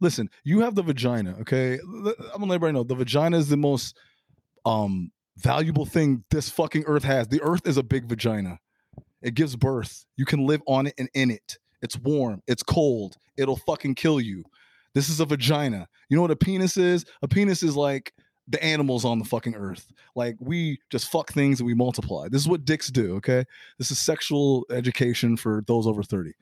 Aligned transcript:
listen, 0.00 0.30
you 0.44 0.60
have 0.60 0.74
the 0.74 0.82
vagina, 0.82 1.36
okay? 1.40 1.74
I'm 1.74 2.12
gonna 2.12 2.46
let 2.46 2.54
everybody 2.56 2.72
know 2.72 2.84
the 2.84 2.94
vagina 2.94 3.38
is 3.38 3.48
the 3.48 3.56
most 3.56 3.96
um 4.64 5.10
valuable 5.36 5.86
thing 5.86 6.24
this 6.30 6.50
fucking 6.50 6.84
earth 6.86 7.04
has. 7.04 7.28
The 7.28 7.42
earth 7.42 7.66
is 7.66 7.76
a 7.76 7.82
big 7.82 8.06
vagina. 8.06 8.58
It 9.22 9.34
gives 9.34 9.56
birth. 9.56 10.04
You 10.16 10.24
can 10.24 10.46
live 10.46 10.62
on 10.66 10.86
it 10.86 10.94
and 10.98 11.08
in 11.14 11.30
it. 11.30 11.58
It's 11.82 11.98
warm. 11.98 12.42
It's 12.46 12.62
cold. 12.62 13.16
It'll 13.36 13.56
fucking 13.56 13.94
kill 13.94 14.20
you. 14.20 14.44
This 14.94 15.08
is 15.08 15.20
a 15.20 15.24
vagina. 15.24 15.88
You 16.08 16.16
know 16.16 16.22
what 16.22 16.30
a 16.30 16.36
penis 16.36 16.76
is? 16.76 17.04
A 17.22 17.28
penis 17.28 17.62
is 17.62 17.76
like 17.76 18.12
the 18.48 18.62
animals 18.64 19.04
on 19.04 19.18
the 19.18 19.24
fucking 19.24 19.54
earth. 19.54 19.92
Like 20.16 20.36
we 20.40 20.80
just 20.90 21.10
fuck 21.10 21.32
things 21.32 21.60
and 21.60 21.66
we 21.66 21.74
multiply. 21.74 22.28
This 22.28 22.42
is 22.42 22.48
what 22.48 22.64
dicks 22.64 22.88
do, 22.88 23.16
okay? 23.16 23.44
This 23.78 23.90
is 23.90 24.00
sexual 24.00 24.66
education 24.70 25.36
for 25.36 25.62
those 25.66 25.86
over 25.86 26.02
30. 26.02 26.32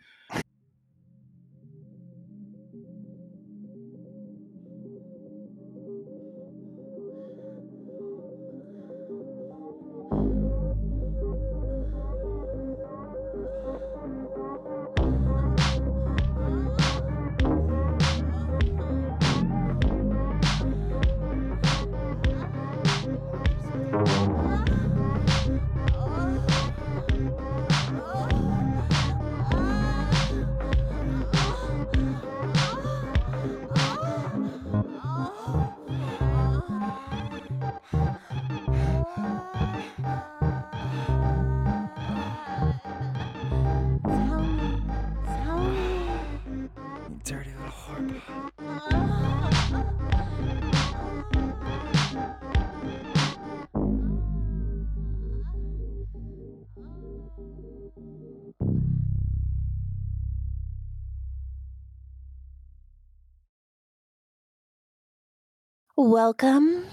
Welcome 66.27 66.86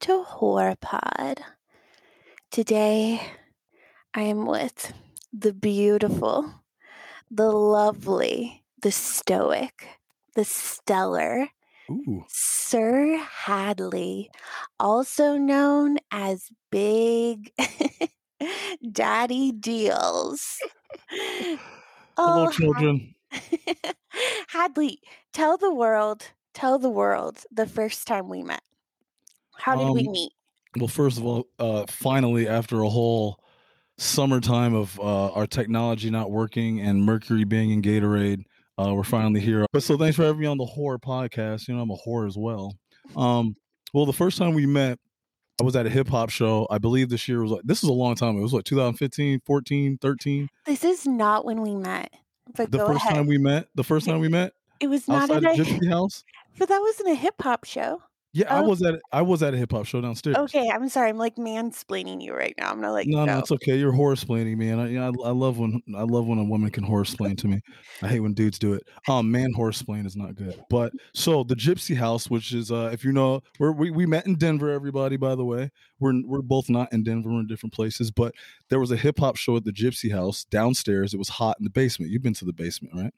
to 0.00 0.22
Hoar 0.22 0.76
Pod. 0.78 1.40
Today 2.50 3.18
I 4.12 4.20
am 4.20 4.44
with 4.44 4.92
the 5.32 5.54
beautiful, 5.54 6.52
the 7.30 7.50
lovely, 7.50 8.62
the 8.82 8.92
stoic, 8.92 9.88
the 10.34 10.44
stellar 10.44 11.48
Ooh. 11.90 12.24
Sir 12.28 13.16
Hadley, 13.16 14.30
also 14.78 15.38
known 15.38 15.96
as 16.10 16.50
Big 16.70 17.50
Daddy 18.92 19.50
Dealz. 19.50 20.58
Hello, 21.08 21.58
Oh, 22.18 22.50
children. 22.50 23.14
Hadley, 24.48 25.00
tell 25.32 25.56
the 25.56 25.72
world, 25.72 26.32
tell 26.56 26.78
the 26.78 26.88
world 26.90 27.38
the 27.52 27.66
first 27.66 28.06
time 28.06 28.28
we 28.28 28.42
met. 28.42 28.62
How 29.58 29.76
did 29.76 29.90
we 29.92 30.06
Um, 30.06 30.12
meet? 30.12 30.32
Well, 30.78 30.88
first 30.88 31.18
of 31.18 31.24
all, 31.24 31.46
uh, 31.58 31.84
finally, 31.88 32.48
after 32.48 32.82
a 32.82 32.88
whole 32.88 33.38
summertime 33.98 34.74
of 34.74 34.98
uh, 35.00 35.32
our 35.32 35.46
technology 35.46 36.10
not 36.10 36.30
working 36.30 36.80
and 36.80 37.04
Mercury 37.04 37.44
being 37.44 37.70
in 37.70 37.82
Gatorade, 37.82 38.44
uh, 38.78 38.92
we're 38.94 39.04
finally 39.04 39.40
here. 39.40 39.64
But 39.72 39.82
so 39.82 39.96
thanks 39.96 40.16
for 40.16 40.24
having 40.24 40.40
me 40.40 40.46
on 40.46 40.58
the 40.58 40.66
Hoar 40.66 40.98
podcast. 40.98 41.68
You 41.68 41.74
know, 41.74 41.82
I'm 41.82 41.90
a 41.90 41.96
whore 42.06 42.26
as 42.26 42.36
well. 42.36 42.76
Um, 43.16 43.56
well, 43.94 44.04
the 44.04 44.12
first 44.12 44.36
time 44.36 44.52
we 44.54 44.66
met, 44.66 44.98
I 45.58 45.64
was 45.64 45.74
at 45.76 45.86
a 45.86 45.90
hip 45.90 46.08
hop 46.08 46.28
show. 46.28 46.66
I 46.70 46.76
believe 46.76 47.08
this 47.08 47.26
year 47.28 47.40
was 47.40 47.52
like, 47.52 47.62
this 47.64 47.82
is 47.82 47.88
a 47.88 47.92
long 47.94 48.14
time. 48.14 48.36
It 48.36 48.42
was 48.42 48.52
what, 48.52 48.66
2015, 48.66 49.40
14, 49.46 49.98
13? 49.98 50.48
This 50.66 50.84
is 50.84 51.06
not 51.06 51.46
when 51.46 51.62
we 51.62 51.74
met. 51.74 52.12
But 52.54 52.70
The 52.70 52.78
first 52.78 53.00
ahead. 53.04 53.14
time 53.14 53.26
we 53.26 53.38
met, 53.38 53.68
the 53.74 53.84
first 53.84 54.06
time 54.06 54.20
we 54.20 54.28
met 54.28 54.52
it 54.80 54.88
was 54.88 55.06
not 55.08 55.30
at 55.30 55.42
a, 55.44 55.48
Gypsy 55.48 55.88
House. 55.88 56.24
but 56.58 56.68
that 56.68 56.80
wasn't 56.80 57.10
a 57.10 57.14
hip 57.14 57.34
hop 57.40 57.64
show. 57.64 58.02
Yeah, 58.32 58.54
I 58.54 58.60
Oh. 58.60 58.68
was 58.68 58.82
at 58.82 58.96
I 59.12 59.22
was 59.22 59.42
at 59.42 59.54
a 59.54 59.56
hip 59.56 59.72
hop 59.72 59.86
show 59.86 60.02
downstairs. 60.02 60.36
Okay, 60.36 60.68
I'm 60.68 60.90
sorry. 60.90 61.08
I'm 61.08 61.16
like 61.16 61.36
mansplaining 61.36 62.22
you 62.22 62.34
right 62.34 62.54
now. 62.58 62.70
I'm 62.70 62.82
gonna 62.82 62.92
let 62.92 63.06
you 63.06 63.12
No, 63.12 63.24
go. 63.24 63.32
no, 63.32 63.38
it's 63.38 63.50
okay. 63.50 63.78
You're 63.78 63.92
horse 63.92 64.22
splaining 64.22 64.58
me, 64.58 64.68
and 64.68 64.78
I, 64.78 64.86
you 64.88 64.98
know, 64.98 65.10
I, 65.24 65.28
I 65.28 65.30
love 65.30 65.56
when 65.58 65.80
I 65.96 66.02
love 66.02 66.26
when 66.26 66.38
a 66.38 66.44
woman 66.44 66.68
can 66.70 66.84
horse 66.84 67.08
splain 67.08 67.36
to 67.36 67.48
me. 67.48 67.62
I 68.02 68.08
hate 68.08 68.20
when 68.20 68.34
dudes 68.34 68.58
do 68.58 68.74
it. 68.74 68.82
Um, 69.08 69.30
man, 69.30 69.54
horse 69.54 69.78
splain 69.78 70.04
is 70.04 70.16
not 70.16 70.34
good. 70.34 70.62
But 70.68 70.92
so 71.14 71.44
the 71.44 71.54
Gypsy 71.56 71.96
House, 71.96 72.28
which 72.28 72.52
is 72.52 72.70
uh, 72.70 72.90
if 72.92 73.04
you 73.06 73.12
know, 73.12 73.40
we're, 73.58 73.72
we 73.72 73.90
we 73.90 74.04
met 74.04 74.26
in 74.26 74.34
Denver. 74.34 74.70
Everybody, 74.70 75.16
by 75.16 75.34
the 75.34 75.44
way, 75.44 75.70
we're 75.98 76.20
we're 76.24 76.42
both 76.42 76.68
not 76.68 76.92
in 76.92 77.02
Denver. 77.02 77.30
We're 77.30 77.40
in 77.40 77.46
different 77.46 77.72
places. 77.72 78.10
But 78.10 78.34
there 78.68 78.80
was 78.80 78.90
a 78.90 78.96
hip 78.96 79.18
hop 79.18 79.36
show 79.36 79.56
at 79.56 79.64
the 79.64 79.72
Gypsy 79.72 80.10
House 80.12 80.44
downstairs. 80.44 81.14
It 81.14 81.18
was 81.18 81.28
hot 81.28 81.56
in 81.58 81.64
the 81.64 81.70
basement. 81.70 82.10
You've 82.10 82.22
been 82.22 82.34
to 82.34 82.44
the 82.44 82.52
basement, 82.52 82.94
right? 82.94 83.12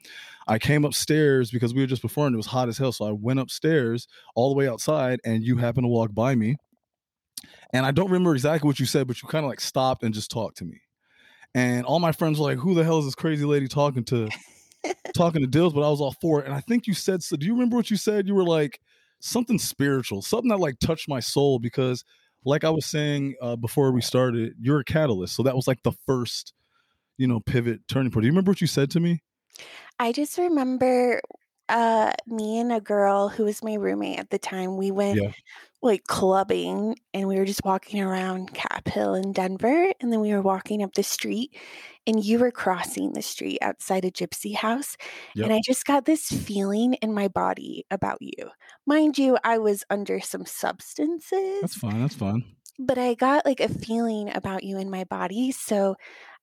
I 0.46 0.58
came 0.58 0.84
upstairs 0.84 1.50
because 1.50 1.74
we 1.74 1.80
were 1.80 1.86
just 1.86 2.02
performing. 2.02 2.34
it 2.34 2.38
was 2.38 2.46
hot 2.46 2.68
as 2.68 2.78
hell. 2.78 2.92
So 2.92 3.06
I 3.06 3.12
went 3.12 3.40
upstairs 3.40 4.06
all 4.34 4.48
the 4.48 4.56
way 4.56 4.68
outside, 4.68 5.20
and 5.24 5.42
you 5.42 5.56
happened 5.56 5.84
to 5.84 5.88
walk 5.88 6.14
by 6.14 6.34
me. 6.34 6.56
And 7.72 7.84
I 7.84 7.90
don't 7.90 8.10
remember 8.10 8.34
exactly 8.34 8.66
what 8.66 8.80
you 8.80 8.86
said, 8.86 9.06
but 9.06 9.22
you 9.22 9.28
kind 9.28 9.44
of 9.44 9.50
like 9.50 9.60
stopped 9.60 10.02
and 10.02 10.14
just 10.14 10.30
talked 10.30 10.58
to 10.58 10.64
me. 10.64 10.80
And 11.54 11.84
all 11.84 11.98
my 11.98 12.12
friends 12.12 12.38
were 12.38 12.46
like, 12.46 12.58
"Who 12.58 12.74
the 12.74 12.84
hell 12.84 12.98
is 12.98 13.04
this 13.04 13.14
crazy 13.14 13.44
lady 13.44 13.68
talking 13.68 14.04
to?" 14.04 14.28
talking 15.14 15.40
to 15.40 15.46
Dills, 15.46 15.72
but 15.72 15.82
I 15.82 15.90
was 15.90 16.00
all 16.00 16.14
for 16.20 16.40
it. 16.40 16.46
And 16.46 16.54
I 16.54 16.60
think 16.60 16.86
you 16.86 16.94
said 16.94 17.22
so. 17.22 17.36
Do 17.36 17.46
you 17.46 17.52
remember 17.52 17.76
what 17.76 17.90
you 17.90 17.96
said? 17.96 18.26
You 18.26 18.34
were 18.34 18.44
like 18.44 18.80
something 19.20 19.58
spiritual, 19.58 20.22
something 20.22 20.48
that 20.50 20.60
like 20.60 20.78
touched 20.78 21.08
my 21.08 21.20
soul 21.20 21.58
because, 21.58 22.04
like 22.44 22.64
I 22.64 22.70
was 22.70 22.86
saying 22.86 23.34
uh, 23.40 23.56
before 23.56 23.92
we 23.92 24.00
started, 24.00 24.54
you're 24.60 24.80
a 24.80 24.84
catalyst. 24.84 25.34
So 25.34 25.42
that 25.42 25.56
was 25.56 25.66
like 25.66 25.82
the 25.82 25.92
first, 26.06 26.52
you 27.16 27.26
know, 27.26 27.40
pivot 27.40 27.80
turning 27.88 28.10
point. 28.10 28.22
Do 28.22 28.26
you 28.26 28.32
remember 28.32 28.50
what 28.50 28.60
you 28.60 28.66
said 28.66 28.90
to 28.92 29.00
me? 29.00 29.22
I 29.98 30.12
just 30.12 30.38
remember 30.38 31.20
uh 31.68 32.12
me 32.26 32.58
and 32.60 32.72
a 32.72 32.80
girl 32.80 33.28
who 33.28 33.44
was 33.44 33.62
my 33.62 33.74
roommate 33.74 34.18
at 34.18 34.30
the 34.30 34.38
time. 34.38 34.76
We 34.76 34.90
went 34.90 35.20
Yeah. 35.20 35.32
Like 35.82 36.04
clubbing 36.08 36.96
and 37.14 37.28
we 37.28 37.36
were 37.38 37.44
just 37.44 37.64
walking 37.64 38.00
around 38.00 38.52
Cap 38.54 38.88
Hill 38.88 39.14
in 39.14 39.32
Denver 39.32 39.92
and 40.00 40.12
then 40.12 40.20
we 40.20 40.32
were 40.32 40.42
walking 40.42 40.82
up 40.82 40.94
the 40.94 41.02
street 41.04 41.56
and 42.06 42.24
you 42.24 42.38
were 42.38 42.50
crossing 42.50 43.12
the 43.12 43.22
street 43.22 43.58
outside 43.62 44.04
a 44.04 44.10
gypsy 44.10 44.54
house 44.54 44.96
Yep. 45.34 45.46
and 45.46 45.52
I 45.52 45.60
just 45.64 45.84
got 45.86 46.04
this 46.04 46.26
feeling 46.28 46.94
in 46.94 47.14
my 47.14 47.28
body 47.28 47.84
about 47.90 48.18
you. 48.20 48.50
Mind 48.86 49.18
you, 49.18 49.38
I 49.44 49.58
was 49.58 49.84
under 49.90 50.20
some 50.20 50.46
substances. 50.46 51.60
That's 51.60 51.74
fine. 51.76 52.00
That's 52.00 52.14
fine. 52.16 52.44
but 52.78 52.98
I 52.98 53.14
got 53.14 53.44
like 53.44 53.60
a 53.60 53.68
feeling 53.68 54.30
about 54.36 54.62
you 54.64 54.78
in 54.78 54.90
my 54.90 55.04
body. 55.04 55.50
So 55.52 55.96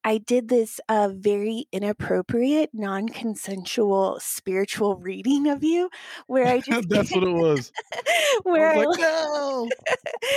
I 0.06 0.20
did 0.20 0.50
this 0.50 0.80
uh, 0.88 1.10
very 1.12 1.66
inappropriate, 1.72 2.70
non 2.74 3.10
consensual 3.10 4.20
spiritual 4.22 4.98
reading 4.98 5.48
of 5.48 5.64
you 5.64 5.90
where 6.28 6.46
I 6.46 6.60
just, 6.60 6.88
That's 6.90 7.12
what 7.12 7.24
it 7.24 7.34
was. 7.34 7.72
where 8.44 8.70
I 8.70 8.82
I, 8.82 8.86
like, 8.86 9.00
no, 9.00 9.68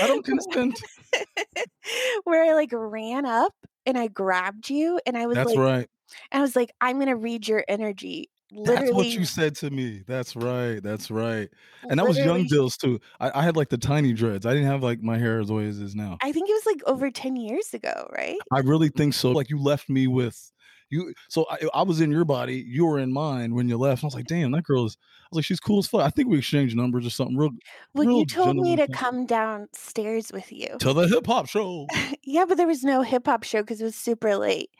I 0.02 0.06
don't 0.06 0.24
consent. 0.24 0.80
where 2.24 2.50
I 2.50 2.54
like 2.54 2.70
ran 2.72 3.26
up 3.26 3.52
and 3.84 3.98
I 3.98 4.08
grabbed 4.08 4.70
you 4.70 5.00
and 5.04 5.18
I 5.18 5.26
was 5.26 5.34
That's 5.36 5.50
like, 5.50 5.58
right. 5.58 5.88
I 6.32 6.40
was 6.40 6.56
like, 6.56 6.72
I'm 6.80 6.96
going 6.96 7.08
to 7.08 7.16
read 7.16 7.46
your 7.46 7.62
energy. 7.68 8.30
That's 8.64 8.90
what 8.92 9.06
you 9.06 9.24
said 9.24 9.54
to 9.56 9.70
me. 9.70 10.02
That's 10.06 10.34
right. 10.34 10.82
That's 10.82 11.10
right. 11.10 11.48
And 11.82 11.98
that 11.98 12.06
was 12.08 12.16
young 12.18 12.44
Dills 12.46 12.76
too. 12.76 12.98
I, 13.20 13.40
I 13.40 13.42
had 13.42 13.56
like 13.56 13.68
the 13.68 13.78
tiny 13.78 14.12
dreads. 14.12 14.46
I 14.46 14.52
didn't 14.54 14.68
have 14.68 14.82
like 14.82 15.02
my 15.02 15.18
hair 15.18 15.40
as 15.40 15.48
the 15.48 15.54
way 15.54 15.64
it 15.64 15.68
is 15.76 15.94
now. 15.94 16.16
I 16.22 16.32
think 16.32 16.48
it 16.48 16.52
was 16.54 16.66
like 16.66 16.80
over 16.86 17.10
10 17.10 17.36
years 17.36 17.74
ago, 17.74 18.08
right? 18.16 18.38
I 18.52 18.60
really 18.60 18.88
think 18.88 19.14
so. 19.14 19.32
Like 19.32 19.50
you 19.50 19.60
left 19.60 19.88
me 19.90 20.06
with 20.06 20.50
you. 20.90 21.12
So 21.28 21.44
I, 21.50 21.58
I 21.74 21.82
was 21.82 22.00
in 22.00 22.10
your 22.10 22.24
body. 22.24 22.64
You 22.66 22.86
were 22.86 22.98
in 22.98 23.12
mine 23.12 23.54
when 23.54 23.68
you 23.68 23.76
left. 23.76 24.02
I 24.02 24.06
was 24.06 24.14
like, 24.14 24.26
damn, 24.26 24.52
that 24.52 24.64
girl 24.64 24.86
is. 24.86 24.96
I 25.00 25.28
was 25.32 25.36
like, 25.36 25.44
she's 25.44 25.60
cool 25.60 25.80
as 25.80 25.86
fuck. 25.86 26.00
I 26.00 26.08
think 26.08 26.30
we 26.30 26.38
exchanged 26.38 26.74
numbers 26.74 27.06
or 27.06 27.10
something. 27.10 27.36
Real 27.36 27.50
Well, 27.92 28.06
real 28.06 28.18
you 28.20 28.24
told 28.26 28.56
me 28.56 28.76
to 28.76 28.86
thing. 28.86 28.94
come 28.94 29.26
downstairs 29.26 30.32
with 30.32 30.50
you. 30.50 30.76
to 30.80 30.94
the 30.94 31.06
hip 31.06 31.26
hop 31.26 31.48
show. 31.48 31.86
Yeah, 32.22 32.44
but 32.46 32.56
there 32.58 32.66
was 32.66 32.84
no 32.84 33.00
hip 33.02 33.24
hop 33.26 33.42
show 33.42 33.62
because 33.62 33.80
it 33.80 33.84
was 33.84 33.94
super 33.94 34.36
late. 34.36 34.70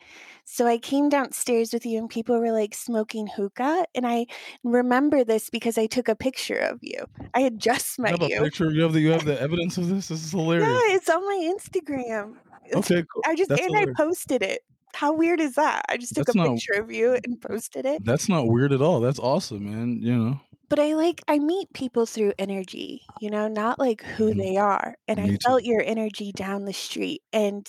So 0.45 0.65
I 0.65 0.77
came 0.77 1.09
downstairs 1.09 1.71
with 1.73 1.85
you, 1.85 1.97
and 1.99 2.09
people 2.09 2.39
were 2.39 2.51
like 2.51 2.73
smoking 2.73 3.27
hookah. 3.27 3.85
And 3.95 4.05
I 4.07 4.25
remember 4.63 5.23
this 5.23 5.49
because 5.49 5.77
I 5.77 5.85
took 5.85 6.07
a 6.07 6.15
picture 6.15 6.57
of 6.57 6.79
you. 6.81 7.05
I 7.33 7.41
had 7.41 7.59
just 7.59 7.99
met 7.99 8.11
have 8.11 8.21
a 8.21 8.29
you. 8.29 8.41
picture. 8.41 8.71
You 8.71 8.83
have 8.83 8.93
the 8.93 8.99
you 9.01 9.11
have 9.11 9.25
the 9.25 9.39
evidence 9.39 9.77
of 9.77 9.87
this. 9.89 10.07
This 10.07 10.23
is 10.25 10.33
Yeah, 10.33 10.39
hilarious. 10.41 10.81
it's 10.95 11.09
on 11.09 11.25
my 11.25 11.53
Instagram. 11.55 12.35
Okay, 12.75 13.03
cool. 13.13 13.23
I 13.25 13.35
just 13.35 13.49
That's 13.49 13.61
and 13.61 13.75
I 13.75 13.85
posted 13.95 14.41
it. 14.43 14.61
How 14.93 15.13
weird 15.13 15.39
is 15.39 15.53
that? 15.55 15.83
I 15.89 15.97
just 15.97 16.15
took 16.15 16.25
That's 16.25 16.35
a 16.35 16.37
not- 16.39 16.47
picture 16.55 16.73
of 16.81 16.91
you 16.91 17.13
and 17.23 17.39
posted 17.41 17.85
it. 17.85 18.03
That's 18.05 18.27
not 18.27 18.47
weird 18.47 18.73
at 18.73 18.81
all. 18.81 18.99
That's 18.99 19.19
awesome, 19.19 19.65
man. 19.69 19.99
You 20.01 20.15
know, 20.17 20.39
but 20.67 20.79
I 20.79 20.93
like 20.95 21.21
I 21.27 21.37
meet 21.39 21.71
people 21.73 22.05
through 22.07 22.33
energy, 22.39 23.01
you 23.21 23.29
know, 23.29 23.47
not 23.47 23.77
like 23.79 24.03
who 24.03 24.33
Mhm. 24.33 24.37
they 24.37 24.57
are. 24.57 24.95
And 25.07 25.19
I 25.19 25.27
Me 25.27 25.37
felt 25.43 25.61
too. 25.63 25.69
your 25.69 25.83
energy 25.83 26.31
down 26.31 26.65
the 26.65 26.73
street 26.73 27.21
and 27.33 27.67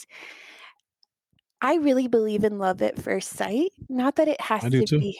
I 1.62 1.76
really 1.76 2.08
believe 2.08 2.44
in 2.44 2.58
love 2.58 2.82
at 2.82 3.00
first 3.00 3.30
sight. 3.30 3.72
Not 3.88 4.16
that 4.16 4.28
it 4.28 4.40
has 4.40 4.64
I 4.64 4.70
to 4.70 4.98
be 4.98 5.18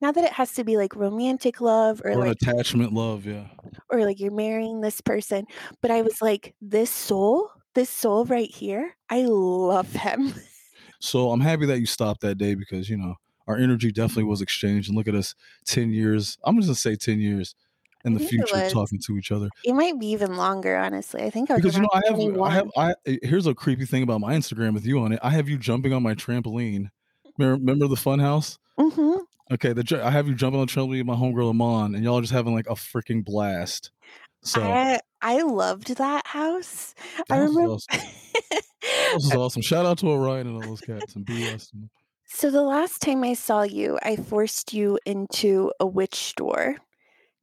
not 0.00 0.16
that 0.16 0.24
it 0.24 0.32
has 0.32 0.52
to 0.54 0.64
be 0.64 0.76
like 0.76 0.96
romantic 0.96 1.60
love 1.60 2.02
or 2.04 2.10
Or 2.10 2.16
like 2.16 2.32
attachment 2.32 2.92
love, 2.92 3.24
yeah. 3.24 3.46
or 3.88 4.04
like 4.04 4.18
you're 4.18 4.32
marrying 4.32 4.80
this 4.80 5.00
person, 5.00 5.46
but 5.80 5.92
I 5.92 6.02
was 6.02 6.20
like, 6.20 6.54
this 6.60 6.90
soul, 6.90 7.50
this 7.74 7.88
soul 7.88 8.24
right 8.24 8.50
here, 8.50 8.96
I 9.08 9.22
love 9.22 9.92
him. 9.92 10.34
So 11.04 11.32
I'm 11.32 11.40
happy 11.40 11.66
that 11.66 11.80
you 11.80 11.86
stopped 11.86 12.20
that 12.20 12.36
day 12.36 12.54
because 12.54 12.88
you 12.88 12.96
know 12.96 13.16
our 13.48 13.56
energy 13.56 13.90
definitely 13.90 14.22
was 14.22 14.40
exchanged. 14.40 14.88
And 14.88 14.96
look 14.96 15.08
at 15.08 15.16
us, 15.16 15.34
ten 15.64 15.90
years. 15.90 16.38
I'm 16.44 16.54
just 16.58 16.68
gonna 16.68 16.76
say 16.76 16.94
ten 16.94 17.18
years 17.18 17.56
in 18.04 18.14
the 18.14 18.20
future 18.20 18.68
talking 18.70 19.00
to 19.06 19.16
each 19.16 19.30
other. 19.30 19.48
It 19.64 19.74
might 19.74 19.98
be 19.98 20.08
even 20.08 20.36
longer, 20.36 20.76
honestly. 20.76 21.22
I 21.22 21.30
think 21.30 21.50
I 21.50 21.56
Because 21.56 21.76
you 21.76 21.82
know 21.82 21.88
I 21.92 22.02
have 22.06 22.20
I 22.42 22.50
have 22.50 22.70
I 22.76 22.94
eh, 23.06 23.18
here's 23.22 23.46
a 23.46 23.54
creepy 23.54 23.86
thing 23.86 24.02
about 24.02 24.20
my 24.20 24.34
Instagram 24.34 24.74
with 24.74 24.86
you 24.86 24.98
on 25.00 25.12
it. 25.12 25.20
I 25.22 25.30
have 25.30 25.48
you 25.48 25.58
jumping 25.58 25.92
on 25.92 26.02
my 26.02 26.14
trampoline. 26.14 26.88
Remember, 27.38 27.88
the 27.88 27.96
fun 27.96 28.18
house? 28.18 28.58
hmm 28.78 29.18
Okay, 29.50 29.72
the 29.72 30.00
I 30.02 30.10
have 30.10 30.28
you 30.28 30.34
jumping 30.34 30.60
on 30.60 30.66
the 30.66 30.72
trampoline 30.72 30.98
with 30.98 31.06
my 31.06 31.14
homegirl 31.14 31.50
Amon, 31.50 31.94
and 31.94 32.04
y'all 32.04 32.20
just 32.20 32.32
having 32.32 32.54
like 32.54 32.66
a 32.66 32.74
freaking 32.74 33.24
blast. 33.24 33.90
So 34.42 34.62
I 34.62 35.00
I 35.20 35.42
loved 35.42 35.96
that 35.96 36.26
house. 36.26 36.94
I 37.30 37.36
that 37.36 37.42
was 37.42 37.50
remember. 37.50 37.74
awesome. 37.74 38.00
That 38.82 39.14
was 39.14 39.34
awesome. 39.34 39.62
Shout 39.62 39.86
out 39.86 39.98
to 39.98 40.08
Orion 40.08 40.46
and 40.46 40.56
all 40.56 40.68
those 40.68 40.80
cats 40.80 41.14
and 41.16 41.24
BS. 41.24 41.70
So 42.26 42.50
the 42.50 42.62
last 42.62 43.02
time 43.02 43.22
I 43.24 43.34
saw 43.34 43.62
you, 43.62 43.98
I 44.02 44.16
forced 44.16 44.72
you 44.72 44.98
into 45.04 45.70
a 45.78 45.86
witch 45.86 46.14
store 46.14 46.76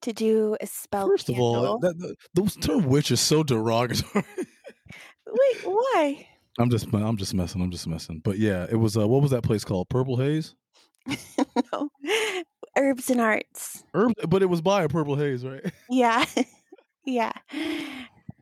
to 0.02 0.14
do 0.14 0.58
a 0.62 0.68
spell 0.68 1.08
first 1.08 1.30
of 1.30 1.40
all, 1.40 1.54
candle. 1.54 1.80
that, 1.80 1.98
that 2.00 2.16
the 2.34 2.62
term 2.62 2.86
witch 2.86 3.12
is 3.12 3.20
so 3.20 3.44
derogatory. 3.44 4.26
Wait, 5.28 5.58
why? 5.64 6.28
I'm 6.60 6.70
just 6.70 6.94
I'm 6.94 7.18
just 7.18 7.34
messing. 7.34 7.62
I'm 7.62 7.72
just 7.72 7.88
messing. 7.88 8.22
But 8.24 8.38
yeah, 8.38 8.66
it 8.70 8.76
was 8.76 8.98
uh 8.98 9.08
what 9.08 9.22
was 9.22 9.32
that 9.32 9.44
place 9.44 9.64
called? 9.64 9.90
Purple 9.90 10.18
Haze? 10.18 10.56
no, 11.74 11.90
herbs 12.78 13.10
and 13.10 13.22
arts. 13.22 13.84
Herb, 13.94 14.14
but 14.28 14.42
it 14.42 14.48
was 14.48 14.62
by 14.62 14.84
a 14.84 14.90
Purple 14.90 15.16
Haze, 15.16 15.46
right? 15.46 15.64
Yeah, 15.90 16.26
yeah, 17.06 17.32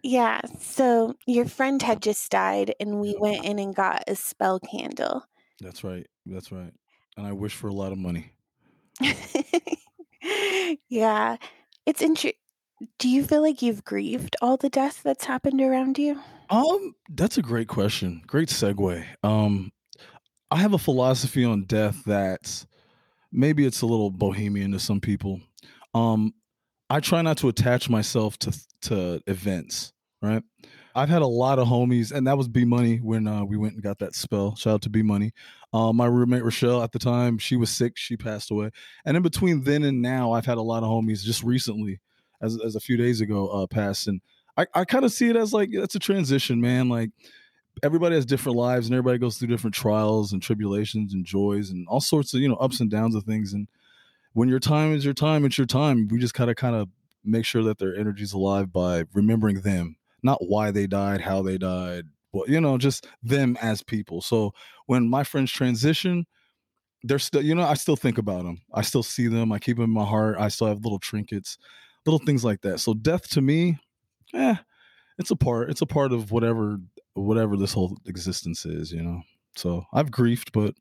yeah. 0.04 0.42
So 0.60 1.14
your 1.28 1.46
friend 1.46 1.82
had 1.82 2.02
just 2.02 2.30
died, 2.32 2.74
and 2.80 3.00
we 3.00 3.16
went 3.20 3.46
in 3.46 3.60
and 3.60 3.76
got 3.76 4.04
a 4.08 4.16
spell 4.16 4.60
candle. 4.60 5.24
That's 5.62 5.84
right. 5.84 6.08
That's 6.26 6.52
right. 6.52 6.74
And 7.16 7.28
I 7.28 7.32
wish 7.34 7.54
for 7.54 7.68
a 7.68 7.74
lot 7.74 7.92
of 7.92 7.98
money. 7.98 8.32
Yeah, 10.90 11.38
it's 11.86 12.02
interesting. 12.02 12.34
Do 13.00 13.10
you 13.10 13.24
feel 13.24 13.42
like 13.42 13.62
you've 13.62 13.84
grieved 13.84 14.36
all 14.42 14.58
the 14.58 14.70
death 14.70 15.02
that's 15.04 15.26
happened 15.26 15.62
around 15.62 15.98
you? 15.98 16.22
Um, 16.50 16.96
that's 17.10 17.38
a 17.38 17.42
great 17.42 17.68
question. 17.68 18.22
Great 18.28 18.50
segue. 18.50 19.04
Um, 19.24 19.72
I 20.52 20.58
have 20.58 20.74
a 20.74 20.78
philosophy 20.78 21.44
on 21.44 21.64
death 21.64 22.04
that's 22.06 22.68
maybe 23.32 23.66
it's 23.66 23.82
a 23.82 23.86
little 23.86 24.12
bohemian 24.12 24.72
to 24.72 24.80
some 24.80 25.02
people. 25.02 25.42
Um, 25.94 26.34
I 26.90 27.00
try 27.00 27.22
not 27.22 27.38
to 27.40 27.50
attach 27.50 27.90
myself 27.90 28.38
to 28.40 28.58
to 28.84 29.22
events, 29.28 29.92
right? 30.22 30.44
I've 30.96 31.10
had 31.10 31.22
a 31.22 31.28
lot 31.28 31.60
of 31.60 31.68
homies, 31.68 32.12
and 32.12 32.26
that 32.28 32.38
was 32.38 32.48
B 32.48 32.66
Money 32.66 32.98
when 32.98 33.28
uh, 33.28 33.44
we 33.44 33.58
went 33.58 33.74
and 33.76 33.84
got 33.84 34.00
that 34.00 34.16
spell. 34.16 34.56
Shout 34.56 34.76
out 34.76 34.82
to 34.84 34.90
B 34.90 35.02
Money. 35.02 35.32
Uh, 35.74 35.92
my 35.92 36.06
roommate 36.06 36.44
Rochelle 36.44 36.82
at 36.82 36.94
the 36.94 37.00
time, 37.00 37.38
she 37.38 37.56
was 37.58 37.70
sick, 37.70 37.98
she 37.98 38.16
passed 38.16 38.52
away, 38.52 38.72
and 39.06 39.18
in 39.18 39.24
between 39.24 39.64
then 39.64 39.84
and 39.84 40.02
now, 40.02 40.32
I've 40.32 40.46
had 40.46 40.58
a 40.58 40.62
lot 40.62 40.84
of 40.84 40.90
homies 40.90 41.24
just 41.24 41.44
recently, 41.44 42.00
as 42.42 42.58
as 42.64 42.76
a 42.76 42.80
few 42.80 42.96
days 42.96 43.20
ago, 43.20 43.48
uh, 43.50 43.68
passed, 43.68 44.08
and 44.08 44.22
I, 44.56 44.66
I 44.74 44.86
kind 44.86 45.04
of 45.04 45.12
see 45.12 45.30
it 45.30 45.36
as 45.36 45.54
like 45.54 45.70
it's 45.72 45.96
a 45.96 46.00
transition, 46.00 46.62
man. 46.62 46.88
Like 46.88 47.10
everybody 47.84 48.16
has 48.16 48.26
different 48.26 48.58
lives, 48.58 48.88
and 48.88 48.96
everybody 48.96 49.18
goes 49.18 49.38
through 49.38 49.50
different 49.50 49.76
trials 49.76 50.32
and 50.32 50.42
tribulations 50.42 51.14
and 51.14 51.26
joys 51.26 51.70
and 51.70 51.86
all 51.90 52.02
sorts 52.02 52.34
of 52.34 52.40
you 52.40 52.48
know 52.48 52.56
ups 52.56 52.80
and 52.80 52.90
downs 52.90 53.14
of 53.14 53.24
things, 53.24 53.52
and 53.54 53.68
when 54.34 54.50
your 54.50 54.60
time 54.60 54.94
is 54.94 55.04
your 55.04 55.14
time, 55.14 55.46
it's 55.46 55.58
your 55.58 55.68
time. 55.68 56.08
We 56.10 56.20
just 56.20 56.34
kind 56.34 56.50
of, 56.50 56.56
kind 56.56 56.76
of 56.76 56.90
make 57.26 57.44
sure 57.44 57.64
that 57.64 57.80
their 57.80 57.96
energy's 57.96 58.34
alive 58.34 58.72
by 58.72 59.06
remembering 59.14 59.62
them, 59.62 59.98
not 60.24 60.48
why 60.48 60.72
they 60.72 60.88
died, 60.88 61.22
how 61.22 61.42
they 61.42 61.58
died, 61.58 62.06
well, 62.34 62.46
you 62.48 62.60
know, 62.62 62.78
just 62.78 63.08
them 63.24 63.58
as 63.62 63.84
people. 63.84 64.22
So 64.22 64.54
when 64.86 65.10
my 65.10 65.24
friends 65.24 65.52
transition, 65.52 66.26
they're 67.04 67.20
still, 67.20 67.42
you 67.42 67.56
know, 67.56 67.64
I 67.64 67.76
still 67.76 67.96
think 67.96 68.18
about 68.18 68.44
them. 68.44 68.62
I 68.74 68.82
still 68.82 69.04
see 69.04 69.28
them. 69.28 69.52
I 69.52 69.60
keep 69.60 69.78
them 69.78 69.86
in 69.86 69.92
my 69.92 70.06
heart. 70.06 70.38
I 70.40 70.50
still 70.50 70.68
have 70.68 70.84
little 70.84 71.00
trinkets, 71.00 71.58
little 72.06 72.20
things 72.20 72.44
like 72.44 72.62
that. 72.62 72.80
So 72.80 72.94
death 72.94 73.30
to 73.30 73.42
me, 73.42 73.80
eh, 74.34 74.56
it's 75.18 75.32
a 75.32 75.36
part. 75.36 75.70
It's 75.70 75.82
a 75.82 75.86
part 75.86 76.12
of 76.12 76.32
whatever, 76.32 76.80
whatever 77.14 77.56
this 77.58 77.74
whole 77.74 77.98
existence 78.06 78.66
is, 78.66 78.92
you 78.92 79.02
know. 79.02 79.22
So 79.56 79.86
I've 79.94 80.12
griefed, 80.12 80.52
but 80.54 80.76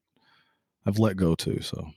I've 0.87 0.99
let 0.99 1.16
go 1.16 1.34
too. 1.34 1.60
So 1.60 1.88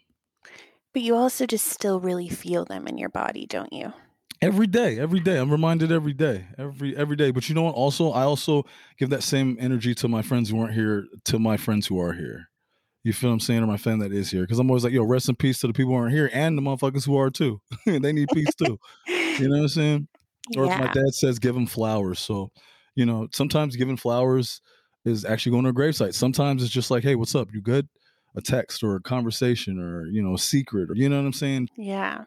But 0.94 1.02
you 1.02 1.16
also 1.16 1.46
just 1.46 1.68
still 1.68 2.00
really 2.00 2.30
feel 2.30 2.66
them 2.66 2.88
in 2.88 2.98
your 2.98 3.10
body, 3.10 3.46
don't 3.46 3.74
you? 3.74 3.94
Every 4.42 4.68
day 4.68 5.00
every 5.00 5.20
day. 5.20 5.38
I'm 5.38 5.52
reminded 5.52 5.92
every 5.92 6.14
day 6.14 6.46
every 6.58 6.96
every 6.96 7.16
day. 7.16 7.32
But 7.32 7.50
you 7.50 7.56
know 7.56 7.64
what? 7.64 7.76
Also 7.76 8.12
i 8.12 8.24
also 8.24 8.64
give 8.98 9.10
that 9.10 9.24
same 9.24 9.58
energy 9.60 9.94
to 9.96 10.08
my 10.08 10.22
friends 10.22 10.50
who 10.50 10.58
weren't 10.58 10.74
here 10.74 11.06
to 11.26 11.40
my 11.40 11.58
friends 11.58 11.88
who 11.88 12.00
are 12.00 12.14
here. 12.14 12.50
You 13.04 13.14
feel 13.14 13.30
what 13.30 13.36
i'm 13.36 13.40
saying? 13.40 13.64
Or 13.64 13.68
my 13.68 13.78
fan 13.78 14.00
that 14.00 14.12
is 14.12 14.32
here. 14.32 14.42
Because 14.42 14.60
i'm 14.60 14.70
always 14.70 14.84
like 14.84 14.94
yo 14.94 15.04
rest 15.04 15.30
in 15.30 15.36
peace 15.36 15.60
to 15.60 15.68
the 15.68 15.74
people 15.74 15.94
who 15.94 15.98
aren't 15.98 16.14
here 16.14 16.30
and 16.34 16.58
the 16.58 16.62
motherfuckers 16.62 17.06
who 17.06 17.18
are 17.18 17.30
too. 17.30 17.62
They 17.86 18.12
need 18.12 18.30
peace 18.34 18.54
too. 18.56 18.80
You 19.08 19.50
know 19.50 19.58
what 19.58 19.64
i'm 19.64 19.68
saying? 19.68 20.08
Or 20.58 20.72
as 20.72 20.80
my 20.80 20.92
dad 20.92 21.14
says 21.14 21.40
give 21.40 21.56
them 21.56 21.68
flowers. 21.68 22.20
So 22.20 22.52
you 22.96 23.06
know 23.06 23.28
sometimes 23.34 23.76
giving 23.76 23.98
flowers 23.98 24.62
is 25.06 25.26
actually 25.26 25.54
going 25.54 25.64
to 25.64 25.70
a 25.70 25.74
gravesite. 25.74 26.14
Sometimes 26.14 26.64
it's 26.64 26.72
just 26.72 26.92
like 26.92 27.04
hey 27.04 27.16
what's 27.16 27.36
up? 27.36 27.50
You 27.54 27.62
good? 27.62 27.88
A 28.36 28.42
text 28.42 28.84
or 28.84 28.96
a 28.96 29.02
conversation 29.02 29.80
or 29.80 30.06
you 30.08 30.22
know 30.22 30.36
a 30.36 30.40
secret 30.40 30.90
or 30.92 30.96
you 30.96 31.10
know 31.10 31.18
what 31.18 31.26
i'm 31.26 31.34
saying? 31.34 31.68
Yeah. 31.76 32.26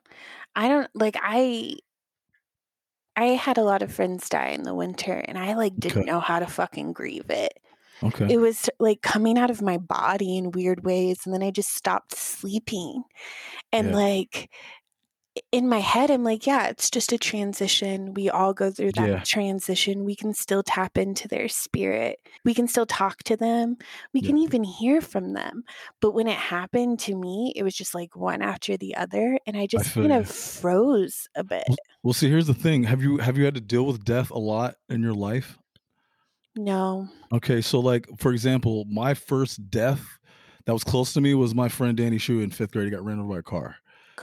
I 0.54 0.68
don't 0.68 0.90
like 0.94 1.16
I 1.22 1.76
I 3.16 3.24
had 3.26 3.58
a 3.58 3.62
lot 3.64 3.82
of 3.82 3.92
friends 3.92 4.28
die 4.28 4.48
in 4.48 4.62
the 4.62 4.74
winter 4.74 5.12
and 5.12 5.38
I 5.38 5.54
like 5.54 5.74
didn't 5.78 6.04
okay 6.04 6.06
know 6.06 6.20
how 6.20 6.38
to 6.38 6.46
fucking 6.46 6.92
grieve 6.92 7.30
it. 7.30 7.58
okay 8.02 8.28
It 8.28 8.38
was 8.38 8.70
like 8.80 9.02
coming 9.02 9.38
out 9.38 9.50
of 9.50 9.62
my 9.62 9.78
body 9.78 10.38
in 10.38 10.52
weird 10.52 10.84
ways 10.84 11.20
and 11.24 11.34
then 11.34 11.42
I 11.42 11.50
just 11.50 11.74
stopped 11.74 12.16
sleeping. 12.16 13.04
And 13.72 13.92
yeah 13.92 13.96
like 13.96 14.50
in 15.50 15.68
my 15.68 15.78
head 15.78 16.10
I'm 16.10 16.24
like, 16.24 16.46
yeah, 16.46 16.66
it's 16.66 16.90
just 16.90 17.12
a 17.12 17.18
transition. 17.18 18.12
We 18.14 18.28
all 18.28 18.52
go 18.52 18.70
through 18.70 18.92
that 18.92 19.08
yeah 19.08 19.20
transition. 19.20 20.04
We 20.04 20.14
can 20.14 20.34
still 20.34 20.62
tap 20.62 20.98
into 20.98 21.28
their 21.28 21.48
spirit. 21.48 22.18
We 22.44 22.54
can 22.54 22.68
still 22.68 22.86
talk 22.86 23.22
to 23.24 23.36
them. 23.36 23.76
We 24.12 24.20
yeah 24.20 24.28
can 24.28 24.38
even 24.38 24.64
hear 24.64 25.00
from 25.00 25.32
them. 25.32 25.64
But 26.00 26.12
when 26.12 26.26
it 26.26 26.36
happened 26.36 26.98
to 27.00 27.14
me, 27.14 27.52
it 27.56 27.62
was 27.62 27.74
just 27.74 27.94
like 27.94 28.14
one 28.14 28.42
after 28.42 28.76
the 28.76 28.96
other 28.96 29.38
and 29.46 29.56
I 29.56 29.62
i 29.62 29.66
just 29.66 29.90
feel 29.90 30.04
kind 30.04 30.12
you 30.12 30.20
of 30.20 30.28
froze 30.28 31.28
a 31.34 31.44
bit. 31.44 31.64
Well, 31.68 31.78
well, 32.02 32.12
see, 32.12 32.28
here's 32.28 32.46
the 32.46 32.54
thing. 32.54 32.84
Have 32.84 33.02
you 33.02 33.18
have 33.18 33.38
you 33.38 33.44
had 33.44 33.54
to 33.54 33.60
deal 33.60 33.86
with 33.86 34.04
death 34.04 34.30
a 34.30 34.38
lot 34.38 34.76
in 34.88 35.02
your 35.02 35.14
life? 35.14 35.58
No. 36.56 37.08
Okay, 37.32 37.62
so 37.62 37.80
like 37.80 38.06
for 38.18 38.32
example, 38.32 38.84
my 38.90 39.14
first 39.14 39.70
death 39.70 40.18
that 40.66 40.72
was 40.72 40.84
close 40.84 41.12
to 41.14 41.20
me 41.20 41.34
was 41.34 41.54
my 41.54 41.68
friend 41.68 41.96
Danny 41.96 42.18
Shu 42.18 42.40
in 42.40 42.50
fifth 42.50 42.72
grade. 42.72 42.84
He 42.84 42.90
got 42.90 43.04
ran 43.04 43.18
over 43.18 43.32
by 43.32 43.38
a 43.38 43.42
car 43.42 43.76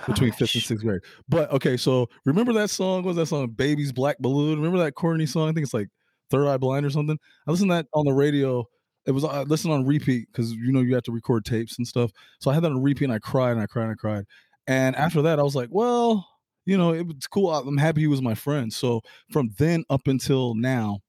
between 0.07 0.31
fifth 0.31 0.53
and 0.55 0.63
sixth 0.63 0.83
grade. 0.83 1.01
But 1.27 1.51
okay, 1.51 1.77
so 1.77 2.07
remember 2.25 2.53
that 2.53 2.69
song? 2.69 2.97
What 3.03 3.09
was 3.09 3.17
that 3.17 3.25
song? 3.27 3.47
Baby's 3.49 3.91
Black 3.91 4.17
Balloon. 4.19 4.57
Remember 4.57 4.77
that 4.83 4.95
corny 4.95 5.25
song? 5.25 5.49
I 5.49 5.51
think 5.53 5.63
it's 5.63 5.73
like 5.73 5.87
Third 6.29 6.47
Eye 6.47 6.57
Blind 6.57 6.85
or 6.85 6.89
something. 6.89 7.17
I 7.47 7.51
listened 7.51 7.69
to 7.71 7.75
that 7.75 7.87
on 7.93 8.05
the 8.05 8.13
radio. 8.13 8.65
It 9.05 9.11
was 9.11 9.23
I 9.23 9.41
listened 9.43 9.73
on 9.73 9.85
repeat 9.85 10.27
because 10.31 10.51
you 10.51 10.71
know 10.71 10.81
you 10.81 10.93
have 10.93 11.03
to 11.03 11.11
record 11.11 11.45
tapes 11.45 11.77
and 11.77 11.87
stuff. 11.87 12.11
So 12.39 12.51
I 12.51 12.53
had 12.53 12.63
that 12.63 12.71
on 12.71 12.81
repeat 12.81 13.05
and 13.05 13.13
I 13.13 13.19
cried 13.19 13.51
and 13.51 13.61
I 13.61 13.65
cried 13.65 13.83
and 13.83 13.91
I 13.93 13.95
cried. 13.95 14.25
And 14.67 14.95
after 14.95 15.21
that, 15.23 15.39
I 15.39 15.43
was 15.43 15.55
like, 15.55 15.69
well, 15.71 16.27
you 16.65 16.77
know, 16.77 16.93
it 16.93 17.07
was 17.07 17.25
cool. 17.27 17.51
I'm 17.51 17.77
happy 17.77 18.01
he 18.01 18.07
was 18.07 18.21
my 18.21 18.35
friend. 18.35 18.71
So 18.71 19.01
from 19.31 19.49
then 19.57 19.83
up 19.89 20.07
until 20.07 20.53
now, 20.53 20.99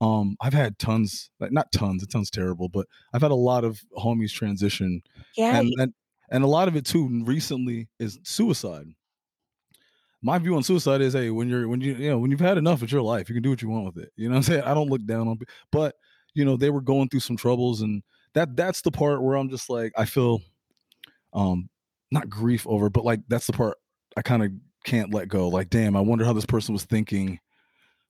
um, 0.00 0.36
I've 0.40 0.52
had 0.52 0.78
tons, 0.78 1.30
like 1.40 1.50
not 1.50 1.72
tons, 1.72 2.04
it 2.04 2.12
sounds 2.12 2.30
terrible, 2.30 2.68
but 2.68 2.86
I've 3.12 3.22
had 3.22 3.32
a 3.32 3.36
lot 3.36 3.64
of 3.64 3.80
homies 3.98 4.30
transition 4.32 5.02
Yeah. 5.36 5.58
and 5.58 5.72
and 5.78 5.92
and 6.30 6.44
a 6.44 6.48
lot 6.48 6.68
of 6.68 6.76
it 6.76 6.84
too 6.84 7.22
recently 7.24 7.88
is 7.98 8.18
suicide. 8.22 8.86
My 10.20 10.38
view 10.38 10.56
on 10.56 10.62
suicide 10.62 11.00
is 11.00 11.12
hey 11.12 11.30
when 11.30 11.48
you're 11.48 11.68
when 11.68 11.80
you 11.80 11.94
you 11.94 12.10
know 12.10 12.18
when 12.18 12.30
you've 12.30 12.40
had 12.40 12.58
enough 12.58 12.82
it's 12.82 12.90
your 12.90 13.02
life 13.02 13.28
you 13.28 13.36
can 13.36 13.42
do 13.42 13.50
what 13.50 13.62
you 13.62 13.68
want 13.68 13.86
with 13.86 14.02
it 14.02 14.10
you 14.16 14.28
know 14.28 14.32
what 14.32 14.38
i'm 14.38 14.42
saying? 14.42 14.62
I 14.62 14.74
don't 14.74 14.90
look 14.90 15.04
down 15.06 15.28
on 15.28 15.38
but 15.70 15.94
you 16.34 16.44
know 16.44 16.56
they 16.56 16.70
were 16.70 16.80
going 16.80 17.08
through 17.08 17.20
some 17.20 17.36
troubles 17.36 17.82
and 17.82 18.02
that 18.34 18.56
that's 18.56 18.80
the 18.80 18.90
part 18.90 19.22
where 19.22 19.36
i'm 19.36 19.48
just 19.48 19.70
like 19.70 19.92
i 19.96 20.04
feel 20.04 20.40
um 21.34 21.68
not 22.10 22.28
grief 22.28 22.66
over 22.66 22.90
but 22.90 23.04
like 23.04 23.20
that's 23.28 23.46
the 23.46 23.52
part 23.52 23.76
i 24.16 24.22
kind 24.22 24.42
of 24.42 24.50
can't 24.84 25.14
let 25.14 25.28
go 25.28 25.48
like 25.48 25.70
damn 25.70 25.96
i 25.96 26.00
wonder 26.00 26.24
how 26.24 26.32
this 26.32 26.46
person 26.46 26.72
was 26.72 26.84
thinking 26.84 27.38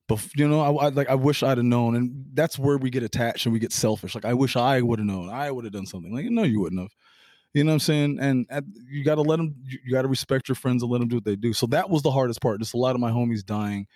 but 0.07 0.27
you 0.35 0.49
know 0.49 0.61
I, 0.61 0.87
I 0.87 0.89
like 0.89 1.11
i 1.11 1.15
wish 1.15 1.43
i'd 1.43 1.59
have 1.59 1.65
known 1.65 1.97
and 1.97 2.25
that's 2.35 2.59
where 2.59 2.79
we 2.79 2.91
get 2.91 3.03
attached 3.03 3.47
and 3.47 3.53
we 3.53 3.59
get 3.59 3.73
selfish 3.73 4.15
like 4.15 4.25
i 4.25 4.35
wish 4.35 4.57
i 4.57 4.81
would 4.81 4.99
have 4.99 5.07
known 5.07 5.29
i 5.29 5.51
would 5.51 5.65
have 5.65 5.73
done 5.73 5.87
something 5.87 6.15
like 6.15 6.27
no 6.27 6.43
you 6.43 6.61
wouldn't 6.61 6.81
have 6.81 6.93
You 7.59 7.65
know 7.65 7.71
what 7.71 7.75
I'm 7.75 7.81
saying? 7.81 8.19
And 8.21 8.47
at, 8.51 8.63
you 8.89 9.03
got 9.03 9.17
to 9.17 9.23
let 9.23 9.39
them. 9.39 9.53
You, 9.65 9.91
got 9.91 10.03
to 10.03 10.09
respect 10.09 10.49
your 10.49 10.55
friends 10.55 10.85
and 10.85 10.93
let 10.93 11.01
them 11.01 11.09
do 11.09 11.17
what 11.17 11.25
they 11.25 11.35
do. 11.35 11.53
So 11.53 11.67
that 11.67 11.91
was 11.91 12.03
the 12.03 12.11
hardest 12.13 12.41
part. 12.41 12.61
Just 12.61 12.73
a 12.73 12.77
lot 12.77 12.95
of 12.95 13.01
my 13.01 13.11
homies 13.11 13.45
dying 13.45 13.89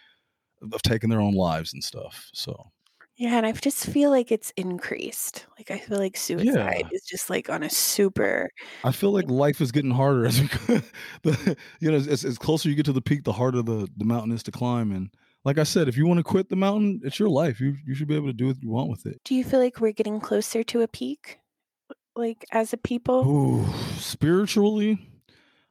of, 0.61 0.83
taking 0.83 1.11
their 1.11 1.21
own 1.21 1.35
lives 1.35 1.73
and 1.73 1.83
stuff. 1.83 2.29
So 2.35 2.73
Yeah, 3.15 3.37
and 3.37 3.47
I 3.47 3.53
just 3.53 3.87
feel 3.87 4.11
like 4.11 4.33
it's 4.33 4.53
increased. 4.57 5.47
Like 5.57 5.71
I 5.71 5.79
feel 5.79 5.99
like 5.99 6.17
suicide 6.17 6.83
yeah, 6.83 6.89
is 6.91 7.05
just 7.05 7.31
like 7.31 7.51
on 7.51 7.63
a 7.63 7.71
super 7.71 8.51
I 8.83 8.91
feel 8.91 9.13
like 9.13 9.31
life 9.31 9.61
is 9.61 9.71
getting 9.71 9.93
harder 9.93 10.27
as 10.27 10.41
we 10.41 10.49
the, 11.23 11.57
you 11.79 11.93
know, 11.93 11.99
as, 11.99 12.25
as 12.25 12.39
closer 12.39 12.69
you 12.69 12.75
get 12.75 12.87
to 12.87 12.93
the 12.93 13.01
peak, 13.01 13.23
the 13.23 13.33
harder 13.33 13.63
the 13.63 13.89
the 13.97 14.05
mountain 14.05 14.33
is 14.33 14.43
to 14.43 14.51
climb. 14.51 14.91
And 14.91 15.09
like 15.45 15.59
I 15.59 15.63
said, 15.63 15.87
if 15.87 15.97
you 15.97 16.09
want 16.09 16.19
to 16.19 16.25
quit 16.25 16.49
the 16.49 16.57
mountain, 16.57 17.01
it's 17.05 17.21
your 17.21 17.29
life. 17.29 17.61
You 17.61 17.77
you 17.87 17.95
should 17.95 18.09
be 18.09 18.17
able 18.17 18.27
to 18.27 18.33
do 18.33 18.49
what 18.49 18.61
you 18.61 18.71
want 18.71 18.91
with 18.91 19.07
it. 19.07 19.21
Do 19.25 19.37
you 19.37 19.45
feel 19.45 19.61
like 19.61 19.81
we're 19.81 19.93
getting 19.93 20.19
closer 20.19 20.65
to 20.65 20.81
a 20.81 20.89
peak? 20.89 21.39
Like 22.15 22.45
as 22.53 22.73
a 22.73 22.77
people? 22.77 23.27
Ooh, 23.27 23.73
spiritually, 23.99 25.09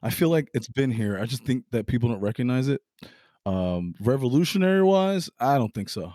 I 0.02 0.10
feel 0.10 0.28
like 0.28 0.50
it's 0.54 0.68
been 0.68 0.90
here. 0.90 1.18
I 1.18 1.26
just 1.26 1.44
think 1.44 1.64
that 1.70 1.86
people 1.86 2.08
don't 2.08 2.20
recognize 2.20 2.68
it. 2.68 2.80
Um, 3.44 3.94
revolutionary 4.00 4.82
wise, 4.82 5.28
I 5.40 5.58
don't 5.58 5.74
think 5.74 5.88
so. 5.88 6.12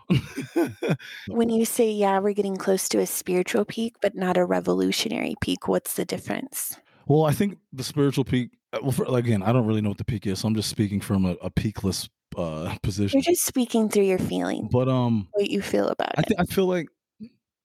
When 1.27 1.50
you 1.50 1.65
say, 1.65 1.91
yeah, 1.91 2.19
we're 2.19 2.34
getting 2.34 2.55
close 2.55 2.88
to 2.89 3.00
a 3.00 3.05
spiritual 3.05 3.65
peak, 3.65 3.96
but 4.01 4.15
not 4.15 4.38
a 4.38 4.46
revolutionary 4.46 5.36
peak, 5.41 5.67
what's 5.67 5.93
the 5.93 6.05
difference? 6.05 6.77
well, 7.05 7.25
I 7.25 7.31
think 7.31 7.57
the 7.74 7.84
spiritual 7.84 8.24
peak. 8.24 8.51
uh, 8.74 8.79
Well, 8.81 8.91
for, 8.91 9.05
again, 9.17 9.43
I 9.43 9.51
don't 9.51 9.65
really 9.65 9.81
know 9.81 9.89
what 9.89 9.98
the 9.98 10.05
peak 10.05 10.25
is, 10.27 10.39
so 10.39 10.48
I'm 10.48 10.55
just 10.55 10.69
speaking 10.69 11.01
from 11.01 11.25
a, 11.25 11.31
a 11.41 11.50
peakless 11.50 12.10
uh, 12.38 12.75
position. 12.84 13.17
You're 13.17 13.34
just 13.34 13.46
speaking 13.46 13.89
through 13.89 14.03
your 14.03 14.19
feeling, 14.19 14.69
But 14.72 14.89
um, 14.89 15.27
what 15.31 15.50
you 15.50 15.62
feel 15.62 15.88
about 15.88 16.17
I 16.17 16.22
it. 16.22 16.34
I 16.39 16.46
feel 16.46 16.65
like 16.65 16.88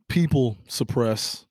people 0.08 0.58
suppress 0.68 1.46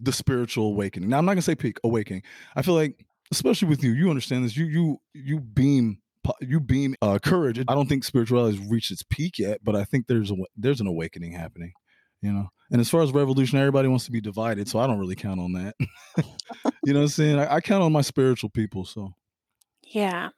the 0.00 0.12
spiritual 0.12 0.68
awakening. 0.68 1.08
Now 1.08 1.18
I'm 1.18 1.24
not 1.24 1.32
gonna 1.32 1.42
say 1.42 1.54
peak 1.54 1.78
awakening. 1.84 2.22
I 2.54 2.62
feel 2.62 2.74
like, 2.74 3.04
especially 3.30 3.68
with 3.68 3.82
you, 3.82 3.92
you 3.92 4.10
understand 4.10 4.44
this. 4.44 4.56
You 4.56 4.66
you 4.66 5.00
you 5.14 5.40
beam 5.40 5.98
you 6.40 6.60
beam 6.60 6.94
uh, 7.02 7.18
courage. 7.22 7.58
I 7.60 7.74
don't 7.74 7.88
think 7.88 8.04
spirituality 8.04 8.58
has 8.58 8.68
reached 8.68 8.90
its 8.90 9.04
peak 9.08 9.38
yet, 9.38 9.60
but 9.62 9.76
I 9.76 9.84
think 9.84 10.06
there's 10.06 10.30
a 10.30 10.36
there's 10.56 10.80
an 10.80 10.86
awakening 10.86 11.32
happening. 11.32 11.72
You 12.22 12.32
know, 12.32 12.48
and 12.70 12.80
as 12.80 12.88
far 12.88 13.02
as 13.02 13.12
revolution, 13.12 13.58
everybody 13.58 13.88
wants 13.88 14.06
to 14.06 14.10
be 14.10 14.20
divided, 14.20 14.68
so 14.68 14.78
I 14.78 14.86
don't 14.86 14.98
really 14.98 15.14
count 15.14 15.38
on 15.38 15.52
that. 15.52 15.74
you 16.84 16.92
know 16.92 17.00
what 17.00 17.02
I'm 17.02 17.08
saying? 17.08 17.38
I, 17.38 17.56
I 17.56 17.60
count 17.60 17.84
on 17.84 17.92
my 17.92 18.00
spiritual 18.00 18.50
people. 18.50 18.84
So 18.84 19.14
Yeah. 19.84 20.30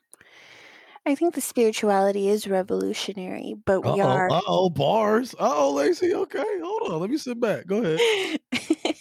I 1.06 1.14
think 1.14 1.34
the 1.34 1.40
spirituality 1.40 2.28
is 2.28 2.46
revolutionary, 2.46 3.54
but 3.64 3.80
we 3.80 3.92
oh, 3.92 4.00
are 4.00 4.30
uh 4.30 4.42
oh, 4.46 4.68
bars. 4.68 5.34
Oh, 5.40 5.72
Lacey. 5.72 6.12
Okay, 6.12 6.44
hold 6.62 6.92
on. 6.92 7.00
Let 7.00 7.08
me 7.08 7.16
sit 7.16 7.40
back. 7.40 7.66
Go 7.66 7.82
ahead. 7.82 8.40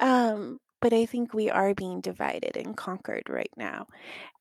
um, 0.00 0.58
but 0.80 0.92
I 0.92 1.06
think 1.06 1.32
we 1.32 1.50
are 1.50 1.74
being 1.74 2.00
divided 2.00 2.56
and 2.56 2.76
conquered 2.76 3.24
right 3.28 3.50
now. 3.56 3.86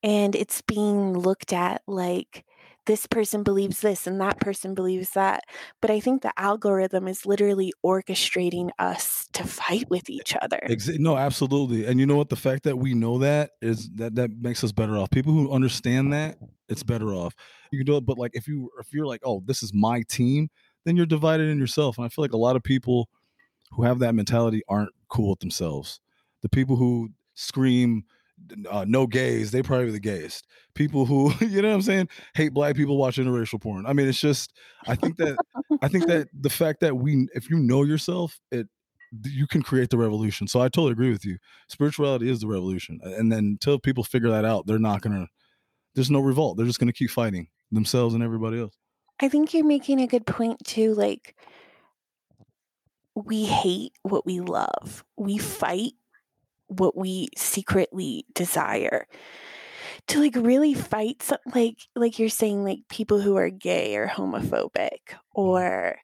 And 0.03 0.35
it's 0.35 0.61
being 0.61 1.13
looked 1.13 1.53
at 1.53 1.81
like 1.87 2.43
this 2.85 3.07
person 3.07 3.43
believes 3.43 3.79
this 3.79 4.07
and 4.07 4.19
that 4.19 4.39
person 4.39 4.73
believes 4.73 5.11
that. 5.11 5.43
But 5.81 5.89
I 5.89 5.99
think 5.99 6.21
the 6.21 6.37
algorithm 6.37 7.07
is 7.07 7.25
literally 7.25 7.71
orchestrating 7.85 8.71
us 8.77 9.27
to 9.33 9.45
fight 9.45 9.89
with 9.89 10.09
each 10.09 10.35
other. 10.41 10.59
No, 10.99 11.15
absolutely. 11.15 11.85
And 11.85 11.99
you 11.99 12.05
know 12.05 12.17
what? 12.17 12.29
The 12.29 12.35
fact 12.35 12.63
that 12.63 12.77
we 12.77 12.93
know 12.93 13.19
that 13.19 13.51
is 13.61 13.89
that 13.95 14.15
that 14.15 14.31
makes 14.31 14.63
us 14.63 14.71
better 14.71 14.97
off. 14.97 15.09
People 15.11 15.31
who 15.31 15.51
understand 15.51 16.11
that, 16.13 16.37
it's 16.67 16.83
better 16.83 17.13
off. 17.13 17.33
You 17.71 17.79
can 17.79 17.85
do 17.85 17.95
it, 17.97 18.05
but 18.05 18.17
like 18.17 18.31
if 18.33 18.47
you 18.47 18.69
if 18.79 18.93
you're 18.93 19.07
like, 19.07 19.21
oh, 19.23 19.41
this 19.45 19.63
is 19.63 19.73
my 19.73 20.01
team, 20.09 20.49
then 20.85 20.97
you're 20.97 21.05
divided 21.05 21.49
in 21.49 21.57
yourself. 21.57 21.97
And 21.97 22.05
I 22.05 22.09
feel 22.09 22.23
like 22.23 22.33
a 22.33 22.37
lot 22.37 22.55
of 22.55 22.63
people 22.63 23.07
who 23.75 23.83
have 23.83 23.99
that 23.99 24.15
mentality 24.15 24.61
aren't 24.67 24.91
cool 25.09 25.31
with 25.31 25.39
themselves. 25.39 25.99
The 26.41 26.49
people 26.49 26.75
who 26.75 27.09
scream 27.35 28.05
uh, 28.69 28.85
no 28.87 29.07
gays, 29.07 29.51
they 29.51 29.61
probably 29.61 29.91
the 29.91 29.99
gayest. 29.99 30.47
People 30.73 31.05
who, 31.05 31.33
you 31.45 31.61
know 31.61 31.69
what 31.69 31.75
I'm 31.75 31.81
saying, 31.81 32.09
hate 32.33 32.53
black 32.53 32.75
people 32.75 32.97
watching 32.97 33.25
interracial 33.25 33.61
porn. 33.61 33.85
I 33.85 33.93
mean, 33.93 34.07
it's 34.07 34.19
just 34.19 34.53
I 34.87 34.95
think 34.95 35.17
that 35.17 35.37
I 35.81 35.87
think 35.87 36.07
that 36.07 36.27
the 36.33 36.49
fact 36.49 36.81
that 36.81 36.97
we 36.97 37.27
if 37.33 37.49
you 37.49 37.57
know 37.57 37.83
yourself, 37.83 38.39
it 38.51 38.67
you 39.25 39.47
can 39.47 39.61
create 39.61 39.89
the 39.89 39.97
revolution. 39.97 40.47
So 40.47 40.59
I 40.59 40.69
totally 40.69 40.91
agree 40.91 41.11
with 41.11 41.25
you. 41.25 41.37
Spirituality 41.67 42.29
is 42.29 42.39
the 42.39 42.47
revolution. 42.47 42.99
And 43.03 43.31
then 43.31 43.39
until 43.39 43.77
people 43.77 44.03
figure 44.03 44.29
that 44.29 44.45
out, 44.45 44.65
they're 44.65 44.79
not 44.79 45.01
gonna 45.01 45.27
there's 45.95 46.11
no 46.11 46.19
revolt. 46.19 46.57
They're 46.57 46.65
just 46.65 46.79
gonna 46.79 46.93
keep 46.93 47.11
fighting 47.11 47.49
themselves 47.71 48.15
and 48.15 48.23
everybody 48.23 48.59
else. 48.59 48.75
I 49.19 49.29
think 49.29 49.53
you're 49.53 49.65
making 49.65 50.01
a 50.01 50.07
good 50.07 50.25
point 50.25 50.63
too. 50.65 50.93
Like, 50.95 51.35
we 53.15 53.45
hate 53.45 53.93
what 54.03 54.25
we 54.25 54.39
love, 54.39 55.03
we 55.17 55.37
mm-hmm. 55.37 55.45
fight 55.45 55.93
what 56.67 56.97
we 56.97 57.29
secretly 57.37 58.25
desire. 58.33 59.07
To 60.07 60.19
like 60.19 60.35
really 60.35 60.73
fight 60.73 61.23
some, 61.23 61.37
like 61.53 61.77
like 61.95 62.19
you're 62.19 62.27
saying 62.27 62.65
like 62.65 62.79
people 62.89 63.21
who 63.21 63.37
are 63.37 63.49
gay 63.49 63.95
or 63.95 64.07
homophobic 64.07 64.71
mm-hmm. 65.07 65.17
or 65.31 65.97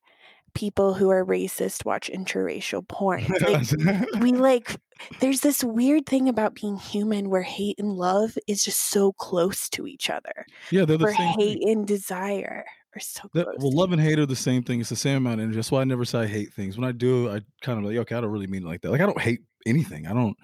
people 0.53 0.93
who 0.93 1.09
are 1.09 1.25
racist 1.25 1.85
watch 1.85 2.09
interracial 2.13 2.87
porn. 2.87 3.25
Like 3.41 4.21
we 4.21 4.31
like 4.33 4.77
there's 5.19 5.41
this 5.41 5.63
weird 5.63 6.05
thing 6.05 6.29
about 6.29 6.55
being 6.55 6.77
human 6.77 7.29
where 7.29 7.41
hate 7.41 7.79
and 7.79 7.93
love 7.93 8.37
is 8.47 8.63
just 8.63 8.89
so 8.89 9.11
close 9.13 9.69
to 9.69 9.87
each 9.87 10.09
other 10.09 10.45
yeah, 10.71 10.83
they're 10.83 10.97
the 10.97 11.05
where 11.05 11.15
same 11.15 11.35
thing. 11.35 11.39
hate 11.39 11.63
and 11.63 11.87
desire 11.87 12.65
are 12.99 13.01
so 13.01 13.29
That- 13.33 13.45
close 13.45 13.57
well, 13.59 13.71
love 13.73 13.91
and 13.91 14.01
hate 14.01 14.19
are 14.19 14.25
the 14.25 14.35
same 14.35 14.63
thing. 14.63 14.79
It's 14.79 14.89
the 14.89 14.95
same 14.95 15.17
amount 15.17 15.39
of 15.39 15.43
energy. 15.45 15.55
That's 15.55 15.71
why 15.71 15.81
I 15.81 15.85
never 15.85 16.05
say 16.05 16.19
I 16.19 16.27
hate 16.27 16.53
things. 16.53 16.77
When 16.77 16.87
I 16.87 16.91
do, 16.91 17.29
I 17.29 17.41
kind 17.61 17.79
of 17.79 17.85
like, 17.85 17.97
okay, 17.97 18.15
I 18.15 18.21
don't 18.21 18.31
really 18.31 18.47
mean 18.47 18.63
it 18.63 18.67
like 18.67 18.81
that. 18.81 18.91
Like 18.91 19.01
I 19.01 19.05
don't 19.05 19.19
hate 19.21 19.41
anything. 19.65 20.07
I 20.07 20.13
don't. 20.13 20.35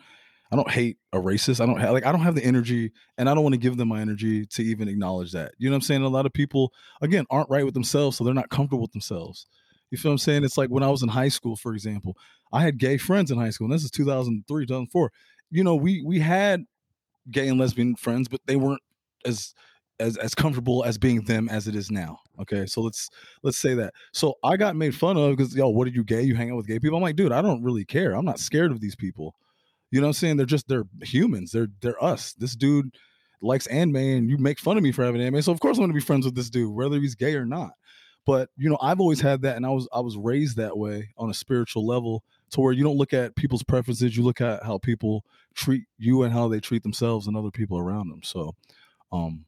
I 0.52 0.56
don't 0.56 0.70
hate 0.70 0.98
a 1.12 1.18
racist. 1.18 1.60
I 1.60 1.66
don't 1.66 1.80
have 1.80 1.92
like 1.92 2.06
I 2.06 2.12
don't 2.12 2.22
have 2.22 2.36
the 2.36 2.46
energy, 2.46 2.92
and 3.18 3.28
I 3.28 3.34
don't 3.34 3.44
want 3.44 3.54
to 3.54 3.60
give 3.60 3.78
them 3.78 3.88
my 3.88 4.00
energy 4.00 4.46
to 4.46 4.64
even 4.64 4.88
acknowledge 4.88 5.32
that. 5.32 5.54
You 5.58 5.70
know 5.70 5.74
what 5.74 5.78
I'm 5.78 5.82
saying? 5.82 6.04
A 6.04 6.08
lot 6.08 6.28
of 6.28 6.34
people, 6.34 6.72
again, 7.02 7.26
aren't 7.32 7.50
right 7.50 7.66
with 7.66 7.74
themselves, 7.74 8.16
so 8.18 8.24
they're 8.24 8.34
not 8.34 8.50
comfortable 8.50 8.82
with 8.84 8.92
themselves. 8.92 9.48
You 9.90 9.98
feel 9.98 10.12
what 10.12 10.14
I'm 10.14 10.18
saying? 10.20 10.44
It's 10.44 10.58
like 10.58 10.70
when 10.70 10.84
I 10.84 10.90
was 10.90 11.02
in 11.02 11.10
high 11.10 11.30
school, 11.30 11.56
for 11.56 11.74
example, 11.74 12.16
I 12.54 12.62
had 12.62 12.78
gay 12.78 12.98
friends 12.98 13.32
in 13.32 13.40
high 13.40 13.50
school, 13.50 13.66
and 13.66 13.74
this 13.74 13.84
is 13.84 13.92
2003, 13.92 14.66
2004. 14.68 15.12
You 15.50 15.64
know, 15.64 15.76
we 15.76 16.04
we 16.06 16.20
had 16.20 16.64
gay 17.32 17.48
and 17.48 17.60
lesbian 17.60 17.96
friends, 17.96 18.28
but 18.28 18.40
they 18.46 18.56
weren't 18.56 18.82
as 19.26 19.54
as 20.00 20.18
as 20.18 20.36
comfortable 20.36 20.84
as 20.84 20.98
being 20.98 21.22
them 21.22 21.50
as 21.50 21.68
it 21.68 21.76
is 21.76 21.92
now. 21.92 22.20
Okay, 22.42 22.66
so 22.66 22.82
let's 22.82 23.10
let's 23.44 23.58
say 23.58 23.74
that. 23.76 23.94
So 24.14 24.36
I 24.44 24.58
got 24.58 24.76
made 24.76 24.96
fun 24.96 25.18
of 25.18 25.36
because 25.36 25.56
yo, 25.56 25.70
what 25.70 25.88
are 25.88 25.92
you 25.92 26.04
gay? 26.04 26.24
You 26.24 26.36
hang 26.36 26.52
out 26.52 26.58
with 26.58 26.68
gay 26.68 26.80
people? 26.80 26.98
I'm 26.98 27.04
like, 27.04 27.16
dude, 27.16 27.32
I 27.32 27.42
don't 27.42 27.64
really 27.64 27.86
care. 27.86 28.14
I'm 28.14 28.26
not 28.26 28.40
scared 28.40 28.72
of 28.72 28.82
these 28.82 28.96
people. 28.96 29.36
You 29.92 30.02
know 30.02 30.08
what 30.08 30.10
I'm 30.10 30.14
saying? 30.14 30.38
They're 30.38 30.46
just 30.46 30.68
they're 30.68 30.86
humans. 31.02 31.52
They're 31.52 31.70
they're 31.82 32.04
us. 32.04 32.34
This 32.34 32.56
dude 32.56 32.96
likes 33.42 33.68
anime, 33.68 33.96
and 33.96 34.30
you 34.30 34.38
make 34.38 34.60
fun 34.60 34.78
of 34.78 34.84
me 34.84 34.92
for 34.92 35.04
having 35.04 35.22
anime. 35.22 35.42
So 35.42 35.52
of 35.52 35.60
course 35.60 35.78
I'm 35.78 35.84
gonna 35.84 35.94
be 35.94 36.00
friends 36.00 36.26
with 36.26 36.36
this 36.36 36.50
dude, 36.50 36.74
whether 36.74 37.00
he's 37.00 37.16
gay 37.16 37.36
or 37.36 37.46
not. 37.46 37.72
But 38.26 38.50
you 38.58 38.70
know, 38.70 38.78
I've 38.82 39.00
always 39.00 39.22
had 39.22 39.44
that, 39.44 39.56
and 39.56 39.66
I 39.66 39.70
was 39.70 39.88
I 39.94 40.00
was 40.00 40.18
raised 40.18 40.58
that 40.58 40.78
way 40.78 41.10
on 41.18 41.30
a 41.30 41.34
spiritual 41.34 41.86
level, 41.86 42.24
to 42.52 42.62
where 42.62 42.74
you 42.74 42.84
don't 42.84 42.98
look 42.98 43.14
at 43.14 43.36
people's 43.36 43.64
preferences, 43.64 44.18
you 44.18 44.24
look 44.24 44.42
at 44.42 44.64
how 44.64 44.78
people 44.78 45.24
treat 45.54 45.84
you 45.98 46.24
and 46.24 46.34
how 46.34 46.48
they 46.48 46.60
treat 46.60 46.84
themselves 46.84 47.28
and 47.28 47.38
other 47.38 47.52
people 47.52 47.78
around 47.78 48.10
them. 48.10 48.22
So, 48.24 48.56
um, 49.12 49.46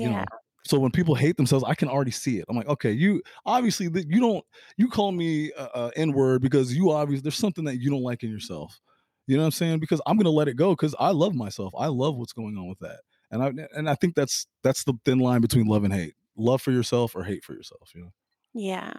yeah 0.00 0.08
you 0.08 0.10
know, 0.10 0.24
so 0.66 0.78
when 0.78 0.90
people 0.90 1.14
hate 1.14 1.36
themselves, 1.36 1.62
I 1.66 1.74
can 1.74 1.88
already 1.90 2.10
see 2.10 2.38
it. 2.38 2.46
I'm 2.48 2.56
like, 2.56 2.68
okay, 2.68 2.90
you 2.90 3.22
obviously 3.44 3.86
you 4.08 4.20
don't 4.20 4.44
you 4.78 4.88
call 4.88 5.12
me 5.12 5.52
uh, 5.52 5.68
uh, 5.74 5.90
n 5.94 6.12
word 6.12 6.40
because 6.40 6.74
you 6.74 6.90
obviously 6.90 7.22
there's 7.22 7.36
something 7.36 7.64
that 7.64 7.78
you 7.82 7.90
don't 7.90 8.02
like 8.02 8.22
in 8.22 8.30
yourself. 8.30 8.80
You 9.26 9.36
know 9.36 9.42
what 9.42 9.46
I'm 9.48 9.52
saying? 9.52 9.80
Because 9.80 10.00
I'm 10.06 10.16
gonna 10.16 10.30
let 10.30 10.48
it 10.48 10.54
go 10.56 10.70
because 10.70 10.94
I 10.98 11.10
love 11.10 11.34
myself. 11.34 11.72
I 11.78 11.88
love 11.88 12.16
what's 12.16 12.32
going 12.32 12.56
on 12.56 12.68
with 12.68 12.78
that, 12.80 13.00
and 13.30 13.42
I 13.42 13.52
and 13.76 13.90
I 13.90 13.94
think 13.94 14.14
that's 14.14 14.46
that's 14.62 14.84
the 14.84 14.94
thin 15.04 15.18
line 15.18 15.40
between 15.42 15.66
love 15.66 15.84
and 15.84 15.92
hate. 15.92 16.14
Love 16.36 16.62
for 16.62 16.72
yourself 16.72 17.14
or 17.14 17.24
hate 17.24 17.44
for 17.44 17.52
yourself. 17.54 17.92
You 17.94 18.02
know, 18.02 18.12
yeah 18.54 18.92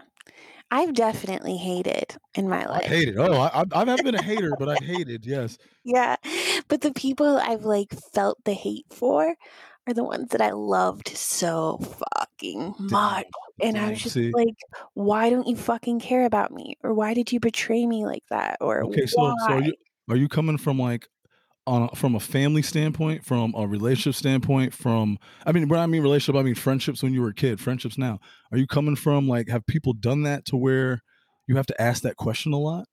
i've 0.70 0.94
definitely 0.94 1.56
hated 1.56 2.16
in 2.34 2.48
my 2.48 2.66
life. 2.66 2.82
I 2.84 2.88
hated. 2.88 3.16
Oh, 3.18 3.38
I, 3.38 3.60
I 3.60 3.64
I 3.72 3.78
haven't 3.80 4.02
been 4.04 4.14
a 4.14 4.20
hater, 4.20 4.56
but 4.56 4.68
I 4.68 4.76
hated. 4.76 5.24
Yes, 5.24 5.56
Yeah. 5.84 6.16
But 6.68 6.80
the 6.80 6.92
people 6.92 7.36
I've 7.36 7.64
like 7.64 7.92
felt 8.12 8.42
the 8.44 8.54
hate 8.54 8.86
for 8.90 9.34
are 9.86 9.94
the 9.94 10.04
ones 10.04 10.30
that 10.30 10.40
I 10.40 10.50
loved 10.50 11.08
so 11.08 11.78
fucking 11.78 12.74
much. 12.78 13.26
And 13.62 13.78
I 13.78 13.90
was 13.90 14.02
just 14.02 14.14
see. 14.14 14.32
like, 14.32 14.56
why 14.94 15.30
don't 15.30 15.46
you 15.46 15.56
fucking 15.56 16.00
care 16.00 16.26
about 16.26 16.52
me? 16.52 16.76
Or 16.82 16.92
why 16.92 17.14
did 17.14 17.32
you 17.32 17.40
betray 17.40 17.86
me 17.86 18.04
like 18.04 18.24
that? 18.30 18.58
Or 18.60 18.84
Okay, 18.84 19.06
so 19.06 19.34
so 19.46 19.54
are 19.54 19.62
you 19.62 19.72
are 20.10 20.16
you 20.16 20.28
coming 20.28 20.58
from 20.58 20.78
like 20.78 21.08
on 21.66 21.88
a, 21.90 21.96
from 21.96 22.14
a 22.14 22.20
family 22.20 22.62
standpoint, 22.62 23.24
from 23.24 23.54
a 23.56 23.66
relationship 23.66 24.14
standpoint, 24.14 24.74
from 24.74 25.18
I 25.46 25.52
mean 25.52 25.68
when 25.68 25.80
I 25.80 25.86
mean 25.86 26.02
relationship, 26.02 26.38
I 26.38 26.44
mean 26.44 26.54
friendships 26.54 27.02
when 27.02 27.14
you 27.14 27.22
were 27.22 27.28
a 27.28 27.34
kid, 27.34 27.60
friendships 27.60 27.96
now. 27.96 28.18
Are 28.52 28.58
you 28.58 28.66
coming 28.66 28.96
from 28.96 29.28
like 29.28 29.48
have 29.48 29.66
people 29.66 29.92
done 29.92 30.22
that 30.24 30.44
to 30.46 30.56
where 30.56 31.02
you 31.46 31.56
have 31.56 31.66
to 31.66 31.80
ask 31.80 32.02
that 32.02 32.16
question 32.16 32.52
a 32.52 32.58
lot? 32.58 32.86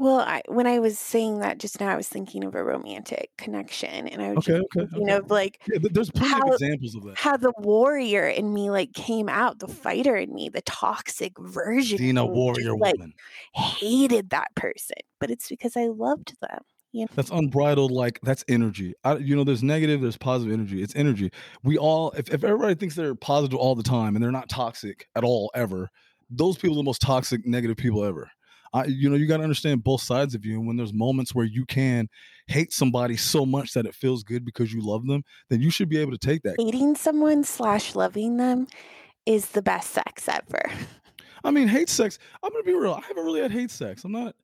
Well, 0.00 0.20
I, 0.20 0.40
when 0.48 0.66
I 0.66 0.78
was 0.78 0.98
saying 0.98 1.40
that 1.40 1.58
just 1.58 1.78
now, 1.78 1.90
I 1.90 1.96
was 1.96 2.08
thinking 2.08 2.42
of 2.44 2.54
a 2.54 2.64
romantic 2.64 3.32
connection, 3.36 4.08
and 4.08 4.22
I 4.22 4.30
was 4.30 4.38
Okay, 4.38 4.52
just 4.52 4.64
okay, 4.74 4.88
thinking 4.90 5.10
okay. 5.10 5.16
of 5.16 5.30
like 5.30 5.60
Yeah, 5.68 5.78
th- 5.78 5.92
there's 5.92 6.10
plenty 6.10 6.40
of 6.40 6.54
examples 6.54 6.94
of 6.94 7.02
that. 7.04 7.16
how 7.18 7.36
the 7.36 7.52
warrior 7.58 8.26
in 8.26 8.54
me 8.54 8.70
like 8.70 8.94
came 8.94 9.28
out, 9.28 9.58
the 9.58 9.68
fighter 9.68 10.16
in 10.16 10.32
me, 10.34 10.48
the 10.48 10.62
toxic 10.62 11.38
version 11.38 11.98
Dina 11.98 12.24
in 12.24 12.32
me, 12.32 12.38
just 12.54 12.64
warrior 12.64 12.76
like 12.78 12.94
woman. 12.94 13.12
hated 13.52 14.30
that 14.30 14.48
person, 14.54 14.96
but 15.18 15.30
it's 15.30 15.48
because 15.50 15.76
I 15.76 15.88
loved 15.88 16.34
them. 16.40 16.60
You 16.92 17.02
know? 17.02 17.08
That's 17.14 17.30
unbridled. 17.30 17.90
Like 17.90 18.20
that's 18.22 18.42
energy. 18.48 18.94
I, 19.04 19.16
you 19.16 19.36
know, 19.36 19.44
there's 19.44 19.62
negative, 19.62 20.00
there's 20.00 20.16
positive 20.16 20.54
energy. 20.54 20.82
It's 20.82 20.96
energy. 20.96 21.30
We 21.62 21.76
all, 21.76 22.10
if, 22.12 22.30
if 22.32 22.42
everybody 22.42 22.74
thinks 22.74 22.94
they're 22.94 23.14
positive 23.14 23.58
all 23.58 23.74
the 23.74 23.82
time 23.82 24.16
and 24.16 24.24
they're 24.24 24.32
not 24.32 24.48
toxic 24.48 25.08
at 25.14 25.24
all 25.24 25.50
ever, 25.54 25.90
those 26.30 26.56
people 26.56 26.76
are 26.76 26.80
the 26.80 26.84
most 26.84 27.02
toxic, 27.02 27.46
negative 27.46 27.76
people 27.76 28.02
ever. 28.02 28.30
I, 28.72 28.84
you 28.84 29.10
know, 29.10 29.16
you 29.16 29.26
got 29.26 29.38
to 29.38 29.42
understand 29.42 29.82
both 29.82 30.02
sides 30.02 30.34
of 30.34 30.44
you. 30.44 30.58
And 30.58 30.66
when 30.66 30.76
there's 30.76 30.92
moments 30.92 31.34
where 31.34 31.44
you 31.44 31.64
can 31.64 32.08
hate 32.46 32.72
somebody 32.72 33.16
so 33.16 33.44
much 33.44 33.72
that 33.72 33.86
it 33.86 33.94
feels 33.94 34.22
good 34.22 34.44
because 34.44 34.72
you 34.72 34.80
love 34.80 35.06
them, 35.06 35.24
then 35.48 35.60
you 35.60 35.70
should 35.70 35.88
be 35.88 35.98
able 35.98 36.12
to 36.12 36.18
take 36.18 36.42
that. 36.42 36.56
Hating 36.58 36.94
someone 36.94 37.42
slash 37.44 37.94
loving 37.94 38.36
them 38.36 38.66
is 39.26 39.50
the 39.50 39.62
best 39.62 39.90
sex 39.90 40.28
ever. 40.28 40.62
I 41.44 41.50
mean, 41.50 41.68
hate 41.68 41.88
sex. 41.88 42.18
I'm 42.42 42.50
gonna 42.50 42.64
be 42.64 42.74
real. 42.74 42.92
I 42.92 43.00
haven't 43.06 43.24
really 43.24 43.40
had 43.40 43.52
hate 43.52 43.70
sex. 43.70 44.04
I'm 44.04 44.12
not. 44.12 44.34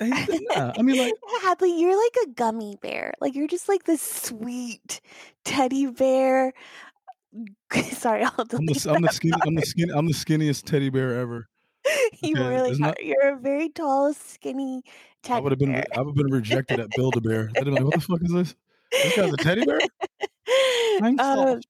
uh. 0.00 0.72
I 0.76 0.82
mean, 0.82 0.98
like, 0.98 1.14
Hadley, 1.42 1.78
you're 1.78 1.96
like 1.96 2.16
a 2.24 2.30
gummy 2.30 2.76
bear. 2.80 3.14
Like 3.20 3.34
you're 3.34 3.46
just 3.46 3.68
like 3.68 3.84
this 3.84 4.02
sweet 4.02 5.00
teddy 5.44 5.86
bear. 5.86 6.52
Sorry, 7.92 8.24
I'll 8.24 8.34
I'm 8.38 8.46
delete 8.48 8.82
the, 8.82 8.92
I'm 8.92 9.02
the 9.02 9.12
skinny, 9.12 9.36
I'm 9.46 9.54
the 9.54 9.66
skinny, 9.66 9.92
I'm 9.92 10.06
the 10.06 10.14
skinniest 10.14 10.64
teddy 10.64 10.90
bear 10.90 11.20
ever. 11.20 11.48
You 12.22 12.36
Okay, 12.36 12.48
really 12.48 12.70
it's 12.70 12.80
are. 12.80 12.86
not. 12.86 13.04
You're 13.04 13.36
a 13.36 13.38
very 13.38 13.68
tall, 13.68 14.12
skinny 14.12 14.82
I 15.28 15.40
would 15.40 15.52
have 15.52 15.58
been, 15.58 15.72
bear. 15.72 15.84
I 15.94 16.00
would 16.00 16.08
have 16.08 16.16
been 16.16 16.32
rejected 16.32 16.80
at 16.80 16.90
Build 16.96 17.16
a 17.16 17.20
Bear. 17.20 17.50
They'd 17.54 17.64
been 17.64 17.74
like, 17.74 17.84
"What 17.84 17.94
the 17.94 18.00
fuck 18.00 18.20
is 18.22 18.32
this? 18.32 18.54
This 18.90 19.16
guy's 19.16 19.32
a 19.32 19.36
teddy 19.36 19.64
bear? 19.64 19.80
I'm 21.02 21.18
um. 21.20 21.60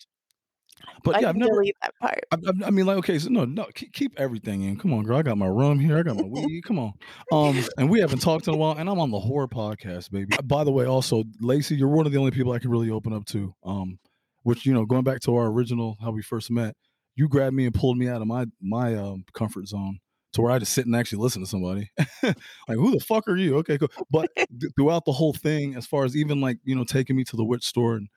But 1.02 1.16
I 1.16 1.20
yeah, 1.20 1.28
I've 1.30 1.36
never. 1.36 1.62
that 1.82 1.94
part. 2.00 2.20
I, 2.30 2.36
I, 2.36 2.66
I 2.66 2.70
mean, 2.70 2.86
like, 2.86 2.98
okay, 2.98 3.18
so 3.18 3.28
no, 3.28 3.44
no, 3.44 3.66
keep, 3.74 3.92
keep 3.92 4.12
everything 4.18 4.62
in. 4.62 4.76
Come 4.78 4.92
on, 4.92 5.04
girl. 5.04 5.18
I 5.18 5.22
got 5.22 5.38
my 5.38 5.46
rum 5.46 5.78
here. 5.78 5.98
I 5.98 6.02
got 6.02 6.16
my 6.16 6.22
weed. 6.28 6.62
Come 6.64 6.78
on. 6.78 6.92
Um, 7.32 7.62
and 7.78 7.90
we 7.90 8.00
haven't 8.00 8.20
talked 8.20 8.48
in 8.48 8.54
a 8.54 8.56
while, 8.56 8.76
and 8.76 8.88
I'm 8.88 8.98
on 8.98 9.10
the 9.10 9.20
Hoar 9.20 9.48
podcast, 9.48 10.10
baby. 10.10 10.36
By 10.44 10.64
the 10.64 10.72
way, 10.72 10.86
also, 10.86 11.24
Lacey, 11.40 11.76
you're 11.76 11.88
one 11.88 12.06
of 12.06 12.12
the 12.12 12.18
only 12.18 12.30
people 12.30 12.52
I 12.52 12.58
can 12.58 12.70
really 12.70 12.90
open 12.90 13.12
up 13.12 13.24
to. 13.26 13.54
Um, 13.64 13.98
which 14.42 14.64
you 14.64 14.72
know, 14.72 14.86
going 14.86 15.04
back 15.04 15.20
to 15.20 15.34
our 15.36 15.46
original 15.46 15.96
how 16.00 16.10
we 16.10 16.22
first 16.22 16.50
met, 16.50 16.74
you 17.14 17.28
grabbed 17.28 17.54
me 17.54 17.66
and 17.66 17.74
pulled 17.74 17.98
me 17.98 18.08
out 18.08 18.22
of 18.22 18.26
my 18.26 18.46
my 18.60 18.94
um 18.94 19.24
comfort 19.34 19.68
zone 19.68 19.98
to 20.32 20.42
where 20.42 20.52
I 20.52 20.58
just 20.58 20.72
sit 20.72 20.86
and 20.86 20.94
actually 20.94 21.22
listen 21.22 21.42
to 21.42 21.48
somebody. 21.48 21.90
like, 22.22 22.36
who 22.68 22.92
the 22.92 23.00
fuck 23.00 23.26
are 23.28 23.36
you? 23.36 23.56
Okay, 23.58 23.78
cool. 23.78 23.90
But 24.10 24.28
th- 24.36 24.72
throughout 24.76 25.04
the 25.04 25.12
whole 25.12 25.32
thing, 25.32 25.74
as 25.74 25.86
far 25.86 26.04
as 26.04 26.16
even 26.16 26.40
like 26.40 26.58
you 26.64 26.74
know, 26.74 26.84
taking 26.84 27.16
me 27.16 27.24
to 27.24 27.36
the 27.36 27.44
witch 27.44 27.64
store 27.64 27.96
and 27.96 28.08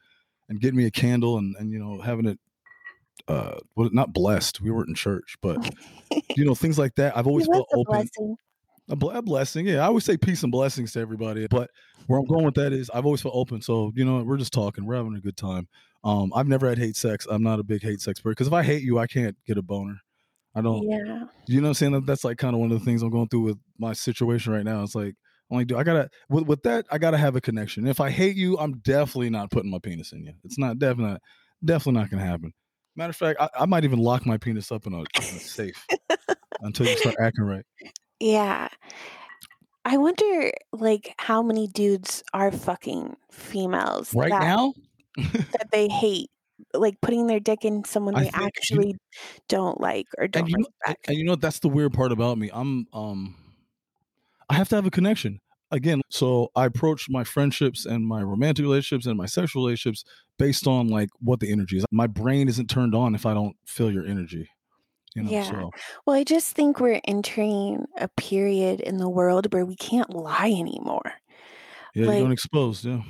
and 0.50 0.60
getting 0.60 0.78
me 0.78 0.86
a 0.86 0.92
candle 0.92 1.38
and 1.38 1.56
and 1.58 1.72
you 1.72 1.80
know 1.80 2.02
having 2.02 2.26
it 2.26 2.40
uh 3.28 3.56
well 3.76 3.90
not 3.94 4.14
blessed 4.14 4.62
we 4.62 4.72
weren't 4.72 4.90
in 4.90 4.96
church 4.96 5.36
but 5.42 5.58
you 6.36 6.44
know 6.46 6.56
things 6.56 6.78
like 6.78 6.96
that 6.96 7.16
i've 7.16 7.28
always 7.28 7.48
felt 7.48 7.68
open 7.74 7.94
blessing. 7.94 8.36
a, 8.90 8.96
ble- 8.96 9.12
a 9.12 9.22
blessing 9.22 9.68
yeah 9.68 9.80
i 9.80 9.86
always 9.86 10.04
say 10.04 10.18
peace 10.18 10.44
and 10.44 10.52
blessings 10.52 10.92
to 10.92 11.00
everybody 11.00 11.48
but 11.48 11.70
where 12.08 12.20
i'm 12.20 12.26
going 12.26 12.44
with 12.44 12.56
that 12.56 12.74
is 12.74 12.90
i've 12.94 13.06
always 13.06 13.22
felt 13.22 13.36
open 13.36 13.62
so 13.62 13.92
you 13.96 14.04
know 14.04 14.24
we're 14.24 14.38
just 14.38 14.54
talking 14.54 14.86
we're 14.86 14.96
having 14.96 15.16
a 15.16 15.22
good 15.22 15.38
time 15.38 15.68
um 16.04 16.32
i've 16.36 16.48
never 16.48 16.68
had 16.68 16.78
hate 16.78 16.96
sex 16.96 17.26
i'm 17.30 17.44
not 17.44 17.60
a 17.60 17.64
big 17.64 17.82
hate 17.82 18.02
sex 18.02 18.20
person 18.20 18.32
because 18.32 18.48
if 18.48 18.54
i 18.54 18.64
hate 18.64 18.84
you 18.84 19.00
i 19.00 19.08
can't 19.08 19.38
get 19.46 19.58
a 19.58 19.62
boner 19.62 20.02
i 20.56 20.62
don't 20.62 20.84
Yeah. 20.88 21.26
you 21.48 21.62
know 21.62 21.68
what 21.68 21.70
i'm 21.70 21.74
saying 21.74 22.06
that's 22.06 22.24
like 22.24 22.38
kind 22.38 22.54
of 22.54 22.60
one 22.60 22.72
of 22.72 22.80
the 22.80 22.86
things 22.86 23.02
i'm 23.02 23.10
going 23.10 23.28
through 23.28 23.42
with 23.42 23.58
my 23.78 23.94
situation 23.94 24.54
right 24.54 24.66
now 24.66 24.84
it's 24.84 24.96
like 24.96 25.16
I'm 25.52 25.58
like, 25.58 25.68
dude, 25.68 25.78
I 25.78 25.84
gotta 25.84 26.10
with, 26.30 26.48
with 26.48 26.64
that, 26.64 26.86
I 26.90 26.98
gotta 26.98 27.18
have 27.18 27.36
a 27.36 27.42
connection. 27.42 27.86
If 27.86 28.00
I 28.00 28.10
hate 28.10 28.36
you, 28.36 28.58
I'm 28.58 28.80
definitely 28.80 29.30
not 29.30 29.52
putting 29.52 29.70
my 29.70 29.78
penis 29.78 30.12
in 30.12 30.26
you. 30.26 30.34
It's 30.44 30.58
not 30.58 30.80
definitely 30.80 31.20
definitely 31.64 32.02
not 32.02 32.10
gonna 32.10 32.26
happen. 32.26 32.54
Matter 32.96 33.10
of 33.12 33.16
fact, 33.16 33.40
I, 33.40 33.50
I 33.60 33.66
might 33.66 33.84
even 33.84 34.00
lock 34.00 34.26
my 34.26 34.38
penis 34.38 34.72
up 34.72 34.88
in 34.88 34.94
a, 34.94 35.00
in 35.00 35.06
a 35.18 35.22
safe 35.22 35.86
until 36.62 36.88
you 36.88 36.98
start 36.98 37.16
acting 37.22 37.46
right. 37.46 37.66
Yeah. 38.20 38.68
I 39.86 39.98
wonder 39.98 40.52
like 40.72 41.14
how 41.18 41.44
many 41.44 41.68
dudes 41.68 42.24
are 42.34 42.52
fucking 42.52 43.18
females 43.32 44.14
Right 44.14 44.30
that 44.30 44.42
now, 44.42 44.74
that 45.18 45.70
they 45.72 45.88
hate 45.90 46.30
like 46.74 47.00
putting 47.02 47.28
their 47.28 47.40
dick 47.40 47.66
in 47.66 47.84
someone 47.86 48.16
I 48.16 48.24
they 48.26 48.30
think 48.30 48.38
you- 48.42 48.46
actually 48.48 48.96
don't 49.48 49.80
like 49.80 50.08
or 50.18 50.28
don't 50.28 50.42
and 50.44 50.50
you 50.50 50.58
know, 50.58 50.66
and, 50.66 50.68
respect. 50.88 51.08
and 51.10 51.18
you 51.18 51.24
know 51.24 51.36
that's 51.36 51.60
the 51.60 51.70
weird 51.70 51.94
part 51.94 52.12
about 52.12 52.38
me. 52.38 52.50
I'm 52.54 52.88
um, 52.94 53.36
I 54.50 54.56
have 54.56 54.70
to 54.70 54.76
have 54.76 54.86
a 54.86 54.92
connection 54.92 55.40
again. 55.72 56.02
So 56.10 56.50
I 56.56 56.66
approach 56.66 57.08
my 57.10 57.24
friendships 57.24 57.86
and 57.86 58.06
my 58.06 58.22
romantic 58.22 58.64
relationships 58.64 59.06
and 59.06 59.18
my 59.18 59.26
sexual 59.26 59.64
relationships 59.66 60.04
based 60.38 60.68
on 60.68 60.88
like 60.88 61.10
what 61.20 61.40
the 61.40 61.52
energy 61.52 61.78
is. 61.78 61.86
My 61.92 62.08
brain 62.08 62.48
isn't 62.48 62.70
turned 62.70 62.94
on 62.96 63.16
if 63.16 63.26
I 63.26 63.34
don't 63.34 63.56
feel 63.66 63.92
your 63.92 64.06
energy. 64.06 64.48
You 65.16 65.24
know, 65.24 65.30
Yeah. 65.32 65.44
so 65.44 65.70
Well, 66.06 66.16
I 66.16 66.24
just 66.24 66.56
think 66.56 66.80
we're 66.80 67.00
entering 67.06 67.86
a 67.98 68.08
period 68.18 68.82
in 68.82 68.98
the 68.98 69.10
world 69.10 69.54
where 69.54 69.66
we 69.66 69.76
can't 69.76 70.10
lie 70.12 70.48
anymore. 70.50 71.14
yeah, 71.96 72.08
Like- 72.08 72.20
you're 72.24 72.32
exposed. 72.32 72.84
Yeah. 72.86 73.02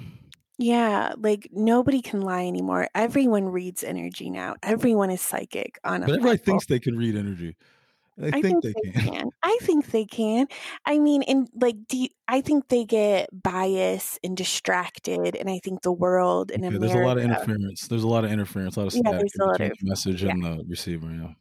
Yeah, 0.60 1.14
like 1.18 1.50
nobody 1.52 2.02
can 2.02 2.22
lie 2.22 2.46
anymore. 2.46 2.88
Everyone 2.94 3.46
reads 3.46 3.84
energy 3.84 4.30
now. 4.30 4.56
Everyone 4.62 5.10
is 5.10 5.22
psychic 5.22 5.80
on 5.84 6.04
a 6.04 6.06
But 6.06 6.12
everybody 6.14 6.30
level. 6.32 6.46
thinks 6.46 6.66
they 6.68 6.80
can 6.80 6.96
read 6.98 7.16
energy. 7.16 7.56
They 8.16 8.28
I 8.28 8.42
think, 8.42 8.62
think 8.62 8.64
they, 8.64 8.74
they 8.84 8.92
can. 8.92 9.12
can. 9.14 9.30
I 9.42 9.58
think 9.64 9.88
they 9.88 10.06
can. 10.06 10.46
I 10.86 11.00
mean, 11.00 11.24
and 11.24 11.50
like, 11.60 11.78
do 11.88 11.98
you, 11.98 12.10
I 12.28 12.42
think 12.42 12.68
they 12.68 12.86
get 12.86 13.30
biased 13.42 14.20
and 14.24 14.38
distracted, 14.38 15.36
and 15.36 15.50
I 15.50 15.58
think 15.64 15.82
the 15.82 15.92
world 15.92 16.52
in 16.52 16.60
Okay, 16.64 16.68
America. 16.76 16.86
there's 16.94 17.02
a 17.04 17.08
lot 17.08 17.18
of 17.18 17.24
interference. 17.24 17.88
There's 17.88 18.04
a 18.04 18.08
lot 18.08 18.24
of 18.24 18.32
interference, 18.32 18.76
a 18.78 18.82
lot 18.82 18.86
of 18.86 18.94
static 18.94 19.32
a 19.40 19.44
lot 19.44 19.62
of- 19.62 19.72
message 19.82 20.22
yeah. 20.24 20.30
and 20.30 20.44
the 20.44 20.64
receiver. 20.68 21.08
Yeah. 21.10 21.34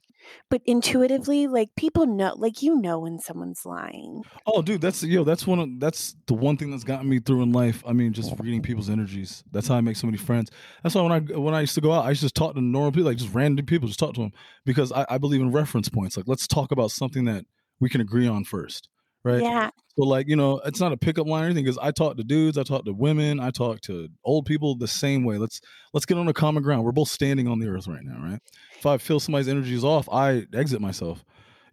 But 0.50 0.62
intuitively, 0.66 1.46
like 1.46 1.70
people 1.76 2.06
know, 2.06 2.34
like 2.36 2.62
you 2.62 2.76
know 2.76 3.00
when 3.00 3.18
someone's 3.18 3.64
lying. 3.64 4.22
Oh, 4.46 4.62
dude, 4.62 4.80
that's 4.80 5.02
yo, 5.02 5.24
that's 5.24 5.46
one 5.46 5.58
of 5.58 5.80
that's 5.80 6.14
the 6.26 6.34
one 6.34 6.56
thing 6.56 6.70
that's 6.70 6.84
gotten 6.84 7.08
me 7.08 7.20
through 7.20 7.42
in 7.42 7.52
life. 7.52 7.82
I 7.86 7.92
mean, 7.92 8.12
just 8.12 8.32
reading 8.38 8.62
people's 8.62 8.90
energies. 8.90 9.42
That's 9.52 9.68
how 9.68 9.76
I 9.76 9.80
make 9.80 9.96
so 9.96 10.06
many 10.06 10.18
friends. 10.18 10.50
That's 10.82 10.94
why 10.94 11.02
when 11.02 11.12
I 11.12 11.20
when 11.38 11.54
I 11.54 11.60
used 11.60 11.74
to 11.76 11.80
go 11.80 11.92
out, 11.92 12.04
I 12.04 12.10
used 12.10 12.20
to 12.20 12.26
just 12.26 12.34
talk 12.34 12.54
to 12.54 12.60
normal 12.60 12.92
people, 12.92 13.06
like 13.06 13.18
just 13.18 13.34
random 13.34 13.66
people, 13.66 13.88
just 13.88 14.00
talk 14.00 14.14
to 14.14 14.20
them 14.20 14.32
because 14.64 14.92
I, 14.92 15.06
I 15.08 15.18
believe 15.18 15.40
in 15.40 15.52
reference 15.52 15.88
points. 15.88 16.16
Like, 16.16 16.28
let's 16.28 16.46
talk 16.46 16.72
about 16.72 16.90
something 16.90 17.24
that 17.24 17.44
we 17.80 17.88
can 17.88 18.00
agree 18.00 18.28
on 18.28 18.44
first, 18.44 18.88
right? 19.24 19.42
Yeah, 19.42 19.70
So 19.96 20.04
like, 20.04 20.28
you 20.28 20.36
know, 20.36 20.60
it's 20.64 20.80
not 20.80 20.92
a 20.92 20.96
pickup 20.96 21.26
line 21.26 21.42
or 21.42 21.46
anything 21.46 21.64
because 21.64 21.78
I 21.78 21.90
talk 21.90 22.16
to 22.16 22.24
dudes, 22.24 22.58
I 22.58 22.62
talk 22.62 22.84
to 22.84 22.92
women, 22.92 23.40
I 23.40 23.50
talk 23.50 23.80
to 23.82 24.08
old 24.24 24.46
people 24.46 24.76
the 24.76 24.88
same 24.88 25.24
way. 25.24 25.38
Let's 25.38 25.60
let's 25.92 26.06
get 26.06 26.18
on 26.18 26.28
a 26.28 26.32
common 26.32 26.62
ground. 26.62 26.84
We're 26.84 26.92
both 26.92 27.08
standing 27.08 27.48
on 27.48 27.58
the 27.58 27.68
earth 27.68 27.86
right 27.86 28.02
now, 28.02 28.22
right? 28.22 28.40
If 28.78 28.86
I 28.86 28.98
feel 28.98 29.20
somebody's 29.20 29.48
energy 29.48 29.74
is 29.74 29.84
off, 29.84 30.08
I 30.10 30.46
exit 30.54 30.80
myself. 30.80 31.24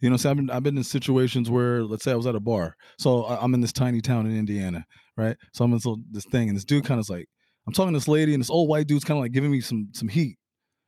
You 0.02 0.10
know, 0.10 0.18
so 0.18 0.30
I've 0.30 0.38
been 0.38 0.50
I've 0.50 0.64
been 0.64 0.78
in 0.78 0.84
situations 0.84 1.50
where 1.50 1.84
let's 1.84 2.04
say 2.04 2.12
I 2.12 2.16
was 2.16 2.28
at 2.28 2.36
a 2.36 2.40
bar. 2.40 2.76
So 2.98 3.24
I- 3.26 3.42
I'm 3.44 3.54
in 3.54 3.62
this 3.62 3.74
tiny 3.74 4.00
town 4.02 4.26
in 4.28 4.38
Indiana, 4.38 4.86
right? 5.18 5.36
So 5.54 5.66
I'm 5.66 5.72
in 5.72 5.78
this, 5.78 5.86
little- 5.86 6.04
this 6.12 6.26
thing, 6.26 6.48
and 6.50 6.56
this 6.58 6.64
dude 6.66 6.86
kind 6.86 7.00
of 7.00 7.10
like 7.10 7.28
I'm 7.68 7.74
talking 7.74 7.94
to 7.94 8.00
this 8.00 8.08
lady, 8.08 8.34
and 8.34 8.42
this 8.42 8.50
old 8.50 8.70
white 8.70 8.88
dude's 8.88 9.04
kind 9.04 9.18
of 9.18 9.24
like 9.24 9.32
giving 9.34 9.52
me 9.52 9.60
some 9.62 9.90
some 9.94 10.08
heat, 10.08 10.38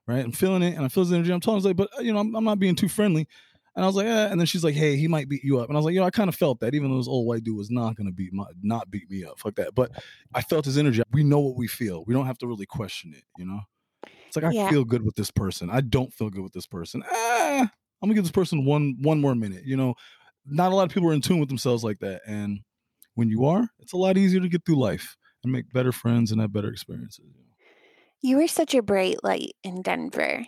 right? 0.07 0.23
I'm 0.23 0.31
feeling 0.31 0.63
it, 0.63 0.75
and 0.75 0.85
I 0.85 0.87
feel 0.87 1.03
his 1.03 1.13
energy. 1.13 1.31
I'm 1.31 1.41
talking, 1.41 1.63
like, 1.63 1.75
but 1.75 1.89
uh, 1.97 2.01
you 2.01 2.13
know, 2.13 2.19
I'm, 2.19 2.35
I'm 2.35 2.43
not 2.43 2.59
being 2.59 2.75
too 2.75 2.87
friendly. 2.87 3.27
And 3.75 3.85
I 3.85 3.87
was 3.87 3.95
like, 3.95 4.05
eh. 4.07 4.27
and 4.29 4.39
then 4.39 4.45
she's 4.47 4.63
like, 4.63 4.75
hey, 4.75 4.97
he 4.97 5.07
might 5.07 5.29
beat 5.29 5.43
you 5.43 5.59
up. 5.59 5.69
And 5.69 5.77
I 5.77 5.79
was 5.79 5.85
like, 5.85 5.93
you 5.93 5.99
know, 6.01 6.05
I 6.05 6.11
kind 6.11 6.27
of 6.27 6.35
felt 6.35 6.59
that, 6.59 6.75
even 6.75 6.91
though 6.91 6.97
this 6.97 7.07
old 7.07 7.25
white 7.27 7.43
dude 7.43 7.55
was 7.57 7.71
not 7.71 7.95
gonna 7.95 8.11
beat 8.11 8.33
my 8.33 8.45
not 8.61 8.91
beat 8.91 9.09
me 9.09 9.23
up. 9.23 9.39
Fuck 9.39 9.55
that. 9.55 9.73
But 9.75 9.91
I 10.33 10.41
felt 10.41 10.65
his 10.65 10.77
energy. 10.77 11.01
We 11.11 11.23
know 11.23 11.39
what 11.39 11.55
we 11.55 11.67
feel. 11.67 12.03
We 12.05 12.13
don't 12.13 12.25
have 12.25 12.37
to 12.39 12.47
really 12.47 12.65
question 12.65 13.13
it, 13.15 13.23
you 13.37 13.45
know? 13.45 13.61
It's 14.27 14.35
like 14.35 14.45
I 14.45 14.51
Yeah. 14.51 14.69
feel 14.69 14.85
good 14.85 15.03
with 15.03 15.15
this 15.15 15.31
person. 15.31 15.69
I 15.69 15.81
don't 15.81 16.13
feel 16.13 16.29
good 16.29 16.43
with 16.43 16.53
this 16.53 16.67
person. 16.67 17.03
Ah, 17.11 17.61
I'm 18.01 18.07
gonna 18.07 18.15
give 18.15 18.23
this 18.23 18.31
person 18.31 18.65
one 18.65 18.97
one 19.01 19.21
more 19.21 19.35
minute. 19.35 19.65
You 19.65 19.77
know, 19.77 19.95
not 20.45 20.71
a 20.71 20.75
lot 20.75 20.83
of 20.83 20.93
people 20.93 21.09
are 21.09 21.13
in 21.13 21.21
tune 21.21 21.39
with 21.39 21.49
themselves 21.49 21.83
like 21.83 21.99
that. 21.99 22.21
And 22.25 22.59
when 23.15 23.29
you 23.29 23.45
are, 23.45 23.69
it's 23.79 23.93
a 23.93 23.97
lot 23.97 24.17
easier 24.17 24.41
to 24.41 24.49
get 24.49 24.65
through 24.65 24.77
life 24.79 25.17
and 25.43 25.51
make 25.51 25.71
better 25.73 25.91
friends 25.91 26.31
and 26.31 26.41
have 26.41 26.53
better 26.53 26.69
experiences. 26.69 27.25
you 27.25 27.45
you 28.31 28.37
were 28.37 28.47
such 28.47 28.75
a 28.75 28.81
bright 28.83 29.23
light 29.23 29.53
in 29.63 29.81
Denver, 29.81 30.45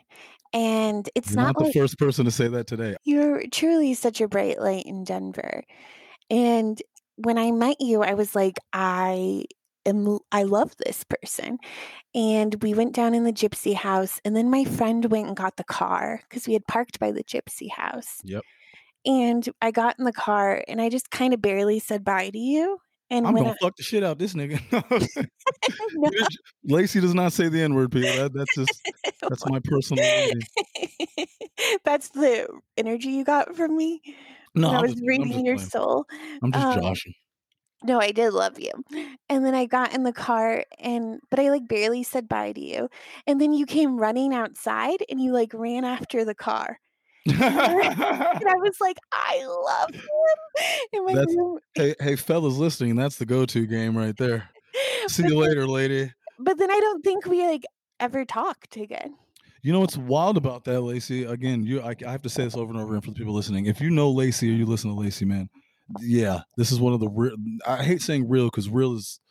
and 0.54 1.10
it's 1.16 1.32
You're 1.32 1.38
not 1.38 1.48
not 1.48 1.58
the 1.58 1.63
like 1.66 1.74
first 1.74 1.98
person 1.98 2.26
to 2.26 2.32
say 2.32 2.48
that 2.48 2.68
today. 2.68 2.96
You're 3.04 3.44
truly 3.52 3.94
such 3.96 4.22
a 4.22 4.28
bright 4.28 4.60
light 4.60 4.86
in 4.86 5.04
Denver. 5.04 5.63
And 6.30 6.82
when 7.16 7.38
I 7.38 7.52
met 7.52 7.78
you, 7.80 8.04
I 8.04 8.13
was 8.13 8.36
like, 8.36 8.58
I 8.72 9.46
am, 9.86 10.20
I 10.32 10.44
love 10.44 10.74
this 10.78 11.04
person. 11.04 11.58
And 12.13 12.56
we 12.62 12.74
went 12.74 12.94
down 12.94 13.16
in 13.16 13.24
the 13.24 13.34
gypsy 13.34 13.74
house. 13.74 14.22
And 14.24 14.36
then 14.36 14.50
my 14.50 14.63
friend 14.63 15.06
went 15.06 15.28
and 15.28 15.36
got 15.36 15.58
the 15.58 15.63
car 15.63 16.22
because 16.30 16.48
we 16.48 16.54
had 16.54 16.68
parked 16.68 17.00
by 17.00 17.12
the 17.12 17.24
gypsy 17.24 17.70
house. 17.70 18.20
Yep. 18.24 18.44
And 19.06 19.50
I 19.62 19.72
got 19.72 19.98
in 20.00 20.06
the 20.06 20.13
car 20.13 20.63
and 20.68 20.80
I 20.80 20.89
just 20.89 21.12
kind 21.12 21.34
of 21.34 21.42
barely 21.42 21.80
said 21.80 22.04
bye 22.04 22.30
to 22.30 22.38
you. 22.38 22.78
And 23.13 23.28
I'm 23.28 23.36
gonna 23.36 23.56
fuck 23.62 23.78
the 23.78 23.84
shit 23.84 24.04
out 24.04 24.17
this 24.17 24.34
nigga. 24.34 24.60
I, 24.71 25.28
no, 25.93 26.10
Lacey 26.63 26.99
does 26.99 27.13
not 27.13 27.32
say 27.32 27.47
the 27.47 27.62
N 27.62 27.76
word, 27.76 27.91
people. 27.91 28.12
That, 28.15 28.34
that's 28.34 28.56
just 28.56 28.82
that's 29.21 29.45
my 29.45 29.60
personal. 29.63 30.04
energy. 30.04 30.47
that's 31.86 32.10
the 32.10 32.47
energy 32.76 33.10
you 33.10 33.23
got 33.23 33.56
from 33.56 33.78
me. 33.78 34.02
No, 34.56 34.71
I 34.71 34.82
was 34.82 34.93
just, 34.93 35.04
reading 35.06 35.45
your 35.45 35.58
playing. 35.58 35.69
soul. 35.69 36.06
I'm 36.41 36.52
just 36.52 36.65
Um, 36.65 36.82
joshing. 36.82 37.13
no, 37.84 37.99
I 37.99 38.12
did 38.12 38.34
love 38.34 38.60
you. 38.60 38.71
And 39.30 39.45
then 39.45 39.54
I 39.54 39.67
got 39.67 39.93
in 39.93 40.02
the 40.02 40.12
car 40.12 40.65
and 40.80 41.19
but 41.30 41.39
I 41.39 41.52
like 41.52 41.67
barely 41.67 42.02
said 42.02 42.28
bye 42.28 42.52
to 42.52 42.62
you. 42.62 42.89
And 43.28 43.39
then 43.39 43.54
you 43.54 43.67
came 43.67 43.99
running 43.99 44.34
outside 44.34 45.04
and 45.08 45.21
you 45.21 45.34
like 45.34 45.54
ran 45.54 45.86
after 45.86 46.26
the 46.26 46.36
car. 46.36 46.80
And 47.34 48.50
I 48.50 48.56
was 48.56 48.76
like, 48.82 48.98
I 49.12 49.46
love 49.46 49.94
him. 49.94 50.02
In 50.94 51.06
my 51.06 51.14
That's- 51.14 51.36
hey, 51.76 51.96
hey, 52.00 52.16
fellas 52.16 52.56
listening, 52.56 52.96
that's 52.96 53.18
the 53.18 53.26
go-to 53.26 53.66
game 53.66 53.98
right 53.98 54.16
there. 54.18 54.50
See 55.08 55.24
But 55.24 55.30
you 55.32 55.36
then- 55.42 55.50
later, 55.50 55.68
lady. 55.68 56.12
But 56.40 56.58
then 56.58 56.70
I 56.72 56.80
don't 56.80 57.04
think 57.04 57.26
we 57.26 57.46
like 57.46 57.64
ever 58.00 58.26
talked 58.26 58.76
again. 58.76 59.16
You 59.62 59.72
know 59.72 59.80
what's 59.80 59.96
wild 59.96 60.36
about 60.36 60.66
that, 60.66 60.82
Lacey? 60.82 61.24
Again, 61.24 61.64
you 61.66 61.82
I, 61.82 61.96
I 62.06 62.12
have 62.12 62.22
to 62.24 62.30
say 62.30 62.44
this 62.44 62.56
over 62.58 62.72
and 62.74 62.82
over 62.82 62.94
again 62.94 63.02
for 63.02 63.12
the 63.12 63.16
people 63.16 63.34
listening. 63.34 63.68
If 63.68 63.80
you 63.80 63.90
know 63.92 64.12
Lacey 64.12 64.50
or 64.50 64.54
you 64.54 64.66
listen 64.66 64.90
to 64.90 65.00
Lacey, 65.00 65.24
man, 65.24 65.48
yeah, 66.02 66.42
this 66.58 66.72
is 66.74 66.82
one 66.82 66.92
of 66.94 67.00
the 67.00 67.08
real. 67.08 67.36
I 67.66 67.82
hate 67.84 68.02
saying 68.02 68.28
real 68.28 68.46
because 68.46 68.68
real 68.70 68.94
is 68.96 69.22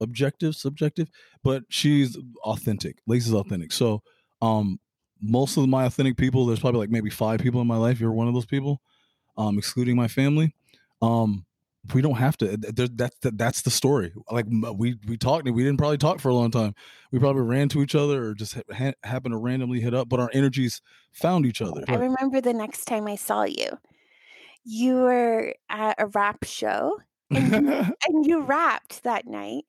objective, 0.00 0.56
subjective, 0.56 1.08
but 1.44 1.62
she's 1.68 2.18
authentic. 2.42 2.96
Lacey's 3.06 3.34
authentic. 3.34 3.70
So, 3.70 4.02
um, 4.42 4.80
most 5.20 5.56
of 5.56 5.68
my 5.68 5.84
authentic 5.84 6.16
people, 6.16 6.46
there's 6.46 6.60
probably 6.60 6.80
like 6.80 6.90
maybe 6.90 7.10
five 7.10 7.40
people 7.40 7.60
in 7.60 7.66
my 7.66 7.76
life. 7.76 8.00
You're 8.00 8.12
one 8.12 8.28
of 8.28 8.34
those 8.34 8.46
people, 8.46 8.80
um, 9.36 9.58
excluding 9.58 9.96
my 9.96 10.08
family. 10.08 10.54
Um, 11.02 11.44
we 11.94 12.02
don't 12.02 12.16
have 12.16 12.36
to. 12.38 12.56
th- 12.56 12.74
th- 12.74 12.90
That's 12.94 13.16
that, 13.20 13.38
that's 13.38 13.62
the 13.62 13.70
story. 13.70 14.12
Like 14.30 14.46
we 14.48 14.96
we 15.06 15.16
talked, 15.16 15.48
we 15.48 15.62
didn't 15.62 15.78
probably 15.78 15.98
talk 15.98 16.20
for 16.20 16.28
a 16.28 16.34
long 16.34 16.50
time. 16.50 16.74
We 17.12 17.18
probably 17.18 17.42
ran 17.42 17.68
to 17.70 17.82
each 17.82 17.94
other 17.94 18.24
or 18.24 18.34
just 18.34 18.54
ha- 18.54 18.62
ha- 18.74 18.92
happened 19.04 19.32
to 19.32 19.38
randomly 19.38 19.80
hit 19.80 19.94
up, 19.94 20.08
but 20.08 20.20
our 20.20 20.30
energies 20.32 20.82
found 21.12 21.46
each 21.46 21.62
other. 21.62 21.84
I 21.88 21.94
remember 21.94 22.40
the 22.40 22.52
next 22.52 22.84
time 22.86 23.06
I 23.06 23.16
saw 23.16 23.44
you, 23.44 23.68
you 24.64 24.96
were 24.96 25.54
at 25.70 25.94
a 25.98 26.06
rap 26.08 26.44
show 26.44 26.98
and 27.30 28.26
you 28.26 28.40
rapped 28.42 29.02
that 29.04 29.26
night. 29.26 29.64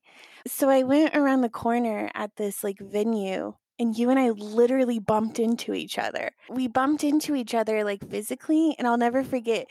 So 0.47 0.69
I 0.69 0.83
went 0.83 1.15
around 1.15 1.41
the 1.41 1.49
corner 1.49 2.09
at 2.15 2.35
this 2.37 2.63
like 2.63 2.79
venue 2.79 3.53
and 3.79 3.97
you 3.97 4.09
and 4.09 4.19
I 4.19 4.29
literally 4.31 4.99
bumped 4.99 5.39
into 5.39 5.73
each 5.73 5.97
other. 5.97 6.31
We 6.49 6.67
bumped 6.67 7.03
into 7.03 7.35
each 7.35 7.53
other 7.53 7.83
like 7.83 8.07
physically 8.09 8.75
and 8.77 8.87
I'll 8.87 8.97
never 8.97 9.23
forget 9.23 9.67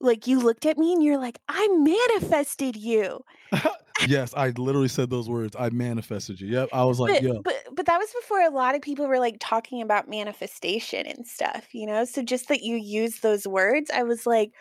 like 0.00 0.26
you 0.26 0.40
looked 0.40 0.66
at 0.66 0.76
me 0.76 0.92
and 0.92 1.02
you're 1.02 1.18
like 1.18 1.38
I 1.48 1.68
manifested 1.70 2.76
you. 2.76 3.24
yes, 4.08 4.34
I 4.36 4.50
literally 4.50 4.88
said 4.88 5.10
those 5.10 5.28
words. 5.28 5.54
I 5.58 5.70
manifested 5.70 6.40
you. 6.40 6.48
Yep. 6.48 6.70
I 6.72 6.84
was 6.84 6.98
like, 6.98 7.14
but, 7.14 7.22
yeah. 7.22 7.38
but 7.42 7.54
but 7.72 7.86
that 7.86 7.98
was 7.98 8.12
before 8.20 8.42
a 8.42 8.50
lot 8.50 8.74
of 8.74 8.82
people 8.82 9.06
were 9.06 9.20
like 9.20 9.36
talking 9.40 9.80
about 9.80 10.08
manifestation 10.08 11.06
and 11.06 11.26
stuff, 11.26 11.68
you 11.72 11.86
know? 11.86 12.04
So 12.04 12.22
just 12.22 12.48
that 12.48 12.62
you 12.62 12.76
use 12.76 13.20
those 13.20 13.46
words, 13.46 13.90
I 13.90 14.02
was 14.02 14.26
like, 14.26 14.52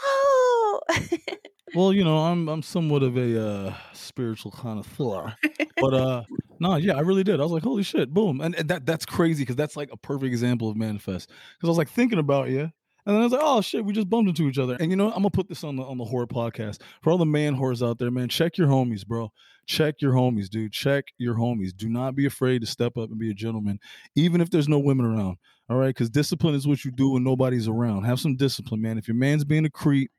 "Oh." 0.00 0.80
Well, 1.74 1.92
you 1.92 2.04
know, 2.04 2.18
I'm 2.18 2.48
I'm 2.48 2.62
somewhat 2.62 3.02
of 3.02 3.16
a 3.16 3.46
uh, 3.46 3.74
spiritual 3.92 4.52
connoisseur, 4.52 5.34
but 5.80 5.94
uh, 5.94 6.22
no, 6.60 6.76
yeah, 6.76 6.96
I 6.96 7.00
really 7.00 7.24
did. 7.24 7.40
I 7.40 7.42
was 7.42 7.52
like, 7.52 7.64
holy 7.64 7.82
shit, 7.82 8.14
boom, 8.14 8.40
and, 8.40 8.54
and 8.54 8.68
that 8.68 8.86
that's 8.86 9.04
crazy 9.04 9.42
because 9.42 9.56
that's 9.56 9.76
like 9.76 9.90
a 9.92 9.96
perfect 9.96 10.26
example 10.26 10.68
of 10.70 10.76
manifest. 10.76 11.28
Because 11.28 11.68
I 11.68 11.70
was 11.70 11.78
like 11.78 11.90
thinking 11.90 12.20
about 12.20 12.50
you, 12.50 12.60
and 12.60 12.72
then 13.06 13.16
I 13.16 13.24
was 13.24 13.32
like, 13.32 13.42
oh 13.42 13.60
shit, 13.60 13.84
we 13.84 13.92
just 13.92 14.08
bumped 14.08 14.28
into 14.28 14.48
each 14.48 14.58
other. 14.58 14.76
And 14.78 14.90
you 14.90 14.96
know? 14.96 15.08
I'm 15.08 15.18
gonna 15.18 15.30
put 15.30 15.48
this 15.48 15.64
on 15.64 15.76
the 15.76 15.82
on 15.82 15.98
the 15.98 16.04
Hoar 16.04 16.26
podcast 16.26 16.80
for 17.02 17.10
all 17.10 17.18
the 17.18 17.26
man 17.26 17.56
whores 17.56 17.86
out 17.86 17.98
there, 17.98 18.10
man. 18.10 18.28
Check 18.28 18.56
your 18.56 18.68
homies, 18.68 19.06
bro. 19.06 19.32
Check 19.66 19.96
your 20.00 20.12
homies, 20.12 20.48
dude. 20.48 20.72
Check 20.72 21.06
your 21.18 21.34
homies. 21.34 21.76
Do 21.76 21.88
not 21.88 22.14
be 22.14 22.26
afraid 22.26 22.60
to 22.60 22.66
step 22.66 22.96
up 22.96 23.10
and 23.10 23.18
be 23.18 23.30
a 23.30 23.34
gentleman, 23.34 23.78
even 24.14 24.40
if 24.40 24.50
there's 24.50 24.68
no 24.68 24.78
women 24.78 25.06
around. 25.06 25.38
All 25.70 25.78
right, 25.78 25.88
because 25.88 26.10
discipline 26.10 26.54
is 26.54 26.66
what 26.66 26.84
you 26.84 26.90
do 26.90 27.12
when 27.12 27.24
nobody's 27.24 27.68
around. 27.68 28.04
Have 28.04 28.20
some 28.20 28.36
discipline, 28.36 28.82
man. 28.82 28.98
If 28.98 29.08
your 29.08 29.16
man's 29.16 29.44
being 29.44 29.64
a 29.64 29.70
creep, 29.70 30.10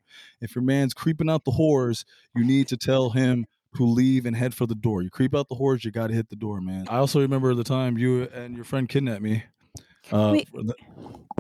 if 0.42 0.56
your 0.56 0.64
man's 0.64 0.94
creeping 0.94 1.30
out 1.30 1.46
the 1.46 1.52
whores, 1.52 2.06
you 2.36 2.44
need 2.44 2.68
to 2.70 2.78
tell 2.78 3.10
him 3.12 3.46
to 3.76 3.84
leave 3.86 4.26
and 4.26 4.36
head 4.36 4.54
for 4.54 4.66
the 4.66 4.76
door. 4.76 5.02
You 5.02 5.10
creep 5.10 5.36
out 5.36 5.50
the 5.50 5.56
whores, 5.56 5.84
you 5.84 5.92
got 5.92 6.08
to 6.08 6.14
hit 6.14 6.30
the 6.30 6.36
door, 6.36 6.62
man. 6.62 6.88
I 6.90 6.98
also 6.98 7.20
remember 7.20 7.54
the 7.54 7.64
time 7.64 7.98
you 7.98 8.24
and 8.34 8.56
your 8.56 8.64
friend 8.66 8.88
kidnapped 8.88 9.22
me. 9.22 9.44
Uh, 10.12 10.32
the, 10.54 10.76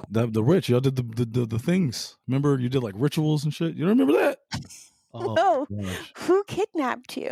the 0.09 0.27
the 0.27 0.43
rich, 0.43 0.69
y'all 0.69 0.79
did 0.79 0.95
the, 0.95 1.03
the 1.03 1.25
the 1.25 1.45
the 1.45 1.59
things. 1.59 2.17
Remember, 2.27 2.59
you 2.59 2.67
did 2.67 2.81
like 2.83 2.95
rituals 2.97 3.43
and 3.43 3.53
shit. 3.53 3.75
You 3.75 3.85
don't 3.85 3.97
remember 3.97 4.13
that? 4.13 4.39
Oh, 5.17 5.33
No. 5.33 5.65
gosh. 5.81 6.11
Who 6.17 6.43
kidnapped 6.45 7.15
you? 7.15 7.31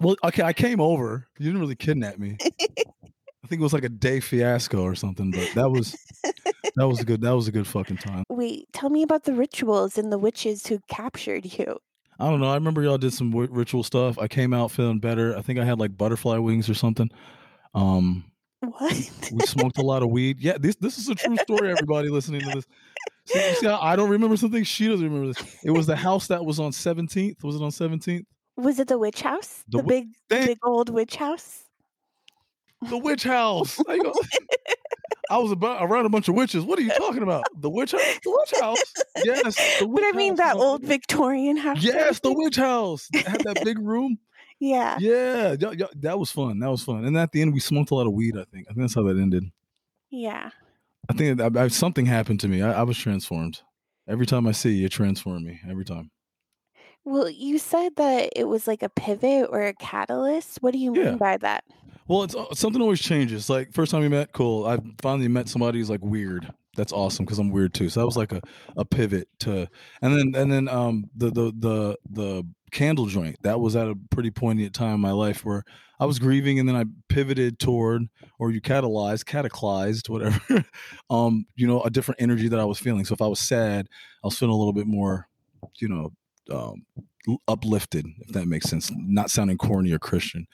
Well, 0.00 0.16
okay, 0.24 0.42
I 0.42 0.54
came 0.54 0.80
over. 0.80 1.28
You 1.38 1.44
didn't 1.44 1.60
really 1.60 1.76
kidnap 1.76 2.18
me. 2.18 2.38
Think 3.54 3.60
it 3.60 3.62
was 3.62 3.72
like 3.72 3.84
a 3.84 3.88
day 3.88 4.18
fiasco 4.18 4.82
or 4.82 4.96
something, 4.96 5.30
but 5.30 5.48
that 5.54 5.70
was 5.70 5.96
that 6.74 6.88
was 6.88 6.98
a 6.98 7.04
good 7.04 7.20
that 7.20 7.30
was 7.36 7.46
a 7.46 7.52
good 7.52 7.68
fucking 7.68 7.98
time. 7.98 8.24
Wait, 8.28 8.66
tell 8.72 8.90
me 8.90 9.04
about 9.04 9.22
the 9.24 9.32
rituals 9.32 9.96
and 9.96 10.10
the 10.12 10.18
witches 10.18 10.66
who 10.66 10.80
captured 10.88 11.44
you. 11.56 11.78
I 12.18 12.28
don't 12.30 12.40
know. 12.40 12.48
I 12.50 12.54
remember 12.54 12.82
y'all 12.82 12.98
did 12.98 13.12
some 13.12 13.30
wi- 13.30 13.48
ritual 13.52 13.84
stuff. 13.84 14.18
I 14.18 14.26
came 14.26 14.52
out 14.52 14.72
feeling 14.72 14.98
better. 14.98 15.36
I 15.36 15.40
think 15.42 15.60
I 15.60 15.64
had 15.64 15.78
like 15.78 15.96
butterfly 15.96 16.38
wings 16.38 16.68
or 16.68 16.74
something. 16.74 17.10
Um, 17.74 18.24
What? 18.60 18.92
we 19.32 19.46
smoked 19.46 19.78
a 19.78 19.82
lot 19.82 20.02
of 20.02 20.10
weed. 20.10 20.40
Yeah, 20.40 20.56
this 20.58 20.74
this 20.76 20.98
is 20.98 21.08
a 21.08 21.14
true 21.14 21.36
story. 21.36 21.70
Everybody 21.70 22.08
listening 22.08 22.40
to 22.40 22.50
this. 22.56 22.66
See, 23.26 23.48
you 23.50 23.54
see 23.54 23.66
I 23.68 23.94
don't 23.94 24.10
remember 24.10 24.36
something. 24.36 24.64
She 24.64 24.88
doesn't 24.88 25.04
remember 25.06 25.32
this. 25.32 25.58
It 25.64 25.70
was 25.70 25.86
the 25.86 25.94
house 25.96 26.26
that 26.26 26.44
was 26.44 26.58
on 26.58 26.72
Seventeenth. 26.72 27.44
Was 27.44 27.54
it 27.54 27.62
on 27.62 27.70
Seventeenth? 27.70 28.26
Was 28.56 28.80
it 28.80 28.88
the 28.88 28.98
witch 28.98 29.22
house? 29.22 29.62
The 29.68 29.78
The, 29.78 29.82
big, 29.84 30.06
Thank- 30.28 30.46
big 30.46 30.58
old 30.64 30.88
witch 30.90 31.16
house? 31.16 31.63
The 32.88 32.98
witch 32.98 33.24
house. 33.24 33.80
I 35.30 35.38
was 35.38 35.52
about 35.52 35.82
around 35.82 36.06
a 36.06 36.08
bunch 36.10 36.28
of 36.28 36.34
witches. 36.34 36.64
What 36.64 36.78
are 36.78 36.82
you 36.82 36.90
talking 36.90 37.22
about? 37.22 37.44
The 37.56 37.70
witch 37.70 37.92
house. 37.92 38.18
The 38.22 38.30
witch 38.30 38.60
house. 38.60 38.92
Yes. 39.24 39.54
The 39.80 39.86
But 39.86 40.02
I 40.04 40.12
mean 40.12 40.36
that 40.36 40.56
old 40.56 40.82
Victorian 40.82 41.56
house. 41.56 41.82
Yes, 41.82 42.20
the 42.20 42.32
witch 42.32 42.56
house. 42.56 43.08
It 43.12 43.26
had 43.26 43.40
that 43.42 43.64
big 43.64 43.78
room. 43.78 44.18
Yeah. 44.60 44.96
Yeah, 45.00 45.56
that 45.96 46.16
was 46.18 46.30
fun. 46.30 46.60
That 46.60 46.70
was 46.70 46.82
fun. 46.84 47.04
And 47.04 47.18
at 47.18 47.32
the 47.32 47.42
end, 47.42 47.52
we 47.52 47.60
smoked 47.60 47.90
a 47.90 47.94
lot 47.96 48.06
of 48.06 48.12
weed. 48.14 48.36
I 48.38 48.44
think. 48.44 48.66
I 48.70 48.72
think 48.72 48.78
that's 48.82 48.94
how 48.94 49.02
that 49.02 49.18
ended. 49.18 49.44
Yeah. 50.10 50.50
I 51.10 51.12
think 51.12 51.38
I, 51.40 51.64
I, 51.64 51.68
something 51.68 52.06
happened 52.06 52.40
to 52.40 52.48
me. 52.48 52.62
I, 52.62 52.72
I 52.80 52.82
was 52.84 52.96
transformed. 52.96 53.60
Every 54.08 54.24
time 54.24 54.46
I 54.46 54.52
see 54.52 54.70
you, 54.70 54.82
you 54.82 54.88
transform 54.88 55.44
me. 55.44 55.60
Every 55.68 55.84
time. 55.84 56.10
Well, 57.04 57.28
you 57.28 57.58
said 57.58 57.96
that 57.96 58.30
it 58.36 58.44
was 58.44 58.66
like 58.66 58.82
a 58.82 58.88
pivot 58.88 59.48
or 59.50 59.60
a 59.60 59.74
catalyst. 59.74 60.62
What 60.62 60.72
do 60.72 60.78
you 60.78 60.92
mean 60.92 61.04
Yeah. 61.04 61.16
by 61.16 61.36
that? 61.38 61.64
Well, 62.06 62.22
it's 62.22 62.34
uh, 62.34 62.54
something 62.54 62.82
always 62.82 63.00
changes. 63.00 63.48
Like 63.48 63.72
first 63.72 63.90
time 63.90 64.02
we 64.02 64.08
met, 64.08 64.32
cool. 64.32 64.66
I 64.66 64.78
finally 65.00 65.28
met 65.28 65.48
somebody 65.48 65.78
who's 65.78 65.90
like 65.90 66.02
weird. 66.02 66.52
That's 66.76 66.92
awesome 66.92 67.24
because 67.24 67.38
I'm 67.38 67.50
weird 67.50 67.72
too. 67.72 67.88
So 67.88 68.00
that 68.00 68.06
was 68.06 68.16
like 68.16 68.32
a, 68.32 68.42
a 68.76 68.84
pivot 68.84 69.28
to, 69.40 69.68
and 70.02 70.18
then 70.18 70.40
and 70.40 70.52
then 70.52 70.68
um 70.68 71.04
the 71.16 71.30
the 71.30 71.52
the 71.58 71.96
the 72.10 72.46
candle 72.72 73.06
joint 73.06 73.36
that 73.42 73.60
was 73.60 73.76
at 73.76 73.88
a 73.88 73.94
pretty 74.10 74.30
poignant 74.30 74.74
time 74.74 74.96
in 74.96 75.00
my 75.00 75.12
life 75.12 75.44
where 75.44 75.62
I 76.00 76.06
was 76.06 76.18
grieving 76.18 76.58
and 76.58 76.68
then 76.68 76.74
I 76.74 76.84
pivoted 77.08 77.60
toward 77.60 78.02
or 78.38 78.50
you 78.50 78.60
catalyzed, 78.60 79.26
cataclysed, 79.26 80.08
whatever. 80.08 80.64
um, 81.10 81.46
you 81.54 81.68
know, 81.68 81.80
a 81.82 81.90
different 81.90 82.20
energy 82.20 82.48
that 82.48 82.58
I 82.58 82.64
was 82.64 82.78
feeling. 82.78 83.04
So 83.04 83.14
if 83.14 83.22
I 83.22 83.28
was 83.28 83.38
sad, 83.38 83.86
I 84.22 84.26
was 84.26 84.36
feeling 84.36 84.52
a 84.52 84.58
little 84.58 84.72
bit 84.72 84.88
more, 84.88 85.28
you 85.78 85.88
know, 85.88 86.12
um, 86.50 86.84
uplifted, 87.46 88.06
if 88.20 88.32
that 88.32 88.46
makes 88.46 88.68
sense. 88.68 88.90
Not 88.94 89.30
sounding 89.30 89.56
corny 89.56 89.92
or 89.92 90.00
Christian. 90.00 90.46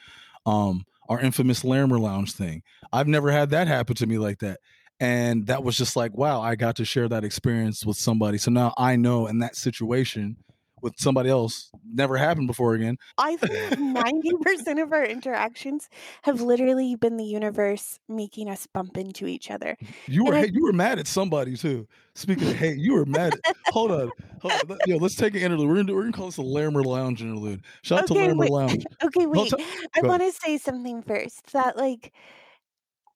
Um, 0.44 0.84
our 1.10 1.20
infamous 1.20 1.64
Larimer 1.64 1.98
Lounge 1.98 2.32
thing. 2.32 2.62
I've 2.92 3.08
never 3.08 3.30
had 3.30 3.50
that 3.50 3.68
happen 3.68 3.96
to 3.96 4.06
me 4.06 4.16
like 4.16 4.38
that. 4.38 4.60
And 5.00 5.46
that 5.48 5.64
was 5.64 5.76
just 5.76 5.96
like, 5.96 6.16
wow, 6.16 6.40
I 6.40 6.54
got 6.54 6.76
to 6.76 6.84
share 6.84 7.08
that 7.08 7.24
experience 7.24 7.84
with 7.84 7.96
somebody. 7.96 8.38
So 8.38 8.50
now 8.50 8.72
I 8.78 8.96
know 8.96 9.26
in 9.26 9.40
that 9.40 9.56
situation 9.56 10.36
with 10.82 10.94
somebody 10.98 11.30
else, 11.30 11.70
never 11.92 12.16
happened 12.16 12.46
before 12.46 12.74
again. 12.74 12.96
I 13.18 13.36
think 13.36 13.78
ninety 13.78 14.30
percent 14.40 14.78
of 14.78 14.92
our 14.92 15.04
interactions 15.04 15.88
have 16.22 16.40
literally 16.40 16.96
been 16.96 17.16
the 17.16 17.24
universe 17.24 17.98
making 18.08 18.48
us 18.48 18.66
bump 18.66 18.96
into 18.96 19.26
each 19.26 19.50
other. 19.50 19.76
You 20.06 20.24
were 20.24 20.34
I- 20.34 20.50
you 20.52 20.62
were 20.64 20.72
mad 20.72 20.98
at 20.98 21.06
somebody 21.06 21.56
too. 21.56 21.86
Speaking 22.14 22.48
of 22.48 22.56
hate, 22.56 22.78
you 22.78 22.94
were 22.94 23.06
mad. 23.06 23.34
At, 23.46 23.56
hold 23.68 23.92
on, 23.92 24.10
hold 24.42 24.52
on. 24.70 24.78
Yo, 24.86 24.96
let's 24.96 25.14
take 25.14 25.34
an 25.34 25.40
interlude. 25.40 25.68
We're 25.68 25.76
gonna 25.76 25.94
we're 25.94 26.02
gonna 26.02 26.12
call 26.12 26.26
this 26.26 26.36
a 26.38 26.42
Larimer 26.42 26.82
Lounge 26.82 27.22
interlude. 27.22 27.62
Shout 27.82 28.00
out 28.00 28.06
to 28.08 28.12
Okay, 28.14 28.22
Larimer 28.22 28.40
wait. 28.42 28.50
Lounge. 28.50 28.84
Okay, 29.04 29.26
wait. 29.26 29.50
t- 29.50 29.64
I 29.96 30.06
want 30.06 30.22
to 30.22 30.32
say 30.32 30.58
something 30.58 31.02
first. 31.02 31.52
That 31.52 31.76
like 31.76 32.12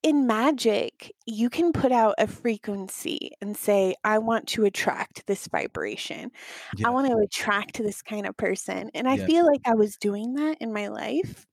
in 0.05 0.29
magic, 0.29 1.12
you 1.27 1.51
can 1.51 1.73
put 1.73 1.93
out 1.93 2.14
a 2.19 2.29
frequency 2.29 3.33
and 3.43 3.57
say, 3.57 3.97
I 4.05 4.19
want 4.21 4.49
to 4.51 4.64
attract 4.67 5.27
this 5.27 5.49
vibration. 5.49 6.33
Yeah. 6.73 6.87
I 6.87 6.90
want 6.90 7.09
to 7.09 7.19
attract 7.19 7.79
this 7.79 8.03
kind 8.03 8.27
of 8.27 8.37
person. 8.37 8.90
And 8.95 9.09
I 9.09 9.17
Yes. 9.17 9.31
feel 9.31 9.47
like 9.47 9.62
I 9.67 9.75
was 9.75 9.97
doing 9.99 10.35
that 10.37 10.59
in 10.61 10.73
my 10.75 10.88
life. 10.88 11.47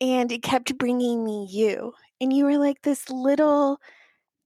And 0.00 0.30
it 0.32 0.42
kept 0.42 0.76
bringing 0.78 1.24
me 1.24 1.46
you. 1.50 1.92
And 2.20 2.32
you 2.32 2.44
were 2.44 2.58
like 2.58 2.82
this 2.82 3.08
little, 3.10 3.78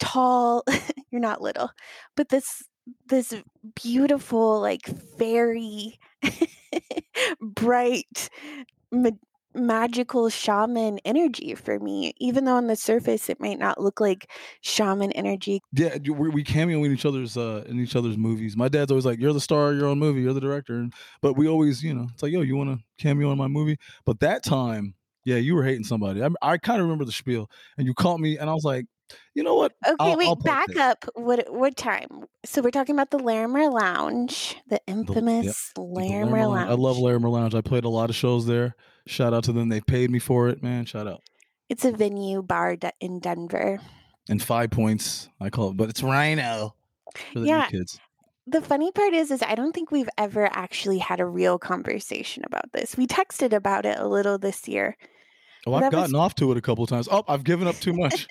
tall, 0.01 0.65
you're 1.11 1.21
not 1.23 1.43
little, 1.43 1.71
but 2.17 2.29
this 2.31 2.63
this 3.09 3.35
beautiful 3.77 4.61
like 4.61 4.83
fairy 5.19 5.99
bright 7.41 8.31
ma- 8.93 9.11
magical 9.59 10.29
shaman 10.29 10.99
energy 11.05 11.55
for 11.55 11.79
me, 11.79 12.13
even 12.19 12.45
though 12.45 12.57
on 12.57 12.67
the 12.67 12.77
surface 12.77 13.29
it 13.29 13.41
might 13.41 13.59
not 13.59 13.81
look 13.81 14.01
like 14.01 14.31
shaman 14.61 15.13
energy. 15.13 15.61
Yeah, 15.73 15.97
we, 16.05 16.29
we 16.29 16.45
cameo 16.45 16.83
in 16.85 16.93
each 16.93 17.05
other's 17.05 17.37
uh 17.37 17.65
in 17.67 17.79
each 17.81 17.97
other's 17.97 18.17
movies. 18.17 18.57
My 18.57 18.69
dad's 18.69 18.91
always 18.91 19.07
like, 19.07 19.19
"You're 19.19 19.33
the 19.33 19.41
star 19.41 19.71
of 19.73 19.79
your 19.79 19.87
own 19.89 19.99
movie. 19.99 20.21
You're 20.23 20.33
the 20.33 20.41
director." 20.41 20.89
But 21.23 21.35
we 21.35 21.49
always, 21.49 21.83
you 21.83 21.95
know, 21.95 22.07
it's 22.13 22.23
like, 22.23 22.33
"Yo, 22.33 22.41
you 22.43 22.57
want 22.57 22.79
to 22.79 22.85
cameo 23.03 23.31
in 23.33 23.39
my 23.39 23.49
movie?" 23.49 23.77
But 24.05 24.21
that 24.21 24.43
time, 24.45 24.95
yeah, 25.25 25.37
you 25.37 25.55
were 25.55 25.65
hating 25.65 25.85
somebody. 25.85 26.23
I, 26.23 26.29
I 26.43 26.59
kind 26.59 26.81
of 26.81 26.85
remember 26.87 27.05
the 27.05 27.13
spiel, 27.13 27.51
and 27.77 27.87
you 27.87 27.95
caught 27.95 28.21
me, 28.21 28.39
and 28.39 28.49
I 28.49 28.55
was 28.55 28.65
like, 28.65 28.87
"You 29.35 29.43
know 29.43 29.55
what? 29.57 29.73
Okay, 29.87 29.97
I'll- 29.99 30.17
wait, 30.17 30.29
I'll 30.29 30.37
back 30.37 30.69
this. 30.69 30.79
up. 30.79 31.05
What 31.15 31.45
what 31.53 31.77
time? 31.77 32.09
So 32.45 32.63
we're 32.63 32.71
talking 32.71 32.95
about 32.95 33.11
the 33.11 33.19
Larimer 33.19 33.69
Lounge, 33.69 34.57
the 34.69 34.81
infamous 34.87 35.73
The 35.75 35.83
Larimer, 35.83 36.09
Larimer 36.09 36.39
Lounge. 36.47 36.55
Lounge. 36.55 36.71
I 36.71 36.75
love 36.75 36.99
Larimer 36.99 37.29
Lounge. 37.29 37.55
I 37.55 37.61
played 37.61 37.85
a 37.85 37.89
lot 37.89 38.09
of 38.11 38.17
shows 38.17 38.47
there. 38.47 38.75
Shout 39.09 39.33
out 39.35 39.45
to 39.45 39.53
them. 39.53 39.69
They 39.71 39.81
paid 39.81 40.11
me 40.11 40.19
for 40.19 40.49
it, 40.49 40.63
man. 40.63 40.85
Shout 40.85 41.07
out. 41.09 41.23
It's 41.69 41.85
a 41.85 41.93
venue 41.93 42.43
bar 42.43 42.77
de- 42.77 42.93
in 43.01 43.21
Denver. 43.21 43.81
And 44.29 44.43
five 44.43 44.71
points, 44.71 45.29
I 45.41 45.49
call 45.51 45.71
it, 45.71 45.77
but 45.77 45.89
it's 45.89 46.03
RiNo 46.03 46.73
for 47.33 47.41
the 47.41 47.47
Yeah. 47.47 47.69
new 47.73 47.79
kids. 47.81 47.99
The 48.47 48.61
funny 48.63 48.93
part 48.93 49.13
is, 49.15 49.31
is 49.31 49.43
I 49.43 49.55
don't 49.55 49.73
think 49.73 49.91
we've 49.91 50.09
ever 50.17 50.49
actually 50.53 50.99
had 50.99 51.21
a 51.21 51.27
real 51.27 51.59
conversation 51.59 52.43
about 52.47 52.73
this. 52.73 52.97
We 52.97 53.07
texted 53.07 53.53
about 53.53 53.85
it 53.87 53.99
a 53.99 54.07
little 54.09 54.39
this 54.39 54.67
year. 54.69 54.97
Oh, 55.67 55.75
I've 55.75 55.91
gotten 55.93 56.15
off 56.15 56.35
to 56.37 56.51
it 56.53 56.59
a 56.59 56.61
couple 56.61 56.85
of 56.85 56.91
times. 56.91 57.09
Oh, 57.11 57.25
I've 57.29 57.45
given 57.45 57.67
up 57.67 57.77
too 57.77 57.93
much. 57.93 58.27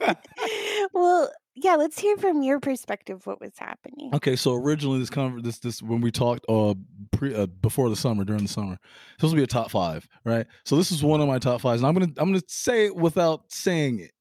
well, 0.92 1.30
yeah, 1.54 1.76
let's 1.76 1.98
hear 1.98 2.16
from 2.16 2.42
your 2.42 2.60
perspective 2.60 3.26
what 3.26 3.40
was 3.40 3.52
happening. 3.58 4.10
Okay, 4.14 4.36
so 4.36 4.54
originally 4.54 4.98
this 4.98 5.10
conver- 5.10 5.42
this 5.42 5.58
this 5.58 5.82
when 5.82 6.00
we 6.00 6.10
talked 6.10 6.44
uh 6.48 6.74
pre 7.12 7.34
uh, 7.34 7.46
before 7.46 7.90
the 7.90 7.96
summer 7.96 8.24
during 8.24 8.42
the 8.42 8.48
summer, 8.48 8.78
this 9.18 9.24
was 9.24 9.34
be 9.34 9.42
a 9.42 9.46
top 9.46 9.70
five, 9.70 10.06
right? 10.24 10.46
So 10.64 10.76
this 10.76 10.90
is 10.92 11.02
one 11.02 11.20
of 11.20 11.28
my 11.28 11.38
top 11.38 11.60
fives, 11.60 11.82
and 11.82 11.88
I'm 11.88 11.94
gonna 11.94 12.12
I'm 12.18 12.28
gonna 12.30 12.42
say 12.46 12.86
it 12.86 12.96
without 12.96 13.42
saying 13.48 14.00
it. 14.00 14.12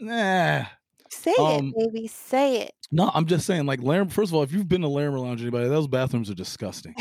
Nah, 0.00 0.64
Say 1.10 1.34
um, 1.38 1.72
it, 1.76 1.92
baby. 1.92 2.06
Say 2.06 2.62
it. 2.62 2.74
no, 2.92 3.10
I'm 3.12 3.26
just 3.26 3.44
saying 3.46 3.66
like 3.66 3.82
Larimer. 3.82 4.10
First 4.10 4.30
of 4.30 4.36
all, 4.36 4.42
if 4.42 4.52
you've 4.52 4.68
been 4.68 4.82
to 4.82 4.88
Larimer 4.88 5.18
Lounge, 5.18 5.42
anybody, 5.42 5.68
those 5.68 5.88
bathrooms 5.88 6.30
are 6.30 6.34
disgusting. 6.34 6.94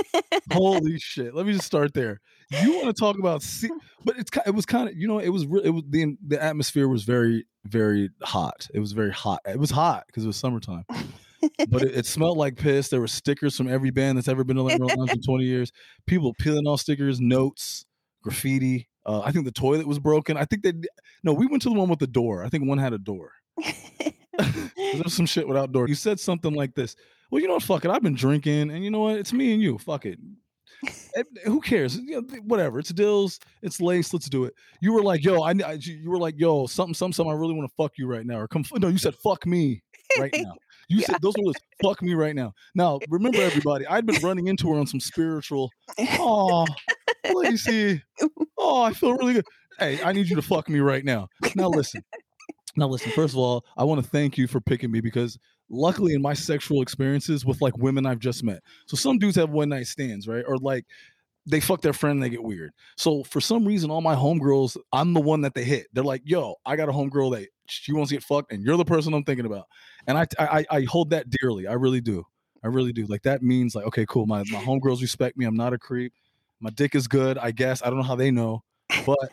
Holy 0.52 0.98
shit! 0.98 1.34
Let 1.34 1.46
me 1.46 1.52
just 1.52 1.66
start 1.66 1.94
there. 1.94 2.20
You 2.60 2.74
want 2.74 2.86
to 2.86 2.92
talk 2.92 3.18
about, 3.18 3.44
but 4.04 4.18
it's 4.18 4.30
it 4.46 4.54
was 4.54 4.66
kind 4.66 4.88
of 4.88 4.96
you 4.96 5.08
know 5.08 5.18
it 5.18 5.30
was 5.30 5.44
it 5.64 5.70
was 5.70 5.82
the 5.88 6.16
the 6.26 6.42
atmosphere 6.42 6.88
was 6.88 7.04
very 7.04 7.46
very 7.64 8.10
hot. 8.22 8.68
It 8.74 8.80
was 8.80 8.92
very 8.92 9.12
hot. 9.12 9.40
It 9.46 9.58
was 9.58 9.70
hot 9.70 10.04
because 10.06 10.24
it 10.24 10.26
was 10.26 10.36
summertime. 10.36 10.84
but 11.68 11.82
it, 11.82 11.94
it 11.96 12.06
smelled 12.06 12.38
like 12.38 12.56
piss. 12.56 12.88
There 12.88 13.00
were 13.00 13.08
stickers 13.08 13.56
from 13.56 13.68
every 13.68 13.90
band 13.90 14.18
that's 14.18 14.28
ever 14.28 14.44
been 14.44 14.56
to 14.56 14.62
Lounge 14.62 15.10
in 15.10 15.22
20 15.22 15.44
years. 15.44 15.72
People 16.06 16.34
peeling 16.38 16.66
off 16.66 16.80
stickers, 16.80 17.20
notes, 17.20 17.84
graffiti. 18.22 18.88
Uh, 19.04 19.20
I 19.20 19.32
think 19.32 19.44
the 19.44 19.52
toilet 19.52 19.86
was 19.86 19.98
broken. 19.98 20.36
I 20.36 20.44
think 20.44 20.62
they 20.62 20.72
no. 21.22 21.32
We 21.32 21.46
went 21.46 21.62
to 21.62 21.68
the 21.68 21.74
one 21.74 21.88
with 21.88 21.98
the 21.98 22.06
door. 22.06 22.44
I 22.44 22.48
think 22.48 22.66
one 22.66 22.78
had 22.78 22.92
a 22.92 22.98
door. 22.98 23.32
there 23.62 25.02
was 25.02 25.14
some 25.14 25.26
shit 25.26 25.46
without 25.46 25.72
door. 25.72 25.88
You 25.88 25.94
said 25.94 26.20
something 26.20 26.54
like 26.54 26.74
this. 26.74 26.94
Well, 27.30 27.40
you 27.40 27.48
know 27.48 27.54
what? 27.54 27.62
Fuck 27.62 27.84
it. 27.84 27.90
I've 27.90 28.02
been 28.02 28.14
drinking, 28.14 28.70
and 28.70 28.84
you 28.84 28.90
know 28.90 29.00
what? 29.00 29.16
It's 29.16 29.32
me 29.32 29.52
and 29.52 29.62
you. 29.62 29.78
Fuck 29.78 30.06
it. 30.06 30.18
Who 31.44 31.60
cares? 31.60 31.96
You 31.96 32.22
know, 32.22 32.38
whatever. 32.44 32.78
It's 32.78 32.92
Dills. 32.92 33.38
It's 33.62 33.80
Lace. 33.80 34.12
Let's 34.12 34.28
do 34.28 34.44
it. 34.44 34.54
You 34.80 34.92
were 34.92 35.02
like, 35.02 35.24
yo, 35.24 35.42
I, 35.42 35.50
I 35.64 35.78
you 35.80 36.10
were 36.10 36.18
like, 36.18 36.34
yo, 36.38 36.66
something, 36.66 36.94
something, 36.94 37.12
something. 37.12 37.32
I 37.32 37.36
really 37.36 37.54
want 37.54 37.68
to 37.68 37.74
fuck 37.76 37.92
you 37.98 38.06
right 38.06 38.26
now, 38.26 38.38
or 38.38 38.48
come. 38.48 38.64
No, 38.78 38.88
you 38.88 38.98
said 38.98 39.14
fuck 39.16 39.46
me 39.46 39.82
right 40.18 40.34
now. 40.36 40.54
You 40.88 40.98
Yeah. 40.98 41.06
said 41.06 41.22
those 41.22 41.34
words. 41.38 41.58
Fuck 41.82 42.02
me 42.02 42.12
right 42.12 42.34
now. 42.34 42.52
Now, 42.74 42.98
remember, 43.08 43.40
everybody. 43.40 43.86
I'd 43.86 44.04
been 44.04 44.20
running 44.20 44.48
into 44.48 44.68
her 44.72 44.78
on 44.78 44.86
some 44.86 45.00
spiritual. 45.00 45.70
Oh, 46.18 46.66
Lacey. 47.32 48.02
Oh, 48.58 48.82
I 48.82 48.92
feel 48.92 49.14
really 49.16 49.34
good. 49.34 49.46
Hey, 49.78 50.02
I 50.02 50.12
need 50.12 50.28
you 50.28 50.36
to 50.36 50.42
fuck 50.42 50.68
me 50.68 50.80
right 50.80 51.04
now. 51.04 51.28
Now 51.54 51.68
listen. 51.68 52.02
Now 52.76 52.88
listen. 52.88 53.10
First 53.12 53.32
of 53.32 53.38
all, 53.38 53.64
I 53.76 53.84
want 53.84 54.02
to 54.04 54.10
thank 54.10 54.36
you 54.36 54.46
for 54.46 54.60
picking 54.60 54.90
me 54.90 55.00
because 55.00 55.38
luckily 55.72 56.14
in 56.14 56.22
my 56.22 56.34
sexual 56.34 56.82
experiences 56.82 57.44
with 57.44 57.60
like 57.60 57.76
women 57.78 58.06
I've 58.06 58.20
just 58.20 58.44
met. 58.44 58.62
So 58.86 58.96
some 58.96 59.18
dudes 59.18 59.36
have 59.36 59.50
one 59.50 59.70
night 59.70 59.86
stands, 59.86 60.28
right? 60.28 60.44
Or 60.46 60.58
like 60.58 60.84
they 61.46 61.58
fuck 61.58 61.80
their 61.80 61.94
friend 61.94 62.16
and 62.16 62.22
they 62.22 62.28
get 62.28 62.42
weird. 62.42 62.72
So 62.96 63.24
for 63.24 63.40
some 63.40 63.66
reason, 63.66 63.90
all 63.90 64.00
my 64.00 64.14
homegirls, 64.14 64.76
I'm 64.92 65.14
the 65.14 65.20
one 65.20 65.40
that 65.40 65.54
they 65.54 65.64
hit. 65.64 65.88
They're 65.92 66.04
like, 66.04 66.22
"Yo, 66.24 66.56
I 66.64 66.76
got 66.76 66.88
a 66.88 66.92
homegirl 66.92 67.32
that 67.32 67.48
she 67.66 67.92
wants 67.92 68.10
to 68.10 68.16
get 68.16 68.22
fucked, 68.22 68.52
and 68.52 68.62
you're 68.62 68.76
the 68.76 68.84
person 68.84 69.12
I'm 69.14 69.24
thinking 69.24 69.46
about." 69.46 69.66
And 70.06 70.18
I, 70.18 70.26
I, 70.38 70.64
I 70.70 70.82
hold 70.82 71.10
that 71.10 71.26
dearly. 71.30 71.66
I 71.66 71.72
really 71.72 72.00
do. 72.00 72.24
I 72.62 72.68
really 72.68 72.92
do. 72.92 73.06
Like 73.06 73.22
that 73.22 73.42
means 73.42 73.74
like, 73.74 73.86
okay, 73.86 74.06
cool. 74.08 74.26
My 74.26 74.44
my 74.50 74.60
homegirls 74.60 75.00
respect 75.00 75.36
me. 75.36 75.46
I'm 75.46 75.56
not 75.56 75.72
a 75.72 75.78
creep. 75.78 76.12
My 76.60 76.70
dick 76.70 76.94
is 76.94 77.08
good. 77.08 77.38
I 77.38 77.50
guess 77.50 77.82
I 77.82 77.86
don't 77.86 77.96
know 77.96 78.04
how 78.04 78.14
they 78.14 78.30
know, 78.30 78.62
but 79.04 79.32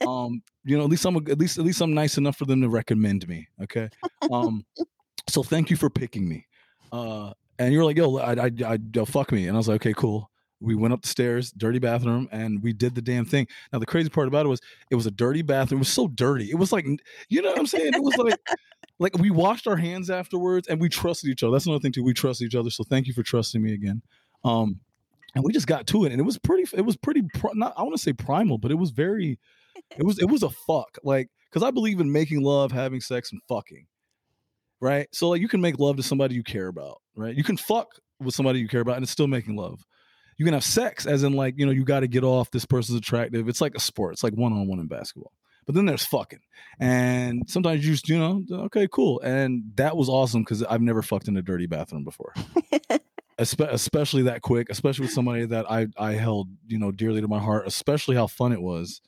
um, 0.06 0.42
you 0.64 0.78
know, 0.78 0.84
at 0.84 0.90
least 0.90 1.04
I'm 1.04 1.16
at 1.16 1.38
least 1.38 1.58
at 1.58 1.64
least 1.64 1.82
I'm 1.82 1.92
nice 1.92 2.16
enough 2.16 2.36
for 2.36 2.46
them 2.46 2.62
to 2.62 2.68
recommend 2.70 3.28
me. 3.28 3.48
Okay. 3.62 3.90
Um, 4.32 4.64
so 5.28 5.42
thank 5.42 5.70
you 5.70 5.76
for 5.76 5.90
picking 5.90 6.28
me. 6.28 6.46
Uh, 6.92 7.32
and 7.58 7.72
you're 7.72 7.84
like, 7.84 7.96
yo, 7.96 8.16
I, 8.16 8.32
I, 8.32 8.50
I, 8.66 8.78
yo, 8.94 9.04
fuck 9.04 9.32
me, 9.32 9.46
and 9.46 9.56
I 9.56 9.58
was 9.58 9.68
like, 9.68 9.82
okay, 9.82 9.94
cool. 9.94 10.30
We 10.62 10.74
went 10.74 10.92
up 10.92 11.02
the 11.02 11.08
stairs, 11.08 11.52
dirty 11.52 11.78
bathroom, 11.78 12.28
and 12.32 12.62
we 12.62 12.74
did 12.74 12.94
the 12.94 13.00
damn 13.00 13.24
thing. 13.24 13.46
Now 13.72 13.78
the 13.78 13.86
crazy 13.86 14.10
part 14.10 14.28
about 14.28 14.44
it 14.44 14.50
was 14.50 14.60
it 14.90 14.94
was 14.94 15.06
a 15.06 15.10
dirty 15.10 15.40
bathroom. 15.40 15.78
It 15.78 15.80
was 15.80 15.88
so 15.88 16.06
dirty. 16.08 16.50
It 16.50 16.56
was 16.56 16.70
like, 16.70 16.86
you 17.30 17.40
know 17.40 17.48
what 17.48 17.58
I'm 17.58 17.66
saying? 17.66 17.94
It 17.94 18.02
was 18.02 18.16
like, 18.18 18.38
like 18.98 19.16
we 19.16 19.30
washed 19.30 19.66
our 19.66 19.76
hands 19.76 20.10
afterwards, 20.10 20.68
and 20.68 20.78
we 20.78 20.90
trusted 20.90 21.30
each 21.30 21.42
other. 21.42 21.52
That's 21.52 21.64
another 21.64 21.80
thing 21.80 21.92
too. 21.92 22.04
We 22.04 22.12
trusted 22.12 22.46
each 22.46 22.54
other. 22.54 22.68
So 22.68 22.84
thank 22.84 23.06
you 23.06 23.14
for 23.14 23.22
trusting 23.22 23.62
me 23.62 23.72
again. 23.72 24.02
Um, 24.44 24.80
and 25.34 25.44
we 25.44 25.52
just 25.52 25.66
got 25.66 25.86
to 25.88 26.04
it, 26.04 26.12
and 26.12 26.20
it 26.20 26.24
was 26.24 26.38
pretty. 26.38 26.68
It 26.76 26.82
was 26.82 26.96
pretty. 26.96 27.22
Pri- 27.22 27.52
not 27.54 27.72
I 27.76 27.82
want 27.82 27.94
to 27.94 28.02
say 28.02 28.12
primal, 28.12 28.58
but 28.58 28.70
it 28.70 28.76
was 28.76 28.90
very. 28.90 29.38
It 29.96 30.04
was. 30.04 30.18
It 30.18 30.28
was 30.28 30.42
a 30.42 30.50
fuck. 30.50 30.98
Like 31.02 31.30
because 31.48 31.66
I 31.66 31.70
believe 31.70 32.00
in 32.00 32.12
making 32.12 32.42
love, 32.42 32.72
having 32.72 33.00
sex, 33.00 33.32
and 33.32 33.40
fucking. 33.48 33.86
Right. 34.80 35.08
So 35.12 35.28
like 35.28 35.40
you 35.40 35.48
can 35.48 35.60
make 35.60 35.78
love 35.78 35.96
to 35.96 36.02
somebody 36.02 36.34
you 36.34 36.42
care 36.42 36.68
about. 36.68 37.00
Right. 37.16 37.34
You 37.34 37.44
can 37.44 37.56
fuck 37.56 37.88
with 38.18 38.34
somebody 38.34 38.60
you 38.60 38.68
care 38.68 38.80
about, 38.80 38.96
and 38.96 39.02
it's 39.02 39.12
still 39.12 39.26
making 39.26 39.56
love. 39.56 39.84
You 40.38 40.44
can 40.44 40.54
have 40.54 40.64
sex, 40.64 41.06
as 41.06 41.22
in 41.22 41.34
like 41.34 41.54
you 41.58 41.66
know 41.66 41.72
you 41.72 41.84
got 41.84 42.00
to 42.00 42.08
get 42.08 42.24
off. 42.24 42.50
This 42.50 42.64
person's 42.64 42.98
attractive. 42.98 43.48
It's 43.48 43.60
like 43.60 43.74
a 43.74 43.80
sport. 43.80 44.14
It's 44.14 44.24
like 44.24 44.34
one 44.34 44.52
on 44.52 44.66
one 44.66 44.78
in 44.78 44.86
basketball. 44.86 45.32
But 45.66 45.74
then 45.74 45.84
there's 45.84 46.04
fucking, 46.04 46.40
and 46.80 47.42
sometimes 47.46 47.84
you 47.84 47.92
just 47.92 48.08
you 48.08 48.18
know 48.18 48.42
okay 48.66 48.88
cool, 48.90 49.20
and 49.20 49.64
that 49.74 49.96
was 49.96 50.08
awesome 50.08 50.42
because 50.42 50.62
I've 50.64 50.80
never 50.80 51.02
fucked 51.02 51.28
in 51.28 51.36
a 51.36 51.42
dirty 51.42 51.66
bathroom 51.66 52.04
before 52.04 52.32
espe- 53.40 53.72
especially 53.72 54.22
that 54.22 54.42
quick, 54.42 54.68
especially 54.70 55.04
with 55.04 55.12
somebody 55.12 55.46
that 55.46 55.70
I 55.70 55.88
I 55.98 56.12
held 56.12 56.48
you 56.66 56.78
know 56.78 56.92
dearly 56.92 57.20
to 57.20 57.28
my 57.28 57.38
heart, 57.38 57.66
especially 57.66 58.16
how 58.16 58.26
fun 58.26 58.52
it 58.52 58.62
was. 58.62 59.00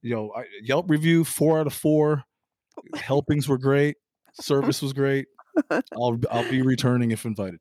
You 0.00 0.14
know, 0.14 0.32
I, 0.36 0.44
Yelp 0.62 0.88
review 0.88 1.24
four 1.24 1.60
out 1.60 1.66
of 1.66 1.74
four. 1.74 2.24
Helpings 2.94 3.48
were 3.48 3.58
great. 3.58 3.96
Service 4.32 4.82
was 4.82 4.92
great. 4.92 5.26
I'll 5.70 6.18
I'll 6.30 6.50
be 6.50 6.62
returning 6.62 7.10
if 7.10 7.24
invited. 7.24 7.60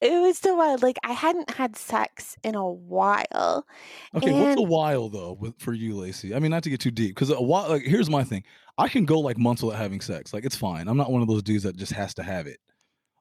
It 0.00 0.20
was 0.20 0.38
so 0.38 0.54
wild. 0.54 0.82
Like 0.82 0.98
I 1.04 1.12
hadn't 1.12 1.50
had 1.50 1.76
sex 1.76 2.36
in 2.44 2.54
a 2.54 2.70
while. 2.70 3.66
Okay, 4.14 4.32
what's 4.32 4.60
a 4.60 4.62
while 4.62 5.08
though 5.08 5.36
with, 5.38 5.58
for 5.58 5.72
you, 5.72 5.96
Lacey? 5.96 6.34
I 6.34 6.38
mean, 6.38 6.50
not 6.50 6.62
to 6.64 6.70
get 6.70 6.80
too 6.80 6.90
deep, 6.90 7.14
because 7.14 7.30
a 7.30 7.42
while. 7.42 7.68
Like, 7.68 7.82
here's 7.82 8.08
my 8.08 8.22
thing: 8.22 8.44
I 8.78 8.88
can 8.88 9.04
go 9.04 9.18
like 9.18 9.38
months 9.38 9.62
without 9.62 9.78
having 9.78 10.00
sex. 10.00 10.32
Like, 10.32 10.44
it's 10.44 10.56
fine. 10.56 10.88
I'm 10.88 10.96
not 10.96 11.10
one 11.10 11.22
of 11.22 11.28
those 11.28 11.42
dudes 11.42 11.64
that 11.64 11.76
just 11.76 11.92
has 11.92 12.14
to 12.14 12.22
have 12.22 12.46
it. 12.46 12.58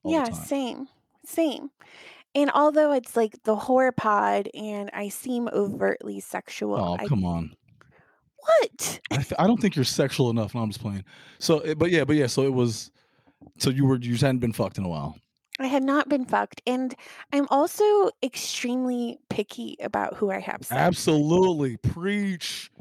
all 0.04 0.12
the 0.12 0.18
yeah, 0.18 0.32
same. 0.32 0.88
Same. 1.26 1.72
And 2.36 2.52
although 2.52 2.92
it's 2.92 3.16
like 3.16 3.42
the 3.44 3.56
Hoar 3.56 3.92
Pod 3.92 4.48
and 4.54 4.92
I 4.94 5.10
seem 5.10 5.48
overtly 5.52 6.20
sexual, 6.20 6.76
Oh, 6.76 6.98
I, 7.00 7.08
come 7.08 7.26
on. 7.26 7.56
What? 8.48 9.00
I, 9.12 9.16
th- 9.18 9.34
I 9.40 9.48
don't 9.48 9.62
think 9.62 9.76
you're 9.76 9.86
sexual 9.86 10.30
enough. 10.30 10.56
No, 10.56 10.62
I'm 10.62 10.70
just 10.70 10.82
playing. 10.82 11.04
So, 11.40 11.60
eh, 11.60 11.74
but 11.74 11.92
yeah, 11.92 12.04
but 12.04 12.16
yeah. 12.16 12.28
So 12.28 12.44
it 12.44 12.54
was. 12.54 12.92
So 13.58 13.70
you 13.70 13.86
were 13.86 13.96
you 13.96 14.12
just 14.12 14.24
hadn't 14.24 14.40
been 14.40 14.54
fucked 14.54 14.78
in 14.78 14.86
a 14.86 14.90
while. 14.90 15.18
I 15.60 15.68
had 15.68 15.84
not 15.84 16.10
been 16.10 16.26
fucked. 16.26 16.62
And 16.68 16.94
I'm 17.34 17.48
also 17.50 18.12
extremely 18.22 19.20
picky 19.30 19.78
about 19.82 20.16
who 20.16 20.32
I 20.32 20.40
have 20.40 20.62
sex. 20.62 20.70
with. 20.70 20.80
Absolutely, 20.80 21.78
preach. 21.78 22.72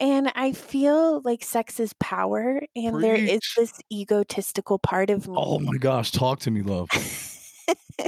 And 0.00 0.32
I 0.34 0.52
feel 0.52 1.20
like 1.20 1.44
sex 1.44 1.78
is 1.78 1.92
power, 1.94 2.60
and 2.74 3.02
there 3.02 3.14
is 3.14 3.40
this 3.56 3.74
egotistical 3.92 4.78
part 4.80 5.10
of 5.10 5.28
oh 5.28 5.32
me. 5.32 5.38
Oh 5.38 5.58
my 5.60 5.78
gosh, 5.78 6.10
talk 6.10 6.40
to 6.40 6.50
me, 6.50 6.62
love. 6.62 6.88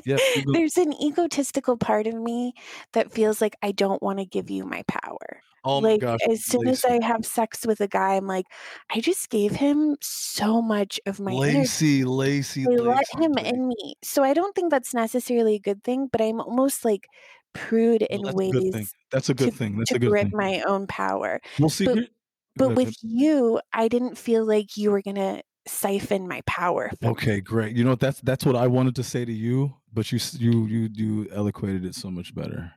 Yeah, 0.05 0.17
There's 0.47 0.77
an 0.77 0.93
egotistical 1.03 1.77
part 1.77 2.07
of 2.07 2.15
me 2.15 2.55
that 2.93 3.13
feels 3.13 3.41
like 3.41 3.57
I 3.63 3.73
don't 3.73 4.03
want 4.03 4.19
to 4.19 4.25
give 4.25 4.51
you 4.51 4.65
my 4.65 4.83
power. 4.89 5.41
oh 5.65 5.81
my 5.81 5.93
like 5.93 6.01
gosh. 6.01 6.21
as 6.29 6.45
soon 6.45 6.69
as 6.69 6.85
I 6.85 7.03
have 7.03 7.25
sex 7.25 7.67
with 7.67 7.81
a 7.81 7.89
guy, 7.89 8.15
I'm 8.17 8.27
like, 8.27 8.47
I 8.95 9.01
just 9.01 9.31
gave 9.31 9.53
him 9.53 9.97
so 10.01 10.61
much 10.61 11.01
of 11.07 11.21
my 11.21 11.33
energy. 11.33 11.59
Lacey, 11.59 12.05
Lacey, 12.05 12.67
let 12.67 13.05
him 13.19 13.33
Lacey. 13.33 13.49
in 13.49 13.69
me. 13.69 13.95
So 14.03 14.23
I 14.23 14.35
don't 14.35 14.55
think 14.55 14.71
that's 14.71 14.95
necessarily 14.95 15.55
a 15.57 15.61
good 15.61 15.83
thing, 15.85 16.09
but 16.11 16.21
I'm 16.21 16.41
almost 16.41 16.85
like 16.85 17.07
prude 17.53 18.03
in 18.03 18.23
ways. 18.33 18.53
That's 18.53 18.59
a 18.59 18.61
good 18.61 18.73
thing. 18.73 18.87
That's 19.11 19.29
a 19.31 19.35
good 19.35 19.55
thing. 19.55 19.79
That's 19.79 19.91
to 19.91 19.97
a 19.97 19.99
good 19.99 20.11
grip 20.11 20.23
thing. 20.25 20.33
my 20.35 20.63
own 20.67 20.87
power. 20.87 21.41
Well, 21.59 21.71
see, 21.71 21.87
but- 21.87 22.09
But 22.57 22.77
with 22.77 22.95
you, 23.03 23.61
I 23.73 23.89
didn't 23.89 24.17
feel 24.17 24.45
like 24.45 24.77
you 24.77 24.93
were 24.93 25.03
gonna 25.03 25.43
siphon 25.67 26.29
my 26.29 26.41
power. 26.47 26.91
okay, 27.05 27.41
great. 27.41 27.77
You 27.77 27.85
know? 27.85 27.95
That's 27.95 28.21
that's 28.21 28.45
what 28.45 28.57
I 28.57 28.67
wanted 28.67 28.95
to 28.97 29.03
say 29.03 29.25
to 29.25 29.33
you, 29.33 29.75
but 29.93 30.11
you 30.13 30.19
you 30.39 30.67
you 30.67 30.89
you 30.93 31.29
eloquated 31.33 31.85
it 31.85 31.95
so 31.95 32.11
much 32.11 32.35
better. 32.35 32.73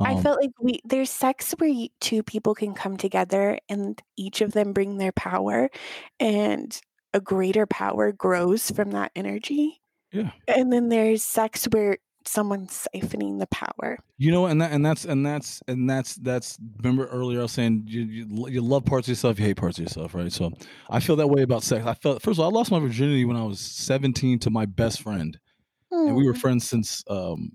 I 0.00 0.14
Um, 0.14 0.22
felt 0.22 0.40
like 0.40 0.50
we 0.60 0.80
there's 0.84 1.10
sex 1.10 1.52
where 1.58 1.88
two 2.00 2.22
people 2.22 2.54
can 2.54 2.74
come 2.74 2.96
together 2.96 3.58
and 3.68 4.00
each 4.16 4.40
of 4.40 4.52
them 4.52 4.72
bring 4.72 4.98
their 4.98 5.12
power 5.12 5.70
and 6.20 6.80
a 7.14 7.20
greater 7.20 7.66
power 7.66 8.12
grows 8.12 8.70
from 8.70 8.92
that 8.92 9.10
energy. 9.16 9.80
Yeah. 10.12 10.30
And 10.46 10.72
then 10.72 10.88
there's 10.88 11.22
sex 11.22 11.66
where 11.72 11.98
someone's 12.28 12.86
siphoning 12.94 13.38
the 13.38 13.46
power. 13.48 13.98
You 14.18 14.32
know, 14.32 14.46
and 14.46 14.60
that 14.60 14.72
and 14.72 14.84
that's 14.84 15.04
and 15.04 15.24
that's 15.24 15.62
and 15.68 15.88
that's 15.88 16.16
that's. 16.16 16.58
Remember 16.78 17.06
earlier 17.06 17.40
I 17.40 17.42
was 17.42 17.52
saying 17.52 17.84
you 17.86 18.02
you, 18.02 18.48
you 18.48 18.60
love 18.60 18.84
parts 18.84 19.06
of 19.06 19.10
yourself, 19.12 19.38
you 19.38 19.46
hate 19.46 19.56
parts 19.56 19.78
of 19.78 19.84
yourself, 19.84 20.14
right? 20.14 20.32
So 20.32 20.50
I 20.90 21.00
feel 21.00 21.16
that 21.16 21.28
way 21.28 21.42
about 21.42 21.62
sex. 21.62 21.86
I 21.86 21.94
felt 21.94 22.22
first 22.22 22.38
of 22.38 22.44
all, 22.44 22.50
I 22.50 22.54
lost 22.54 22.70
my 22.70 22.80
virginity 22.80 23.24
when 23.24 23.36
I 23.36 23.44
was 23.44 23.60
17 23.60 24.38
to 24.40 24.50
my 24.50 24.66
best 24.66 25.02
friend, 25.02 25.38
and 25.90 26.16
we 26.16 26.26
were 26.26 26.34
Mm. 26.34 26.40
friends 26.40 26.68
since. 26.68 27.04
um 27.08 27.52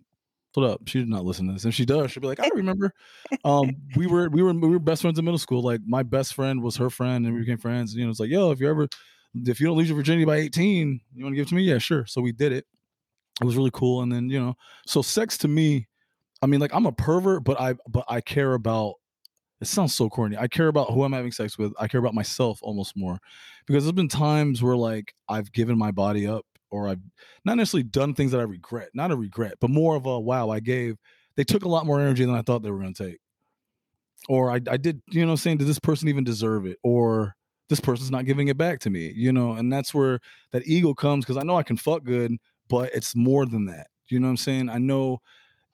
Hold 0.55 0.69
up, 0.69 0.81
she 0.87 0.99
did 0.99 1.09
not 1.09 1.25
listen 1.25 1.47
to 1.47 1.53
this. 1.53 1.65
If 1.65 1.73
she 1.73 1.83
does, 1.83 2.11
she'll 2.11 2.21
be 2.21 2.27
like, 2.27 2.39
I 2.39 2.49
remember. 2.53 2.93
Um, 3.45 3.75
we 3.95 4.05
were 4.07 4.29
we 4.29 4.43
were 4.43 4.53
we 4.53 4.69
were 4.69 4.79
best 4.79 5.01
friends 5.01 5.17
in 5.19 5.25
middle 5.25 5.39
school. 5.39 5.61
Like 5.63 5.81
my 5.85 6.03
best 6.03 6.33
friend 6.35 6.61
was 6.61 6.77
her 6.77 6.89
friend, 6.89 7.25
and 7.25 7.33
we 7.33 7.41
became 7.41 7.57
friends. 7.57 7.91
And, 7.93 7.99
you 7.99 8.05
know, 8.05 8.11
it's 8.11 8.19
like, 8.19 8.29
yo, 8.29 8.51
if 8.51 8.59
you 8.61 8.69
ever 8.69 8.87
if 9.35 9.59
you 9.59 9.65
don't 9.67 9.77
lose 9.77 9.89
your 9.89 9.97
virginity 9.97 10.25
by 10.25 10.37
18, 10.37 11.01
you 11.15 11.23
want 11.25 11.33
to 11.33 11.37
give 11.37 11.47
it 11.47 11.49
to 11.49 11.55
me? 11.55 11.63
Yeah, 11.63 11.79
sure. 11.79 12.05
So 12.05 12.21
we 12.21 12.31
did 12.31 12.51
it. 12.53 12.65
It 13.43 13.45
was 13.45 13.57
really 13.57 13.71
cool. 13.73 14.01
And 14.01 14.11
then, 14.11 14.29
you 14.29 14.39
know, 14.39 14.55
so 14.87 15.01
sex 15.01 15.37
to 15.39 15.49
me, 15.49 15.87
I 16.41 16.45
mean, 16.45 16.61
like 16.61 16.73
I'm 16.73 16.85
a 16.85 16.93
pervert, 16.93 17.43
but 17.43 17.59
I 17.59 17.75
but 17.89 18.05
I 18.07 18.21
care 18.21 18.53
about 18.53 18.95
it 19.59 19.67
sounds 19.67 19.93
so 19.93 20.09
corny. 20.09 20.37
I 20.37 20.47
care 20.47 20.69
about 20.69 20.91
who 20.91 21.03
I'm 21.03 21.11
having 21.11 21.31
sex 21.33 21.57
with. 21.57 21.73
I 21.77 21.87
care 21.87 21.99
about 21.99 22.13
myself 22.13 22.59
almost 22.61 22.95
more. 22.95 23.19
Because 23.67 23.83
there's 23.83 23.93
been 23.93 24.07
times 24.07 24.63
where 24.63 24.77
like 24.77 25.13
I've 25.27 25.51
given 25.51 25.77
my 25.77 25.91
body 25.91 26.25
up 26.25 26.45
or 26.71 26.87
I've 26.87 27.01
not 27.43 27.57
necessarily 27.57 27.83
done 27.83 28.13
things 28.13 28.31
that 28.31 28.39
I 28.39 28.43
regret. 28.43 28.89
Not 28.93 29.11
a 29.11 29.15
regret, 29.17 29.55
but 29.59 29.69
more 29.69 29.97
of 29.97 30.05
a 30.05 30.19
wow, 30.19 30.49
I 30.49 30.61
gave 30.61 30.97
they 31.35 31.43
took 31.43 31.65
a 31.65 31.69
lot 31.69 31.85
more 31.85 31.99
energy 31.99 32.23
than 32.23 32.35
I 32.35 32.43
thought 32.43 32.63
they 32.63 32.71
were 32.71 32.79
gonna 32.79 32.93
take. 32.93 33.19
Or 34.29 34.51
I, 34.51 34.61
I 34.69 34.77
did, 34.77 35.01
you 35.09 35.25
know, 35.25 35.35
saying, 35.35 35.57
did 35.57 35.67
this 35.67 35.79
person 35.79 36.07
even 36.07 36.23
deserve 36.23 36.65
it? 36.65 36.77
Or 36.81 37.35
this 37.69 37.81
person's 37.81 38.11
not 38.11 38.25
giving 38.25 38.47
it 38.47 38.57
back 38.57 38.79
to 38.81 38.89
me, 38.89 39.11
you 39.15 39.33
know, 39.33 39.53
and 39.53 39.71
that's 39.71 39.93
where 39.93 40.19
that 40.51 40.65
ego 40.65 40.93
comes 40.93 41.25
because 41.25 41.37
I 41.37 41.43
know 41.43 41.57
I 41.57 41.63
can 41.63 41.77
fuck 41.77 42.03
good, 42.03 42.31
but 42.73 42.89
it's 42.91 43.15
more 43.15 43.45
than 43.45 43.67
that. 43.67 43.85
You 44.07 44.19
know 44.19 44.25
what 44.25 44.31
I'm 44.31 44.37
saying? 44.37 44.69
I 44.69 44.79
know 44.79 45.21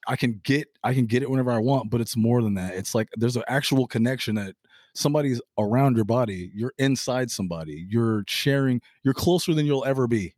I 0.06 0.18
can 0.18 0.42
get 0.44 0.68
I 0.84 0.94
can 0.94 1.06
get 1.06 1.24
it 1.24 1.30
whenever 1.30 1.50
I 1.50 1.58
want, 1.58 1.90
but 1.90 2.02
it's 2.02 2.18
more 2.18 2.42
than 2.42 2.56
that. 2.56 2.76
It's 2.76 2.94
like 2.94 3.08
there's 3.16 3.38
an 3.38 3.44
actual 3.48 3.88
connection 3.88 4.36
that 4.36 4.54
somebody's 4.94 5.42
around 5.58 5.96
your 5.96 6.04
body. 6.04 6.52
You're 6.54 6.74
inside 6.78 7.32
somebody. 7.32 7.86
You're 7.90 8.26
sharing. 8.28 8.82
You're 9.04 9.14
closer 9.14 9.54
than 9.54 9.66
you'll 9.66 9.86
ever 9.86 10.08
be. 10.08 10.34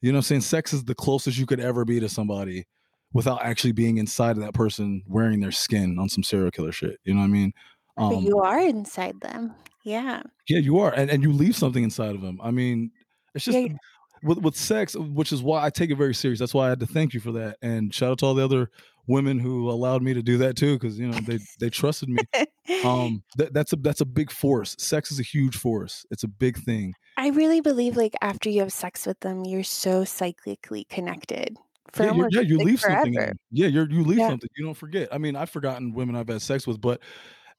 You 0.00 0.10
know 0.10 0.16
what 0.16 0.20
I'm 0.20 0.22
saying? 0.22 0.40
Sex 0.40 0.72
is 0.72 0.84
the 0.84 0.94
closest 0.94 1.36
you 1.36 1.44
could 1.44 1.60
ever 1.60 1.84
be 1.84 2.00
to 2.00 2.08
somebody 2.08 2.66
without 3.12 3.44
actually 3.44 3.72
being 3.72 3.98
inside 3.98 4.38
of 4.38 4.42
that 4.42 4.54
person 4.54 5.02
wearing 5.06 5.40
their 5.40 5.52
skin 5.52 5.98
on 5.98 6.08
some 6.08 6.22
serial 6.22 6.50
killer 6.50 6.72
shit. 6.72 6.98
You 7.04 7.12
know 7.12 7.20
what 7.20 7.26
I 7.26 7.28
mean? 7.28 7.52
but 7.98 8.04
Um, 8.04 8.24
you 8.24 8.38
are 8.38 8.60
inside 8.60 9.20
them. 9.20 9.54
Yeah. 9.84 10.22
yeah, 10.48 10.60
you 10.60 10.78
are, 10.78 10.94
and 10.94 11.10
and 11.10 11.22
you 11.22 11.30
leave 11.30 11.56
something 11.56 11.84
inside 11.84 12.14
of 12.14 12.22
them. 12.22 12.40
I 12.42 12.50
mean, 12.50 12.90
it's 13.34 13.44
just 13.44 13.58
Yeah. 13.58 13.76
With 14.22 14.38
with 14.38 14.56
sex, 14.56 14.94
which 14.96 15.32
is 15.32 15.42
why 15.42 15.64
I 15.64 15.70
take 15.70 15.90
it 15.90 15.96
very 15.96 16.14
serious. 16.14 16.38
That's 16.38 16.54
why 16.54 16.66
I 16.66 16.70
had 16.70 16.80
to 16.80 16.86
thank 16.86 17.14
you 17.14 17.20
for 17.20 17.32
that, 17.32 17.56
and 17.62 17.92
shout 17.94 18.12
out 18.12 18.18
to 18.18 18.26
all 18.26 18.34
the 18.34 18.44
other 18.44 18.70
women 19.06 19.38
who 19.38 19.68
allowed 19.70 20.02
me 20.02 20.14
to 20.14 20.22
do 20.22 20.38
that 20.38 20.56
too, 20.56 20.78
because 20.78 20.98
you 20.98 21.08
know 21.08 21.18
they 21.26 21.38
they 21.58 21.70
trusted 21.70 22.08
me. 22.08 22.22
Um, 22.84 23.22
that, 23.36 23.52
that's 23.52 23.72
a 23.72 23.76
that's 23.76 24.00
a 24.00 24.04
big 24.06 24.30
force. 24.30 24.76
Sex 24.78 25.10
is 25.10 25.18
a 25.18 25.24
huge 25.24 25.56
force. 25.56 26.06
It's 26.10 26.22
a 26.22 26.28
big 26.28 26.56
thing. 26.56 26.94
I 27.16 27.28
really 27.30 27.60
believe 27.60 27.96
like 27.96 28.14
after 28.22 28.48
you 28.48 28.60
have 28.60 28.72
sex 28.72 29.06
with 29.06 29.18
them, 29.20 29.44
you're 29.44 29.64
so 29.64 30.04
cyclically 30.04 30.88
connected 30.88 31.56
for 31.92 32.04
Yeah, 32.04 32.12
you 32.14 32.28
yeah, 32.30 32.40
you 32.42 32.58
leave 32.58 32.80
something. 32.80 33.12
forever. 33.12 33.30
In, 33.32 33.38
yeah, 33.50 33.66
you're 33.66 33.90
you 33.90 34.02
leave 34.04 34.18
Yeah. 34.18 34.28
something. 34.28 34.48
You 34.56 34.64
don't 34.64 34.76
forget. 34.76 35.08
I 35.12 35.18
mean, 35.18 35.34
I've 35.36 35.50
forgotten 35.50 35.92
women 35.92 36.14
I've 36.16 36.28
had 36.28 36.40
sex 36.40 36.66
with, 36.66 36.80
but 36.80 37.00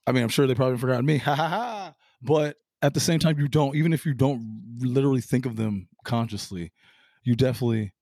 I 0.07 0.11
mean, 0.13 0.23
I'm 0.23 0.29
sure 0.29 0.47
they 0.47 0.55
probably 0.55 0.77
forgotten 0.77 1.05
me. 1.05 1.17
Ha 1.17 1.35
ha 1.35 1.47
ha. 1.49 1.93
But 2.21 2.55
at 2.81 2.93
the 2.93 2.99
same 2.99 3.19
time, 3.19 3.39
you 3.39 3.47
don't. 3.47 3.75
Even 3.75 3.93
if 3.93 4.05
you 4.05 4.13
don't 4.13 4.61
literally 4.79 5.21
think 5.21 5.45
of 5.45 5.55
them 5.55 5.87
consciously, 6.03 6.71
you 7.23 7.35
definitely, 7.35 7.93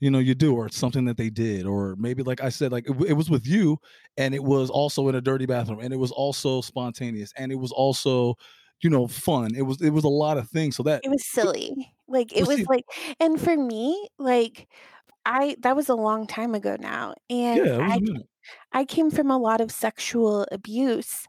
you 0.00 0.10
know, 0.10 0.18
you 0.18 0.34
do, 0.34 0.54
or 0.54 0.66
it's 0.66 0.76
something 0.76 1.04
that 1.06 1.16
they 1.16 1.30
did, 1.30 1.66
or 1.66 1.96
maybe 1.98 2.22
like 2.22 2.40
I 2.42 2.48
said, 2.48 2.72
like 2.72 2.88
it, 2.88 2.96
it 3.08 3.12
was 3.14 3.28
with 3.30 3.46
you, 3.46 3.78
and 4.16 4.34
it 4.34 4.42
was 4.42 4.70
also 4.70 5.08
in 5.08 5.14
a 5.14 5.20
dirty 5.20 5.46
bathroom, 5.46 5.80
and 5.80 5.92
it 5.92 5.98
was 5.98 6.12
also 6.12 6.60
spontaneous, 6.60 7.32
and 7.36 7.52
it 7.52 7.56
was 7.56 7.72
also, 7.72 8.34
you 8.82 8.90
know, 8.90 9.06
fun. 9.06 9.54
It 9.54 9.62
was 9.62 9.80
it 9.82 9.90
was 9.90 10.04
a 10.04 10.08
lot 10.08 10.38
of 10.38 10.48
things. 10.48 10.76
So 10.76 10.82
that 10.84 11.02
It 11.04 11.10
was 11.10 11.26
silly. 11.26 11.92
Like 12.08 12.32
it 12.36 12.46
was 12.46 12.66
like 12.68 12.84
and 13.20 13.40
for 13.40 13.56
me, 13.56 14.08
like 14.18 14.68
I 15.24 15.56
that 15.60 15.76
was 15.76 15.88
a 15.88 15.94
long 15.94 16.26
time 16.26 16.54
ago 16.54 16.76
now. 16.78 17.14
And 17.28 17.66
yeah, 17.66 17.78
I. 17.80 18.00
I 18.72 18.84
came 18.84 19.10
from 19.10 19.30
a 19.30 19.38
lot 19.38 19.60
of 19.60 19.70
sexual 19.70 20.46
abuse 20.50 21.26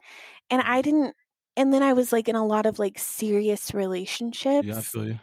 and 0.50 0.62
I 0.62 0.82
didn't 0.82 1.16
and 1.58 1.74
then 1.74 1.84
I 1.84 1.94
was 1.94 2.12
like 2.12 2.28
in 2.30 2.36
a 2.36 2.46
lot 2.46 2.66
of 2.66 2.80
like 2.80 2.98
serious 3.00 3.74
relationships. 3.74 4.68
Yeah, 4.68 4.78
I 4.78 4.82
feel 4.82 5.08
you. 5.08 5.20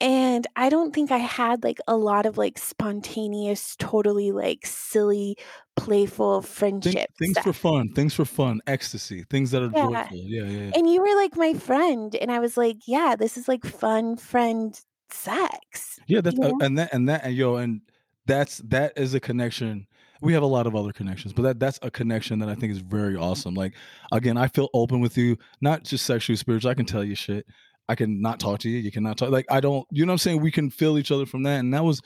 And 0.00 0.46
I 0.56 0.70
don't 0.70 0.94
think 0.94 1.10
I 1.10 1.18
had 1.18 1.62
like 1.62 1.78
a 1.86 1.96
lot 1.96 2.24
of 2.24 2.38
like 2.38 2.56
spontaneous, 2.58 3.76
totally 3.76 4.32
like 4.32 4.64
silly, 4.64 5.36
playful 5.76 6.40
Think, 6.82 6.96
friendship 6.96 7.10
things 7.18 7.32
stuff. 7.32 7.44
for 7.44 7.52
fun, 7.52 7.92
things 7.94 8.14
for 8.14 8.24
fun, 8.24 8.60
ecstasy, 8.66 9.24
things 9.28 9.50
that 9.50 9.62
are 9.62 9.68
Yeah. 9.74 10.08
joyful. 10.08 10.16
Yeah, 10.16 10.44
yeah, 10.44 10.64
yeah. 10.66 10.72
And 10.74 10.88
you 10.88 11.02
were 11.02 11.14
like 11.16 11.36
my 11.36 11.52
friend. 11.54 12.14
And 12.16 12.32
I 12.32 12.38
was 12.38 12.56
like, 12.56 12.78
yeah, 12.86 13.16
this 13.16 13.36
is 13.36 13.48
like 13.48 13.64
fun 13.64 14.16
friend 14.16 14.80
sex. 15.10 16.00
Yeah, 16.06 16.22
that's 16.22 16.38
uh, 16.40 16.52
and 16.60 16.78
that 16.78 16.94
and 16.94 17.08
that 17.08 17.24
and 17.24 17.34
yo 17.34 17.56
and 17.56 17.82
that's 18.26 18.58
that 18.58 18.94
is 18.96 19.12
a 19.12 19.20
connection. 19.20 19.86
We 20.22 20.32
have 20.34 20.42
a 20.42 20.46
lot 20.46 20.66
of 20.66 20.76
other 20.76 20.92
connections, 20.92 21.32
but 21.32 21.42
that 21.42 21.60
that's 21.60 21.78
a 21.82 21.90
connection 21.90 22.38
that 22.40 22.48
I 22.48 22.54
think 22.54 22.72
is 22.72 22.78
very 22.78 23.16
awesome. 23.16 23.54
Like 23.54 23.74
again, 24.12 24.36
I 24.36 24.48
feel 24.48 24.68
open 24.74 25.00
with 25.00 25.16
you, 25.16 25.38
not 25.60 25.84
just 25.84 26.04
sexually, 26.04 26.36
spiritually. 26.36 26.70
I 26.70 26.74
can 26.74 26.86
tell 26.86 27.02
you 27.02 27.14
shit. 27.14 27.46
I 27.88 27.94
can 27.94 28.20
not 28.20 28.38
talk 28.38 28.60
to 28.60 28.70
you. 28.70 28.78
You 28.78 28.92
cannot 28.92 29.18
talk. 29.18 29.30
Like 29.30 29.46
I 29.50 29.60
don't. 29.60 29.86
You 29.90 30.06
know 30.06 30.10
what 30.10 30.14
I'm 30.14 30.18
saying? 30.18 30.40
We 30.40 30.50
can 30.50 30.70
feel 30.70 30.98
each 30.98 31.10
other 31.10 31.26
from 31.26 31.42
that, 31.44 31.58
and 31.58 31.72
that 31.74 31.84
was, 31.84 32.00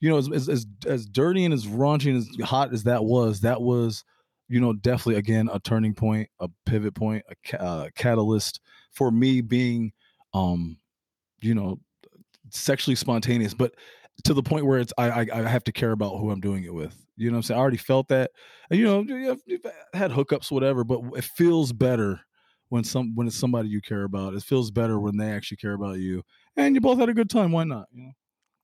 you 0.00 0.10
know, 0.10 0.18
as 0.18 0.30
as 0.30 0.48
as, 0.48 0.66
as 0.86 1.06
dirty 1.06 1.44
and 1.44 1.54
as 1.54 1.66
raunchy 1.66 2.08
and 2.08 2.18
as 2.18 2.28
hot 2.48 2.72
as 2.72 2.84
that 2.84 3.04
was, 3.04 3.40
that 3.40 3.62
was, 3.62 4.04
you 4.48 4.60
know, 4.60 4.72
definitely 4.72 5.16
again 5.16 5.48
a 5.52 5.60
turning 5.60 5.94
point, 5.94 6.28
a 6.40 6.48
pivot 6.66 6.94
point, 6.94 7.24
a 7.30 7.34
ca- 7.48 7.64
uh, 7.64 7.88
catalyst 7.94 8.60
for 8.92 9.10
me 9.10 9.40
being, 9.40 9.92
um, 10.34 10.76
you 11.40 11.54
know, 11.54 11.78
sexually 12.50 12.96
spontaneous, 12.96 13.54
but 13.54 13.74
to 14.24 14.34
the 14.34 14.42
point 14.42 14.66
where 14.66 14.78
it's 14.78 14.92
I, 14.98 15.10
I 15.10 15.26
I 15.32 15.42
have 15.48 15.64
to 15.64 15.72
care 15.72 15.92
about 15.92 16.18
who 16.18 16.30
I'm 16.30 16.40
doing 16.40 16.64
it 16.64 16.74
with. 16.74 17.06
You 17.16 17.30
know 17.30 17.34
what 17.34 17.38
I'm 17.38 17.42
saying? 17.42 17.58
I 17.58 17.62
already 17.62 17.76
felt 17.76 18.08
that. 18.08 18.30
You 18.70 18.84
know, 18.84 19.00
you've, 19.00 19.42
you've 19.46 19.66
had 19.92 20.10
hookups, 20.10 20.50
whatever, 20.50 20.84
but 20.84 21.00
it 21.16 21.24
feels 21.24 21.72
better 21.72 22.20
when 22.68 22.84
some 22.84 23.14
when 23.14 23.26
it's 23.26 23.36
somebody 23.36 23.68
you 23.68 23.80
care 23.80 24.04
about. 24.04 24.34
It 24.34 24.42
feels 24.42 24.70
better 24.70 24.98
when 24.98 25.16
they 25.16 25.30
actually 25.32 25.58
care 25.58 25.74
about 25.74 25.98
you, 25.98 26.22
and 26.56 26.74
you 26.74 26.80
both 26.80 26.98
had 26.98 27.08
a 27.08 27.14
good 27.14 27.30
time. 27.30 27.52
Why 27.52 27.64
not? 27.64 27.86
You 27.92 28.04
know? 28.04 28.12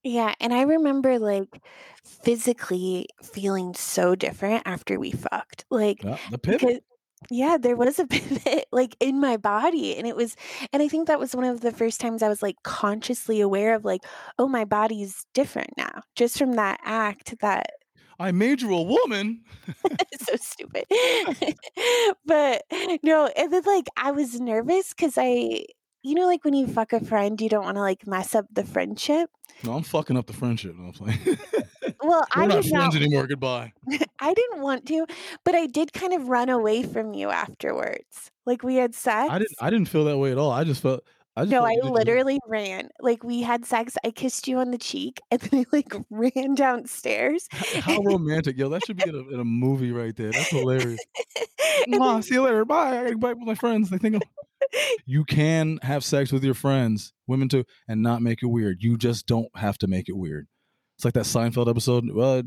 Yeah, 0.02 0.34
and 0.40 0.54
I 0.54 0.62
remember 0.62 1.18
like 1.18 1.62
physically 2.04 3.08
feeling 3.22 3.74
so 3.74 4.14
different 4.14 4.62
after 4.64 5.00
we 5.00 5.10
fucked. 5.10 5.64
Like 5.70 6.04
Yeah, 6.04 6.18
the 6.30 6.38
pivot. 6.38 6.84
Because 7.22 7.38
yeah, 7.38 7.56
there 7.58 7.76
was 7.76 7.98
a 7.98 8.06
pivot 8.06 8.66
like 8.72 8.96
in 9.00 9.20
my 9.20 9.36
body 9.36 9.96
and 9.96 10.06
it 10.06 10.16
was 10.16 10.36
and 10.72 10.82
I 10.82 10.88
think 10.88 11.08
that 11.08 11.18
was 11.18 11.34
one 11.34 11.44
of 11.44 11.60
the 11.60 11.72
first 11.72 12.00
times 12.00 12.22
I 12.22 12.28
was 12.28 12.42
like 12.42 12.56
consciously 12.62 13.40
aware 13.40 13.74
of 13.74 13.84
like 13.84 14.02
oh 14.38 14.48
my 14.48 14.64
body's 14.64 15.26
different 15.34 15.70
now 15.76 16.02
just 16.14 16.38
from 16.38 16.52
that 16.54 16.80
act 16.84 17.38
that 17.40 17.70
I 18.18 18.32
made 18.32 18.62
you 18.62 18.74
a 18.74 18.82
woman. 18.82 19.42
so 20.22 20.36
stupid. 20.36 20.86
but 22.24 22.62
no, 23.02 23.26
and 23.26 23.52
then 23.52 23.62
like 23.66 23.88
I 23.96 24.10
was 24.10 24.40
nervous 24.40 24.94
cuz 24.94 25.14
I 25.18 25.66
you 26.02 26.14
know 26.14 26.26
like 26.26 26.44
when 26.44 26.54
you 26.54 26.66
fuck 26.66 26.94
a 26.94 27.04
friend 27.04 27.38
you 27.40 27.50
don't 27.50 27.64
want 27.64 27.76
to 27.76 27.82
like 27.82 28.06
mess 28.06 28.34
up 28.34 28.46
the 28.50 28.64
friendship. 28.64 29.30
No, 29.62 29.74
I'm 29.74 29.82
fucking 29.82 30.16
up 30.16 30.26
the 30.26 30.32
friendship. 30.32 30.76
No, 30.76 30.86
I'm 30.86 30.92
playing. 30.92 31.38
Well, 32.06 32.24
We're 32.36 32.42
I 32.44 32.46
not 32.46 32.62
did 32.62 32.72
not 32.72 32.80
friends 32.92 32.96
anymore. 32.96 33.26
Goodbye. 33.26 33.72
I 34.20 34.32
didn't 34.32 34.60
want 34.60 34.86
to, 34.86 35.06
but 35.44 35.56
I 35.56 35.66
did 35.66 35.92
kind 35.92 36.12
of 36.12 36.28
run 36.28 36.48
away 36.48 36.84
from 36.84 37.14
you 37.14 37.30
afterwards. 37.30 38.30
Like 38.44 38.62
we 38.62 38.76
had 38.76 38.94
sex. 38.94 39.28
I 39.28 39.38
didn't. 39.38 39.56
I 39.60 39.70
didn't 39.70 39.88
feel 39.88 40.04
that 40.04 40.16
way 40.16 40.30
at 40.30 40.38
all. 40.38 40.52
I 40.52 40.62
just 40.62 40.82
felt. 40.82 41.02
I 41.34 41.42
just 41.42 41.50
no, 41.50 41.64
I 41.64 41.74
literally 41.82 42.38
ran. 42.46 42.90
Like 43.00 43.24
we 43.24 43.42
had 43.42 43.66
sex. 43.66 43.96
I 44.04 44.12
kissed 44.12 44.46
you 44.46 44.58
on 44.58 44.70
the 44.70 44.78
cheek, 44.78 45.20
and 45.32 45.40
then 45.40 45.60
I 45.60 45.64
like 45.72 45.92
ran 46.10 46.54
downstairs. 46.54 47.48
How 47.50 47.98
romantic, 48.04 48.56
yo! 48.56 48.68
That 48.68 48.86
should 48.86 48.98
be 48.98 49.08
in 49.08 49.16
a, 49.16 49.34
in 49.34 49.40
a 49.40 49.44
movie 49.44 49.90
right 49.90 50.14
there. 50.14 50.30
That's 50.30 50.50
hilarious. 50.50 51.00
Mwah, 51.88 52.22
see 52.22 52.34
you 52.34 52.42
later. 52.42 52.64
Bye. 52.64 52.90
I 52.90 53.02
gotta 53.02 53.14
go 53.14 53.18
back 53.18 53.36
with 53.36 53.48
my 53.48 53.56
friends. 53.56 53.90
They 53.90 53.98
think 53.98 54.14
I'm... 54.14 54.22
you 55.06 55.24
can 55.24 55.80
have 55.82 56.04
sex 56.04 56.30
with 56.30 56.44
your 56.44 56.54
friends, 56.54 57.12
women 57.26 57.48
too, 57.48 57.64
and 57.88 58.00
not 58.00 58.22
make 58.22 58.44
it 58.44 58.46
weird. 58.46 58.80
You 58.80 58.96
just 58.96 59.26
don't 59.26 59.50
have 59.56 59.76
to 59.78 59.88
make 59.88 60.08
it 60.08 60.16
weird. 60.16 60.46
It's 60.96 61.04
like 61.04 61.14
that 61.14 61.24
Seinfeld 61.24 61.68
episode. 61.68 62.10
Well, 62.10 62.42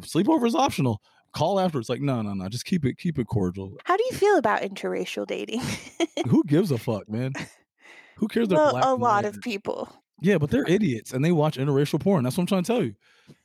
sleepover 0.00 0.46
is 0.46 0.54
optional. 0.54 1.00
Call 1.32 1.58
after. 1.60 1.78
It's 1.78 1.88
like 1.88 2.00
no, 2.00 2.22
no, 2.22 2.34
no. 2.34 2.48
Just 2.48 2.64
keep 2.64 2.84
it, 2.84 2.98
keep 2.98 3.18
it 3.18 3.26
cordial. 3.26 3.76
How 3.84 3.96
do 3.96 4.04
you 4.10 4.16
feel 4.16 4.36
about 4.36 4.62
interracial 4.62 5.26
dating? 5.26 5.60
Who 6.28 6.44
gives 6.44 6.70
a 6.70 6.78
fuck, 6.78 7.08
man? 7.08 7.32
Who 8.16 8.28
cares? 8.28 8.48
Well, 8.48 8.80
a 8.82 8.94
lot 8.94 9.24
of 9.24 9.40
people. 9.40 9.92
Yeah, 10.20 10.38
but 10.38 10.50
they're 10.50 10.68
idiots 10.68 11.12
and 11.12 11.24
they 11.24 11.32
watch 11.32 11.56
interracial 11.56 12.00
porn. 12.00 12.24
That's 12.24 12.36
what 12.36 12.42
I'm 12.42 12.46
trying 12.46 12.62
to 12.62 12.72
tell 12.72 12.82
you. 12.82 12.94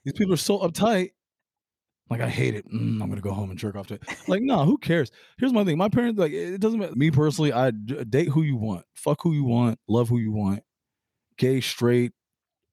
These 0.04 0.14
people 0.14 0.34
are 0.34 0.38
so 0.38 0.60
uptight. 0.60 1.12
Like 2.10 2.22
I 2.22 2.30
hate 2.30 2.56
it. 2.56 2.68
Mm, 2.72 3.02
I'm 3.02 3.10
gonna 3.10 3.22
go 3.22 3.34
home 3.34 3.52
and 3.52 3.60
jerk 3.60 3.76
off 3.76 3.88
to 3.88 3.96
it. 3.96 4.04
Like, 4.28 4.42
no, 4.42 4.66
who 4.66 4.78
cares? 4.78 5.12
Here's 5.38 5.54
my 5.54 5.64
thing. 5.64 5.78
My 5.78 5.90
parents, 5.90 6.20
like, 6.20 6.32
it 6.32 6.60
doesn't 6.60 6.80
matter. 6.80 6.96
Me 6.96 7.12
personally, 7.12 7.54
I 7.54 7.72
date 7.72 8.30
who 8.30 8.42
you 8.42 8.56
want, 8.56 8.86
fuck 8.96 9.22
who 9.22 9.34
you 9.34 9.44
want, 9.44 9.80
love 9.88 10.10
who 10.10 10.18
you 10.18 10.32
want, 10.32 10.64
gay, 11.38 11.62
straight, 11.62 12.14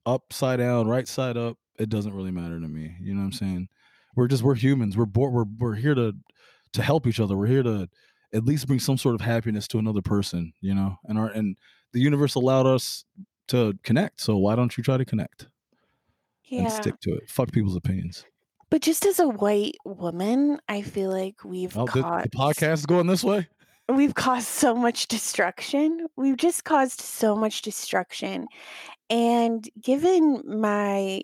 upside 0.06 0.58
down, 0.58 0.86
right 0.86 1.06
side 1.06 1.36
up. 1.36 1.58
It 1.78 1.88
doesn't 1.88 2.14
really 2.14 2.30
matter 2.30 2.58
to 2.60 2.68
me. 2.68 2.96
You 3.00 3.14
know 3.14 3.20
what 3.20 3.26
I'm 3.26 3.32
saying? 3.32 3.68
We're 4.14 4.28
just 4.28 4.42
we're 4.42 4.54
humans. 4.54 4.96
We're 4.96 5.04
born. 5.06 5.32
We're 5.32 5.44
we're 5.58 5.74
here 5.74 5.94
to 5.94 6.14
to 6.72 6.82
help 6.82 7.06
each 7.06 7.20
other. 7.20 7.36
We're 7.36 7.46
here 7.46 7.62
to 7.62 7.88
at 8.34 8.44
least 8.44 8.66
bring 8.66 8.80
some 8.80 8.96
sort 8.98 9.14
of 9.14 9.20
happiness 9.20 9.68
to 9.68 9.78
another 9.78 10.02
person. 10.02 10.52
You 10.60 10.74
know, 10.74 10.96
and 11.04 11.18
our 11.18 11.28
and 11.28 11.56
the 11.92 12.00
universe 12.00 12.34
allowed 12.34 12.66
us 12.66 13.04
to 13.48 13.74
connect. 13.82 14.20
So 14.20 14.36
why 14.36 14.56
don't 14.56 14.76
you 14.76 14.82
try 14.82 14.96
to 14.96 15.04
connect 15.04 15.48
and 16.50 16.62
Yeah. 16.62 16.68
stick 16.68 16.98
to 17.02 17.14
it? 17.14 17.28
Fuck 17.30 17.52
people's 17.52 17.76
opinions. 17.76 18.24
But 18.70 18.82
just 18.82 19.06
as 19.06 19.20
a 19.20 19.28
white 19.28 19.76
woman, 19.84 20.58
I 20.68 20.82
feel 20.82 21.10
like 21.10 21.44
we've 21.44 21.76
Oh, 21.76 21.86
the, 21.86 22.02
caused 22.02 22.24
the 22.24 22.30
podcast 22.36 22.72
is 22.74 22.86
going 22.86 23.06
this 23.06 23.22
way. 23.22 23.46
we've 23.88 24.14
caused 24.14 24.48
so 24.48 24.74
much 24.74 25.06
destruction. 25.06 26.06
We've 26.16 26.36
just 26.36 26.64
caused 26.64 27.00
so 27.00 27.36
much 27.36 27.62
destruction. 27.62 28.48
And 29.08 29.68
given 29.80 30.42
my 30.44 31.22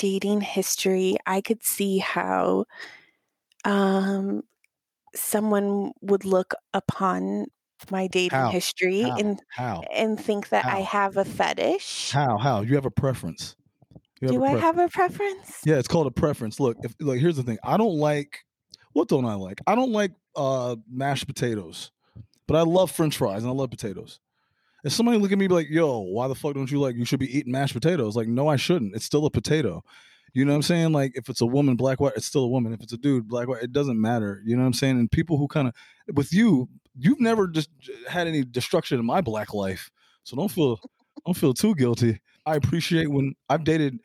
dating 0.00 0.42
history, 0.42 1.16
I 1.26 1.42
could 1.42 1.62
see 1.64 1.98
how 2.00 2.66
um 3.64 4.42
someone 5.14 5.92
would 6.02 6.24
look 6.24 6.54
upon 6.74 7.46
my 7.90 8.06
dating 8.08 8.30
How? 8.30 8.50
history 8.50 9.02
How? 9.02 9.18
and 9.18 9.42
How? 9.48 9.82
and 9.92 10.20
think 10.20 10.50
that 10.50 10.66
I 10.68 10.80
have 10.80 11.16
a 11.16 11.24
fetish. 11.24 12.12
How? 12.12 12.38
How? 12.38 12.62
You 12.62 12.74
have 12.74 12.86
a 12.86 12.90
preference. 12.90 13.56
You 14.20 14.28
Do 14.28 14.38
a 14.38 14.42
I 14.44 14.50
pref- 14.50 14.60
have 14.60 14.78
a 14.78 14.88
preference? 14.88 15.62
Yeah, 15.64 15.78
it's 15.78 15.88
called 15.88 16.06
a 16.06 16.10
preference. 16.10 16.60
Look, 16.60 16.78
if 16.82 16.94
like 17.00 17.20
here's 17.20 17.36
the 17.36 17.42
thing. 17.42 17.58
I 17.64 17.76
don't 17.76 17.96
like 17.98 18.40
what 18.92 19.08
don't 19.08 19.26
I 19.26 19.34
like? 19.34 19.60
I 19.66 19.74
don't 19.74 19.92
like 19.92 20.12
uh 20.36 20.76
mashed 20.88 21.26
potatoes. 21.26 21.90
But 22.46 22.56
I 22.56 22.62
love 22.62 22.90
french 22.90 23.16
fries 23.18 23.42
and 23.42 23.50
I 23.50 23.54
love 23.54 23.70
potatoes. 23.70 24.20
If 24.84 24.92
somebody 24.92 25.18
look 25.18 25.32
at 25.32 25.38
me 25.38 25.46
be 25.46 25.54
like, 25.54 25.68
yo, 25.68 26.00
why 26.00 26.28
the 26.28 26.34
fuck 26.34 26.54
don't 26.54 26.70
you 26.70 26.80
like 26.80 26.96
you 26.96 27.04
should 27.04 27.20
be 27.20 27.36
eating 27.36 27.52
mashed 27.52 27.74
potatoes? 27.74 28.16
Like, 28.16 28.28
no, 28.28 28.48
I 28.48 28.56
shouldn't. 28.56 28.94
It's 28.94 29.04
still 29.04 29.26
a 29.26 29.30
potato. 29.30 29.82
You 30.32 30.44
know 30.44 30.52
what 30.52 30.56
I'm 30.56 30.62
saying? 30.62 30.92
Like 30.92 31.12
if 31.16 31.28
it's 31.28 31.40
a 31.40 31.46
woman, 31.46 31.76
black, 31.76 32.00
white, 32.00 32.12
it's 32.16 32.26
still 32.26 32.44
a 32.44 32.48
woman. 32.48 32.72
If 32.72 32.80
it's 32.82 32.92
a 32.92 32.96
dude, 32.96 33.28
black, 33.28 33.48
white, 33.48 33.62
it 33.62 33.72
doesn't 33.72 34.00
matter. 34.00 34.40
You 34.44 34.56
know 34.56 34.62
what 34.62 34.68
I'm 34.68 34.74
saying? 34.74 34.98
And 34.98 35.10
people 35.10 35.38
who 35.38 35.48
kind 35.48 35.68
of 35.68 35.74
with 36.14 36.32
you, 36.32 36.68
you've 36.96 37.20
never 37.20 37.48
just 37.48 37.70
had 38.08 38.28
any 38.28 38.44
destruction 38.44 38.98
in 38.98 39.06
my 39.06 39.20
black 39.20 39.52
life. 39.54 39.90
So 40.22 40.36
don't 40.36 40.50
feel 40.50 40.78
don't 41.26 41.36
feel 41.36 41.54
too 41.54 41.74
guilty. 41.74 42.20
I 42.46 42.56
appreciate 42.56 43.10
when 43.10 43.34
I've 43.48 43.64
dated 43.64 43.98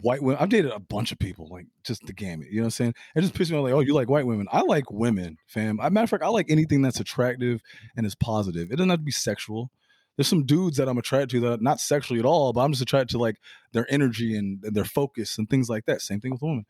white 0.00 0.22
women. 0.22 0.40
I've 0.40 0.48
dated 0.48 0.70
a 0.70 0.78
bunch 0.78 1.12
of 1.12 1.18
people, 1.18 1.48
like 1.50 1.66
just 1.84 2.06
the 2.06 2.12
gamut. 2.12 2.48
You 2.48 2.56
know 2.56 2.62
what 2.62 2.66
I'm 2.66 2.70
saying? 2.70 2.94
It 3.16 3.20
just 3.22 3.34
pisses 3.34 3.50
me 3.50 3.58
off. 3.58 3.64
Like, 3.64 3.74
oh, 3.74 3.80
you 3.80 3.94
like 3.94 4.08
white 4.08 4.26
women? 4.26 4.46
I 4.52 4.62
like 4.62 4.90
women, 4.90 5.36
fam. 5.46 5.80
I, 5.80 5.88
matter 5.90 6.04
of 6.04 6.10
fact, 6.10 6.22
I 6.22 6.28
like 6.28 6.46
anything 6.48 6.82
that's 6.82 7.00
attractive 7.00 7.60
and 7.96 8.06
is 8.06 8.14
positive. 8.14 8.70
It 8.70 8.76
doesn't 8.76 8.90
have 8.90 9.00
to 9.00 9.04
be 9.04 9.10
sexual. 9.10 9.70
There's 10.16 10.28
some 10.28 10.44
dudes 10.44 10.76
that 10.76 10.88
I'm 10.88 10.98
attracted 10.98 11.40
to 11.40 11.50
that 11.50 11.62
not 11.62 11.80
sexually 11.80 12.20
at 12.20 12.26
all, 12.26 12.52
but 12.52 12.60
I'm 12.60 12.72
just 12.72 12.82
attracted 12.82 13.14
to 13.14 13.18
like 13.18 13.36
their 13.72 13.86
energy 13.88 14.36
and, 14.36 14.62
and 14.64 14.74
their 14.74 14.84
focus 14.84 15.38
and 15.38 15.48
things 15.48 15.68
like 15.68 15.86
that. 15.86 16.02
Same 16.02 16.20
thing 16.20 16.32
with 16.32 16.42
women. 16.42 16.66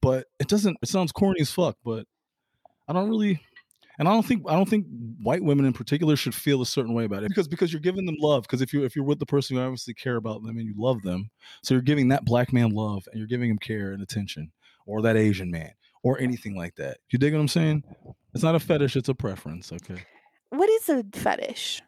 But 0.00 0.26
it 0.38 0.48
doesn't. 0.48 0.78
It 0.82 0.88
sounds 0.88 1.12
corny 1.12 1.40
as 1.40 1.50
fuck, 1.50 1.76
but 1.84 2.06
I 2.88 2.92
don't 2.92 3.08
really. 3.08 3.40
And 3.98 4.08
I 4.08 4.12
don't 4.12 4.26
think 4.26 4.44
I 4.46 4.52
don't 4.52 4.68
think 4.68 4.86
white 5.22 5.42
women 5.42 5.64
in 5.64 5.72
particular 5.72 6.16
should 6.16 6.34
feel 6.34 6.60
a 6.60 6.66
certain 6.66 6.92
way 6.92 7.04
about 7.04 7.22
it 7.22 7.28
because 7.28 7.48
because 7.48 7.72
you're 7.72 7.80
giving 7.80 8.04
them 8.04 8.16
love 8.18 8.42
because 8.42 8.60
if 8.60 8.74
you 8.74 8.84
if 8.84 8.94
you're 8.94 9.06
with 9.06 9.18
the 9.18 9.24
person 9.24 9.56
you 9.56 9.62
obviously 9.62 9.94
care 9.94 10.16
about 10.16 10.42
them 10.42 10.58
and 10.58 10.66
you 10.66 10.74
love 10.76 11.00
them 11.00 11.30
so 11.62 11.72
you're 11.72 11.80
giving 11.80 12.08
that 12.08 12.26
black 12.26 12.52
man 12.52 12.72
love 12.72 13.08
and 13.10 13.18
you're 13.18 13.26
giving 13.26 13.48
him 13.48 13.56
care 13.56 13.92
and 13.92 14.02
attention 14.02 14.52
or 14.84 15.00
that 15.00 15.16
Asian 15.16 15.50
man 15.50 15.70
or 16.02 16.20
anything 16.20 16.54
like 16.54 16.74
that 16.74 16.98
you 17.08 17.18
dig 17.18 17.32
what 17.32 17.40
I'm 17.40 17.48
saying 17.48 17.84
it's 18.34 18.44
not 18.44 18.54
a 18.54 18.60
fetish 18.60 18.96
it's 18.96 19.08
a 19.08 19.14
preference 19.14 19.72
okay 19.72 20.02
What 20.50 20.68
is 20.70 20.88
a 20.90 21.02
fetish? 21.12 21.82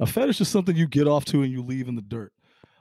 A 0.00 0.06
fetish 0.06 0.40
is 0.40 0.48
something 0.48 0.76
you 0.76 0.86
get 0.86 1.06
off 1.08 1.24
to 1.26 1.42
and 1.42 1.52
you 1.52 1.62
leave 1.62 1.88
in 1.88 1.94
the 1.94 2.02
dirt 2.02 2.32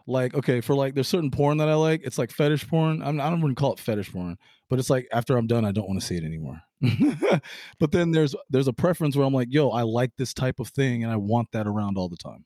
like 0.06 0.34
okay 0.34 0.62
for 0.62 0.74
like 0.74 0.94
there's 0.94 1.08
certain 1.08 1.32
porn 1.32 1.58
that 1.58 1.70
I 1.70 1.76
like 1.76 2.02
it's 2.04 2.18
like 2.18 2.32
fetish 2.32 2.68
porn 2.68 3.02
I'm, 3.02 3.20
I 3.20 3.30
don't 3.30 3.40
even 3.40 3.56
call 3.56 3.74
it 3.74 3.80
fetish 3.80 4.12
porn 4.12 4.38
but 4.70 4.80
it's 4.80 4.90
like 4.90 5.08
after 5.12 5.38
I'm 5.38 5.48
done 5.48 5.66
I 5.66 5.72
don't 5.72 5.88
want 5.88 6.00
to 6.00 6.06
see 6.06 6.16
it 6.16 6.24
anymore 6.24 6.62
but 7.80 7.92
then 7.92 8.12
there's 8.12 8.36
there's 8.50 8.68
a 8.68 8.74
preference 8.74 9.16
where 9.16 9.26
I'm 9.26 9.34
like 9.34 9.50
yo 9.52 9.70
I 9.70 9.82
like 9.82 10.12
this 10.18 10.34
type 10.34 10.60
of 10.60 10.70
thing 10.70 11.04
and 11.04 11.12
I 11.12 11.18
want 11.18 11.52
that 11.52 11.68
around 11.68 11.98
all 11.98 12.10
the 12.10 12.18
time 12.18 12.46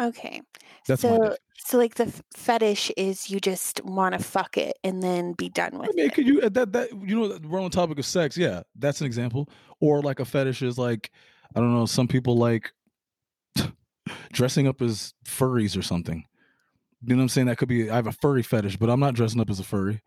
Okay. 0.00 0.40
That's 0.88 1.02
so 1.02 1.36
so 1.58 1.78
like 1.78 1.94
the 1.94 2.12
fetish 2.34 2.90
is 2.96 3.30
you 3.30 3.38
just 3.38 3.84
want 3.84 4.14
to 4.14 4.18
fuck 4.18 4.58
it 4.58 4.76
and 4.82 5.00
then 5.00 5.32
be 5.34 5.48
done 5.48 5.78
with 5.78 5.90
I 5.90 5.92
mean, 5.92 6.06
it. 6.06 6.14
could 6.14 6.26
you 6.26 6.40
uh, 6.42 6.48
that 6.48 6.72
that 6.72 6.90
you 6.90 7.20
know 7.20 7.38
we're 7.48 7.58
on 7.58 7.64
the 7.64 7.70
topic 7.70 7.98
of 7.98 8.06
sex? 8.06 8.36
Yeah, 8.36 8.62
that's 8.76 9.00
an 9.00 9.06
example. 9.06 9.48
Or 9.80 10.02
like 10.02 10.18
a 10.18 10.24
fetish 10.24 10.62
is 10.62 10.76
like 10.76 11.10
I 11.54 11.60
don't 11.60 11.72
know. 11.72 11.86
Some 11.86 12.08
people 12.08 12.36
like 12.36 12.72
dressing 14.32 14.66
up 14.66 14.82
as 14.82 15.14
furries 15.26 15.78
or 15.78 15.82
something. 15.82 16.24
You 17.04 17.14
know 17.14 17.20
what 17.20 17.22
I'm 17.22 17.28
saying? 17.30 17.46
That 17.48 17.58
could 17.58 17.68
be. 17.68 17.90
I 17.90 17.96
have 17.96 18.06
a 18.06 18.12
furry 18.12 18.42
fetish, 18.42 18.76
but 18.76 18.88
I'm 18.88 19.00
not 19.00 19.14
dressing 19.14 19.40
up 19.40 19.50
as 19.50 19.58
a 19.58 19.64
furry. 19.64 20.02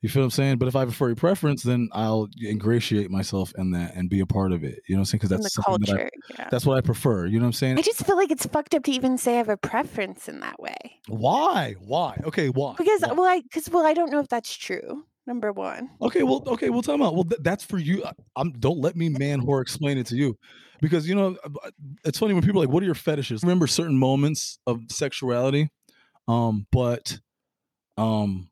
You 0.00 0.08
feel 0.08 0.22
what 0.22 0.26
I'm 0.26 0.30
saying? 0.32 0.58
But 0.58 0.66
if 0.66 0.74
I 0.74 0.80
have 0.80 0.88
a 0.88 0.92
furry 0.92 1.14
preference, 1.14 1.62
then 1.62 1.88
I'll 1.92 2.28
ingratiate 2.44 3.08
myself 3.08 3.52
in 3.56 3.70
that 3.70 3.94
and 3.94 4.10
be 4.10 4.18
a 4.18 4.26
part 4.26 4.50
of 4.50 4.64
it. 4.64 4.80
You 4.88 4.96
know 4.96 4.98
what 4.98 5.02
I'm 5.02 5.04
saying? 5.04 5.18
Because 5.18 5.30
that's 5.30 5.54
the 5.54 5.62
something 5.62 5.86
that 5.86 5.90
I, 5.90 5.96
culture. 5.96 6.10
yeah. 6.38 6.48
that's 6.50 6.66
what 6.66 6.76
I 6.76 6.80
prefer. 6.80 7.26
You 7.26 7.38
know 7.38 7.44
what 7.44 7.50
I'm 7.50 7.52
saying? 7.52 7.78
I 7.78 7.82
just 7.82 8.04
feel 8.04 8.16
like 8.16 8.32
it's 8.32 8.44
fucked 8.44 8.74
up 8.74 8.82
to 8.84 8.90
even 8.90 9.16
say 9.16 9.34
I 9.34 9.36
have 9.36 9.48
a 9.48 9.56
preference 9.56 10.28
in 10.28 10.40
that 10.40 10.58
way. 10.58 10.74
Why? 11.06 11.76
Why? 11.78 12.20
Okay, 12.24 12.48
why? 12.48 12.74
Because 12.76 13.02
Why? 13.02 13.12
well, 13.12 13.26
I 13.28 13.40
because 13.42 13.70
well, 13.70 13.86
I 13.86 13.94
don't 13.94 14.10
know 14.10 14.18
if 14.18 14.28
that's 14.28 14.52
true. 14.52 15.04
Number 15.26 15.52
one. 15.52 15.90
Okay, 16.00 16.24
well, 16.24 16.42
okay, 16.48 16.68
well, 16.68 16.82
time 16.82 17.00
out. 17.00 17.14
Well, 17.14 17.24
th- 17.24 17.40
that's 17.42 17.64
for 17.64 17.78
you. 17.78 18.04
I- 18.04 18.12
I'm 18.36 18.50
don't 18.52 18.78
let 18.80 18.96
me 18.96 19.08
man 19.08 19.40
whore 19.40 19.62
explain 19.62 19.96
it 19.98 20.06
to 20.08 20.16
you, 20.16 20.36
because 20.80 21.08
you 21.08 21.14
know 21.14 21.36
uh, 21.44 21.70
it's 22.04 22.18
funny 22.18 22.34
when 22.34 22.42
people 22.42 22.60
are 22.60 22.64
like, 22.66 22.72
"What 22.74 22.82
are 22.82 22.86
your 22.86 22.96
fetishes?" 22.96 23.42
Remember 23.42 23.68
certain 23.68 23.96
moments 23.96 24.58
of 24.66 24.80
sexuality, 24.90 25.70
um, 26.26 26.66
but, 26.72 27.20
um, 27.98 28.50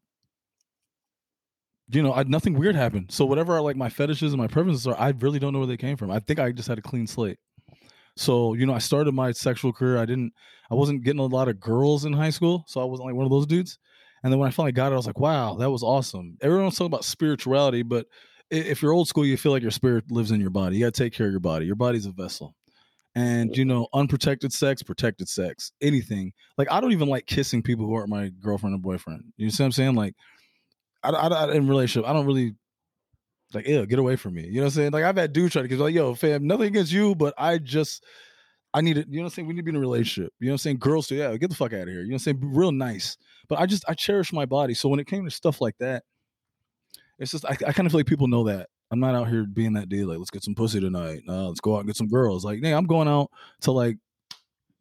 you 1.90 2.02
know, 2.02 2.12
I, 2.12 2.22
nothing 2.22 2.54
weird 2.54 2.76
happened. 2.76 3.10
So 3.10 3.24
whatever 3.24 3.54
are 3.56 3.60
like 3.62 3.76
my 3.76 3.88
fetishes 3.88 4.32
and 4.32 4.40
my 4.40 4.46
preferences 4.46 4.86
are, 4.86 4.98
I 4.98 5.10
really 5.18 5.38
don't 5.38 5.52
know 5.52 5.58
where 5.58 5.66
they 5.68 5.76
came 5.76 5.96
from. 5.96 6.10
I 6.10 6.20
think 6.20 6.38
I 6.38 6.52
just 6.52 6.68
had 6.68 6.78
a 6.78 6.82
clean 6.82 7.06
slate. 7.06 7.38
So 8.16 8.54
you 8.54 8.66
know, 8.66 8.74
I 8.74 8.78
started 8.78 9.12
my 9.14 9.32
sexual 9.32 9.72
career. 9.72 9.98
I 9.98 10.06
didn't, 10.06 10.32
I 10.70 10.74
wasn't 10.74 11.04
getting 11.04 11.20
a 11.20 11.26
lot 11.26 11.48
of 11.48 11.60
girls 11.60 12.04
in 12.04 12.12
high 12.12 12.30
school, 12.30 12.64
so 12.68 12.80
I 12.80 12.84
wasn't 12.84 13.08
like 13.08 13.16
one 13.16 13.26
of 13.26 13.32
those 13.32 13.46
dudes. 13.46 13.78
And 14.22 14.32
then 14.32 14.38
when 14.38 14.48
I 14.48 14.50
finally 14.50 14.72
got 14.72 14.92
it, 14.92 14.94
I 14.94 14.96
was 14.96 15.06
like, 15.06 15.18
wow, 15.18 15.54
that 15.54 15.70
was 15.70 15.82
awesome. 15.82 16.36
Everyone's 16.42 16.74
talking 16.74 16.86
about 16.86 17.04
spirituality, 17.04 17.82
but 17.82 18.06
if 18.50 18.82
you're 18.82 18.92
old 18.92 19.08
school, 19.08 19.24
you 19.24 19.36
feel 19.36 19.52
like 19.52 19.62
your 19.62 19.70
spirit 19.70 20.10
lives 20.10 20.30
in 20.30 20.40
your 20.40 20.50
body. 20.50 20.76
You 20.76 20.84
got 20.84 20.94
to 20.94 21.04
take 21.04 21.12
care 21.12 21.26
of 21.26 21.32
your 21.32 21.40
body. 21.40 21.66
Your 21.66 21.76
body's 21.76 22.06
a 22.06 22.10
vessel. 22.10 22.54
And, 23.14 23.56
you 23.56 23.64
know, 23.64 23.88
unprotected 23.92 24.52
sex, 24.52 24.82
protected 24.82 25.28
sex, 25.28 25.72
anything. 25.80 26.32
Like, 26.58 26.70
I 26.70 26.80
don't 26.80 26.92
even 26.92 27.08
like 27.08 27.26
kissing 27.26 27.62
people 27.62 27.86
who 27.86 27.94
aren't 27.94 28.08
my 28.08 28.28
girlfriend 28.40 28.74
or 28.74 28.78
boyfriend. 28.78 29.24
You 29.36 29.50
see 29.50 29.62
what 29.62 29.66
I'm 29.66 29.72
saying? 29.72 29.94
Like, 29.94 30.14
I, 31.02 31.10
I, 31.10 31.28
I 31.28 31.52
in 31.54 31.66
relationship, 31.66 32.08
I 32.08 32.12
don't 32.12 32.26
really 32.26 32.54
like, 33.52 33.66
ew, 33.66 33.84
get 33.86 33.98
away 33.98 34.16
from 34.16 34.34
me. 34.34 34.46
You 34.46 34.56
know 34.56 34.60
what 34.62 34.66
I'm 34.66 34.70
saying? 34.70 34.92
Like, 34.92 35.04
I've 35.04 35.16
had 35.16 35.32
dudes 35.32 35.52
try 35.52 35.62
to 35.62 35.68
kiss, 35.68 35.78
like, 35.78 35.94
yo, 35.94 36.14
fam, 36.14 36.46
nothing 36.46 36.68
against 36.68 36.92
you, 36.92 37.14
but 37.14 37.34
I 37.36 37.58
just, 37.58 38.04
I 38.72 38.80
need 38.80 38.96
it. 38.96 39.08
You 39.08 39.16
know 39.16 39.22
what 39.22 39.26
I'm 39.26 39.34
saying? 39.34 39.48
We 39.48 39.54
need 39.54 39.60
to 39.60 39.64
be 39.64 39.70
in 39.70 39.76
a 39.76 39.80
relationship. 39.80 40.32
You 40.38 40.46
know 40.46 40.52
what 40.52 40.54
I'm 40.54 40.58
saying? 40.58 40.78
Girls 40.78 41.08
too. 41.08 41.16
Yeah, 41.16 41.36
get 41.36 41.50
the 41.50 41.56
fuck 41.56 41.72
out 41.72 41.82
of 41.82 41.88
here. 41.88 42.02
You 42.02 42.08
know 42.08 42.12
what 42.12 42.14
I'm 42.14 42.18
saying? 42.20 42.36
Be 42.36 42.46
real 42.46 42.72
nice. 42.72 43.16
But 43.50 43.58
I 43.58 43.66
just 43.66 43.84
I 43.88 43.94
cherish 43.94 44.32
my 44.32 44.46
body. 44.46 44.72
So 44.72 44.88
when 44.88 45.00
it 45.00 45.08
came 45.08 45.24
to 45.24 45.30
stuff 45.30 45.60
like 45.60 45.76
that, 45.78 46.04
it's 47.18 47.32
just 47.32 47.44
I, 47.44 47.50
I 47.50 47.72
kind 47.72 47.86
of 47.86 47.92
feel 47.92 47.98
like 47.98 48.06
people 48.06 48.28
know 48.28 48.44
that. 48.44 48.68
I'm 48.92 49.00
not 49.00 49.14
out 49.14 49.28
here 49.28 49.44
being 49.44 49.74
that 49.74 49.88
dude, 49.88 50.08
like, 50.08 50.18
let's 50.18 50.30
get 50.30 50.42
some 50.42 50.54
pussy 50.54 50.80
tonight. 50.80 51.22
Uh, 51.28 51.48
let's 51.48 51.60
go 51.60 51.74
out 51.74 51.80
and 51.80 51.86
get 51.86 51.96
some 51.96 52.08
girls. 52.08 52.44
Like, 52.44 52.60
hey, 52.62 52.72
I'm 52.72 52.86
going 52.86 53.08
out 53.08 53.30
to 53.62 53.72
like 53.72 53.98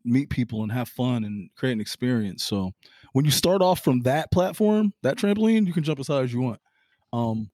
meet 0.06 0.30
people 0.30 0.64
and 0.64 0.72
have 0.72 0.88
fun 0.88 1.24
and 1.24 1.50
create 1.56 1.74
an 1.74 1.82
experience. 1.82 2.44
So 2.44 2.72
when 3.14 3.26
you 3.26 3.32
start 3.32 3.62
off 3.62 3.84
from 3.84 4.02
that 4.02 4.32
platform, 4.32 4.94
that 5.02 5.18
trampoline, 5.18 5.68
you 5.68 5.74
can 5.74 5.84
jump 5.84 6.00
as 6.00 6.08
high 6.08 6.22
as 6.22 6.32
you 6.32 6.42
want. 6.42 6.62
Um, 7.12 7.50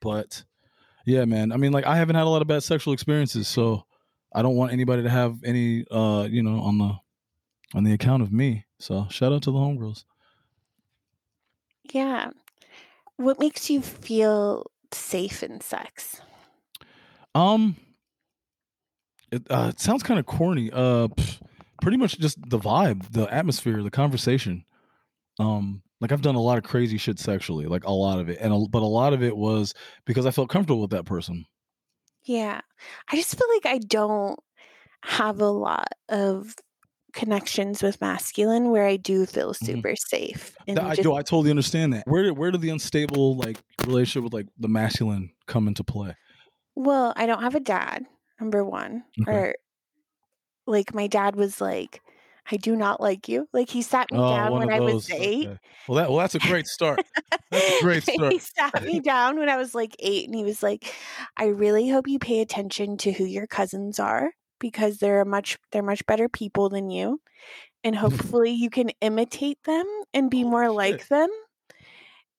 but 0.00 0.44
yeah, 1.04 1.24
man. 1.24 1.52
I 1.52 1.56
mean, 1.56 1.72
like 1.72 1.86
I 1.86 1.96
haven't 1.96 2.16
had 2.16 2.24
a 2.24 2.30
lot 2.30 2.42
of 2.42 2.48
bad 2.48 2.64
sexual 2.64 2.94
experiences, 2.94 3.46
so 3.46 3.84
I 4.34 4.42
don't 4.42 4.56
want 4.56 4.72
anybody 4.72 5.04
to 5.04 5.10
have 5.10 5.38
any 5.44 5.84
uh, 5.90 6.26
you 6.28 6.42
know, 6.42 6.60
on 6.60 6.78
the 6.78 6.96
on 7.74 7.84
the 7.84 7.92
account 7.92 8.22
of 8.22 8.32
me. 8.32 8.66
So 8.78 9.06
shout 9.10 9.32
out 9.32 9.42
to 9.42 9.50
the 9.50 9.58
homegirls. 9.58 10.04
Yeah. 11.92 12.30
What 13.16 13.40
makes 13.40 13.70
you 13.70 13.80
feel 13.80 14.70
safe 14.92 15.42
in 15.42 15.60
sex? 15.60 16.20
Um 17.34 17.76
it, 19.32 19.42
uh, 19.50 19.70
it 19.70 19.80
sounds 19.80 20.02
kind 20.02 20.20
of 20.20 20.26
corny. 20.26 20.70
Uh 20.72 21.08
pff, 21.08 21.40
pretty 21.82 21.96
much 21.96 22.18
just 22.18 22.38
the 22.48 22.58
vibe, 22.58 23.10
the 23.10 23.32
atmosphere, 23.32 23.82
the 23.82 23.90
conversation. 23.90 24.64
Um 25.38 25.82
like 26.00 26.12
I've 26.12 26.22
done 26.22 26.34
a 26.34 26.42
lot 26.42 26.58
of 26.58 26.64
crazy 26.64 26.98
shit 26.98 27.18
sexually, 27.18 27.66
like 27.66 27.84
a 27.84 27.92
lot 27.92 28.18
of 28.18 28.28
it. 28.28 28.38
And 28.40 28.52
a, 28.52 28.66
but 28.70 28.82
a 28.82 28.86
lot 28.86 29.12
of 29.12 29.22
it 29.22 29.36
was 29.36 29.72
because 30.04 30.26
I 30.26 30.30
felt 30.30 30.50
comfortable 30.50 30.82
with 30.82 30.90
that 30.90 31.06
person. 31.06 31.46
Yeah. 32.24 32.60
I 33.10 33.16
just 33.16 33.38
feel 33.38 33.48
like 33.54 33.66
I 33.66 33.78
don't 33.78 34.38
have 35.02 35.40
a 35.40 35.48
lot 35.48 35.88
of 36.08 36.54
connections 37.16 37.82
with 37.82 38.00
masculine 38.00 38.70
where 38.70 38.86
I 38.86 38.96
do 38.96 39.26
feel 39.26 39.52
Mhm. 39.54 39.66
super 39.66 39.96
safe. 39.96 40.54
And 40.68 40.76
That- 40.76 40.84
I, 40.84 40.94
just- 40.94 41.04
yo, 41.04 41.14
I 41.16 41.22
totally 41.22 41.50
understand 41.50 41.92
that. 41.94 42.04
Where 42.06 42.22
did 42.22 42.38
where 42.38 42.52
did 42.52 42.60
the 42.60 42.70
unstable 42.70 43.36
like 43.36 43.58
relationship 43.84 44.22
with 44.22 44.32
like 44.34 44.46
the 44.58 44.68
masculine 44.68 45.30
come 45.46 45.66
into 45.66 45.82
play? 45.82 46.14
well, 46.76 47.12
I 47.16 47.26
don't 47.26 47.42
have 47.42 47.54
a 47.54 47.60
dad, 47.60 48.04
number 48.38 48.62
one. 48.64 49.02
Okay. 49.22 49.32
Or 49.32 49.54
like 50.66 50.94
my 50.94 51.06
dad 51.06 51.36
was 51.36 51.60
like, 51.60 52.02
I 52.50 52.56
do 52.56 52.76
not 52.76 53.00
like 53.00 53.28
you. 53.28 53.48
Like 53.52 53.70
he 53.70 53.82
sat 53.82 54.10
me 54.12 54.18
down 54.18 54.48
Oh, 54.48 54.52
one 54.52 54.66
when 54.68 54.72
I 54.72 54.80
was 54.80 55.10
eight. 55.10 55.48
Okay. 55.48 55.58
Well, 55.88 55.96
that 55.96 56.10
well, 56.10 56.18
that's 56.18 56.34
a 56.34 56.38
great 56.38 56.66
start. 56.66 57.00
That's 57.50 57.80
a 57.80 57.80
great 57.82 58.02
start. 58.04 58.32
he 58.32 58.38
sat 58.38 58.82
me 58.84 59.00
down 59.00 59.38
when 59.38 59.48
I 59.48 59.56
was 59.56 59.74
like 59.74 59.96
eight 60.00 60.26
and 60.26 60.34
he 60.34 60.44
was 60.44 60.62
like, 60.62 60.92
I 61.36 61.46
really 61.46 61.88
hope 61.88 62.06
you 62.08 62.18
pay 62.18 62.40
attention 62.40 62.98
to 62.98 63.10
who 63.12 63.24
your 63.24 63.46
cousins 63.46 63.98
are 63.98 64.32
because 64.58 64.98
they're 64.98 65.24
much 65.24 65.58
they're 65.72 65.82
much 65.82 66.04
better 66.06 66.28
people 66.28 66.68
than 66.68 66.90
you. 66.90 67.20
And 67.84 67.94
hopefully 68.04 68.50
you 68.50 68.70
can 68.70 68.90
imitate 69.00 69.62
them 69.64 69.84
and 70.14 70.30
be 70.30 70.42
Holy 70.42 70.50
more 70.50 70.64
shit. 70.64 70.72
like 70.74 71.08
them. 71.08 71.28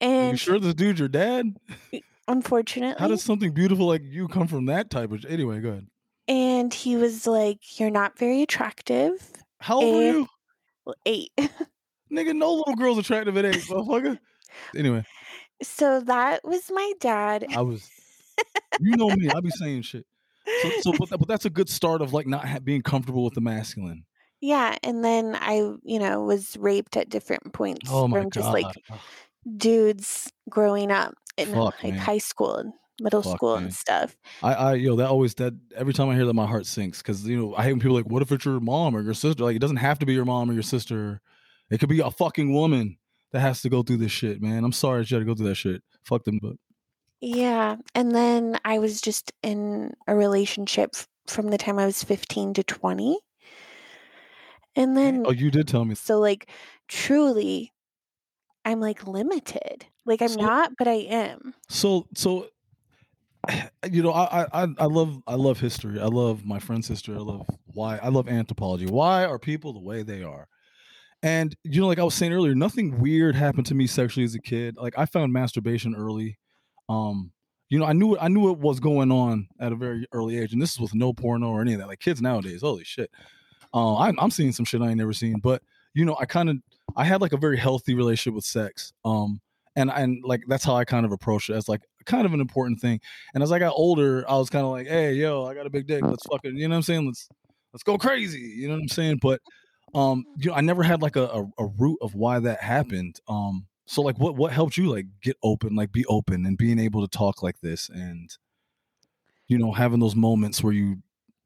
Are 0.01 0.31
you 0.31 0.37
sure 0.37 0.59
this 0.59 0.73
dude's 0.75 0.99
your 0.99 1.09
dad? 1.09 1.57
unfortunately 2.27 2.99
How 2.99 3.07
does 3.07 3.23
something 3.23 3.51
beautiful 3.53 3.87
like 3.87 4.01
you 4.03 4.27
come 4.27 4.47
from 4.47 4.65
that 4.65 4.89
type 4.89 5.11
of? 5.11 5.25
Anyway, 5.27 5.59
go 5.61 5.69
ahead. 5.69 5.87
and 6.27 6.73
he 6.73 6.95
was 6.97 7.25
like, 7.25 7.79
You're 7.79 7.89
not 7.89 8.17
very 8.19 8.41
attractive. 8.41 9.13
How 9.59 9.77
old 9.77 10.03
Eh. 10.03 10.11
you? 10.11 10.27
Well, 10.85 10.95
eight. 11.05 11.31
Nigga, 12.11 12.33
no 12.35 12.53
little 12.53 12.75
girl's 12.75 12.97
attractive 12.99 13.35
at 13.37 13.45
eight, 13.45 13.55
motherfucker. 13.63 14.17
Anyway, 14.75 15.03
so 15.61 15.99
that 16.01 16.41
was 16.45 16.69
my 16.71 16.93
dad. 16.99 17.45
I 17.55 17.61
was. 17.61 17.89
You 18.79 18.95
know 18.95 19.09
me. 19.09 19.29
I 19.29 19.39
be 19.41 19.49
saying 19.49 19.81
shit. 19.81 20.05
So, 20.61 20.69
so 20.81 20.91
but, 20.97 21.09
that- 21.09 21.17
but 21.19 21.27
that's 21.27 21.45
a 21.45 21.49
good 21.49 21.69
start 21.69 22.01
of 22.01 22.13
like 22.13 22.27
not 22.27 22.47
ha- 22.47 22.59
being 22.59 22.81
comfortable 22.81 23.23
with 23.23 23.33
the 23.33 23.41
masculine. 23.41 24.05
Yeah, 24.39 24.77
and 24.83 25.03
then 25.03 25.35
I, 25.35 25.55
you 25.83 25.97
know, 25.99 26.23
was 26.23 26.55
raped 26.59 26.95
at 26.95 27.09
different 27.09 27.53
points 27.53 27.89
Oh 27.91 28.07
from 28.07 28.23
god. 28.25 28.33
just 28.33 28.49
like 28.49 28.67
dudes 29.55 30.31
growing 30.49 30.91
up 30.91 31.13
in 31.37 31.47
Fuck, 31.53 31.83
like 31.83 31.93
man. 31.93 31.97
high 31.97 32.17
school 32.17 32.55
and 32.55 32.73
middle 33.01 33.21
Fuck, 33.23 33.35
school 33.37 33.55
man. 33.55 33.65
and 33.65 33.73
stuff. 33.73 34.15
I, 34.43 34.53
I, 34.53 34.73
yo, 34.75 34.95
that 34.97 35.07
always 35.07 35.33
that 35.35 35.53
every 35.75 35.93
time 35.93 36.09
I 36.09 36.15
hear 36.15 36.25
that, 36.25 36.33
my 36.33 36.45
heart 36.47 36.65
sinks 36.65 37.01
because 37.01 37.25
you 37.25 37.37
know 37.37 37.55
I 37.55 37.63
hate 37.63 37.71
when 37.73 37.79
people 37.79 37.95
like, 37.95 38.09
what 38.09 38.21
if 38.21 38.31
it's 38.31 38.45
your 38.45 38.59
mom 38.59 38.95
or 38.95 39.01
your 39.01 39.13
sister? 39.13 39.43
Like, 39.43 39.55
it 39.55 39.59
doesn't 39.59 39.77
have 39.77 39.99
to 39.99 40.05
be 40.05 40.13
your 40.13 40.25
mom 40.25 40.49
or 40.49 40.53
your 40.53 40.63
sister. 40.63 41.21
It 41.69 41.79
could 41.79 41.89
be 41.89 41.99
a 41.99 42.11
fucking 42.11 42.53
woman 42.53 42.97
that 43.31 43.39
has 43.41 43.61
to 43.61 43.69
go 43.69 43.83
through 43.83 43.97
this 43.97 44.11
shit, 44.11 44.41
man. 44.41 44.63
I'm 44.63 44.71
sorry 44.71 45.05
you 45.07 45.15
had 45.15 45.19
to 45.19 45.25
go 45.25 45.35
through 45.35 45.47
that 45.49 45.55
shit. 45.55 45.83
Fuck 46.03 46.23
them, 46.23 46.39
but 46.41 46.53
Yeah, 47.21 47.77
and 47.95 48.13
then 48.13 48.59
I 48.63 48.79
was 48.79 49.01
just 49.01 49.31
in 49.41 49.93
a 50.07 50.15
relationship 50.15 50.91
f- 50.93 51.07
from 51.25 51.47
the 51.49 51.57
time 51.57 51.79
I 51.79 51.85
was 51.85 52.03
15 52.03 52.53
to 52.55 52.63
20. 52.63 53.17
And 54.75 54.95
then 54.95 55.23
oh, 55.25 55.31
you 55.31 55.49
did 55.49 55.67
tell 55.67 55.83
me. 55.85 55.95
so 55.95 56.19
like 56.19 56.49
truly 56.87 57.73
I'm 58.63 58.79
like 58.79 59.07
limited. 59.07 59.85
Like 60.05 60.21
I'm 60.21 60.27
So- 60.29 60.41
not, 60.41 60.71
but 60.77 60.87
I 60.87 60.93
am. 61.09 61.53
So, 61.69 62.05
so, 62.13 62.47
you 63.91 64.03
know, 64.03 64.11
I, 64.11 64.43
I, 64.43 64.63
I- 64.63 64.75
I 64.77 64.85
love, 64.85 65.17
I 65.25 65.35
love 65.35 65.59
history. 65.59 65.99
I 65.99 66.05
love 66.05 66.45
my 66.45 66.59
friend's 66.59 66.87
history. 66.87 67.15
I 67.15 67.19
love 67.19 67.47
why. 67.65 67.97
I 67.97 68.09
love 68.09 68.27
anthropology. 68.27 68.85
Why 68.85 69.25
are 69.25 69.39
people 69.39 69.73
the 69.73 69.79
way 69.79 70.03
they 70.03 70.21
are? 70.21 70.47
And 71.23 71.55
you 71.63 71.81
know, 71.81 71.87
like 71.87 71.97
I 71.97 72.03
was 72.03 72.13
saying 72.13 72.31
earlier, 72.33 72.53
nothing 72.53 72.99
weird 73.01 73.35
happened 73.35 73.65
to 73.67 73.75
me 73.75 73.87
sexually 73.87 74.23
as 74.25 74.35
a 74.35 74.39
kid. 74.41 74.75
Like 74.77 74.93
I 74.99 75.05
found 75.07 75.33
masturbation 75.33 75.95
early. 75.95 76.37
Um, 76.89 77.31
you 77.69 77.79
know, 77.79 77.85
I 77.85 77.93
knew. 77.93 78.17
I 78.17 78.29
knew 78.29 78.49
it 78.51 78.59
was 78.59 78.79
going 78.79 79.11
on 79.11 79.47
at 79.59 79.73
a 79.73 79.75
very 79.75 80.05
early 80.13 80.37
age, 80.37 80.53
and 80.53 80.61
this 80.61 80.73
is 80.73 80.79
with 80.79 80.95
no 80.95 81.11
porno 81.11 81.49
or 81.49 81.61
any 81.61 81.73
of 81.73 81.79
that. 81.79 81.87
Like 81.87 81.99
kids 81.99 82.21
nowadays, 82.21 82.61
holy 82.61 82.85
shit. 82.85 83.11
Uh, 83.73 83.97
I'm 83.97 84.17
I'm 84.19 84.31
seeing 84.31 84.53
some 84.53 84.65
shit 84.65 84.81
I 84.81 84.87
ain't 84.87 84.97
never 84.97 85.13
seen. 85.13 85.39
But 85.39 85.61
you 85.93 86.05
know, 86.05 86.15
I 86.19 86.25
kind 86.25 86.49
of 86.49 86.57
I 86.95 87.03
had 87.03 87.21
like 87.21 87.33
a 87.33 87.37
very 87.37 87.57
healthy 87.57 87.93
relationship 87.93 88.35
with 88.35 88.45
sex. 88.45 88.93
Um, 89.03 89.41
and 89.75 89.91
and 89.91 90.23
like 90.23 90.41
that's 90.47 90.63
how 90.63 90.75
I 90.75 90.85
kind 90.85 91.05
of 91.05 91.11
approached 91.11 91.49
it 91.49 91.53
as 91.53 91.69
like 91.69 91.81
kind 92.05 92.25
of 92.25 92.33
an 92.33 92.41
important 92.41 92.79
thing. 92.79 92.99
And 93.33 93.43
as 93.43 93.51
I 93.51 93.59
got 93.59 93.73
older, 93.75 94.25
I 94.27 94.35
was 94.35 94.49
kind 94.49 94.65
of 94.65 94.71
like, 94.71 94.87
hey, 94.87 95.13
yo, 95.13 95.45
I 95.45 95.53
got 95.53 95.67
a 95.67 95.69
big 95.69 95.87
dick. 95.87 96.03
Let's 96.03 96.25
fucking, 96.25 96.55
you 96.55 96.67
know 96.67 96.73
what 96.73 96.77
I'm 96.77 96.81
saying? 96.83 97.05
Let's 97.05 97.29
let's 97.73 97.83
go 97.83 97.97
crazy. 97.97 98.39
You 98.39 98.67
know 98.67 98.73
what 98.73 98.81
I'm 98.81 98.87
saying? 98.87 99.19
But 99.21 99.39
um, 99.93 100.25
you 100.37 100.49
know, 100.49 100.55
I 100.55 100.61
never 100.61 100.83
had 100.83 101.01
like 101.01 101.15
a, 101.15 101.25
a, 101.25 101.43
a 101.59 101.65
root 101.77 101.99
of 102.01 102.15
why 102.15 102.39
that 102.39 102.61
happened. 102.61 103.19
Um, 103.27 103.67
so 103.87 104.01
like 104.01 104.19
what 104.19 104.35
what 104.35 104.51
helped 104.51 104.77
you 104.77 104.91
like 104.93 105.05
get 105.21 105.37
open, 105.41 105.75
like 105.75 105.91
be 105.91 106.05
open 106.05 106.45
and 106.45 106.57
being 106.57 106.77
able 106.77 107.07
to 107.07 107.17
talk 107.17 107.41
like 107.41 107.59
this 107.61 107.89
and 107.89 108.29
you 109.47 109.57
know, 109.57 109.71
having 109.71 110.01
those 110.01 110.15
moments 110.15 110.61
where 110.61 110.73
you 110.73 110.97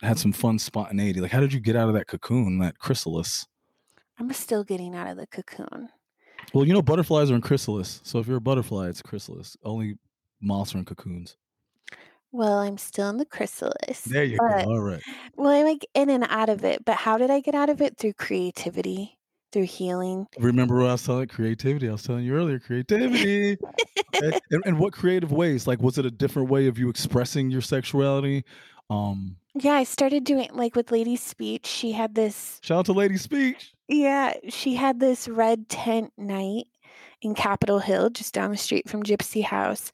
had 0.01 0.17
some 0.17 0.31
fun 0.33 0.57
spontaneity. 0.57 1.21
Like 1.21 1.31
how 1.31 1.39
did 1.39 1.53
you 1.53 1.59
get 1.59 1.75
out 1.75 1.87
of 1.87 1.93
that 1.93 2.07
cocoon, 2.07 2.57
that 2.59 2.79
chrysalis? 2.79 3.45
I'm 4.17 4.33
still 4.33 4.63
getting 4.63 4.95
out 4.95 5.07
of 5.07 5.17
the 5.17 5.27
cocoon. 5.27 5.89
Well, 6.53 6.65
you 6.65 6.73
know, 6.73 6.81
butterflies 6.81 7.29
are 7.29 7.35
in 7.35 7.41
chrysalis. 7.41 8.01
So 8.03 8.19
if 8.19 8.27
you're 8.27 8.37
a 8.37 8.41
butterfly, 8.41 8.89
it's 8.89 8.99
a 9.01 9.03
chrysalis. 9.03 9.55
Only 9.63 9.97
moths 10.41 10.73
are 10.73 10.79
in 10.79 10.85
cocoons. 10.85 11.37
Well, 12.31 12.59
I'm 12.59 12.77
still 12.77 13.09
in 13.09 13.17
the 13.17 13.25
chrysalis. 13.25 14.01
There 14.01 14.23
you 14.23 14.37
but- 14.39 14.65
go. 14.65 14.71
All 14.71 14.79
right. 14.79 15.03
Well, 15.35 15.51
I'm 15.51 15.65
like 15.65 15.85
in 15.93 16.09
and 16.09 16.25
out 16.29 16.49
of 16.49 16.63
it, 16.65 16.83
but 16.85 16.95
how 16.95 17.17
did 17.17 17.29
I 17.29 17.39
get 17.39 17.53
out 17.53 17.69
of 17.69 17.81
it? 17.81 17.97
Through 17.97 18.13
creativity, 18.13 19.17
through 19.52 19.66
healing. 19.66 20.28
Remember 20.39 20.78
what 20.78 20.89
I 20.89 20.93
was 20.93 21.04
telling 21.06 21.28
creativity? 21.28 21.88
I 21.89 21.93
was 21.93 22.04
telling 22.04 22.24
you 22.26 22.36
earlier, 22.36 22.60
creativity. 22.60 23.58
and, 24.22 24.39
and, 24.52 24.64
and 24.66 24.80
what 24.80 24.93
creative 24.93 25.32
ways? 25.32 25.68
Like, 25.68 25.82
was 25.82 25.97
it 25.97 26.06
a 26.06 26.12
different 26.12 26.49
way 26.49 26.68
of 26.68 26.78
you 26.78 26.89
expressing 26.89 27.49
your 27.49 27.62
sexuality? 27.62 28.43
Um, 28.89 29.38
Yeah, 29.56 29.74
I 29.74 29.84
started 29.84 30.24
doing 30.24 30.49
like 30.54 30.76
with 30.76 30.91
Lady 30.91 31.16
Speech. 31.16 31.66
She 31.66 31.91
had 31.93 32.16
this, 32.16 32.60
shout 32.64 32.80
out 32.80 32.86
to 32.88 32.93
Lady 32.93 33.18
Speech. 33.18 33.74
yeah, 33.88 34.34
she 34.49 34.76
had 34.76 34.99
this 34.99 35.28
red 35.28 35.70
tent 35.70 36.12
night 36.18 36.66
in 37.22 37.36
Capitol 37.36 37.80
Hill, 37.80 38.10
just 38.10 38.34
down 38.34 38.52
the 38.52 38.58
street 38.58 38.89
from 38.89 39.04
Gypsy 39.04 39.43
House. 39.43 39.91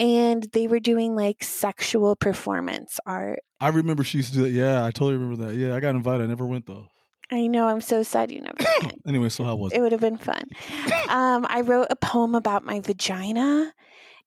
And 0.00 0.42
they 0.52 0.66
were 0.66 0.80
doing 0.80 1.14
like 1.14 1.44
sexual 1.44 2.16
performance 2.16 2.98
art. 3.06 3.38
I 3.60 3.68
remember 3.68 4.02
she 4.02 4.18
used 4.18 4.32
to 4.32 4.38
do 4.38 4.42
that. 4.42 4.50
Yeah, 4.50 4.84
I 4.84 4.90
totally 4.90 5.14
remember 5.14 5.46
that. 5.46 5.54
Yeah, 5.54 5.74
I 5.76 5.80
got 5.80 5.94
invited. 5.94 6.24
I 6.24 6.26
never 6.26 6.44
went 6.44 6.66
though. 6.66 6.88
I 7.30 7.46
know, 7.46 7.66
I'm 7.68 7.80
so 7.80 8.02
sad 8.02 8.30
you 8.30 8.40
never. 8.42 8.56
Anyway, 9.06 9.28
so 9.28 9.44
how 9.44 9.54
was 9.56 9.72
it? 9.72 9.78
It 9.78 9.80
would 9.82 9.92
have 9.92 10.00
been 10.00 10.18
fun. 10.18 10.44
Um, 11.08 11.46
I 11.48 11.60
wrote 11.60 11.88
a 11.90 11.96
poem 11.96 12.34
about 12.34 12.64
my 12.64 12.80
vagina 12.80 13.72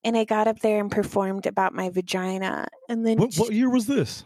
and 0.03 0.15
I 0.15 0.23
got 0.25 0.47
up 0.47 0.59
there 0.59 0.79
and 0.79 0.91
performed 0.91 1.45
about 1.47 1.73
my 1.73 1.89
vagina. 1.89 2.67
And 2.87 3.05
then 3.05 3.17
What, 3.17 3.33
what 3.35 3.51
year 3.51 3.69
was 3.69 3.87
this? 3.87 4.23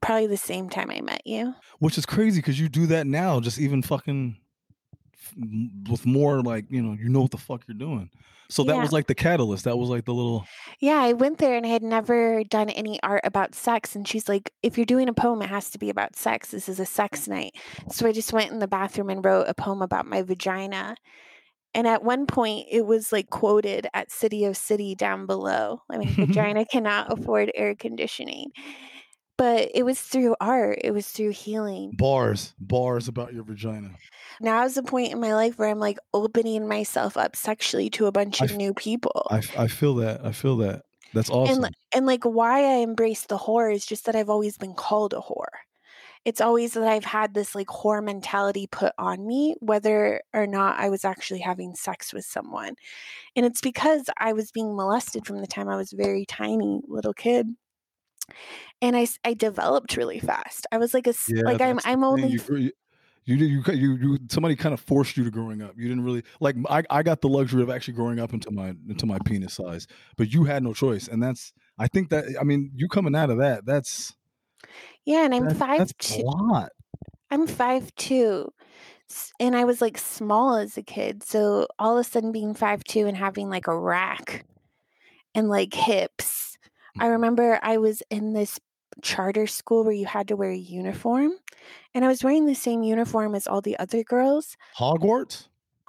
probably 0.00 0.26
the 0.28 0.36
same 0.36 0.68
time 0.68 0.90
I 0.90 1.00
met 1.00 1.22
you. 1.26 1.54
Which 1.80 1.98
is 1.98 2.06
crazy 2.06 2.40
because 2.40 2.60
you 2.60 2.68
do 2.68 2.86
that 2.88 3.06
now, 3.06 3.40
just 3.40 3.58
even 3.58 3.82
fucking 3.82 4.36
with 5.88 6.06
more 6.06 6.42
like 6.42 6.66
you 6.70 6.82
know, 6.82 6.92
you 6.92 7.08
know 7.08 7.20
what 7.22 7.30
the 7.30 7.38
fuck 7.38 7.62
you're 7.68 7.76
doing. 7.76 8.10
So 8.48 8.64
that 8.64 8.74
Yeah. 8.76 8.82
was 8.82 8.90
like 8.92 9.06
the 9.06 9.14
catalyst. 9.14 9.64
That 9.64 9.78
was 9.78 9.88
like 9.90 10.04
the 10.06 10.12
little. 10.14 10.44
Yeah, 10.80 11.00
I 11.00 11.12
went 11.12 11.38
there 11.38 11.56
and 11.56 11.64
I 11.64 11.68
had 11.68 11.84
never 11.84 12.42
done 12.42 12.68
any 12.68 13.00
art 13.00 13.20
about 13.22 13.54
sex. 13.54 13.94
And 13.94 14.08
she's 14.08 14.28
like, 14.28 14.52
if 14.64 14.76
you're 14.76 14.84
doing 14.86 15.08
a 15.08 15.12
poem, 15.14 15.40
it 15.40 15.48
has 15.48 15.70
to 15.70 15.78
be 15.78 15.88
about 15.88 16.16
sex. 16.16 16.50
This 16.50 16.68
is 16.68 16.80
a 16.80 16.84
sex 16.86 17.28
night. 17.28 17.52
So 17.92 18.08
I 18.08 18.12
just 18.12 18.32
went 18.32 18.50
in 18.50 18.58
the 18.58 18.66
bathroom 18.66 19.08
and 19.08 19.24
wrote 19.24 19.46
a 19.46 19.54
poem 19.54 19.82
about 19.82 20.06
my 20.06 20.22
vagina. 20.22 20.96
And 21.74 21.86
at 21.86 22.02
one 22.02 22.26
point, 22.26 22.66
it 22.68 22.84
was 22.84 23.12
like 23.12 23.30
quoted 23.30 23.86
at 23.94 24.10
City 24.10 24.44
of 24.44 24.56
City 24.56 24.96
down 24.96 25.26
below. 25.26 25.82
I 25.88 25.98
mean, 25.98 26.08
vagina 26.16 26.64
cannot 26.64 27.12
afford 27.12 27.52
air 27.54 27.76
conditioning. 27.76 28.46
But 29.40 29.70
it 29.74 29.84
was 29.84 29.98
through 29.98 30.36
art, 30.38 30.80
it 30.84 30.90
was 30.90 31.06
through 31.06 31.30
healing. 31.30 31.92
bars 31.96 32.52
bars 32.60 33.08
about 33.08 33.32
your 33.32 33.42
vagina 33.42 33.90
Now 34.38 34.64
is 34.66 34.74
the 34.74 34.82
point 34.82 35.12
in 35.12 35.20
my 35.20 35.34
life 35.34 35.58
where 35.58 35.70
I'm 35.70 35.78
like 35.78 35.98
opening 36.12 36.68
myself 36.68 37.16
up 37.16 37.34
sexually 37.34 37.88
to 37.90 38.04
a 38.04 38.12
bunch 38.12 38.42
of 38.42 38.50
f- 38.50 38.56
new 38.56 38.74
people. 38.74 39.26
I 39.30 39.40
feel 39.66 39.94
that 39.94 40.24
i 40.24 40.32
feel 40.32 40.58
that 40.58 40.82
that's 41.14 41.30
awesome 41.30 41.64
and 41.64 41.74
and 41.94 42.06
like 42.06 42.24
why 42.24 42.60
I 42.64 42.76
embrace 42.82 43.22
the 43.24 43.38
whore 43.38 43.74
is 43.74 43.86
just 43.86 44.04
that 44.04 44.14
I've 44.14 44.28
always 44.30 44.58
been 44.58 44.74
called 44.74 45.14
a 45.14 45.20
whore. 45.20 45.56
It's 46.26 46.42
always 46.42 46.74
that 46.74 46.86
I've 46.86 47.06
had 47.06 47.32
this 47.32 47.54
like 47.54 47.68
whore 47.68 48.04
mentality 48.04 48.66
put 48.70 48.92
on 48.98 49.26
me, 49.26 49.56
whether 49.60 50.20
or 50.34 50.46
not 50.46 50.78
I 50.78 50.90
was 50.90 51.04
actually 51.04 51.40
having 51.40 51.74
sex 51.74 52.12
with 52.12 52.26
someone. 52.26 52.74
And 53.34 53.46
it's 53.46 53.62
because 53.62 54.04
I 54.18 54.34
was 54.34 54.52
being 54.52 54.76
molested 54.76 55.26
from 55.26 55.40
the 55.40 55.46
time 55.46 55.68
I 55.68 55.76
was 55.76 55.92
very 55.92 56.26
tiny 56.26 56.82
little 56.86 57.14
kid. 57.14 57.46
And 58.82 58.96
I, 58.96 59.06
I 59.24 59.34
developed 59.34 59.96
really 59.96 60.18
fast. 60.18 60.66
I 60.72 60.78
was 60.78 60.94
like 60.94 61.06
a 61.06 61.10
s- 61.10 61.30
like 61.30 61.60
I'm 61.60 61.78
I'm 61.84 62.02
only 62.04 62.28
you, 62.28 62.72
you, 63.24 63.36
you, 63.36 63.62
you 63.72 63.96
you 63.96 64.18
somebody 64.28 64.56
kind 64.56 64.72
of 64.72 64.80
forced 64.80 65.16
you 65.16 65.24
to 65.24 65.30
growing 65.30 65.60
up 65.62 65.74
you 65.76 65.86
didn't 65.88 66.02
really 66.04 66.22
like 66.40 66.56
I, 66.68 66.82
I 66.90 67.02
got 67.02 67.20
the 67.20 67.28
luxury 67.28 67.62
of 67.62 67.70
actually 67.70 67.94
growing 67.94 68.18
up 68.18 68.32
into 68.32 68.50
my 68.50 68.74
into 68.88 69.04
my 69.06 69.18
penis 69.24 69.54
size 69.54 69.86
but 70.16 70.32
you 70.32 70.44
had 70.44 70.62
no 70.62 70.72
choice 70.72 71.06
and 71.06 71.22
that's 71.22 71.52
i 71.78 71.86
think 71.86 72.08
that 72.08 72.24
i 72.40 72.44
mean 72.44 72.72
you 72.74 72.88
coming 72.88 73.14
out 73.14 73.28
of 73.30 73.38
that 73.38 73.66
that's 73.66 74.14
yeah, 75.04 75.24
and 75.24 75.34
I'm 75.34 75.44
that- 75.48 75.56
five 75.56 75.78
that's 75.78 75.92
two. 75.98 76.22
a 76.22 76.24
lot 76.24 76.70
I'm 77.30 77.46
five 77.46 77.94
two, 77.94 78.52
and 79.38 79.54
I 79.54 79.64
was 79.64 79.80
like 79.80 79.96
small 79.96 80.56
as 80.56 80.76
a 80.76 80.82
kid. 80.82 81.22
So 81.22 81.68
all 81.78 81.96
of 81.96 82.04
a 82.04 82.08
sudden, 82.08 82.32
being 82.32 82.54
five 82.54 82.82
two 82.84 83.06
and 83.06 83.16
having 83.16 83.48
like 83.48 83.68
a 83.68 83.78
rack 83.78 84.44
and 85.34 85.48
like 85.48 85.72
hips. 85.72 86.49
I 86.98 87.06
remember 87.06 87.58
I 87.62 87.78
was 87.78 88.02
in 88.10 88.32
this 88.32 88.58
charter 89.02 89.46
school 89.46 89.84
where 89.84 89.92
you 89.92 90.06
had 90.06 90.28
to 90.28 90.36
wear 90.36 90.50
a 90.50 90.56
uniform, 90.56 91.32
and 91.94 92.04
I 92.04 92.08
was 92.08 92.24
wearing 92.24 92.46
the 92.46 92.54
same 92.54 92.82
uniform 92.82 93.34
as 93.34 93.46
all 93.46 93.60
the 93.60 93.78
other 93.78 94.02
girls. 94.02 94.56
Hogwarts. 94.76 95.46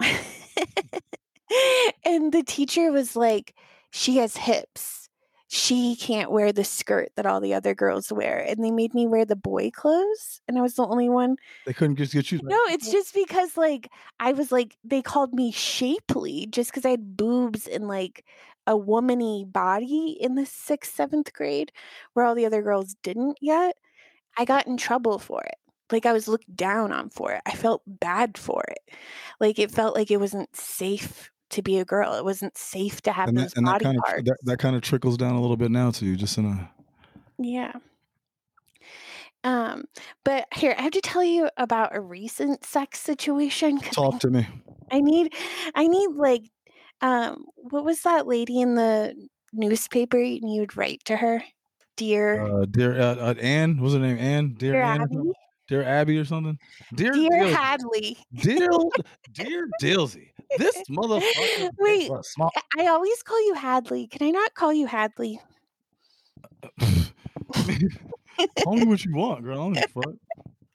and 2.04 2.32
the 2.32 2.42
teacher 2.46 2.92
was 2.92 3.16
like, 3.16 3.54
She 3.90 4.18
has 4.18 4.36
hips. 4.36 5.08
She 5.54 5.96
can't 5.96 6.30
wear 6.30 6.50
the 6.50 6.64
skirt 6.64 7.10
that 7.14 7.26
all 7.26 7.38
the 7.38 7.52
other 7.52 7.74
girls 7.74 8.10
wear. 8.10 8.38
And 8.38 8.64
they 8.64 8.70
made 8.70 8.94
me 8.94 9.06
wear 9.06 9.26
the 9.26 9.36
boy 9.36 9.70
clothes. 9.70 10.40
And 10.48 10.56
I 10.56 10.62
was 10.62 10.76
the 10.76 10.86
only 10.86 11.10
one. 11.10 11.36
They 11.66 11.74
couldn't 11.74 11.96
just 11.96 12.14
get 12.14 12.32
you. 12.32 12.40
No, 12.42 12.58
it's 12.68 12.90
just 12.90 13.12
because, 13.12 13.54
like, 13.58 13.90
I 14.18 14.32
was 14.32 14.50
like, 14.50 14.78
they 14.82 15.02
called 15.02 15.34
me 15.34 15.52
shapely 15.52 16.46
just 16.46 16.70
because 16.70 16.86
I 16.86 16.92
had 16.92 17.18
boobs 17.18 17.66
and, 17.66 17.86
like, 17.86 18.24
a 18.66 18.72
womany 18.72 19.50
body 19.50 20.16
in 20.20 20.34
the 20.34 20.46
sixth, 20.46 20.94
seventh 20.94 21.32
grade, 21.32 21.72
where 22.12 22.24
all 22.24 22.34
the 22.34 22.46
other 22.46 22.62
girls 22.62 22.96
didn't 23.02 23.38
yet. 23.40 23.76
I 24.38 24.44
got 24.44 24.66
in 24.66 24.76
trouble 24.76 25.18
for 25.18 25.42
it. 25.42 25.56
Like 25.90 26.06
I 26.06 26.12
was 26.12 26.28
looked 26.28 26.54
down 26.56 26.90
on 26.92 27.10
for 27.10 27.32
it. 27.32 27.42
I 27.44 27.52
felt 27.52 27.82
bad 27.86 28.38
for 28.38 28.62
it. 28.68 28.94
Like 29.40 29.58
it 29.58 29.70
felt 29.70 29.94
like 29.94 30.10
it 30.10 30.20
wasn't 30.20 30.54
safe 30.56 31.30
to 31.50 31.62
be 31.62 31.78
a 31.78 31.84
girl. 31.84 32.14
It 32.14 32.24
wasn't 32.24 32.56
safe 32.56 33.02
to 33.02 33.12
have 33.12 33.28
and 33.28 33.36
those 33.36 33.50
that, 33.50 33.58
and 33.58 33.66
that 33.66 33.72
body 33.72 33.84
kind 33.84 33.98
parts. 33.98 34.18
of 34.20 34.24
that, 34.24 34.36
that 34.44 34.58
kind 34.58 34.74
of 34.74 34.82
trickles 34.82 35.16
down 35.18 35.34
a 35.34 35.40
little 35.40 35.56
bit 35.58 35.70
now 35.70 35.90
to 35.90 36.06
you, 36.06 36.16
just 36.16 36.38
in 36.38 36.46
a. 36.46 36.70
Yeah. 37.38 37.72
Um, 39.44 39.84
but 40.24 40.46
here 40.54 40.74
I 40.78 40.82
have 40.82 40.92
to 40.92 41.00
tell 41.00 41.24
you 41.24 41.50
about 41.56 41.94
a 41.94 42.00
recent 42.00 42.64
sex 42.64 43.00
situation. 43.00 43.80
I 43.82 43.88
Talk 43.88 44.20
to 44.20 44.30
me. 44.30 44.46
I 44.90 45.00
need, 45.00 45.34
I 45.74 45.88
need 45.88 46.10
like, 46.12 46.44
um, 47.02 47.44
what 47.56 47.84
was 47.84 48.00
that 48.02 48.26
lady 48.26 48.60
in 48.60 48.74
the 48.74 49.14
newspaper 49.52 50.16
and 50.18 50.50
you'd 50.52 50.76
write 50.76 51.04
to 51.04 51.16
her, 51.16 51.42
dear, 51.96 52.40
Uh, 52.40 52.64
dear 52.64 52.98
uh, 53.00 53.14
uh, 53.16 53.34
Anne, 53.40 53.78
what's 53.80 53.94
her 53.94 54.00
name? 54.00 54.18
Anne, 54.18 54.54
dear, 54.54 54.72
dear 54.72 54.82
Anne, 54.82 55.02
Abby, 55.02 55.32
dear 55.68 55.82
Abby, 55.82 56.18
or 56.18 56.24
something. 56.24 56.58
Dear, 56.94 57.12
dear 57.12 57.30
Dilsey. 57.30 57.52
Hadley. 57.52 58.18
dear, 58.34 58.70
dear 59.32 59.68
Dilsey. 59.82 60.28
This 60.58 60.82
motherfucker. 60.90 61.70
Wait, 61.78 62.10
small. 62.24 62.50
I- 62.78 62.86
always 62.86 63.22
call 63.22 63.44
you 63.46 63.54
Hadley. 63.54 64.06
Can 64.06 64.26
I 64.26 64.30
not 64.30 64.54
call 64.54 64.72
you 64.72 64.86
Hadley? 64.86 65.40
Tell 68.56 68.74
me 68.74 68.84
what 68.84 69.04
you 69.04 69.14
want, 69.14 69.44
girl. 69.44 69.52
I 69.54 69.56
don't 69.64 69.72
give 69.74 69.84
a 69.84 69.88
fuck. 69.88 70.14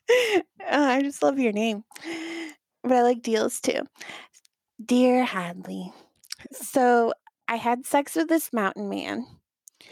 Uh, 0.09 0.41
I 0.71 1.01
just 1.01 1.21
love 1.23 1.39
your 1.39 1.51
name, 1.51 1.83
but 2.83 2.93
I 2.93 3.01
like 3.03 3.21
Dealz 3.21 3.59
too. 3.61 3.81
Dear 4.83 5.23
Hadley, 5.25 5.91
so 6.51 7.13
I 7.47 7.55
had 7.55 7.85
sex 7.85 8.15
with 8.15 8.29
this 8.29 8.51
mountain 8.53 8.89
man. 8.89 9.25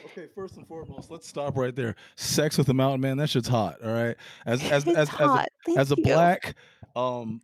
Okay, 0.06 0.28
first 0.34 0.58
and 0.58 0.68
foremost, 0.68 1.12
let's 1.12 1.28
stop 1.28 1.56
right 1.58 1.76
there. 1.76 1.95
Sex 2.16 2.58
with 2.58 2.70
a 2.70 2.74
mountain 2.74 3.01
man, 3.01 3.18
that 3.18 3.30
shit's 3.30 3.47
hot. 3.47 3.78
All 3.84 3.91
right, 3.93 4.16
as 4.45 4.62
as 4.72 4.86
It's 4.88 4.97
as 4.97 5.10
as 5.10 5.20
a, 5.20 5.28
hot. 5.28 5.47
As 5.78 5.91
a 5.91 5.95
black, 5.95 6.56
um, 6.95 7.41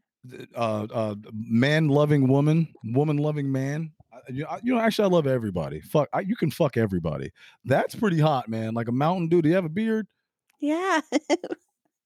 uh, 0.55 0.87
uh, 0.91 1.15
man 1.33 1.87
loving 1.87 2.27
woman, 2.27 2.73
woman 2.83 3.17
loving 3.17 3.51
man. 3.51 3.91
You 4.29 4.45
I- 4.47 4.59
you 4.63 4.73
know, 4.75 4.79
actually, 4.81 5.05
I 5.05 5.09
love 5.09 5.27
everybody. 5.27 5.81
Fuck, 5.81 6.09
I, 6.13 6.21
you 6.21 6.35
can 6.35 6.51
fuck 6.51 6.77
everybody. 6.77 7.31
That's 7.65 7.95
pretty 7.95 8.19
hot, 8.19 8.49
man. 8.49 8.73
Like 8.73 8.87
a 8.87 8.91
mountain 8.91 9.29
dude. 9.29 9.43
Do 9.43 9.49
you 9.49 9.55
have 9.55 9.65
a 9.65 9.69
beard? 9.69 10.07
Yeah. 10.59 11.01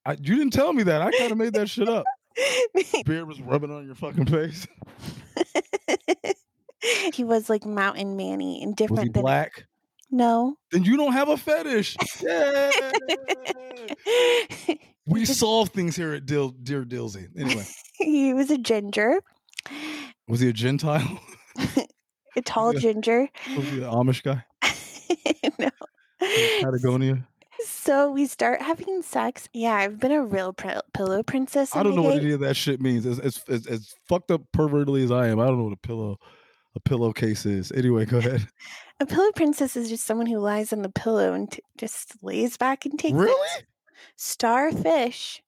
I, 0.06 0.14
you 0.14 0.36
didn't 0.36 0.51
tell 0.53 0.72
me 0.72 0.84
that. 0.84 1.01
I 1.01 1.12
kind 1.12 1.32
of 1.32 1.38
made 1.38 1.53
that 1.53 1.70
shit 1.70 1.89
up. 1.89 2.06
Beard 3.06 3.28
was 3.28 3.41
rubbing 3.41 3.72
on 3.72 3.86
your 3.86 3.95
fucking 3.95 4.28
face. 4.28 4.68
he 7.14 7.24
was 7.24 7.50
like 7.50 7.66
mountain 7.66 8.16
manny 8.16 8.62
and 8.62 8.72
Was 8.72 8.80
he 8.80 8.88
different 8.88 9.14
than 9.14 9.22
black? 9.24 9.66
no. 10.12 10.56
Then 10.72 10.84
you 10.84 10.98
don't 10.98 11.14
have 11.14 11.30
a 11.30 11.38
fetish. 11.38 11.98
Yay! 12.22 12.72
we 15.06 15.26
solve 15.26 15.70
things 15.70 15.96
here 15.96 16.14
at 16.14 16.26
Dil- 16.26 16.50
Dear 16.64 16.84
Dilsey. 16.84 17.28
Anyway, 17.38 17.66
he 17.98 18.34
was 18.34 18.50
a 18.52 18.58
ginger, 18.58 19.20
was 20.28 20.40
he 20.40 20.50
a 20.50 20.54
Gentile? 20.54 21.20
a 22.36 22.42
tall 22.42 22.74
Yeah. 22.74 22.80
ginger. 22.80 23.30
was 23.56 23.66
he 23.70 23.78
an 23.78 23.84
Amish 23.90 24.24
guy? 24.24 24.44
no. 25.60 25.70
Patagonia? 26.62 27.28
So 27.66 28.12
we 28.12 28.26
start 28.28 28.62
having 28.62 29.02
sex. 29.02 29.48
Yeah, 29.54 29.74
I've 29.76 30.00
been 30.00 30.12
a 30.12 30.24
real 30.24 30.54
pr- 30.54 30.80
pillow 30.94 31.24
princess. 31.24 31.76
I 31.76 31.84
don't 31.84 31.96
know 31.96 32.02
what 32.04 32.18
any 32.18 32.32
of 32.34 32.42
that 32.42 32.56
shit 32.56 32.82
means. 32.82 33.06
As, 33.06 33.20
as, 33.20 33.42
as, 33.48 33.66
as 33.68 33.96
fucked 34.08 34.30
up 34.32 34.42
pervertedly 34.56 35.04
as 35.04 35.12
I 35.12 35.28
am, 35.28 35.40
I 35.40 35.46
don't 35.48 35.58
know 35.58 35.64
what 35.64 35.74
a 35.74 35.78
pillow 35.78 36.20
a 36.76 36.80
pillowcase 36.80 37.45
is. 37.45 37.71
Anyway, 37.71 38.05
go 38.05 38.17
ahead. 38.17 38.47
A 38.99 39.05
pillow 39.05 39.32
princess 39.36 39.76
is 39.76 39.89
just 39.89 40.05
someone 40.05 40.28
who 40.28 40.39
lies 40.39 40.71
on 40.71 40.82
the 40.82 40.89
pillow 40.89 41.34
and 41.34 41.51
t- 41.51 41.61
just 41.78 42.15
lays 42.23 42.55
back 42.55 42.86
and 42.86 42.97
takes 42.97 43.13
it. 43.13 43.17
Really? 43.17 43.63
Starfish. 44.15 45.43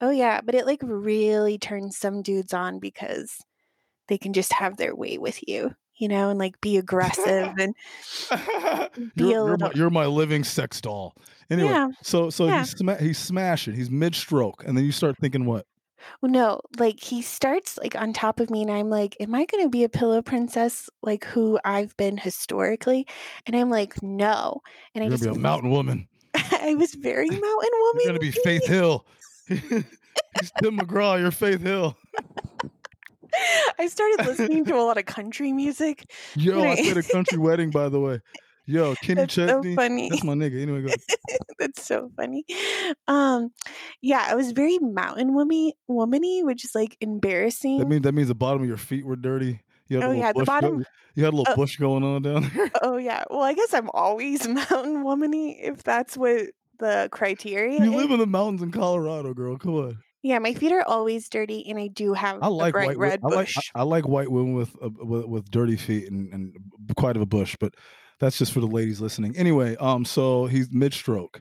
Oh 0.00 0.10
yeah, 0.10 0.40
but 0.40 0.56
it 0.56 0.66
like 0.66 0.80
really 0.82 1.58
turns 1.58 1.96
some 1.96 2.22
dudes 2.22 2.52
on 2.52 2.80
because 2.80 3.38
they 4.08 4.18
can 4.18 4.32
just 4.32 4.52
have 4.52 4.76
their 4.76 4.96
way 4.96 5.16
with 5.16 5.46
you, 5.46 5.76
you 5.96 6.08
know, 6.08 6.30
and 6.30 6.40
like 6.40 6.60
be 6.60 6.76
aggressive 6.76 7.52
and 7.58 7.74
Be 9.14 9.24
you're, 9.24 9.48
you're, 9.48 9.56
my, 9.58 9.70
you're 9.74 9.90
my 9.90 10.06
living 10.06 10.42
sex 10.42 10.80
doll. 10.80 11.14
Anyway, 11.50 11.68
yeah. 11.68 11.88
so 12.02 12.30
so 12.30 12.46
yeah. 12.46 12.60
he's, 12.60 12.70
sma- 12.70 12.96
he's 12.96 13.18
smashing. 13.18 13.74
He's 13.74 13.90
mid 13.90 14.14
stroke, 14.14 14.64
and 14.66 14.76
then 14.76 14.84
you 14.84 14.92
start 14.92 15.16
thinking, 15.20 15.44
what? 15.44 15.66
Well, 16.20 16.30
no, 16.30 16.60
like 16.78 17.00
he 17.00 17.22
starts 17.22 17.78
like 17.78 17.94
on 17.94 18.12
top 18.12 18.40
of 18.40 18.50
me, 18.50 18.62
and 18.62 18.70
I'm 18.70 18.90
like, 18.90 19.16
"Am 19.20 19.34
I 19.34 19.44
going 19.44 19.64
to 19.64 19.70
be 19.70 19.84
a 19.84 19.88
pillow 19.88 20.22
princess 20.22 20.88
like 21.02 21.24
who 21.24 21.58
I've 21.64 21.96
been 21.96 22.16
historically?" 22.16 23.06
And 23.46 23.54
I'm 23.56 23.70
like, 23.70 24.02
"No," 24.02 24.62
and 24.94 25.02
I 25.02 25.06
You're 25.06 25.14
just 25.16 25.24
gonna 25.24 25.34
be 25.34 25.40
a 25.40 25.42
mountain 25.42 25.70
woman. 25.70 26.08
I 26.34 26.74
was 26.74 26.94
very 26.94 27.28
mountain 27.30 27.44
woman. 27.44 28.00
You're 28.04 28.06
gonna 28.06 28.18
be 28.18 28.30
Faith 28.30 28.66
Hill. 28.66 29.06
he's 29.48 30.52
Tim 30.62 30.78
McGraw. 30.78 31.18
You're 31.18 31.30
Faith 31.30 31.60
Hill. 31.62 31.96
I 33.78 33.86
started 33.86 34.26
listening 34.26 34.64
to 34.64 34.74
a 34.74 34.82
lot 34.82 34.98
of 34.98 35.04
country 35.06 35.52
music. 35.52 36.10
Yo, 36.36 36.60
I 36.62 36.64
Right. 36.66 36.84
said 36.84 36.96
a 36.96 37.02
country 37.02 37.38
wedding, 37.38 37.70
by 37.70 37.88
the 37.88 38.00
way. 38.00 38.20
Yo, 38.70 38.94
Kenny 38.96 39.22
That's 39.22 39.32
so 39.34 39.46
Chesney. 39.46 39.74
funny. 39.74 40.10
That's 40.10 40.22
my 40.24 40.34
nigga. 40.34 40.60
Anyway, 40.60 40.82
go. 40.82 40.92
That's 41.58 41.82
so 41.86 42.10
funny. 42.16 42.44
Um, 43.06 43.48
yeah, 44.02 44.26
I 44.28 44.34
was 44.34 44.52
very 44.52 44.78
mountain 44.78 45.32
woman 45.34 45.72
womany, 45.90 46.44
which 46.44 46.66
is 46.66 46.74
like 46.74 46.94
embarrassing. 47.00 47.78
That 47.78 47.88
means 47.88 48.02
that 48.02 48.12
means 48.12 48.28
the 48.28 48.34
bottom 48.34 48.60
of 48.60 48.68
your 48.68 48.76
feet 48.76 49.06
were 49.06 49.16
dirty. 49.16 49.60
You 49.88 49.96
had 49.96 50.02
a 50.02 50.06
Oh, 50.06 50.08
little 50.10 50.22
yeah, 50.22 50.32
the 50.34 50.44
bottom- 50.44 50.84
you 51.14 51.24
had 51.24 51.32
a 51.32 51.36
little 51.36 51.50
uh, 51.52 51.56
bush 51.56 51.76
going 51.78 52.04
on 52.04 52.20
down 52.22 52.50
there. 52.54 52.70
oh 52.82 52.98
yeah. 52.98 53.24
Well, 53.30 53.40
I 53.42 53.54
guess 53.54 53.72
I'm 53.72 53.88
always 53.94 54.46
mountain 54.48 55.02
womany 55.02 55.56
if 55.60 55.82
that's 55.82 56.14
what 56.16 56.48
the 56.78 57.08
criteria. 57.10 57.78
You 57.82 57.90
is. 57.92 57.96
live 58.02 58.10
in 58.10 58.18
the 58.20 58.26
mountains 58.26 58.60
in 58.60 58.70
Colorado, 58.70 59.32
girl. 59.32 59.56
Come 59.56 59.74
on. 59.76 59.98
Yeah, 60.22 60.40
my 60.40 60.52
feet 60.52 60.72
are 60.72 60.82
always 60.86 61.28
dirty, 61.30 61.64
and 61.70 61.78
I 61.78 61.86
do 61.86 62.12
have 62.12 62.42
I 62.42 62.48
like 62.48 62.70
a 62.70 62.72
bright 62.72 62.88
white. 62.88 62.98
red 62.98 63.20
I 63.24 63.28
like 63.28 63.46
bush. 63.46 63.56
I, 63.74 63.80
I 63.80 63.82
like 63.84 64.06
white 64.06 64.30
women 64.30 64.52
with, 64.52 64.76
uh, 64.82 64.90
with 65.02 65.24
with 65.24 65.50
dirty 65.50 65.76
feet 65.76 66.10
and 66.10 66.30
and 66.34 66.54
quite 66.96 67.16
of 67.16 67.22
a 67.22 67.26
bush, 67.26 67.56
but 67.58 67.72
that's 68.20 68.38
just 68.38 68.52
for 68.52 68.60
the 68.60 68.66
ladies 68.66 69.00
listening. 69.00 69.36
Anyway, 69.36 69.76
um, 69.76 70.04
so 70.04 70.46
he's 70.46 70.68
mid 70.72 70.92
stroke. 70.94 71.40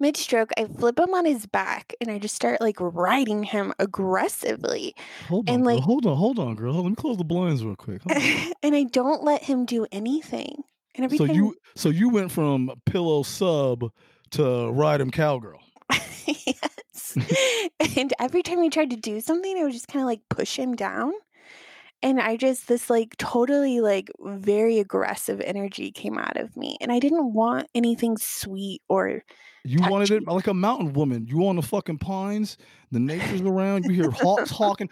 Mid 0.00 0.16
stroke, 0.16 0.50
I 0.58 0.64
flip 0.64 0.98
him 0.98 1.14
on 1.14 1.24
his 1.24 1.46
back, 1.46 1.94
and 2.00 2.10
I 2.10 2.18
just 2.18 2.34
start 2.34 2.60
like 2.60 2.76
riding 2.80 3.44
him 3.44 3.72
aggressively, 3.78 4.94
Hold 5.28 5.48
on, 5.48 5.54
And, 5.54 5.64
girl. 5.64 5.74
like- 5.76 5.84
hold 5.84 6.06
on, 6.06 6.16
hold 6.16 6.38
on, 6.38 6.54
girl. 6.56 6.74
Let 6.74 6.84
me 6.86 6.94
close 6.96 7.16
the 7.16 7.24
blinds 7.24 7.64
real 7.64 7.76
quick. 7.76 8.02
And 8.62 8.74
I 8.76 8.84
don't 8.84 9.24
let 9.24 9.44
him 9.44 9.64
do 9.64 9.86
anything. 9.90 10.62
And 10.96 11.04
every 11.04 11.18
so 11.18 11.24
you 11.24 11.56
so 11.76 11.88
you 11.88 12.08
went 12.10 12.30
from 12.32 12.70
pillow 12.84 13.22
sub 13.22 13.84
to 14.32 14.70
ride 14.72 15.00
him 15.00 15.10
cowgirl. 15.10 15.60
yes. 16.26 17.16
and 17.96 18.12
every 18.18 18.42
time 18.42 18.62
he 18.62 18.68
tried 18.70 18.90
to 18.90 18.96
do 18.96 19.20
something, 19.20 19.56
I 19.56 19.62
would 19.64 19.72
just 19.72 19.88
kind 19.88 20.02
of 20.02 20.06
like 20.06 20.20
push 20.28 20.56
him 20.58 20.74
down. 20.76 21.12
And 22.02 22.18
I 22.20 22.36
just, 22.36 22.66
this 22.68 22.88
like 22.88 23.16
totally 23.18 23.80
like 23.80 24.10
very 24.20 24.78
aggressive 24.78 25.40
energy 25.42 25.90
came 25.90 26.16
out 26.16 26.36
of 26.38 26.56
me. 26.56 26.76
And 26.80 26.90
I 26.90 26.98
didn't 26.98 27.34
want 27.34 27.68
anything 27.74 28.16
sweet 28.18 28.80
or, 28.88 29.22
You 29.64 29.80
wanted 29.90 30.10
it 30.10 30.26
like 30.26 30.46
a 30.46 30.54
mountain 30.54 30.94
woman. 30.94 31.26
You 31.26 31.46
on 31.46 31.56
the 31.56 31.62
fucking 31.62 31.98
pines, 31.98 32.56
the 32.90 33.00
nature's 33.10 33.42
around. 33.42 33.84
You 33.84 33.90
hear 33.90 34.10
hawks 34.10 34.50
hawking. 34.50 34.88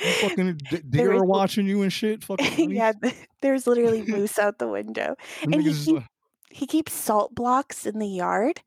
You 0.00 0.10
fucking 0.28 0.60
deer 0.90 1.12
are 1.12 1.24
watching 1.24 1.66
you 1.66 1.82
and 1.82 1.92
shit. 1.92 2.24
Fucking 2.28 2.70
yeah, 2.72 2.92
there's 3.40 3.66
literally 3.68 4.02
moose 4.02 4.38
out 4.38 4.58
the 4.58 4.66
window. 4.68 5.14
And 5.42 5.54
he 5.54 5.72
keep- 5.74 5.94
like- 5.96 6.04
He 6.50 6.66
keeps 6.66 6.92
salt 6.92 7.34
blocks 7.34 7.86
in 7.86 7.98
the 7.98 8.08
yard 8.08 8.62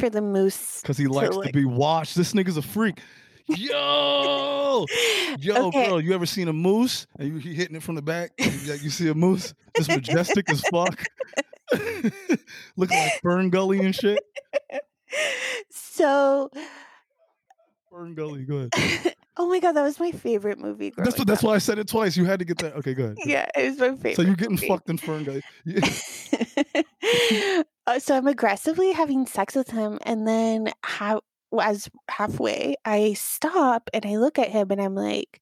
for 0.00 0.10
the 0.10 0.22
moose. 0.22 0.80
Cause 0.82 0.96
he 0.96 1.06
likes 1.06 1.30
to 1.34 1.40
like- 1.40 1.52
be 1.52 1.64
watched. 1.66 2.16
This 2.16 2.32
nigga's 2.32 2.56
a 2.56 2.62
freak. 2.62 2.98
Yo, 3.48 4.86
yo, 5.38 5.66
Okay. 5.66 5.86
girl, 5.86 6.00
you 6.00 6.14
ever 6.14 6.24
seen 6.26 6.48
a 6.48 6.52
moose 6.52 7.06
and 7.18 7.28
you 7.28 7.36
he 7.36 7.52
hitting 7.54 7.76
it 7.76 7.82
from 7.82 7.94
the 7.94 8.02
back? 8.02 8.32
like, 8.38 8.82
you 8.82 8.88
see 8.90 9.08
a 9.08 9.14
moose, 9.14 9.52
it's 9.74 9.88
majestic 9.94 10.48
as 10.50 10.62
fuck, 10.72 10.98
looking 11.72 12.96
like 12.98 13.20
FernGully 13.22 13.84
and 13.84 13.94
shit. 13.94 14.18
so, 15.70 16.50
FernGully, 17.92 18.48
go 18.48 18.68
ahead. 18.72 19.14
oh 19.36 19.48
my 19.48 19.60
god, 19.60 19.72
that 19.72 19.82
was 19.82 20.00
my 20.00 20.10
favorite 20.10 20.58
movie. 20.58 20.92
That's 20.96 21.18
what, 21.18 21.26
that's 21.28 21.42
why 21.42 21.54
I 21.54 21.58
said 21.58 21.78
it 21.78 21.86
twice. 21.86 22.16
You 22.16 22.24
had 22.24 22.38
to 22.38 22.44
get 22.46 22.58
that. 22.58 22.74
Okay, 22.76 22.94
good. 22.94 23.18
Yeah, 23.24 23.46
it 23.54 23.70
was 23.70 23.78
my 23.78 23.90
favorite. 23.90 24.16
So 24.16 24.22
you're 24.22 24.36
getting 24.36 24.54
movie. 24.54 24.68
fucked 24.68 24.88
in 24.88 24.96
FernGully. 24.98 25.42
Yeah. 25.66 27.62
uh, 27.86 27.98
so 27.98 28.16
I'm 28.16 28.26
aggressively 28.26 28.92
having 28.92 29.26
sex 29.26 29.54
with 29.54 29.70
him, 29.70 29.98
and 30.04 30.26
then 30.26 30.72
how 30.82 31.20
as 31.60 31.88
halfway, 32.08 32.76
I 32.84 33.14
stop 33.14 33.90
and 33.92 34.04
I 34.06 34.16
look 34.16 34.38
at 34.38 34.50
him 34.50 34.70
and 34.70 34.80
I'm 34.80 34.94
like, 34.94 35.40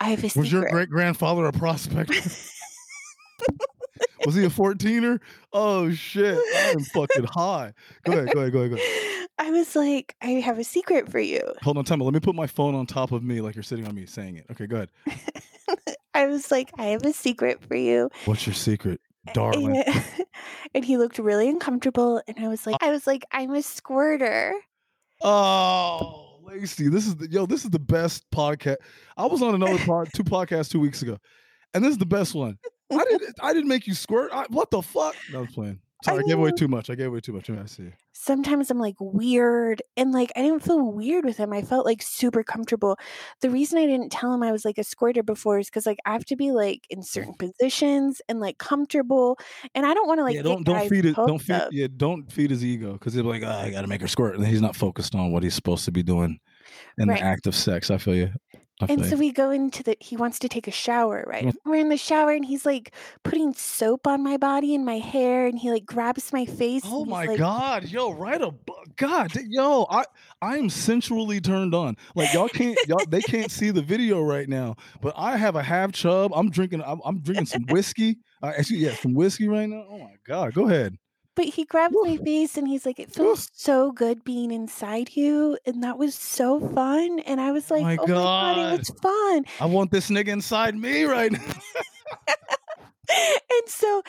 I 0.00 0.10
have 0.10 0.24
a 0.24 0.38
Was 0.38 0.52
your 0.52 0.68
great 0.68 0.90
grandfather 0.90 1.44
a 1.46 1.52
prospector? 1.52 2.14
Was 4.26 4.34
he 4.34 4.44
a 4.44 4.50
14er? 4.50 5.20
Oh 5.52 5.90
shit. 5.92 6.38
I'm 6.56 6.80
fucking 6.80 7.24
high. 7.24 7.72
Go 8.04 8.12
ahead, 8.12 8.32
go 8.32 8.40
ahead, 8.40 8.52
go 8.52 8.58
ahead, 8.60 8.70
go 8.70 8.76
ahead. 8.76 9.28
I 9.38 9.50
was 9.50 9.74
like, 9.74 10.14
I 10.20 10.32
have 10.32 10.58
a 10.58 10.64
secret 10.64 11.10
for 11.10 11.18
you. 11.18 11.40
Hold 11.62 11.78
on, 11.78 11.84
time. 11.84 12.00
Let 12.00 12.12
me 12.12 12.20
put 12.20 12.34
my 12.34 12.46
phone 12.46 12.74
on 12.74 12.86
top 12.86 13.12
of 13.12 13.22
me 13.22 13.40
like 13.40 13.54
you're 13.54 13.62
sitting 13.62 13.86
on 13.88 13.94
me 13.94 14.04
saying 14.04 14.36
it. 14.36 14.46
Okay, 14.50 14.66
go 14.66 14.76
ahead. 14.76 14.90
I 16.14 16.26
was 16.26 16.50
like, 16.50 16.70
I 16.76 16.86
have 16.86 17.04
a 17.04 17.12
secret 17.12 17.64
for 17.66 17.74
you. 17.74 18.10
What's 18.26 18.46
your 18.46 18.54
secret, 18.54 19.00
darling? 19.32 19.82
And, 19.86 20.04
and 20.74 20.84
he 20.84 20.98
looked 20.98 21.18
really 21.18 21.48
uncomfortable. 21.48 22.20
And 22.28 22.38
I 22.38 22.48
was 22.48 22.66
like, 22.66 22.76
ah 22.82 22.86
I 22.86 22.90
was 22.90 23.06
like, 23.06 23.24
I'm 23.32 23.54
a 23.54 23.62
squirter. 23.62 24.52
Oh, 25.22 26.38
Lacey, 26.42 26.88
this 26.88 27.06
is 27.06 27.16
the 27.16 27.30
yo, 27.30 27.46
this 27.46 27.64
is 27.64 27.70
the 27.70 27.78
best 27.78 28.30
podcast. 28.30 28.76
I 29.16 29.26
was 29.26 29.42
on 29.42 29.54
another 29.54 29.78
pod, 29.78 30.08
two 30.14 30.24
podcasts 30.24 30.70
two 30.70 30.80
weeks 30.80 31.02
ago, 31.02 31.18
and 31.74 31.84
this 31.84 31.92
is 31.92 31.98
the 31.98 32.06
best 32.06 32.34
one. 32.34 32.58
I 32.90 33.04
didn't 33.04 33.36
I 33.40 33.52
didn't 33.52 33.68
make 33.68 33.86
you 33.86 33.94
squirt. 33.94 34.30
I, 34.32 34.46
what 34.48 34.70
the 34.70 34.82
fuck? 34.82 35.14
No, 35.32 35.38
I 35.38 35.42
was 35.42 35.52
playing. 35.52 35.80
Sorry, 36.04 36.20
I, 36.24 36.28
gave 36.28 36.38
away 36.38 36.52
too 36.56 36.68
much. 36.68 36.88
I 36.90 36.94
gave 36.94 37.08
away 37.08 37.20
too 37.20 37.32
much. 37.32 37.50
I 37.50 37.64
see. 37.66 37.90
Sometimes 38.12 38.70
I'm 38.70 38.78
like 38.78 38.96
weird. 39.00 39.82
And 39.96 40.12
like, 40.12 40.32
I 40.36 40.42
didn't 40.42 40.62
feel 40.62 40.82
weird 40.82 41.24
with 41.24 41.36
him. 41.36 41.52
I 41.52 41.62
felt 41.62 41.84
like 41.86 42.02
super 42.02 42.42
comfortable. 42.42 42.96
The 43.40 43.50
reason 43.50 43.78
I 43.78 43.86
didn't 43.86 44.10
tell 44.10 44.32
him 44.32 44.42
I 44.42 44.52
was 44.52 44.64
like 44.64 44.78
a 44.78 44.84
squirter 44.84 45.22
before 45.22 45.58
is 45.58 45.66
because 45.66 45.86
like 45.86 45.98
I 46.06 46.12
have 46.12 46.24
to 46.26 46.36
be 46.36 46.52
like 46.52 46.80
in 46.90 47.02
certain 47.02 47.34
positions 47.34 48.20
and 48.28 48.40
like 48.40 48.58
comfortable. 48.58 49.38
And 49.74 49.84
I 49.86 49.94
don't 49.94 50.06
want 50.06 50.18
to 50.18 50.24
like, 50.24 50.34
yeah, 50.36 50.42
don't 50.42 50.64
don't 50.64 50.88
feed 50.88 51.04
it. 51.04 51.16
Don't 51.16 51.38
feed. 51.38 51.54
up. 51.54 51.68
Yeah, 51.72 51.88
don't 51.94 52.30
feed 52.32 52.50
his 52.50 52.64
ego 52.64 52.92
because 52.94 53.14
he'll 53.14 53.22
be 53.24 53.28
like, 53.28 53.42
oh, 53.42 53.48
I 53.50 53.70
got 53.70 53.82
to 53.82 53.86
make 53.86 54.00
her 54.00 54.08
squirt, 54.08 54.36
and 54.36 54.46
he's 54.46 54.60
not 54.62 54.76
focused 54.76 55.14
on 55.14 55.32
what 55.32 55.42
he's 55.42 55.54
supposed 55.54 55.84
to 55.86 55.92
be 55.92 56.02
doing 56.02 56.38
in 56.98 57.08
Right. 57.08 57.18
the 57.18 57.24
act 57.24 57.46
of 57.46 57.54
sex. 57.54 57.90
I 57.90 57.98
feel 57.98 58.14
you. 58.14 58.30
And 58.88 59.04
so 59.06 59.16
we 59.16 59.32
go 59.32 59.50
into 59.50 59.82
the, 59.82 59.96
he 60.00 60.16
wants 60.16 60.38
to 60.40 60.48
take 60.48 60.66
a 60.68 60.70
shower, 60.70 61.24
right? 61.26 61.46
Mm. 61.46 61.54
We're 61.64 61.76
in 61.76 61.88
the 61.88 61.96
shower 61.96 62.30
and 62.30 62.44
he's 62.44 62.64
like 62.64 62.92
putting 63.22 63.52
soap 63.52 64.06
on 64.06 64.22
my 64.22 64.36
body 64.36 64.74
and 64.74 64.84
my 64.84 64.98
hair 64.98 65.46
and 65.46 65.58
he 65.58 65.70
like 65.70 65.84
grabs 65.84 66.32
my 66.32 66.46
face. 66.46 66.82
Oh 66.86 67.04
my 67.04 67.26
like, 67.26 67.38
god, 67.38 67.84
yo, 67.84 68.12
right 68.12 68.40
above 68.40 68.96
God, 68.96 69.32
yo, 69.48 69.86
I 69.90 70.04
I 70.42 70.58
am 70.58 70.70
sensually 70.70 71.40
turned 71.40 71.74
on. 71.74 71.96
Like 72.14 72.32
y'all 72.32 72.48
can't 72.48 72.78
y'all 72.86 73.04
they 73.08 73.20
can't 73.20 73.50
see 73.50 73.70
the 73.70 73.82
video 73.82 74.22
right 74.22 74.48
now, 74.48 74.76
but 75.00 75.14
I 75.16 75.36
have 75.36 75.56
a 75.56 75.62
half 75.62 75.92
chub. 75.92 76.32
I'm 76.34 76.50
drinking 76.50 76.82
I'm, 76.84 77.00
I'm 77.04 77.20
drinking 77.20 77.46
some 77.46 77.66
whiskey. 77.68 78.18
Uh, 78.42 78.52
actually, 78.56 78.78
yeah, 78.78 78.94
some 78.94 79.14
whiskey 79.14 79.48
right 79.48 79.68
now. 79.68 79.84
Oh 79.88 79.98
my 79.98 80.14
god, 80.26 80.54
go 80.54 80.66
ahead. 80.66 80.96
But 81.40 81.54
he 81.54 81.64
grabs 81.64 81.94
my 82.02 82.18
face 82.18 82.58
and 82.58 82.68
he's 82.68 82.84
like, 82.84 83.00
It 83.00 83.14
feels 83.14 83.50
so 83.54 83.92
good 83.92 84.24
being 84.24 84.50
inside 84.50 85.16
you. 85.16 85.56
And 85.64 85.82
that 85.82 85.96
was 85.96 86.14
so 86.14 86.60
fun. 86.74 87.20
And 87.20 87.40
I 87.40 87.50
was 87.50 87.70
oh 87.70 87.76
like, 87.76 87.82
my 87.82 87.96
Oh 87.96 88.02
my 88.02 88.06
God, 88.06 88.56
God. 88.56 88.74
it 88.74 88.78
was 88.80 88.90
fun. 89.00 89.44
I 89.58 89.64
want 89.64 89.90
this 89.90 90.10
nigga 90.10 90.28
inside 90.28 90.76
me 90.76 91.04
right 91.04 91.32
now. 91.32 91.40
and 92.28 93.68
so, 93.68 94.02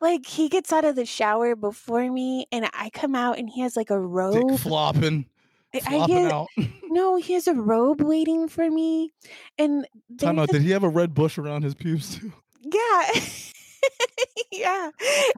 like, 0.00 0.24
he 0.24 0.48
gets 0.48 0.72
out 0.72 0.86
of 0.86 0.96
the 0.96 1.04
shower 1.04 1.54
before 1.54 2.10
me 2.10 2.46
and 2.50 2.70
I 2.72 2.88
come 2.88 3.14
out 3.14 3.38
and 3.38 3.50
he 3.50 3.60
has 3.60 3.76
like 3.76 3.90
a 3.90 3.96
Dick 3.98 4.04
robe. 4.06 4.58
flopping, 4.58 5.26
I- 5.74 6.06
get- 6.06 6.32
out. 6.32 6.48
no, 6.84 7.16
he 7.16 7.34
has 7.34 7.46
a 7.46 7.52
robe 7.54 8.00
waiting 8.00 8.48
for 8.48 8.70
me. 8.70 9.12
And 9.58 9.86
Time 10.16 10.38
out. 10.38 10.48
Did 10.48 10.62
he 10.62 10.70
have 10.70 10.84
a 10.84 10.88
red 10.88 11.12
bush 11.12 11.36
around 11.36 11.64
his 11.64 11.74
pubes 11.74 12.16
too? 12.16 12.32
Yeah. 12.62 13.10
yeah. 14.58 14.90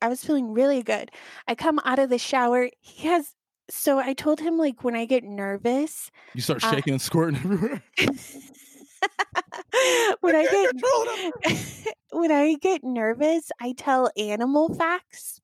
I 0.03 0.09
was 0.09 0.25
feeling 0.25 0.53
really 0.53 0.83
good. 0.83 1.11
I 1.47 1.55
come 1.55 1.79
out 1.85 1.99
of 1.99 2.11
the 2.11 2.19
shower. 2.19 2.71
He 2.81 3.07
has 3.09 3.35
so 3.71 3.99
I 3.99 4.15
told 4.15 4.41
him 4.41 4.59
like 4.59 4.83
when 4.83 4.97
I 4.97 5.05
get 5.05 5.23
nervous, 5.25 6.11
You 6.35 6.41
start 6.41 6.65
Uh, 6.65 6.73
shaking 6.73 6.95
and 6.95 7.03
squirting 7.03 7.37
everywhere. 7.45 7.83
when 10.21 10.37
I 10.37 10.43
get 10.45 11.95
when 12.13 12.33
I 12.33 12.55
get 12.61 12.83
nervous, 12.83 13.51
I 13.61 13.73
tell 13.77 14.11
animal 14.17 14.75
facts. 14.75 15.41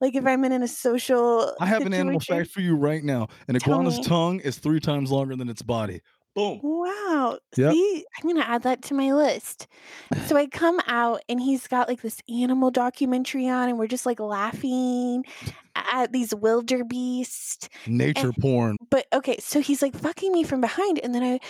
Like 0.00 0.16
if 0.16 0.26
I'm 0.26 0.44
in 0.44 0.62
a 0.62 0.68
social 0.68 1.54
I 1.60 1.66
have 1.66 1.86
an 1.86 1.94
animal 1.94 2.18
fact 2.18 2.50
for 2.50 2.60
you 2.60 2.74
right 2.74 3.04
now. 3.04 3.28
An 3.46 3.54
iguana's 3.54 4.00
tongue 4.00 4.40
is 4.40 4.58
three 4.58 4.80
times 4.80 5.12
longer 5.12 5.36
than 5.36 5.48
its 5.48 5.62
body. 5.62 6.00
Boom. 6.34 6.60
Wow. 6.62 7.38
Yep. 7.56 7.72
See, 7.72 8.04
I'm 8.16 8.22
going 8.22 8.42
to 8.42 8.48
add 8.48 8.62
that 8.62 8.82
to 8.82 8.94
my 8.94 9.12
list. 9.12 9.66
So 10.26 10.36
I 10.36 10.46
come 10.46 10.80
out 10.86 11.22
and 11.28 11.40
he's 11.40 11.66
got 11.66 11.88
like 11.88 12.02
this 12.02 12.20
animal 12.28 12.70
documentary 12.70 13.48
on, 13.48 13.68
and 13.68 13.78
we're 13.78 13.86
just 13.86 14.06
like 14.06 14.20
laughing 14.20 15.24
at 15.74 16.12
these 16.12 16.34
wildebeest. 16.34 17.68
Nature 17.86 18.32
porn. 18.40 18.76
But 18.90 19.06
okay, 19.12 19.36
so 19.40 19.60
he's 19.60 19.82
like 19.82 19.94
fucking 19.94 20.32
me 20.32 20.44
from 20.44 20.60
behind. 20.60 21.00
And 21.00 21.14
then 21.14 21.22
I, 21.22 21.40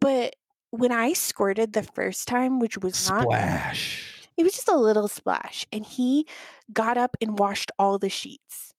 but 0.00 0.34
when 0.70 0.92
I 0.92 1.12
squirted 1.12 1.72
the 1.72 1.84
first 1.84 2.26
time, 2.26 2.58
which 2.58 2.78
was 2.78 3.08
not, 3.08 3.22
Splash. 3.22 4.28
it 4.36 4.42
was 4.42 4.52
just 4.52 4.68
a 4.68 4.76
little 4.76 5.06
splash, 5.06 5.66
and 5.72 5.86
he 5.86 6.26
got 6.72 6.96
up 6.96 7.16
and 7.20 7.38
washed 7.38 7.70
all 7.78 7.98
the 7.98 8.08
sheets 8.08 8.74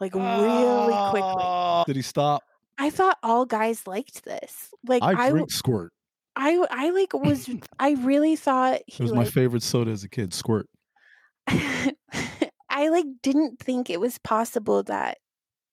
like 0.00 0.14
really 0.14 1.10
quickly. 1.10 1.42
Ah. 1.44 1.84
Did 1.84 1.96
he 1.96 2.02
stop? 2.02 2.42
I 2.78 2.90
thought 2.90 3.18
all 3.22 3.44
guys 3.44 3.86
liked 3.86 4.24
this. 4.24 4.70
Like 4.86 5.02
I 5.02 5.26
I, 5.26 5.30
drink 5.30 5.50
squirt. 5.50 5.92
I 6.36 6.64
I 6.70 6.90
like 6.90 7.12
was 7.12 7.50
I 7.78 7.92
really 7.92 8.36
thought 8.36 8.76
It 8.76 8.84
he 8.86 9.02
was 9.02 9.12
my 9.12 9.24
favorite 9.24 9.62
soda 9.62 9.90
as 9.90 10.04
a 10.04 10.08
kid. 10.08 10.32
Squirt. 10.32 10.68
I 11.48 12.88
like 12.90 13.06
didn't 13.22 13.58
think 13.58 13.90
it 13.90 14.00
was 14.00 14.18
possible 14.18 14.82
that 14.84 15.18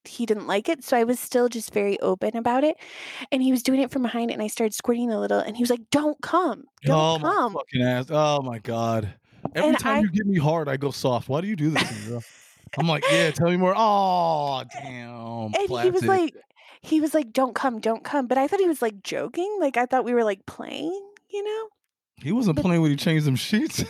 he 0.04 0.24
didn't 0.24 0.46
like 0.46 0.68
it, 0.68 0.84
so 0.84 0.96
I 0.96 1.04
was 1.04 1.18
still 1.20 1.48
just 1.48 1.72
very 1.72 1.98
open 2.00 2.36
about 2.36 2.64
it. 2.64 2.76
And 3.32 3.42
he 3.42 3.50
was 3.50 3.62
doing 3.62 3.80
it 3.80 3.90
from 3.90 4.02
behind, 4.02 4.30
and 4.30 4.40
I 4.42 4.46
started 4.46 4.74
squirting 4.74 5.10
a 5.10 5.20
little, 5.20 5.38
and 5.38 5.56
he 5.56 5.62
was 5.62 5.70
like, 5.70 5.82
"Don't 5.90 6.20
come, 6.22 6.64
oh 6.88 7.18
don't 7.18 7.22
my 7.22 7.28
come." 7.32 7.52
fucking 7.54 7.82
ass. 7.82 8.06
Oh 8.10 8.42
my 8.42 8.58
god. 8.58 9.14
Every 9.54 9.70
And 9.70 9.78
time 9.78 9.96
I- 9.98 10.00
you 10.00 10.10
get 10.10 10.26
me 10.26 10.38
hard, 10.38 10.68
I 10.68 10.76
go 10.76 10.90
soft. 10.90 11.28
Why 11.28 11.40
do 11.40 11.46
you 11.46 11.56
do 11.56 11.70
this 11.70 11.88
to 11.88 11.94
me, 11.94 12.00
bro? 12.08 12.20
I'm 12.78 12.88
like, 12.88 13.04
yeah, 13.10 13.30
tell 13.30 13.48
me 13.48 13.56
more. 13.56 13.74
Oh 13.76 14.64
damn. 14.72 15.52
And 15.54 15.82
he 15.84 15.90
was 15.90 16.04
like, 16.04 16.34
he 16.86 17.00
was 17.00 17.12
like, 17.14 17.32
"Don't 17.32 17.54
come, 17.54 17.80
don't 17.80 18.04
come." 18.04 18.26
But 18.26 18.38
I 18.38 18.46
thought 18.46 18.60
he 18.60 18.68
was 18.68 18.80
like 18.82 19.02
joking. 19.02 19.56
Like 19.60 19.76
I 19.76 19.86
thought 19.86 20.04
we 20.04 20.14
were 20.14 20.24
like 20.24 20.46
playing, 20.46 20.92
you 21.28 21.42
know. 21.42 21.68
he 22.16 22.32
wasn't 22.32 22.56
but- 22.56 22.62
playing 22.62 22.80
when 22.82 22.90
he 22.90 22.96
changed 22.96 23.26
them 23.26 23.36
sheets. 23.36 23.84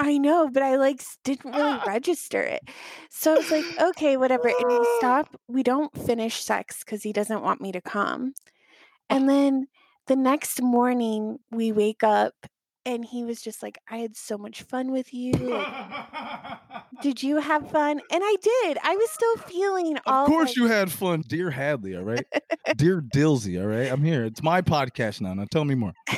I 0.00 0.16
know, 0.16 0.48
but 0.48 0.62
I 0.62 0.76
like 0.76 1.02
didn't 1.24 1.52
really 1.54 1.80
register 1.86 2.40
it. 2.40 2.62
So 3.10 3.34
I 3.34 3.38
was 3.38 3.50
like, 3.50 3.64
okay, 3.80 4.16
whatever. 4.16 4.46
And 4.48 4.68
we 4.68 4.86
stop. 4.98 5.34
We 5.48 5.62
don't 5.64 5.92
finish 6.06 6.42
sex 6.44 6.84
because 6.84 7.02
he 7.02 7.12
doesn't 7.12 7.42
want 7.42 7.60
me 7.60 7.72
to 7.72 7.80
come. 7.80 8.34
And 9.10 9.28
then 9.28 9.66
the 10.06 10.14
next 10.14 10.62
morning, 10.62 11.38
we 11.50 11.72
wake 11.72 12.04
up 12.04 12.34
and 12.88 13.04
he 13.04 13.22
was 13.22 13.42
just 13.42 13.62
like, 13.62 13.78
I 13.90 13.98
had 13.98 14.16
so 14.16 14.38
much 14.38 14.62
fun 14.62 14.90
with 14.90 15.12
you. 15.12 15.34
Did 17.02 17.22
you 17.22 17.36
have 17.36 17.70
fun? 17.70 18.00
And 18.10 18.22
I 18.24 18.36
did. 18.40 18.78
I 18.82 18.96
was 18.96 19.10
still 19.10 19.36
feeling 19.36 19.98
all. 20.06 20.24
Of 20.24 20.30
course 20.30 20.48
like- 20.48 20.56
you 20.56 20.66
had 20.66 20.90
fun, 20.90 21.22
dear 21.28 21.50
Hadley. 21.50 21.96
All 21.96 22.02
right, 22.02 22.24
dear 22.76 23.00
Dilsey. 23.00 23.60
All 23.60 23.66
right, 23.68 23.92
I'm 23.92 24.02
here. 24.02 24.24
It's 24.24 24.42
my 24.42 24.62
podcast 24.62 25.20
now. 25.20 25.34
Now 25.34 25.44
tell 25.50 25.64
me 25.64 25.74
more. 25.74 25.92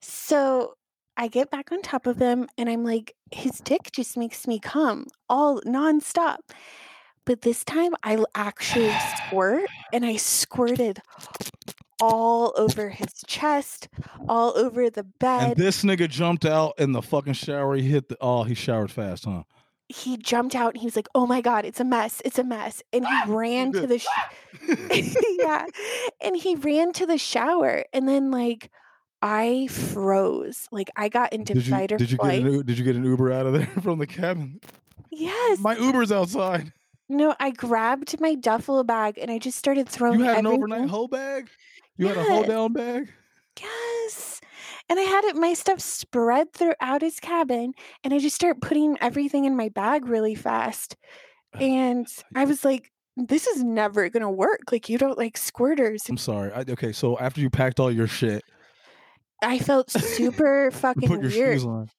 So 0.00 0.74
I 1.16 1.28
get 1.28 1.50
back 1.50 1.70
on 1.70 1.82
top 1.82 2.06
of 2.06 2.18
him 2.18 2.48
and 2.56 2.68
I'm 2.68 2.82
like, 2.82 3.14
his 3.30 3.58
dick 3.58 3.90
just 3.92 4.16
makes 4.16 4.46
me 4.46 4.58
come 4.58 5.06
all 5.28 5.60
nonstop. 5.62 6.38
But 7.26 7.42
this 7.42 7.62
time 7.62 7.92
I 8.02 8.24
actually 8.34 8.92
squirt 9.26 9.68
and 9.92 10.04
I 10.04 10.16
squirted 10.16 11.00
all 12.00 12.52
over 12.56 12.88
his 12.90 13.12
chest, 13.26 13.88
all 14.28 14.56
over 14.56 14.88
the 14.90 15.00
And 15.00 15.18
bed. 15.18 15.56
this 15.56 15.82
nigga 15.84 16.08
jumped 16.08 16.44
out 16.44 16.74
in 16.78 16.92
the 16.92 17.02
fucking 17.02 17.34
shower. 17.34 17.76
He 17.76 17.82
hit 17.82 18.08
the. 18.08 18.16
Oh, 18.20 18.44
he 18.44 18.54
showered 18.54 18.90
fast, 18.90 19.24
huh? 19.24 19.42
he 19.92 20.16
jumped 20.16 20.54
out 20.54 20.74
and 20.74 20.80
he 20.80 20.86
was 20.86 20.94
like, 20.94 21.08
"Oh 21.16 21.26
my 21.26 21.40
god, 21.40 21.64
it's 21.64 21.80
a 21.80 21.84
mess. 21.84 22.22
It's 22.24 22.38
a 22.38 22.44
mess." 22.44 22.80
And 22.92 23.04
he 23.04 23.20
ran 23.26 23.72
to 23.72 23.86
the 23.88 23.98
sh- 23.98 24.06
Yeah. 25.38 25.64
And 26.20 26.36
he 26.36 26.54
ran 26.54 26.92
to 26.92 27.06
the 27.06 27.18
shower 27.18 27.84
and 27.92 28.08
then 28.08 28.30
like 28.30 28.70
I 29.20 29.66
froze. 29.66 30.68
Like 30.70 30.90
I 30.96 31.08
got 31.08 31.32
into 31.32 31.54
did 31.54 31.66
you 31.66 31.72
fight 31.72 31.90
or 31.92 31.96
did 31.96 32.10
you 32.12 32.18
get 32.18 32.34
an, 32.34 32.66
did 32.66 32.78
you 32.78 32.84
get 32.84 32.94
an 32.96 33.04
Uber 33.04 33.32
out 33.32 33.46
of 33.46 33.52
there 33.52 33.66
from 33.82 33.98
the 33.98 34.06
cabin? 34.06 34.60
yes. 35.10 35.58
My 35.58 35.76
Uber's 35.76 36.12
outside. 36.12 36.72
No, 37.08 37.34
I 37.40 37.50
grabbed 37.50 38.20
my 38.20 38.36
duffel 38.36 38.84
bag 38.84 39.18
and 39.20 39.28
I 39.28 39.38
just 39.38 39.58
started 39.58 39.88
throwing 39.88 40.20
You 40.20 40.26
had 40.26 40.38
an 40.38 40.46
everything. 40.46 40.62
overnight 40.72 40.88
hoe 40.90 41.08
bag. 41.08 41.48
You 42.00 42.08
had 42.08 42.16
a 42.18 42.22
Yes. 42.28 42.48
down 42.48 42.72
bag. 42.72 43.12
Yes. 43.60 44.40
And 44.88 44.98
I 44.98 45.02
had 45.02 45.24
it 45.24 45.36
my 45.36 45.54
stuff 45.54 45.80
spread 45.80 46.52
throughout 46.52 47.02
his 47.02 47.20
cabin 47.20 47.72
and 48.02 48.12
I 48.12 48.18
just 48.18 48.34
start 48.34 48.60
putting 48.60 48.96
everything 49.00 49.44
in 49.44 49.56
my 49.56 49.68
bag 49.68 50.06
really 50.06 50.34
fast. 50.34 50.96
And 51.54 52.06
I 52.34 52.44
was 52.44 52.64
like, 52.64 52.90
this 53.16 53.46
is 53.46 53.62
never 53.62 54.08
going 54.08 54.22
to 54.22 54.30
work. 54.30 54.72
Like 54.72 54.88
you 54.88 54.98
don't 54.98 55.18
like 55.18 55.38
squirters. 55.38 56.08
I'm 56.08 56.16
sorry. 56.16 56.52
I, 56.52 56.60
okay, 56.68 56.92
so 56.92 57.18
after 57.18 57.40
you 57.40 57.50
packed 57.50 57.78
all 57.78 57.90
your 57.92 58.06
shit, 58.06 58.42
I 59.42 59.58
felt 59.58 59.90
super 59.90 60.70
fucking 60.72 61.08
put 61.08 61.20
your 61.22 61.30
weird. 61.30 61.54
shoes 61.60 61.64
on. 61.66 61.90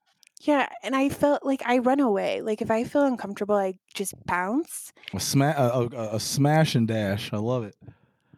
Yeah, 0.44 0.68
and 0.84 0.96
I 0.96 1.10
felt 1.10 1.46
like 1.46 1.62
I 1.66 1.78
run 1.78 2.00
away. 2.00 2.42
Like 2.42 2.62
if 2.64 2.72
I 2.72 2.84
feel 2.84 3.04
uncomfortable, 3.04 3.56
I 3.56 3.76
just 3.94 4.14
bounce. 4.26 4.92
A, 5.14 5.20
sma- 5.20 5.54
a, 5.56 5.82
a, 5.96 6.16
a 6.16 6.20
smash 6.20 6.74
and 6.76 6.88
dash. 6.88 7.32
I 7.32 7.38
love 7.38 7.64
it. 7.64 7.76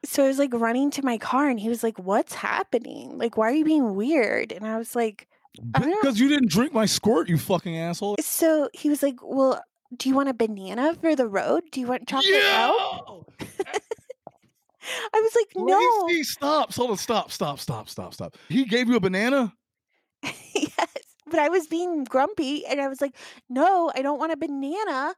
So 0.05 0.23
I 0.23 0.27
was 0.27 0.39
like 0.39 0.53
running 0.53 0.91
to 0.91 1.03
my 1.03 1.17
car 1.17 1.49
and 1.49 1.59
he 1.59 1.69
was 1.69 1.83
like, 1.83 1.97
What's 1.97 2.33
happening? 2.33 3.17
Like, 3.17 3.37
why 3.37 3.49
are 3.49 3.55
you 3.55 3.65
being 3.65 3.95
weird? 3.95 4.51
And 4.51 4.65
I 4.65 4.77
was 4.77 4.95
like, 4.95 5.27
I 5.73 5.79
don't 5.79 5.89
know. 5.89 5.97
Because 6.01 6.19
you 6.19 6.29
didn't 6.29 6.49
drink 6.49 6.73
my 6.73 6.85
squirt, 6.85 7.29
you 7.29 7.37
fucking 7.37 7.77
asshole. 7.77 8.17
So 8.19 8.69
he 8.73 8.89
was 8.89 9.03
like, 9.03 9.15
Well, 9.21 9.61
do 9.95 10.09
you 10.09 10.15
want 10.15 10.29
a 10.29 10.33
banana 10.33 10.95
for 10.99 11.15
the 11.15 11.27
road? 11.27 11.63
Do 11.71 11.79
you 11.79 11.87
want 11.87 12.07
chocolate 12.07 12.33
milk? 12.33 13.31
I 15.13 15.21
was 15.21 15.35
like, 15.35 15.47
No. 15.55 16.05
Lacey, 16.07 16.23
stop. 16.23 16.73
Hold 16.73 16.91
on. 16.91 16.97
Stop. 16.97 17.31
Stop. 17.31 17.59
Stop. 17.59 17.89
Stop. 17.89 18.13
Stop. 18.13 18.37
He 18.49 18.65
gave 18.65 18.89
you 18.89 18.95
a 18.95 18.99
banana. 18.99 19.53
yes. 20.23 20.87
But 21.27 21.39
I 21.39 21.49
was 21.49 21.67
being 21.67 22.03
grumpy 22.03 22.65
and 22.65 22.81
I 22.81 22.87
was 22.87 23.01
like, 23.01 23.15
No, 23.49 23.91
I 23.95 24.01
don't 24.01 24.19
want 24.19 24.33
a 24.33 24.37
banana. 24.37 25.15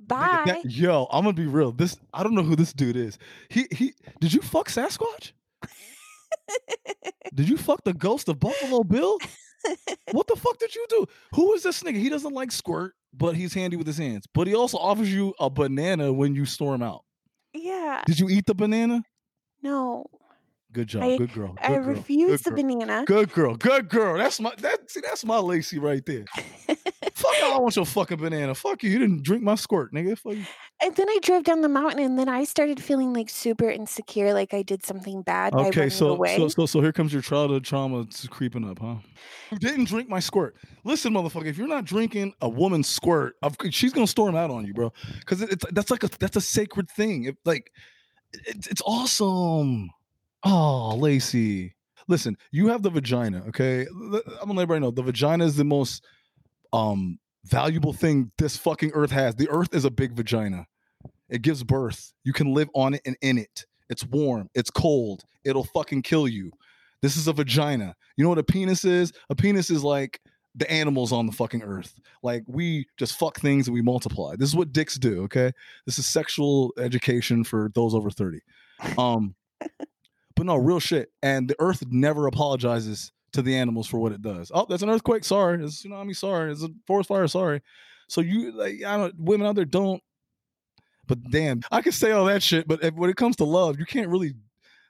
Bye. 0.00 0.42
that- 0.46 0.64
yo, 0.64 1.06
I'm 1.10 1.24
gonna 1.24 1.32
be 1.34 1.46
real. 1.46 1.72
This 1.72 1.96
I 2.14 2.22
don't 2.22 2.34
know 2.34 2.42
who 2.42 2.56
this 2.56 2.72
dude 2.72 2.96
is. 2.96 3.18
He 3.48 3.66
he. 3.70 3.94
Did 4.20 4.32
you 4.32 4.40
fuck 4.40 4.68
Sasquatch? 4.68 5.32
Did 7.34 7.48
you 7.48 7.56
fuck 7.56 7.84
the 7.84 7.92
ghost 7.94 8.28
of 8.28 8.40
Buffalo 8.40 8.82
Bill? 8.82 9.18
What 10.12 10.26
the 10.28 10.36
fuck 10.36 10.58
did 10.58 10.74
you 10.74 10.86
do? 10.88 11.04
Who 11.34 11.52
is 11.54 11.62
this 11.62 11.82
nigga? 11.82 11.96
He 11.96 12.08
doesn't 12.08 12.32
like 12.32 12.52
squirt, 12.52 12.94
but 13.12 13.34
he's 13.36 13.52
handy 13.52 13.76
with 13.76 13.86
his 13.86 13.98
hands. 13.98 14.24
But 14.32 14.46
he 14.46 14.54
also 14.54 14.78
offers 14.78 15.12
you 15.12 15.34
a 15.40 15.50
banana 15.50 16.12
when 16.12 16.34
you 16.34 16.46
storm 16.46 16.82
out. 16.82 17.04
yeah. 17.52 18.02
Did 18.06 18.18
you 18.20 18.28
eat 18.28 18.46
the 18.46 18.54
banana? 18.54 19.02
No. 19.62 20.06
Good 20.72 20.86
job. 20.88 21.02
I- 21.02 21.18
good 21.18 21.32
girl. 21.32 21.48
Good 21.54 21.64
I 21.64 21.68
girl. 21.74 21.80
refused 21.84 22.44
the 22.44 22.50
good 22.52 22.62
girl. 22.66 22.78
banana. 22.78 23.04
Good 23.04 23.32
girl. 23.32 23.56
Good 23.56 23.88
girl. 23.88 24.16
That's 24.16 24.40
my 24.40 24.54
that 24.58 24.90
see 24.90 25.00
that's 25.00 25.24
my 25.24 25.38
Lacey 25.38 25.78
right 25.78 26.04
there. 26.06 26.24
Fuck 27.18 27.34
I 27.34 27.40
don't 27.40 27.62
want 27.62 27.74
your 27.74 27.84
fucking 27.84 28.18
banana. 28.18 28.54
Fuck 28.54 28.84
you. 28.84 28.90
You 28.90 29.00
didn't 29.00 29.24
drink 29.24 29.42
my 29.42 29.56
squirt, 29.56 29.92
nigga. 29.92 30.16
Fuck 30.16 30.34
you. 30.34 30.44
And 30.80 30.94
then 30.94 31.08
I 31.08 31.18
drove 31.20 31.42
down 31.42 31.62
the 31.62 31.68
mountain, 31.68 31.98
and 31.98 32.16
then 32.16 32.28
I 32.28 32.44
started 32.44 32.80
feeling 32.80 33.12
like 33.12 33.28
super 33.28 33.68
insecure, 33.68 34.32
like 34.32 34.54
I 34.54 34.62
did 34.62 34.84
something 34.86 35.22
bad 35.22 35.52
Okay, 35.52 35.88
so, 35.88 36.10
away. 36.10 36.36
so 36.36 36.46
so 36.46 36.66
so 36.66 36.80
here 36.80 36.92
comes 36.92 37.12
your 37.12 37.20
childhood 37.20 37.64
trauma 37.64 38.06
creeping 38.30 38.64
up, 38.70 38.78
huh? 38.78 38.96
You 39.50 39.58
didn't 39.58 39.86
drink 39.86 40.08
my 40.08 40.20
squirt. 40.20 40.54
Listen, 40.84 41.12
motherfucker, 41.12 41.46
if 41.46 41.58
you're 41.58 41.66
not 41.66 41.84
drinking 41.84 42.34
a 42.40 42.48
woman's 42.48 42.88
squirt, 42.88 43.34
of, 43.42 43.56
she's 43.70 43.92
gonna 43.92 44.06
storm 44.06 44.36
out 44.36 44.52
on 44.52 44.64
you, 44.64 44.72
bro. 44.72 44.92
Because 45.18 45.42
it's 45.42 45.64
that's 45.72 45.90
like 45.90 46.04
a 46.04 46.10
that's 46.20 46.36
a 46.36 46.40
sacred 46.40 46.88
thing. 46.88 47.24
If 47.24 47.34
like, 47.44 47.72
it's 48.32 48.68
it's 48.68 48.82
awesome. 48.86 49.90
Oh, 50.44 50.94
Lacey, 50.96 51.74
listen, 52.06 52.36
you 52.52 52.68
have 52.68 52.84
the 52.84 52.90
vagina. 52.90 53.42
Okay, 53.48 53.88
I'm 53.90 54.10
gonna 54.12 54.52
let 54.52 54.62
everybody 54.62 54.80
know 54.82 54.92
the 54.92 55.02
vagina 55.02 55.44
is 55.44 55.56
the 55.56 55.64
most 55.64 56.04
um 56.72 57.18
valuable 57.44 57.92
thing 57.92 58.30
this 58.38 58.56
fucking 58.56 58.92
earth 58.94 59.10
has. 59.10 59.34
The 59.34 59.48
earth 59.48 59.74
is 59.74 59.84
a 59.84 59.90
big 59.90 60.12
vagina. 60.12 60.66
It 61.28 61.42
gives 61.42 61.62
birth. 61.62 62.12
You 62.24 62.32
can 62.32 62.52
live 62.54 62.68
on 62.74 62.94
it 62.94 63.02
and 63.04 63.16
in 63.22 63.38
it. 63.38 63.66
It's 63.88 64.04
warm. 64.04 64.50
It's 64.54 64.70
cold. 64.70 65.24
It'll 65.44 65.64
fucking 65.64 66.02
kill 66.02 66.28
you. 66.28 66.52
This 67.00 67.16
is 67.16 67.28
a 67.28 67.32
vagina. 67.32 67.94
You 68.16 68.24
know 68.24 68.30
what 68.30 68.38
a 68.38 68.42
penis 68.44 68.84
is? 68.84 69.12
A 69.30 69.34
penis 69.34 69.70
is 69.70 69.84
like 69.84 70.20
the 70.54 70.70
animals 70.70 71.12
on 71.12 71.26
the 71.26 71.32
fucking 71.32 71.62
earth. 71.62 71.98
Like 72.22 72.42
we 72.46 72.86
just 72.96 73.18
fuck 73.18 73.38
things 73.38 73.68
and 73.68 73.74
we 73.74 73.82
multiply. 73.82 74.34
This 74.36 74.48
is 74.48 74.56
what 74.56 74.72
dicks 74.72 74.98
do, 74.98 75.22
okay? 75.24 75.52
This 75.86 75.98
is 75.98 76.06
sexual 76.06 76.72
education 76.78 77.44
for 77.44 77.70
those 77.74 77.94
over 77.94 78.10
30. 78.10 78.40
Um 78.96 79.34
but 80.36 80.46
no, 80.46 80.56
real 80.56 80.80
shit. 80.80 81.10
And 81.22 81.48
the 81.48 81.56
earth 81.58 81.84
never 81.88 82.26
apologizes 82.26 83.12
to 83.32 83.42
the 83.42 83.54
animals 83.56 83.86
for 83.86 83.98
what 83.98 84.12
it 84.12 84.22
does. 84.22 84.50
Oh, 84.54 84.66
that's 84.68 84.82
an 84.82 84.90
earthquake. 84.90 85.24
Sorry. 85.24 85.62
It's 85.62 85.84
a 85.84 85.88
tsunami. 85.88 86.16
Sorry. 86.16 86.50
It's 86.52 86.62
a 86.62 86.70
forest 86.86 87.08
fire. 87.08 87.26
Sorry. 87.28 87.62
So 88.08 88.20
you 88.20 88.52
like 88.52 88.82
I 88.84 88.96
don't 88.96 89.14
women 89.18 89.46
out 89.46 89.54
there 89.54 89.64
don't 89.64 90.02
but 91.08 91.30
damn, 91.30 91.62
I 91.72 91.80
can 91.80 91.92
say 91.92 92.10
all 92.12 92.26
that 92.26 92.42
shit, 92.42 92.68
but 92.68 92.84
if, 92.84 92.94
when 92.94 93.08
it 93.08 93.16
comes 93.16 93.36
to 93.36 93.44
love, 93.44 93.78
you 93.78 93.86
can't 93.86 94.08
really. 94.08 94.34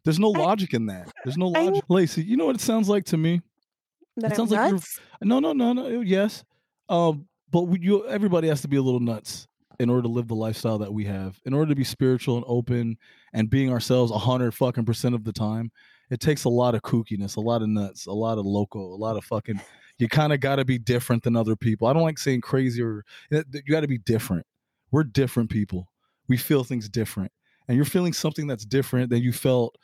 There's 0.04 0.18
no 0.18 0.32
I- 0.34 0.38
logic 0.40 0.74
in 0.74 0.86
that. 0.86 1.10
There's 1.24 1.36
no 1.36 1.52
I- 1.54 1.62
logic. 1.64 1.84
Lacey, 1.88 2.24
you 2.24 2.36
know 2.36 2.46
what 2.46 2.56
it 2.56 2.60
sounds 2.60 2.88
like 2.88 3.04
to 3.06 3.16
me? 3.16 3.40
that 4.16 4.32
it 4.32 4.36
sounds 4.36 4.52
I'm 4.52 4.58
like 4.58 4.66
you're- 4.68 4.78
nuts. 4.78 5.00
No, 5.22 5.38
no, 5.38 5.52
no, 5.52 5.72
no. 5.72 6.00
Yes, 6.00 6.44
um, 6.88 7.26
but 7.52 7.62
we, 7.62 7.78
you, 7.80 8.04
everybody 8.08 8.48
has 8.48 8.60
to 8.62 8.68
be 8.68 8.76
a 8.76 8.82
little 8.82 9.00
nuts 9.00 9.46
in 9.78 9.88
order 9.88 10.02
to 10.02 10.08
live 10.08 10.26
the 10.26 10.34
lifestyle 10.34 10.78
that 10.78 10.92
we 10.92 11.04
have. 11.04 11.38
In 11.44 11.54
order 11.54 11.68
to 11.70 11.76
be 11.76 11.84
spiritual 11.84 12.36
and 12.36 12.44
open 12.48 12.98
and 13.32 13.48
being 13.48 13.70
ourselves 13.70 14.10
a 14.10 14.18
hundred 14.18 14.52
fucking 14.54 14.84
percent 14.86 15.14
of 15.14 15.22
the 15.22 15.32
time, 15.32 15.70
it 16.10 16.20
takes 16.20 16.44
a 16.44 16.48
lot 16.48 16.74
of 16.74 16.82
kookiness, 16.82 17.36
a 17.36 17.40
lot 17.40 17.62
of 17.62 17.68
nuts, 17.68 18.06
a 18.06 18.12
lot 18.12 18.38
of 18.38 18.46
loco, 18.46 18.80
a 18.80 18.96
lot 18.96 19.16
of 19.16 19.24
fucking. 19.24 19.60
You 19.98 20.08
kind 20.08 20.32
of 20.32 20.40
got 20.40 20.56
to 20.56 20.64
be 20.64 20.78
different 20.78 21.24
than 21.24 21.34
other 21.34 21.56
people. 21.56 21.88
I 21.88 21.92
don't 21.92 22.02
like 22.04 22.18
saying 22.18 22.42
crazy 22.42 22.82
or 22.82 23.04
you 23.30 23.42
got 23.68 23.80
to 23.80 23.88
be 23.88 23.98
different. 23.98 24.46
We're 24.90 25.04
different 25.04 25.50
people. 25.50 25.88
We 26.28 26.36
feel 26.36 26.62
things 26.64 26.88
different, 26.88 27.32
and 27.66 27.76
you're 27.76 27.84
feeling 27.84 28.12
something 28.12 28.46
that's 28.46 28.64
different 28.64 29.10
than 29.10 29.22
you 29.22 29.32
felt 29.32 29.76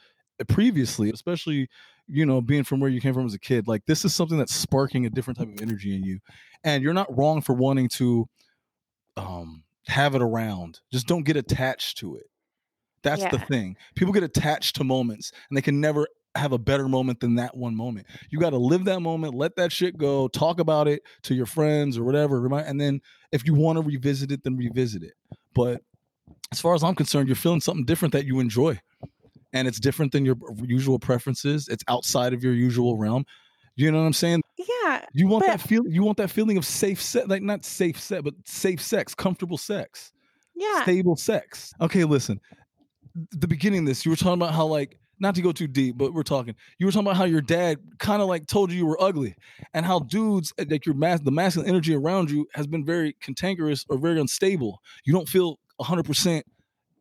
previously, 0.49 1.11
especially 1.11 1.69
you 2.07 2.27
know 2.27 2.41
being 2.41 2.65
from 2.65 2.81
where 2.81 2.91
you 2.91 3.01
came 3.01 3.15
from 3.15 3.27
as 3.27 3.35
a 3.35 3.39
kid. 3.39 3.67
Like 3.67 3.87
this 3.87 4.05
is 4.05 4.15
something 4.15 4.39
that's 4.39 4.55
sparking 4.55 5.07
a 5.07 5.11
different 5.11 5.39
type 5.39 5.49
of 5.49 5.61
energy 5.63 5.95
in 5.95 6.05
you, 6.05 6.21
and 6.63 6.83
you're 6.83 6.95
not 6.95 7.17
wrong 7.17 7.41
for 7.41 7.55
wanting 7.55 7.89
to 7.91 8.29
um 9.17 9.65
have 9.87 10.15
it 10.15 10.23
around. 10.23 10.81
Just 10.93 11.07
don't 11.07 11.25
get 11.25 11.37
attached 11.37 11.99
to 11.99 12.17
it. 12.17 12.27
That's 13.05 13.23
the 13.31 13.39
thing. 13.39 13.77
People 13.95 14.13
get 14.13 14.23
attached 14.25 14.77
to 14.77 14.85
moments, 14.85 15.31
and 15.49 15.57
they 15.57 15.63
can 15.63 15.81
never 15.81 16.09
have 16.35 16.51
a 16.53 16.59
better 16.59 16.89
moment 16.89 17.21
than 17.21 17.37
that 17.37 17.57
one 17.57 17.77
moment. 17.77 18.07
You 18.31 18.41
got 18.41 18.51
to 18.51 18.59
live 18.59 18.85
that 18.87 19.01
moment, 19.01 19.35
let 19.35 19.55
that 19.55 19.71
shit 19.71 19.97
go, 19.97 20.27
talk 20.29 20.59
about 20.59 20.89
it 20.89 21.03
to 21.23 21.35
your 21.35 21.47
friends 21.47 21.97
or 21.97 22.03
whatever, 22.03 22.45
and 22.57 22.81
then 22.81 23.01
if 23.31 23.47
you 23.47 23.55
want 23.55 23.77
to 23.79 23.83
revisit 23.83 24.33
it, 24.33 24.43
then 24.43 24.57
revisit 24.57 25.05
it. 25.05 25.15
But 25.55 25.83
as 26.51 26.61
far 26.61 26.75
as 26.75 26.83
I'm 26.83 26.97
concerned, 26.97 27.29
you're 27.29 27.37
feeling 27.37 27.61
something 27.61 27.85
different 27.85 28.13
that 28.13 28.27
you 28.27 28.41
enjoy, 28.41 28.81
and 29.53 29.69
it's 29.69 29.79
different 29.79 30.11
than 30.11 30.25
your 30.25 30.37
usual 30.65 30.99
preferences. 30.99 31.69
It's 31.69 31.85
outside 31.87 32.33
of 32.33 32.43
your 32.43 32.55
usual 32.55 32.97
realm. 32.97 33.25
You 33.77 33.91
know 33.93 34.01
what 34.01 34.07
I'm 34.07 34.13
saying? 34.13 34.43
Yeah. 34.57 35.05
You 35.13 35.29
want 35.29 35.47
that 35.47 35.61
feel. 35.61 35.87
You 35.87 36.03
want 36.03 36.17
that 36.19 36.31
feeling 36.31 36.57
of 36.57 36.67
safe 36.67 37.01
sex, 37.01 37.27
like 37.29 37.43
not 37.43 37.65
safe 37.65 38.01
sex, 38.01 38.23
but 38.23 38.35
safe 38.45 38.81
sex, 38.81 39.15
comfortable 39.15 39.59
sex 39.59 40.13
Yeah. 40.55 40.83
stable 40.83 41.17
sex. 41.17 41.73
Okay, 41.81 42.05
listen. 42.05 42.41
The 43.15 43.49
beginning 43.49 43.81
of 43.81 43.87
this, 43.87 44.05
you 44.05 44.11
were 44.11 44.17
talking 44.17 44.35
about 44.35 44.55
how 44.55 44.67
like 44.67 44.99
not 45.21 45.35
to 45.37 45.43
go 45.43 45.53
too 45.53 45.67
deep, 45.67 45.97
but 45.97 46.13
we're 46.13 46.23
talking. 46.23 46.55
You 46.79 46.87
were 46.87 46.93
talking 46.93 47.07
about 47.07 47.17
how 47.17 47.25
your 47.25 47.41
dad 47.41 47.79
kind 47.99 48.21
of 48.21 48.29
like 48.29 48.47
told 48.47 48.71
you 48.71 48.79
you 48.79 48.87
were 48.87 49.01
ugly, 49.01 49.35
and 49.73 49.87
how 49.87 50.01
dudes 50.01 50.53
eh, 50.59 50.65
like 50.69 50.87
your 50.87 50.95
mas- 50.95 51.21
the 51.21 51.31
masculine 51.31 51.69
energy 51.69 51.95
around 51.95 52.31
you 52.31 52.47
has 52.55 52.67
been 52.67 52.85
very 52.85 53.15
cantankerous 53.21 53.85
or 53.89 53.99
very 53.99 54.21
unstable. 54.21 54.81
You 55.05 55.13
don't 55.13 55.29
feel 55.29 55.59
hundred 55.81 56.05
percent 56.05 56.47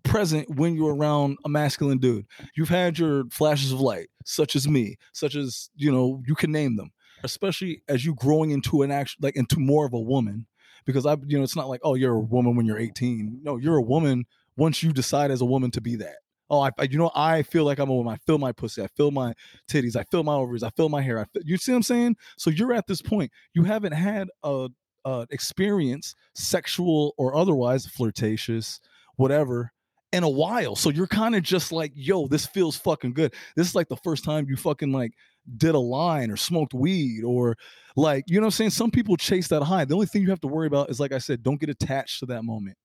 present 0.04 0.50
when 0.58 0.76
you're 0.76 0.96
around 0.96 1.38
a 1.46 1.50
masculine 1.50 1.98
dude. 1.98 2.26
You've 2.56 2.70
had 2.70 3.00
your 3.00 3.26
flashes 3.32 3.72
of 3.72 3.80
light, 3.80 4.10
such 4.26 4.56
as 4.56 4.68
me, 4.68 4.98
such 5.14 5.36
as 5.36 5.70
you 5.76 5.92
know 5.92 6.22
you 6.28 6.36
can 6.36 6.52
name 6.52 6.76
them. 6.76 6.92
Especially 7.24 7.82
as 7.88 8.06
you 8.06 8.14
growing 8.16 8.52
into 8.52 8.82
an 8.82 8.92
action 8.92 9.20
like 9.22 9.36
into 9.36 9.60
more 9.60 9.86
of 9.86 9.94
a 9.94 10.00
woman, 10.00 10.46
because 10.86 11.06
I 11.06 11.16
you 11.26 11.38
know 11.38 11.44
it's 11.44 11.56
not 11.56 11.70
like 11.70 11.82
oh 11.84 11.96
you're 11.96 12.16
a 12.16 12.20
woman 12.20 12.56
when 12.56 12.66
you're 12.66 12.80
18. 12.80 13.40
No, 13.44 13.58
you're 13.58 13.78
a 13.78 13.82
woman 13.82 14.26
once 14.58 14.84
you 14.84 14.92
decide 14.94 15.32
as 15.32 15.42
a 15.42 15.46
woman 15.46 15.72
to 15.72 15.82
be 15.82 15.96
that. 15.98 16.16
Oh, 16.50 16.62
I, 16.62 16.70
I- 16.78 16.84
you 16.84 16.98
know 16.98 17.12
I 17.16 17.44
feel 17.44 17.64
like 17.66 17.80
I'm 17.80 17.90
a 17.90 17.96
woman. 17.96 18.14
I 18.14 18.18
feel 18.26 18.38
my 18.38 18.52
pussy. 18.52 18.82
I 18.84 18.88
feel 18.96 19.12
my 19.12 19.34
titties. 19.70 19.96
I 19.96 20.04
feel 20.12 20.24
my 20.24 20.34
ovaries. 20.36 20.64
I 20.64 20.70
feel 20.72 20.90
my 20.90 21.02
hair. 21.02 21.20
I 21.20 21.26
feel, 21.26 21.42
you 21.46 21.58
see 21.58 21.72
what 21.72 21.78
I'm 21.78 21.84
saying? 21.84 22.16
So 22.38 22.50
you're 22.50 22.74
at 22.74 22.88
this 22.88 23.02
point. 23.02 23.32
You 23.54 23.64
haven't 23.64 23.94
had 23.94 24.28
a, 24.44 24.70
a 25.06 25.26
experience, 25.32 26.14
sexual 26.36 27.14
or 27.18 27.36
otherwise, 27.36 27.86
flirtatious, 27.88 28.80
whatever, 29.16 29.72
in 30.12 30.24
a 30.24 30.30
while. 30.30 30.76
So 30.76 30.90
you're 30.92 31.08
kind 31.08 31.36
of 31.36 31.42
just 31.44 31.72
like, 31.72 31.92
yo, 31.96 32.28
this 32.28 32.46
feels 32.46 32.76
fucking 32.78 33.14
good. 33.14 33.34
This 33.56 33.68
is 33.68 33.76
like 33.76 33.88
the 33.90 33.98
first 33.98 34.24
time 34.24 34.46
you 34.48 34.56
fucking 34.56 34.92
like 34.92 35.14
did 35.58 35.76
a 35.76 35.80
line 35.80 36.30
or 36.30 36.38
smoked 36.38 36.74
weed 36.74 37.24
or 37.24 37.58
like, 37.96 38.24
you 38.28 38.36
know 38.36 38.42
what 38.42 38.48
I'm 38.48 38.52
saying? 38.52 38.70
Some 38.72 38.92
people 38.92 39.18
chase 39.18 39.48
that 39.48 39.64
high. 39.64 39.86
The 39.86 39.96
only 39.96 40.06
thing 40.06 40.22
you 40.22 40.30
have 40.30 40.42
to 40.42 40.48
worry 40.48 40.68
about 40.68 40.90
is, 40.90 41.00
like 41.00 41.12
I 41.14 41.18
said, 41.18 41.42
don't 41.42 41.60
get 41.60 41.70
attached 41.70 42.20
to 42.20 42.26
that 42.28 42.44
moment. 42.44 42.78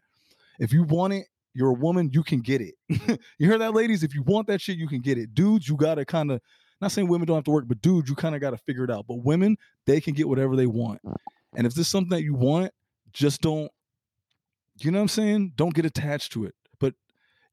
If 0.59 0.73
you 0.73 0.83
want 0.85 1.13
it, 1.13 1.27
you're 1.59 1.71
a 1.71 1.75
woman, 1.75 2.09
you 2.13 2.23
can 2.23 2.39
get 2.39 2.61
it. 2.61 2.75
you 2.89 3.49
hear 3.49 3.59
that, 3.59 3.75
ladies? 3.75 4.05
If 4.05 4.15
you 4.15 4.23
want 4.23 4.47
that 4.47 4.61
shit, 4.61 4.79
you 4.79 4.87
can 4.87 5.01
get 5.01 5.19
it. 5.19 5.35
Dudes, 5.35 5.69
you 5.69 5.77
gotta 5.77 6.05
kind 6.05 6.31
of 6.31 6.41
not 6.81 6.93
saying 6.93 7.09
women 7.09 7.27
don't 7.27 7.37
have 7.37 7.45
to 7.45 7.51
work, 7.51 7.65
but 7.67 7.83
dudes, 7.83 8.09
you 8.09 8.15
kind 8.15 8.37
of 8.37 8.41
gotta 8.41 8.59
figure 8.59 8.85
it 8.85 8.91
out. 8.91 9.07
But 9.09 9.25
women, 9.25 9.59
they 9.85 10.01
can 10.01 10.15
get 10.15 10.29
whatever 10.29 10.55
they 10.55 10.67
want. 10.67 11.01
And 11.57 11.67
if 11.67 11.75
this 11.75 11.87
is 11.87 11.89
something 11.89 12.17
that 12.17 12.23
you 12.23 12.35
want, 12.35 12.73
just 13.13 13.41
don't, 13.41 13.73
you 14.79 14.93
know 14.93 14.99
what 14.99 15.03
I'm 15.03 15.09
saying? 15.09 15.55
Don't 15.57 15.75
get 15.75 15.85
attached 15.85 16.31
to 16.33 16.45
it. 16.45 16.55
But 16.79 16.95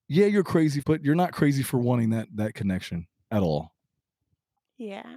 yeah, 0.07 0.27
you're 0.27 0.43
crazy, 0.43 0.83
but 0.85 1.03
you're 1.03 1.15
not 1.15 1.31
crazy 1.31 1.63
for 1.63 1.79
wanting 1.79 2.11
that 2.11 2.27
that 2.35 2.53
connection 2.53 3.07
at 3.31 3.41
all. 3.41 3.73
Yeah. 4.77 5.15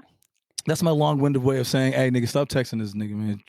That's 0.68 0.82
my 0.82 0.90
long-winded 0.90 1.42
way 1.42 1.58
of 1.58 1.66
saying, 1.66 1.94
hey, 1.94 2.10
nigga, 2.10 2.28
stop 2.28 2.48
texting 2.48 2.78
this 2.78 2.94
nigga, 2.94 3.12
man. 3.12 3.40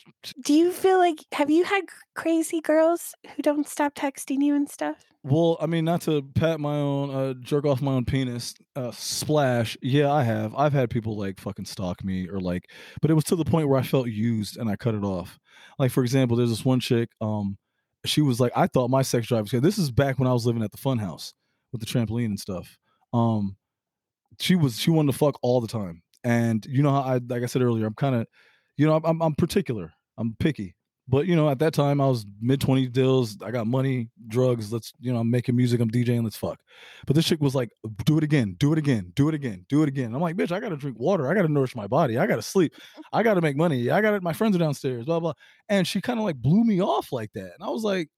Do 0.44 0.54
you 0.54 0.72
feel 0.72 0.98
like 0.98 1.18
have 1.34 1.50
you 1.50 1.66
had 1.66 1.84
crazy 2.16 2.62
girls 2.62 3.14
who 3.36 3.42
don't 3.42 3.68
stop 3.68 3.94
texting 3.94 4.42
you 4.42 4.56
and 4.56 4.70
stuff? 4.70 5.04
Well, 5.24 5.58
I 5.60 5.66
mean, 5.66 5.84
not 5.84 6.02
to 6.04 6.24
pat 6.36 6.62
my 6.62 6.76
own, 6.76 7.14
uh, 7.14 7.34
jerk 7.42 7.66
off 7.66 7.82
my 7.82 7.92
own 7.92 8.06
penis, 8.06 8.56
uh, 8.76 8.92
splash. 8.92 9.78
Yeah, 9.82 10.12
I 10.12 10.24
have. 10.24 10.56
I've 10.56 10.72
had 10.72 10.90
people 10.90 11.18
like 11.18 11.40
fucking 11.40 11.66
stalk 11.66 12.04
me 12.06 12.30
or 12.30 12.40
like, 12.40 12.70
but 13.02 13.12
it 13.12 13.16
was 13.16 13.26
to 13.26 13.36
the 13.36 13.44
point 13.44 13.68
where 13.68 13.80
I 13.80 13.84
felt 13.84 14.08
used 14.08 14.58
and 14.58 14.70
I 14.70 14.78
cut 14.78 14.96
it 14.96 15.04
off. 15.04 15.38
Like, 15.78 15.92
for 15.92 16.04
example, 16.04 16.38
there's 16.38 16.50
this 16.50 16.64
one 16.64 16.80
chick, 16.80 17.10
um, 17.20 17.58
she 18.06 18.22
was 18.22 18.40
like, 18.40 18.54
I 18.56 18.68
thought 18.68 18.90
my 18.90 19.02
sex 19.02 19.28
drive 19.28 19.42
was 19.42 19.52
good. 19.52 19.64
This 19.64 19.78
is 19.78 19.92
back 19.92 20.20
when 20.20 20.28
I 20.28 20.34
was 20.34 20.46
living 20.46 20.64
at 20.64 20.72
the 20.72 20.78
fun 20.78 21.00
house 21.00 21.34
with 21.72 21.82
the 21.82 21.88
trampoline 21.88 22.26
and 22.26 22.40
stuff. 22.40 22.78
Um, 23.14 23.58
she 24.40 24.56
was 24.56 24.80
she 24.80 24.92
wanted 24.92 25.12
to 25.12 25.18
fuck 25.18 25.38
all 25.42 25.60
the 25.60 25.68
time, 25.68 26.02
and 26.24 26.66
you 26.66 26.84
know 26.84 26.92
how 26.92 27.02
I 27.02 27.20
like 27.28 27.44
I 27.44 27.48
said 27.48 27.62
earlier, 27.62 27.86
I'm 27.86 27.94
kind 27.94 28.16
of, 28.16 28.28
you 28.78 28.86
know, 28.86 29.00
I'm 29.04 29.22
I'm 29.22 29.36
particular, 29.36 29.94
I'm 30.18 30.36
picky. 30.40 30.76
But 31.10 31.26
you 31.26 31.36
know, 31.36 31.50
at 31.50 31.58
that 31.60 31.74
time 31.74 32.00
I 32.00 32.08
was 32.08 32.24
mid 32.40 32.60
20s 32.60 32.92
Dealz. 32.92 33.38
I 33.44 33.50
got 33.50 33.66
money, 33.66 34.10
drugs. 34.28 34.72
Let's, 34.72 34.94
you 35.00 35.12
know, 35.12 35.20
I'm 35.20 35.32
making 35.32 35.56
music. 35.56 35.82
I'm 35.82 35.90
DJing. 35.90 36.24
Let's 36.24 36.38
fuck. 36.38 36.60
But 37.08 37.16
this 37.16 37.26
chick 37.26 37.42
was 37.42 37.56
like, 37.56 37.72
do 38.06 38.20
it 38.20 38.24
again, 38.24 38.56
do 38.60 38.72
it 38.74 38.78
again, 38.78 39.12
do 39.16 39.28
it 39.28 39.34
again, 39.34 39.66
do 39.70 39.82
it 39.82 39.90
again. 39.90 40.14
I'm 40.14 40.22
like, 40.22 40.36
bitch, 40.36 40.52
I 40.52 40.60
gotta 40.60 40.78
drink 40.78 41.00
water. 41.00 41.28
I 41.28 41.34
gotta 41.34 41.48
nourish 41.48 41.76
my 41.76 41.88
body. 41.88 42.20
I 42.20 42.28
gotta 42.28 42.44
sleep. 42.44 42.76
I 43.12 43.24
gotta 43.24 43.42
make 43.42 43.58
money. 43.58 43.90
I 43.90 44.02
got 44.02 44.14
it. 44.14 44.22
My 44.22 44.34
friends 44.34 44.56
are 44.56 44.60
downstairs. 44.60 45.06
Blah 45.06 45.20
blah. 45.20 45.34
And 45.68 45.88
she 45.88 46.00
kind 46.00 46.20
of 46.20 46.26
like 46.26 46.38
blew 46.38 46.64
me 46.64 46.80
off 46.80 47.12
like 47.12 47.34
that. 47.34 47.54
And 47.60 47.64
I 47.64 47.70
was 47.70 47.84
like, 47.84 48.10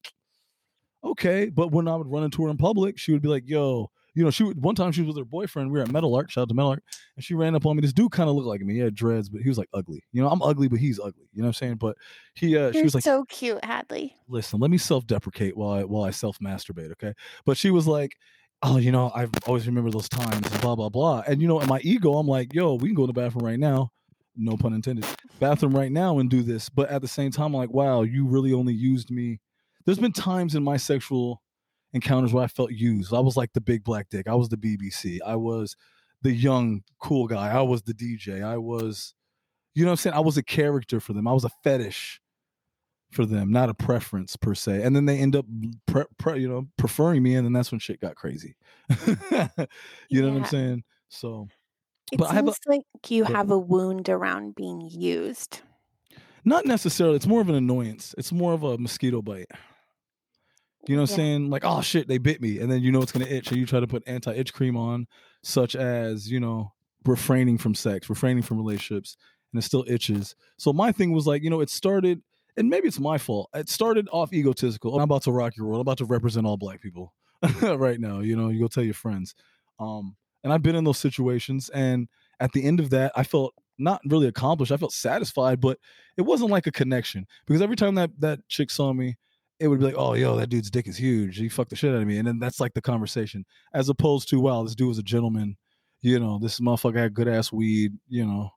okay. 1.02 1.48
But 1.48 1.72
when 1.72 1.88
I 1.88 1.96
would 1.96 2.12
run 2.12 2.26
into 2.26 2.44
her 2.44 2.50
in 2.50 2.58
public, 2.58 2.98
she 2.98 3.14
would 3.14 3.22
be 3.22 3.30
like, 3.30 3.48
yo, 3.48 3.90
you 4.14 4.24
know, 4.24 4.30
she 4.32 4.44
would, 4.44 4.62
one 4.62 4.76
time 4.76 4.92
she 4.92 5.02
was 5.02 5.10
with 5.10 5.18
her 5.18 5.26
boyfriend. 5.26 5.72
We 5.72 5.80
were 5.80 5.84
at 5.86 5.92
Metal 5.92 6.14
Art, 6.16 6.30
shout 6.32 6.44
out 6.44 6.50
to 6.50 6.56
Metal 6.56 6.72
Art, 6.72 6.84
and 7.16 7.24
she 7.24 7.34
ran 7.34 7.56
up 7.56 7.66
on 7.66 7.76
me. 7.76 7.82
This 7.82 7.94
dude 7.94 8.12
kind 8.12 8.30
of 8.30 8.36
looked 8.36 8.48
like 8.48 8.62
me. 8.62 8.74
He 8.76 8.80
had 8.80 8.96
dreads, 8.96 9.30
but 9.30 9.42
he 9.42 9.50
was 9.50 9.58
like 9.58 9.70
ugly. 9.74 10.04
You 10.12 10.22
know, 10.22 10.30
I'm 10.30 10.42
ugly, 10.42 10.68
but 10.68 10.80
he's 10.80 11.00
ugly. 11.00 11.30
You 11.34 11.42
know 11.42 11.48
what 11.48 11.50
I'm 11.50 11.54
saying? 11.54 11.76
But 11.76 11.96
he, 12.34 12.58
uh, 12.58 12.72
she 12.72 12.80
You're 12.80 12.84
was 12.86 12.96
like, 12.96 13.04
so 13.04 13.26
cute, 13.26 13.64
Hadley. 13.64 14.16
listen, 14.28 14.60
let 14.60 14.72
me 14.72 14.78
self-deprecate 14.78 15.56
while 15.56 15.72
I 15.72 15.84
while 15.84 16.04
I 16.04 16.12
self-masturbate, 16.12 16.92
okay? 16.94 17.14
But 17.46 17.58
she 17.58 17.72
was 17.72 17.88
like, 17.88 18.16
oh, 18.64 18.78
you 18.78 18.92
know, 18.92 19.12
I've 19.16 19.32
always 19.48 19.66
remember 19.68 19.92
those 19.92 20.10
times, 20.10 20.48
blah 20.60 20.76
blah 20.76 20.90
blah. 20.90 21.24
And 21.28 21.42
you 21.42 21.48
know, 21.48 21.60
in 21.62 21.68
my 21.68 21.80
ego, 21.82 22.18
I'm 22.18 22.28
like, 22.28 22.54
yo, 22.54 22.76
we 22.76 22.90
can 22.90 22.96
go 22.96 23.04
to 23.04 23.08
the 23.08 23.14
bathroom 23.14 23.46
right 23.46 23.60
now. 23.60 23.92
No 24.36 24.56
pun 24.56 24.74
intended. 24.74 25.06
Bathroom 25.40 25.76
right 25.76 25.92
now 25.92 26.20
and 26.20 26.30
do 26.30 26.42
this. 26.42 26.70
But 26.70 26.90
at 26.90 27.02
the 27.02 27.08
same 27.08 27.32
time, 27.32 27.48
I'm 27.48 27.54
like, 27.54 27.72
wow, 27.72 28.04
you 28.04 28.26
really 28.26 28.54
only 28.54 28.74
used 28.74 29.12
me. 29.12 29.40
There's 29.86 30.00
been 30.00 30.14
times 30.14 30.56
in 30.56 30.64
my 30.64 30.78
sexual 30.78 31.41
encounters 31.94 32.34
where 32.34 32.44
I 32.44 32.48
felt 32.48 32.72
used. 32.72 33.14
I 33.14 33.20
was 33.20 33.36
like 33.38 33.54
the 33.54 33.62
big 33.62 33.84
black 33.84 34.10
dick. 34.10 34.28
I 34.28 34.36
was 34.36 34.50
the 34.50 34.58
BBC. 34.58 35.20
I 35.26 35.36
was 35.36 35.76
the 36.22 36.32
young 36.34 36.84
cool 37.02 37.28
guy. 37.28 37.50
I 37.52 37.62
was 37.62 37.82
the 37.84 37.94
DJ. 37.94 38.44
I 38.44 38.58
was, 38.58 39.14
you 39.76 39.84
know 39.84 39.90
what 39.90 39.94
I'm 39.94 39.98
saying? 39.98 40.16
I 40.16 40.20
was 40.20 40.38
a 40.38 40.44
character 40.44 41.00
for 41.00 41.14
them. 41.14 41.28
I 41.28 41.34
was 41.34 41.44
a 41.46 41.50
fetish 41.64 42.22
for 43.12 43.26
them, 43.26 43.52
not 43.52 43.70
a 43.70 43.74
preference 43.74 44.38
per 44.38 44.56
se. 44.56 44.84
And 44.84 44.96
then 44.96 45.06
they 45.06 45.18
end 45.18 45.36
up, 45.36 45.46
pre- 45.86 46.06
pre- 46.18 46.40
you 46.40 46.48
know, 46.48 46.68
preferring 46.78 47.22
me, 47.24 47.36
and 47.36 47.46
then 47.46 47.52
that's 47.54 47.72
when 47.72 47.80
shit 47.80 48.00
got 48.00 48.16
crazy. 48.16 48.56
you 50.10 50.22
know 50.22 50.30
what 50.32 50.38
I'm 50.44 50.46
saying? 50.46 50.84
So, 51.10 51.48
It 52.12 52.20
But 52.20 52.30
I 52.32 52.36
have 52.36 52.48
a- 52.48 52.52
seems 52.52 52.60
like 52.68 53.12
you 53.12 53.26
Go- 53.26 53.34
have 53.34 53.52
a 53.52 53.58
wound 53.58 54.08
around 54.08 54.56
being 54.56 54.82
used. 54.90 55.60
not 56.46 56.66
necessarily. 56.66 57.18
It's 57.18 57.28
more 57.28 57.42
of 57.42 57.50
an 57.50 57.56
annoyance. 57.56 58.16
It's 58.18 58.32
more 58.32 58.54
of 58.54 58.64
a 58.64 58.78
mosquito 58.78 59.22
bite. 59.22 59.52
You 60.88 60.96
know 60.96 61.04
what 61.04 61.12
I'm 61.12 61.14
Yeah. 61.14 61.16
saying? 61.18 61.50
Like, 61.50 61.64
oh 61.66 61.82
shit, 61.82 62.08
they 62.08 62.18
bit 62.18 62.42
me. 62.42 62.60
And 62.60 62.72
then 62.72 62.82
you 62.82 62.92
know 62.92 63.02
it's 63.02 63.12
gonna 63.12 63.26
itch. 63.26 63.50
And 63.50 63.58
you 63.58 63.66
try 63.66 63.80
to 63.80 63.88
put 63.88 64.04
anti-itch 64.08 64.54
cream 64.54 64.76
on, 64.76 65.08
such 65.44 65.76
as, 65.76 66.32
you 66.32 66.40
know, 66.40 66.74
refraining 67.06 67.58
from 67.58 67.76
sex, 67.76 68.10
refraining 68.10 68.44
from 68.44 68.58
relationships, 68.58 69.16
and 69.54 69.62
it 69.62 69.66
still 69.66 69.86
itches. 69.88 70.36
So 70.58 70.74
my 70.74 70.92
thing 70.92 71.12
was 71.12 71.28
like, 71.28 71.44
you 71.44 71.50
know, 71.50 71.62
it 71.62 71.70
started, 71.70 72.22
and 72.58 72.70
maybe 72.70 72.88
it's 72.88 73.00
my 73.00 73.18
fault. 73.18 73.50
It 73.54 73.70
started 73.70 74.08
off 74.12 74.34
egotistical. 74.34 74.96
I'm 74.96 75.04
about 75.04 75.24
to 75.24 75.32
rock 75.32 75.56
your 75.56 75.68
world. 75.68 75.78
I'm 75.78 75.82
about 75.82 76.00
to 76.00 76.06
represent 76.06 76.46
all 76.46 76.58
black 76.58 76.82
people 76.82 77.14
right 77.62 78.00
now. 78.00 78.20
You 78.20 78.36
know, 78.36 78.50
you 78.50 78.60
go 78.60 78.68
tell 78.68 78.84
your 78.84 78.94
friends. 78.94 79.36
Um, 79.80 80.16
and 80.44 80.52
I've 80.52 80.64
been 80.64 80.76
in 80.76 80.84
those 80.84 80.98
situations, 80.98 81.70
and 81.70 82.08
at 82.40 82.52
the 82.54 82.64
end 82.64 82.80
of 82.80 82.90
that, 82.92 83.12
I 83.16 83.24
felt 83.24 83.54
not 83.78 84.02
really 84.06 84.28
accomplished. 84.28 84.72
I 84.72 84.78
felt 84.78 84.94
satisfied, 84.94 85.60
but 85.60 85.80
it 86.18 86.24
wasn't 86.24 86.52
like 86.52 86.68
a 86.68 86.72
connection 86.72 87.26
because 87.46 87.62
every 87.62 87.76
time 87.76 87.96
that 87.96 88.12
that 88.20 88.48
chick 88.48 88.70
saw 88.70 88.94
me, 88.94 89.18
it 89.62 89.68
would 89.68 89.80
be 89.80 89.86
like, 89.86 89.96
"Oh, 89.98 90.16
yo, 90.16 90.36
that 90.38 90.50
dude's 90.50 90.72
dick 90.72 90.88
is 90.88 90.98
huge. 90.98 91.38
He 91.38 91.48
fucked 91.48 91.70
the 91.70 91.76
shit 91.76 91.94
out 91.94 92.02
of 92.02 92.08
me," 92.08 92.18
and 92.18 92.28
then 92.28 92.40
that's 92.40 92.60
like 92.60 92.74
the 92.74 92.82
conversation, 92.82 93.46
as 93.74 93.90
opposed 93.90 94.28
to, 94.30 94.40
"Wow, 94.40 94.64
this 94.64 94.76
dude 94.76 94.88
was 94.88 94.98
a 94.98 95.04
gentleman." 95.04 95.56
You 96.02 96.20
know, 96.20 96.40
this 96.40 96.60
motherfucker 96.60 96.98
had 96.98 97.14
good 97.14 97.28
ass 97.28 97.52
weed. 97.52 97.94
You 98.10 98.26
know, 98.26 98.50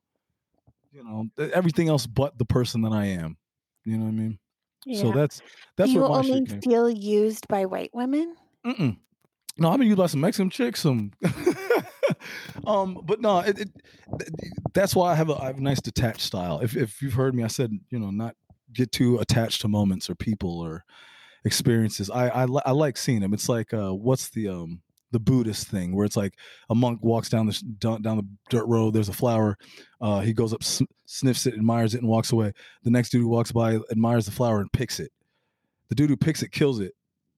you 0.92 1.04
know 1.04 1.28
everything 1.52 1.88
else 1.88 2.06
but 2.06 2.38
the 2.38 2.46
person 2.46 2.80
that 2.82 2.92
I 2.92 3.04
am. 3.06 3.36
You 3.84 3.98
know 3.98 4.04
what 4.04 4.10
I 4.10 4.14
mean? 4.14 4.38
So 4.94 5.12
that's 5.12 5.42
that's 5.76 5.90
you 5.90 6.00
my 6.00 6.06
only 6.06 6.46
feel 6.62 6.88
used 6.88 7.48
by 7.48 7.66
white 7.66 7.90
women. 7.92 8.34
Mm-mm. 8.66 8.96
No, 9.56 9.70
I've 9.70 9.78
been 9.78 9.86
used 9.88 9.98
by 9.98 10.06
some 10.06 10.20
Mexican 10.20 10.50
chicks, 10.50 10.80
some. 10.80 11.12
um, 12.66 13.00
but 13.04 13.20
no, 13.20 13.38
it, 13.40 13.60
it, 13.60 13.68
that's 14.72 14.96
why 14.96 15.12
I 15.12 15.14
have 15.14 15.30
a 15.30 15.34
I 15.34 15.46
have 15.46 15.58
a 15.58 15.62
nice 15.62 15.80
detached 15.80 16.22
style. 16.22 16.60
If 16.60 16.76
if 16.76 17.00
you've 17.00 17.12
heard 17.14 17.34
me, 17.34 17.44
I 17.44 17.48
said 17.48 17.72
you 17.90 17.98
know 17.98 18.10
not 18.10 18.36
get 18.74 18.92
too 18.92 19.18
attached 19.18 19.60
to 19.62 19.68
moments 19.68 20.10
or 20.10 20.14
people 20.14 20.60
or 20.60 20.84
experiences. 21.44 22.10
I 22.10 22.28
I, 22.28 22.46
I 22.66 22.70
like 22.72 22.96
seeing 22.96 23.20
them. 23.20 23.34
It's 23.34 23.48
like 23.48 23.72
uh, 23.72 23.94
what's 23.94 24.30
the 24.30 24.48
um 24.48 24.80
the 25.14 25.20
Buddhist 25.20 25.68
thing 25.68 25.94
where 25.94 26.04
it's 26.04 26.16
like 26.16 26.34
a 26.68 26.74
monk 26.74 26.98
walks 27.02 27.28
down 27.28 27.46
the 27.46 27.62
down, 27.78 28.02
down 28.02 28.16
the 28.16 28.26
dirt 28.50 28.66
road. 28.66 28.94
There's 28.94 29.08
a 29.08 29.12
flower. 29.12 29.56
Uh, 30.00 30.20
he 30.20 30.32
goes 30.32 30.52
up, 30.52 30.64
sn- 30.64 30.88
sniffs 31.06 31.46
it, 31.46 31.54
admires 31.54 31.94
it, 31.94 32.00
and 32.00 32.08
walks 32.08 32.32
away. 32.32 32.52
The 32.82 32.90
next 32.90 33.10
dude 33.10 33.22
who 33.22 33.28
walks 33.28 33.52
by 33.52 33.78
admires 33.92 34.26
the 34.26 34.32
flower 34.32 34.60
and 34.60 34.72
picks 34.72 34.98
it. 34.98 35.12
The 35.88 35.94
dude 35.94 36.10
who 36.10 36.16
picks 36.16 36.42
it 36.42 36.50
kills 36.50 36.80
it. 36.80 36.94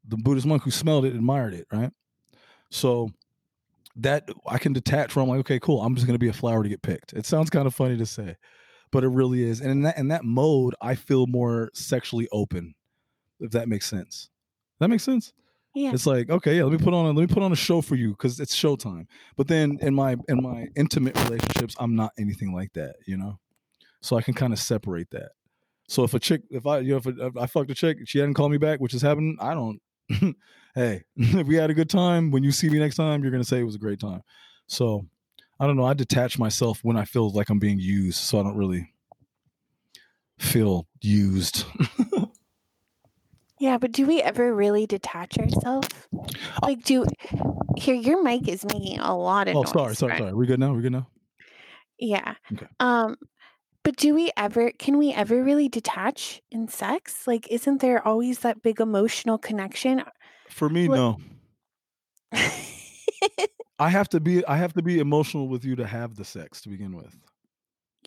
The 0.08 0.16
Buddhist 0.16 0.46
monk 0.46 0.62
who 0.62 0.70
smelled 0.70 1.04
it 1.04 1.14
admired 1.14 1.52
it, 1.52 1.66
right? 1.70 1.90
So 2.70 3.10
that 3.96 4.28
I 4.46 4.56
can 4.56 4.72
detach 4.72 5.12
from 5.12 5.28
like, 5.28 5.40
okay, 5.40 5.60
cool. 5.60 5.82
I'm 5.82 5.94
just 5.94 6.06
gonna 6.06 6.18
be 6.18 6.28
a 6.28 6.32
flower 6.32 6.62
to 6.62 6.68
get 6.70 6.80
picked. 6.80 7.12
It 7.12 7.26
sounds 7.26 7.50
kind 7.50 7.66
of 7.66 7.74
funny 7.74 7.98
to 7.98 8.06
say, 8.06 8.36
but 8.96 9.04
it 9.04 9.08
really 9.08 9.42
is. 9.42 9.60
And 9.60 9.70
in 9.70 9.82
that 9.82 9.98
in 9.98 10.08
that 10.08 10.24
mode, 10.24 10.74
I 10.80 10.94
feel 10.94 11.26
more 11.26 11.68
sexually 11.74 12.28
open, 12.32 12.74
if 13.40 13.50
that 13.50 13.68
makes 13.68 13.86
sense. 13.86 14.30
That 14.80 14.88
makes 14.88 15.02
sense. 15.02 15.34
Yeah. 15.74 15.90
It's 15.92 16.06
like, 16.06 16.30
okay, 16.30 16.56
yeah, 16.56 16.62
let 16.62 16.72
me 16.72 16.78
put 16.82 16.94
on 16.94 17.04
a 17.04 17.08
let 17.08 17.28
me 17.28 17.34
put 17.34 17.42
on 17.42 17.52
a 17.52 17.56
show 17.56 17.82
for 17.82 17.94
you 17.94 18.12
because 18.12 18.40
it's 18.40 18.56
showtime. 18.56 19.06
But 19.36 19.48
then 19.48 19.76
in 19.82 19.94
my 19.94 20.16
in 20.28 20.42
my 20.42 20.68
intimate 20.76 21.14
relationships, 21.24 21.76
I'm 21.78 21.94
not 21.94 22.12
anything 22.18 22.54
like 22.54 22.72
that, 22.72 22.94
you 23.06 23.18
know. 23.18 23.38
So 24.00 24.16
I 24.16 24.22
can 24.22 24.32
kind 24.32 24.54
of 24.54 24.58
separate 24.58 25.10
that. 25.10 25.32
So 25.88 26.02
if 26.02 26.14
a 26.14 26.18
chick, 26.18 26.44
if 26.48 26.66
I 26.66 26.78
you 26.78 26.92
know 26.92 26.96
if, 26.96 27.04
a, 27.04 27.26
if 27.26 27.36
I 27.36 27.44
fucked 27.44 27.70
a 27.70 27.74
chick, 27.74 27.98
she 28.06 28.18
hadn't 28.18 28.32
called 28.32 28.50
me 28.50 28.56
back, 28.56 28.80
which 28.80 28.92
has 28.92 29.02
happened, 29.02 29.36
I 29.42 29.52
don't. 29.52 29.78
hey, 30.74 31.02
if 31.16 31.46
we 31.46 31.56
had 31.56 31.68
a 31.68 31.74
good 31.74 31.90
time, 31.90 32.30
when 32.30 32.42
you 32.42 32.50
see 32.50 32.70
me 32.70 32.78
next 32.78 32.96
time, 32.96 33.22
you're 33.22 33.30
gonna 33.30 33.44
say 33.44 33.60
it 33.60 33.64
was 33.64 33.74
a 33.74 33.78
great 33.78 34.00
time. 34.00 34.22
So 34.68 35.06
I 35.58 35.66
don't 35.66 35.76
know. 35.76 35.84
I 35.84 35.94
detach 35.94 36.38
myself 36.38 36.80
when 36.82 36.96
I 36.96 37.04
feel 37.04 37.30
like 37.30 37.48
I'm 37.48 37.58
being 37.58 37.78
used, 37.78 38.18
so 38.18 38.38
I 38.38 38.42
don't 38.42 38.56
really 38.56 38.92
feel 40.38 40.86
used. 41.00 41.64
Yeah, 43.58 43.78
but 43.78 43.92
do 43.92 44.06
we 44.06 44.20
ever 44.20 44.54
really 44.54 44.86
detach 44.86 45.38
ourselves? 45.38 45.88
Like, 46.62 46.84
do 46.84 47.06
here? 47.76 47.94
Your 47.94 48.22
mic 48.22 48.48
is 48.48 48.66
making 48.66 48.98
a 48.98 49.16
lot 49.16 49.48
of 49.48 49.56
oh, 49.56 49.62
noise. 49.62 49.70
sorry, 49.70 49.94
sorry, 49.94 50.12
right? 50.12 50.18
sorry. 50.18 50.34
We 50.34 50.46
good 50.46 50.60
now? 50.60 50.74
We 50.74 50.82
good 50.82 50.92
now? 50.92 51.08
Yeah. 51.98 52.34
Okay. 52.52 52.66
Um, 52.80 53.16
but 53.82 53.96
do 53.96 54.14
we 54.14 54.30
ever? 54.36 54.72
Can 54.72 54.98
we 54.98 55.12
ever 55.12 55.42
really 55.42 55.70
detach 55.70 56.42
in 56.50 56.68
sex? 56.68 57.26
Like, 57.26 57.50
isn't 57.50 57.80
there 57.80 58.06
always 58.06 58.40
that 58.40 58.62
big 58.62 58.78
emotional 58.80 59.38
connection? 59.38 60.02
For 60.50 60.68
me, 60.68 60.88
no. 60.88 61.16
I 63.78 63.90
have 63.90 64.08
to 64.10 64.20
be 64.20 64.44
I 64.46 64.56
have 64.56 64.72
to 64.74 64.82
be 64.82 64.98
emotional 64.98 65.48
with 65.48 65.64
you 65.64 65.76
to 65.76 65.86
have 65.86 66.16
the 66.16 66.24
sex 66.24 66.60
to 66.62 66.68
begin 66.68 66.96
with. 66.96 67.16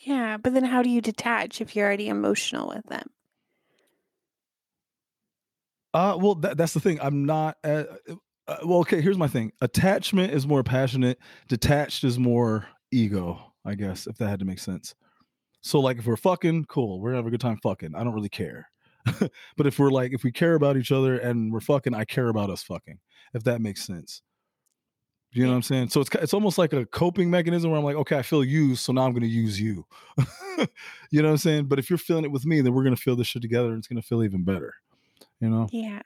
yeah, 0.03 0.38
but 0.38 0.53
then 0.53 0.63
how 0.63 0.82
do 0.82 0.89
you 0.89 1.01
detach 1.01 1.61
if 1.61 1.76
you're 1.76 1.86
already 1.86 2.07
emotional 2.09 2.70
with 2.70 2.86
them? 2.88 3.07
Uh 5.93 6.17
well 6.20 6.36
that, 6.36 6.57
that's 6.57 6.74
the 6.74 6.80
thing. 6.80 6.99
I'm 7.01 7.26
not 7.26 7.57
uh, 7.63 7.84
uh, 8.47 8.57
well 8.65 8.80
okay, 8.80 9.01
here's 9.01 9.17
my 9.17 9.28
thing. 9.28 9.51
Attachment 9.61 10.34
is 10.34 10.47
more 10.47 10.63
passionate, 10.63 11.20
detached 11.47 12.03
is 12.03 12.17
more 12.17 12.67
ego, 12.91 13.39
I 13.65 13.76
guess, 13.76 14.07
if 14.07 14.17
that 14.17 14.30
had 14.30 14.39
to 14.39 14.45
make 14.45 14.59
sense. 14.59 14.95
So 15.61 15.80
like 15.80 15.97
if 15.97 16.05
we're 16.05 16.15
fucking, 16.15 16.65
cool, 16.65 16.99
we're 16.99 17.09
gonna 17.09 17.20
have 17.20 17.28
a 17.28 17.32
good 17.32 17.41
time 17.41 17.59
fucking. 17.61 17.95
I 17.95 18.03
don't 18.03 18.13
really 18.13 18.30
care. 18.30 18.70
but 19.55 19.67
if 19.67 19.80
we're 19.80 19.91
like 19.91 20.13
if 20.13 20.24
we 20.24 20.32
care 20.32 20.55
about 20.55 20.78
each 20.78 20.91
other 20.91 21.17
and 21.17 21.51
we're 21.51 21.59
fucking, 21.59 21.93
I 21.93 22.05
care 22.05 22.30
about 22.30 22.49
us 22.49 22.63
fucking, 22.63 22.99
if 23.34 23.43
that 23.43 23.61
makes 23.61 23.86
sense. 23.86 24.22
You 25.32 25.43
know 25.43 25.51
what 25.51 25.57
I'm 25.57 25.61
saying? 25.61 25.89
So 25.89 26.01
it's 26.01 26.09
it's 26.15 26.34
almost 26.34 26.57
like 26.57 26.73
a 26.73 26.86
coping 26.88 27.30
mechanism 27.30 27.69
where 27.69 27.77
I'm 27.77 27.86
like, 27.86 27.95
okay, 27.97 28.17
I 28.17 28.23
feel 28.23 28.43
used, 28.43 28.82
so 28.82 28.93
now 28.93 29.05
I'm 29.05 29.11
going 29.11 29.21
to 29.21 29.27
use 29.27 29.61
you. 29.61 29.86
you 30.57 31.21
know 31.21 31.27
what 31.27 31.32
I'm 31.32 31.38
saying? 31.38 31.65
But 31.65 31.77
if 31.77 31.89
you're 31.89 31.99
feeling 31.99 32.25
it 32.25 32.32
with 32.32 32.45
me, 32.45 32.61
then 32.61 32.73
we're 32.73 32.84
going 32.84 32.95
to 32.95 33.01
feel 33.01 33.15
this 33.15 33.27
shit 33.27 33.41
together, 33.41 33.69
and 33.69 33.77
it's 33.77 33.88
going 33.88 34.01
to 34.01 34.07
feel 34.07 34.23
even 34.23 34.43
better. 34.43 34.73
You 35.39 35.49
know? 35.49 35.67
Yeah, 35.71 36.01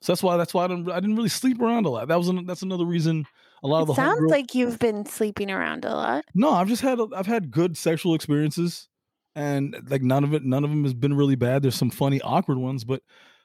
So 0.00 0.12
that's 0.12 0.22
why 0.22 0.36
that's 0.38 0.54
why 0.54 0.64
I 0.64 0.68
didn't 0.68 0.90
I 0.90 1.00
didn't 1.00 1.16
really 1.16 1.28
sleep 1.28 1.60
around 1.60 1.86
a 1.86 1.90
lot. 1.90 2.08
That 2.08 2.16
was 2.16 2.28
an, 2.28 2.46
that's 2.46 2.62
another 2.62 2.84
reason 2.86 3.26
a 3.62 3.68
lot 3.68 3.82
of 3.82 3.88
the 3.88 3.94
sounds 3.94 4.20
homegirl- 4.20 4.30
like 4.30 4.54
you've 4.54 4.78
been 4.78 5.04
sleeping 5.06 5.50
around 5.50 5.84
a 5.84 5.94
lot. 5.94 6.24
no, 6.34 6.50
I've 6.50 6.68
just 6.68 6.82
had 6.82 6.98
a- 6.98 7.08
I've 7.14 7.26
had 7.26 7.50
good 7.50 7.76
sexual 7.76 8.14
experiences, 8.14 8.88
and 9.34 9.76
like 9.88 10.02
none 10.02 10.24
of 10.24 10.32
it 10.34 10.44
none 10.44 10.64
of 10.64 10.70
them 10.70 10.82
has 10.84 10.94
been 10.94 11.14
really 11.14 11.36
bad. 11.36 11.62
There's 11.62 11.74
some 11.76 11.90
funny 11.90 12.20
awkward 12.22 12.58
ones, 12.58 12.84
but 12.84 13.02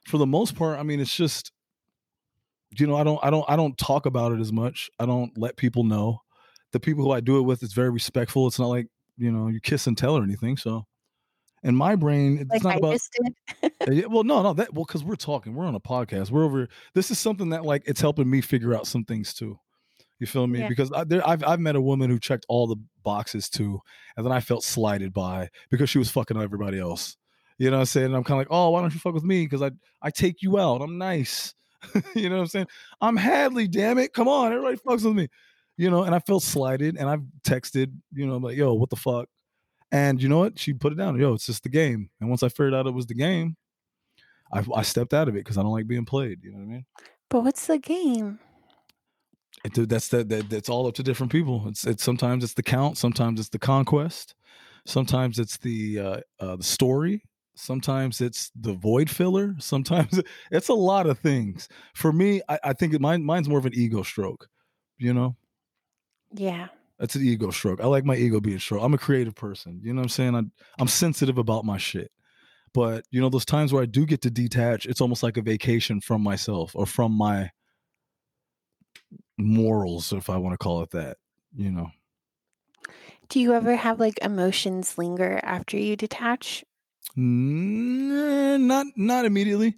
for 0.08 0.18
the 0.18 0.26
most 0.26 0.56
part, 0.56 0.80
I 0.80 0.84
mean, 0.84 1.00
it's 1.00 1.16
just 1.16 1.52
you 2.78 2.88
know 2.88 2.96
I 2.96 3.04
don't 3.04 3.20
I 3.24 3.30
don't 3.30 3.46
I 3.48 3.56
don't 3.56 3.78
talk 3.78 4.06
about 4.06 4.32
it 4.32 4.40
as 4.40 4.52
much. 4.52 4.90
I 5.00 5.06
don't 5.06 5.38
let 5.38 5.58
people 5.58 5.84
know. 5.84 6.22
The 6.72 6.80
people 6.80 7.04
who 7.04 7.12
I 7.12 7.20
do 7.20 7.38
it 7.38 7.42
with, 7.42 7.64
it's 7.64 7.74
very 7.74 7.90
respectful. 7.90 8.48
It's 8.48 8.60
not 8.60 8.68
like 8.68 8.88
you 9.18 9.32
know 9.32 9.48
you 9.48 9.60
kiss 9.60 9.88
and 9.88 9.98
tell 9.98 10.18
or 10.18 10.24
anything. 10.24 10.58
So. 10.58 10.86
In 11.64 11.76
my 11.76 11.96
brain, 11.96 12.40
it's 12.40 12.50
Like 12.50 12.64
not 12.64 12.74
I 12.74 12.78
about. 12.78 13.00
Uh, 13.88 13.92
yeah, 13.92 14.06
well, 14.08 14.24
no, 14.24 14.42
no, 14.42 14.54
that 14.54 14.74
well, 14.74 14.84
because 14.84 15.04
we're 15.04 15.16
talking, 15.16 15.54
we're 15.54 15.68
on 15.68 15.76
a 15.76 15.80
podcast, 15.80 16.32
we're 16.32 16.44
over. 16.44 16.68
This 16.96 17.12
is 17.12 17.20
something 17.20 17.50
that 17.50 17.64
like 17.64 17.84
it's 17.86 18.02
helping 18.02 18.28
me 18.28 18.42
figure 18.42 18.74
out 18.74 18.88
some 18.88 19.04
things 19.04 19.32
too. 19.32 19.60
You 20.18 20.26
feel 20.26 20.48
me? 20.48 20.60
Yeah. 20.60 20.68
Because 20.68 20.92
I, 20.92 21.04
there, 21.04 21.28
I've 21.28 21.44
I've 21.44 21.60
met 21.60 21.76
a 21.76 21.82
woman 21.82 22.10
who 22.10 22.18
checked 22.20 22.48
all 22.50 22.66
the 22.66 22.78
boxes 23.04 23.48
too, 23.48 23.80
and 24.18 24.26
then 24.26 24.34
I 24.34 24.40
felt 24.40 24.64
slighted 24.64 25.14
by 25.14 25.50
because 25.70 25.88
she 25.88 26.00
was 26.00 26.10
fucking 26.10 26.36
everybody 26.42 26.80
else. 26.80 27.16
You 27.60 27.70
know 27.70 27.78
what 27.78 27.82
I'm 27.82 27.86
saying? 27.86 28.06
And 28.08 28.16
I'm 28.16 28.24
kind 28.24 28.42
of 28.42 28.48
like, 28.48 28.48
oh, 28.50 28.72
why 28.72 28.82
don't 28.82 28.94
you 28.94 29.00
fuck 29.00 29.14
with 29.14 29.24
me? 29.24 29.46
Because 29.46 29.62
I 29.62 29.70
I 30.02 30.10
take 30.10 30.42
you 30.42 30.58
out. 30.58 30.82
I'm 30.82 30.98
nice. 30.98 31.54
you 32.16 32.30
know 32.30 32.36
what 32.36 32.42
I'm 32.42 32.48
saying? 32.48 32.68
I'm 33.00 33.18
Hadley, 33.18 33.68
damn 33.68 33.98
it. 33.98 34.14
Come 34.14 34.28
on, 34.28 34.52
everybody 34.52 34.78
fucks 34.78 35.06
with 35.06 35.16
me. 35.16 35.28
You 35.78 35.90
know, 35.90 36.04
and 36.04 36.14
I 36.14 36.20
felt 36.20 36.44
slighted 36.44 36.98
and 36.98 37.10
I've 37.10 37.24
texted, 37.44 37.92
you 38.14 38.28
know, 38.28 38.36
I'm 38.36 38.44
like, 38.44 38.58
yo, 38.58 38.74
what 38.74 38.90
the 38.90 38.96
fuck? 38.96 39.28
And 39.92 40.22
you 40.22 40.30
know 40.30 40.40
what? 40.40 40.60
She 40.60 40.74
put 40.74 40.94
it 40.94 40.98
down. 40.98 41.20
Yo, 41.20 41.34
it's 41.34 41.46
just 41.46 41.64
the 41.64 41.70
game. 41.70 42.10
And 42.20 42.30
once 42.30 42.44
I 42.44 42.50
figured 42.50 42.74
out 42.74 42.88
it 42.88 42.94
was 42.94 43.08
the 43.08 43.14
game, 43.14 43.58
I, 44.54 44.64
I 44.76 44.82
stepped 44.84 45.14
out 45.14 45.28
of 45.28 45.36
it 45.36 45.40
because 45.40 45.58
I 45.58 45.64
don't 45.64 45.72
like 45.72 45.88
being 45.88 46.06
played. 46.06 46.44
You 46.44 46.52
know 46.52 46.60
what 46.60 46.64
I 46.64 46.68
mean? 46.68 46.86
But 47.30 47.44
what's 47.44 47.68
the 47.68 47.78
game? 47.78 48.40
It, 49.64 49.90
that's 49.90 50.08
that, 50.10 50.30
that 50.30 50.50
that's 50.50 50.70
all 50.70 50.88
up 50.88 50.96
to 50.96 51.04
different 51.04 51.32
people. 51.32 51.66
It's 51.68 51.86
it's 51.86 52.04
sometimes 52.04 52.44
it's 52.44 52.54
the 52.54 52.64
count, 52.64 52.98
sometimes 52.98 53.40
it's 53.40 53.50
the 53.50 53.60
conquest, 53.60 54.34
sometimes 54.86 55.40
it's 55.40 55.58
the 55.58 56.00
uh, 56.00 56.20
uh 56.40 56.56
the 56.56 56.64
story, 56.64 57.24
sometimes 57.56 58.22
it's 58.22 58.52
the 58.56 58.74
void 58.74 59.10
filler, 59.10 59.56
sometimes 59.60 60.22
it's 60.52 60.70
a 60.70 60.74
lot 60.74 61.08
of 61.08 61.20
things. 61.20 61.68
For 61.96 62.12
me, 62.14 62.42
I, 62.50 62.60
I 62.66 62.74
think 62.74 62.94
it, 62.94 63.02
mine 63.02 63.24
mine's 63.24 63.50
more 63.50 63.60
of 63.60 63.66
an 63.66 63.74
ego 63.76 64.04
stroke. 64.04 64.48
You 64.98 65.14
know, 65.14 65.36
Yeah. 66.34 66.70
that's 67.00 67.16
an 67.16 67.24
ego 67.26 67.50
stroke. 67.52 67.82
I 67.82 67.88
like 67.88 68.06
my 68.06 68.16
ego 68.16 68.40
being 68.40 68.60
stroked. 68.60 68.84
I'm 68.84 68.94
a 68.94 68.98
creative 68.98 69.36
person. 69.36 69.82
You 69.84 69.94
know 69.94 70.00
what 70.02 70.06
I'm 70.06 70.10
saying? 70.10 70.36
I, 70.36 70.42
I'm 70.80 70.88
sensitive 70.88 71.38
about 71.38 71.66
my 71.66 71.78
shit. 71.78 72.12
But 72.74 73.06
you 73.12 73.22
know, 73.22 73.30
those 73.30 73.46
times 73.46 73.74
where 73.74 73.84
I 73.84 73.88
do 73.88 74.06
get 74.06 74.22
to 74.24 74.32
detach, 74.32 74.86
it's 74.86 75.02
almost 75.02 75.24
like 75.24 75.38
a 75.38 75.42
vacation 75.42 76.02
from 76.02 76.22
myself 76.22 76.76
or 76.76 76.86
from 76.86 77.12
my 77.14 77.52
morals, 79.38 80.14
if 80.14 80.30
I 80.30 80.38
want 80.38 80.54
to 80.54 80.58
call 80.58 80.82
it 80.84 80.92
that. 80.92 81.18
You 81.56 81.72
know, 81.72 81.92
Do 83.28 83.40
you 83.40 83.54
ever 83.54 83.76
have 83.76 84.00
like 84.00 84.20
emotions 84.22 84.98
linger 84.98 85.40
after 85.44 85.78
you 85.78 85.96
detach? 85.98 86.64
Not 87.16 88.88
not 88.96 89.26
immediately. 89.26 89.76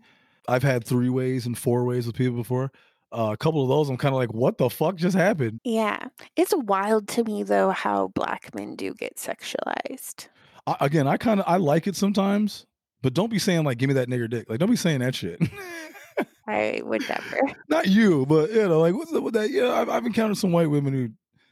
I've 0.47 0.63
had 0.63 0.83
three 0.83 1.09
ways 1.09 1.45
and 1.45 1.57
four 1.57 1.85
ways 1.85 2.05
with 2.05 2.15
people 2.15 2.35
before. 2.35 2.71
Uh, 3.11 3.29
a 3.31 3.37
couple 3.37 3.61
of 3.61 3.69
those, 3.69 3.89
I'm 3.89 3.97
kind 3.97 4.13
of 4.13 4.17
like, 4.17 4.33
what 4.33 4.57
the 4.57 4.69
fuck 4.69 4.95
just 4.95 5.15
happened? 5.15 5.59
Yeah. 5.63 6.07
It's 6.35 6.53
wild 6.55 7.07
to 7.09 7.23
me 7.23 7.43
though 7.43 7.69
how 7.69 8.07
black 8.07 8.53
men 8.55 8.75
do 8.75 8.93
get 8.93 9.17
sexualized. 9.17 10.27
I, 10.65 10.77
again, 10.81 11.07
I 11.07 11.17
kind 11.17 11.39
of 11.39 11.45
I 11.47 11.57
like 11.57 11.85
it 11.87 11.95
sometimes, 11.95 12.65
but 13.01 13.13
don't 13.13 13.29
be 13.29 13.39
saying 13.39 13.63
like, 13.65 13.77
give 13.77 13.87
me 13.87 13.93
that 13.95 14.09
nigger 14.09 14.29
dick. 14.29 14.49
Like, 14.49 14.59
don't 14.59 14.69
be 14.69 14.75
saying 14.75 14.99
that 14.99 15.13
shit. 15.13 15.39
I 16.47 16.81
would 16.83 17.07
never. 17.07 17.39
not 17.69 17.87
you, 17.87 18.25
but 18.25 18.51
you 18.51 18.67
know, 18.67 18.79
like 18.79 18.95
what's 18.95 19.13
up 19.13 19.23
with 19.23 19.35
that? 19.35 19.49
Yeah, 19.49 19.71
I've, 19.71 19.89
I've 19.89 20.05
encountered 20.05 20.37
some 20.37 20.51
white 20.51 20.69
women 20.69 20.93
who, 20.93 21.09